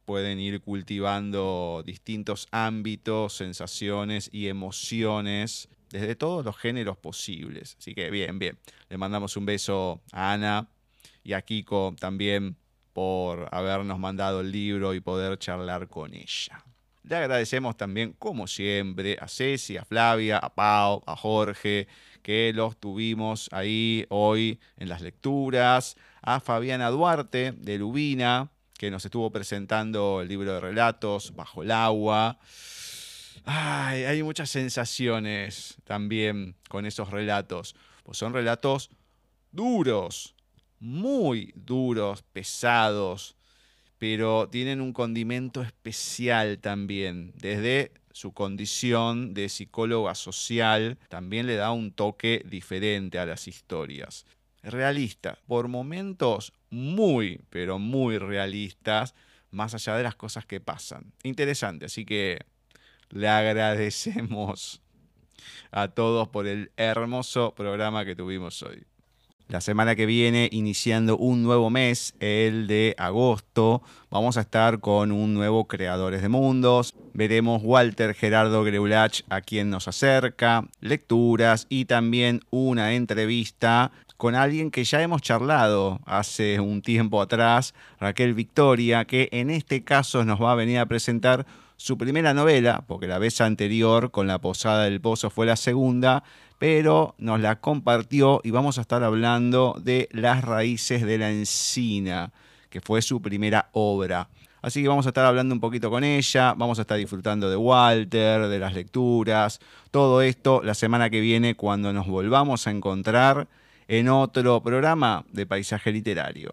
pueden 0.10 0.40
ir 0.40 0.60
cultivando 0.62 1.84
distintos 1.86 2.48
ámbitos, 2.50 3.34
sensaciones 3.34 4.28
y 4.34 4.48
emociones 4.48 5.70
desde 5.92 6.16
todos 6.16 6.44
los 6.44 6.58
géneros 6.58 6.98
posibles. 6.98 7.76
Así 7.78 7.94
que 7.94 8.10
bien, 8.10 8.40
bien. 8.40 8.58
Le 8.90 8.98
mandamos 8.98 9.38
un 9.38 9.46
beso 9.46 10.02
a 10.12 10.34
Ana 10.34 10.68
y 11.24 11.34
a 11.34 11.44
Kiko 11.44 11.94
también 12.00 12.58
por 12.92 13.50
habernos 13.52 14.00
mandado 14.00 14.42
el 14.42 14.52
libro 14.52 14.96
y 14.96 15.00
poder 15.00 15.38
charlar 15.38 15.88
con 15.88 16.16
ella. 16.16 16.66
Le 17.04 17.16
agradecemos 17.16 17.78
también, 17.78 18.14
como 18.14 18.48
siempre, 18.48 19.16
a 19.22 19.28
Ceci, 19.28 19.78
a 19.78 19.86
Flavia, 19.86 20.40
a 20.40 20.56
Pau, 20.56 21.04
a 21.06 21.16
Jorge, 21.16 21.88
que 22.24 22.52
los 22.56 22.78
tuvimos 22.78 23.48
ahí 23.52 24.08
hoy 24.10 24.60
en 24.78 24.90
las 24.90 25.02
lecturas, 25.02 25.98
a 26.24 26.40
Fabiana 26.40 26.90
Duarte 26.90 27.52
de 27.52 27.78
Lubina, 27.78 28.50
que 28.80 28.90
nos 28.90 29.04
estuvo 29.04 29.30
presentando 29.30 30.22
el 30.22 30.30
libro 30.30 30.54
de 30.54 30.62
relatos, 30.62 31.36
Bajo 31.36 31.64
el 31.64 31.72
agua. 31.72 32.40
Ay, 33.44 34.06
hay 34.06 34.24
muchas 34.24 34.50
sensaciones 34.50 35.76
también 35.84 36.56
con 36.70 36.86
esos 36.86 37.12
relatos. 37.12 37.76
Pues 38.04 38.18
son 38.18 38.34
relatos 38.34 38.90
duros, 39.52 40.34
muy 40.80 41.52
duros, 41.58 42.24
pesados, 42.32 43.36
pero 43.98 44.48
tienen 44.50 44.80
un 44.80 44.94
condimento 44.94 45.62
especial 45.62 46.60
también. 46.60 47.34
Desde 47.36 47.92
su 48.14 48.32
condición 48.32 49.34
de 49.34 49.50
psicóloga 49.50 50.16
social, 50.16 50.98
también 51.10 51.48
le 51.48 51.58
da 51.58 51.74
un 51.74 51.92
toque 51.92 52.46
diferente 52.46 53.20
a 53.20 53.26
las 53.26 53.50
historias 53.50 54.26
realista, 54.64 55.38
por 55.48 55.68
momentos 55.68 56.54
muy, 56.70 57.42
pero 57.50 57.80
muy 57.80 58.18
realistas, 58.18 59.16
más 59.52 59.74
allá 59.74 59.96
de 59.96 60.04
las 60.04 60.16
cosas 60.16 60.46
que 60.46 60.60
pasan. 60.60 61.12
Interesante, 61.24 61.86
así 61.86 62.06
que 62.06 62.40
le 63.10 63.28
agradecemos 63.28 64.82
a 65.72 65.88
todos 65.90 66.28
por 66.28 66.48
el 66.48 66.72
hermoso 66.78 67.54
programa 67.56 68.06
que 68.06 68.16
tuvimos 68.16 68.62
hoy. 68.64 68.86
La 69.50 69.62
semana 69.62 69.96
que 69.96 70.06
viene, 70.06 70.48
iniciando 70.52 71.18
un 71.18 71.42
nuevo 71.42 71.72
mes, 71.72 72.14
el 72.20 72.68
de 72.68 72.94
agosto, 73.00 73.82
vamos 74.12 74.38
a 74.38 74.42
estar 74.42 74.80
con 74.80 75.12
un 75.12 75.34
nuevo 75.34 75.68
Creadores 75.68 76.22
de 76.22 76.30
Mundos. 76.30 76.94
Veremos 77.16 77.64
Walter 77.64 78.14
Gerardo 78.14 78.64
Greulach 78.64 79.22
a 79.28 79.42
quien 79.42 79.72
nos 79.72 79.88
acerca, 79.88 80.68
lecturas 80.82 81.66
y 81.68 81.86
también 81.86 82.42
una 82.52 82.94
entrevista 82.94 83.92
con 84.20 84.36
alguien 84.36 84.70
que 84.70 84.84
ya 84.84 85.02
hemos 85.02 85.22
charlado 85.22 86.02
hace 86.06 86.60
un 86.60 86.82
tiempo 86.82 87.22
atrás, 87.22 87.74
Raquel 88.02 88.34
Victoria, 88.34 89.06
que 89.06 89.30
en 89.32 89.50
este 89.50 89.86
caso 89.86 90.26
nos 90.26 90.42
va 90.42 90.52
a 90.52 90.56
venir 90.56 90.80
a 90.80 90.86
presentar 90.88 91.46
su 91.78 91.98
primera 91.98 92.34
novela, 92.34 92.84
porque 92.86 93.08
la 93.08 93.18
vez 93.18 93.40
anterior 93.40 94.12
con 94.12 94.28
La 94.28 94.40
Posada 94.40 94.84
del 94.84 95.00
Pozo 95.00 95.30
fue 95.30 95.46
la 95.46 95.56
segunda, 95.56 96.26
pero 96.58 97.16
nos 97.18 97.40
la 97.40 97.62
compartió 97.62 98.42
y 98.44 98.52
vamos 98.52 98.78
a 98.78 98.82
estar 98.82 99.06
hablando 99.06 99.80
de 99.82 100.10
Las 100.12 100.44
Raíces 100.44 101.06
de 101.06 101.18
la 101.18 101.32
Encina, 101.32 102.34
que 102.70 102.82
fue 102.82 103.02
su 103.02 103.22
primera 103.22 103.70
obra. 103.72 104.28
Así 104.62 104.82
que 104.82 104.90
vamos 104.90 105.06
a 105.06 105.12
estar 105.12 105.26
hablando 105.26 105.56
un 105.56 105.62
poquito 105.62 105.90
con 105.90 106.04
ella, 106.04 106.56
vamos 106.58 106.78
a 106.78 106.82
estar 106.82 106.98
disfrutando 106.98 107.50
de 107.50 107.56
Walter, 107.56 108.50
de 108.50 108.60
las 108.60 108.74
lecturas, 108.74 109.62
todo 109.92 110.22
esto 110.22 110.62
la 110.62 110.74
semana 110.74 111.10
que 111.10 111.22
viene 111.22 111.56
cuando 111.56 111.94
nos 111.94 112.06
volvamos 112.06 112.68
a 112.68 112.72
encontrar 112.72 113.48
en 113.90 114.08
otro 114.08 114.62
programa 114.62 115.26
de 115.32 115.48
Paisaje 115.48 115.92
Literario. 115.92 116.52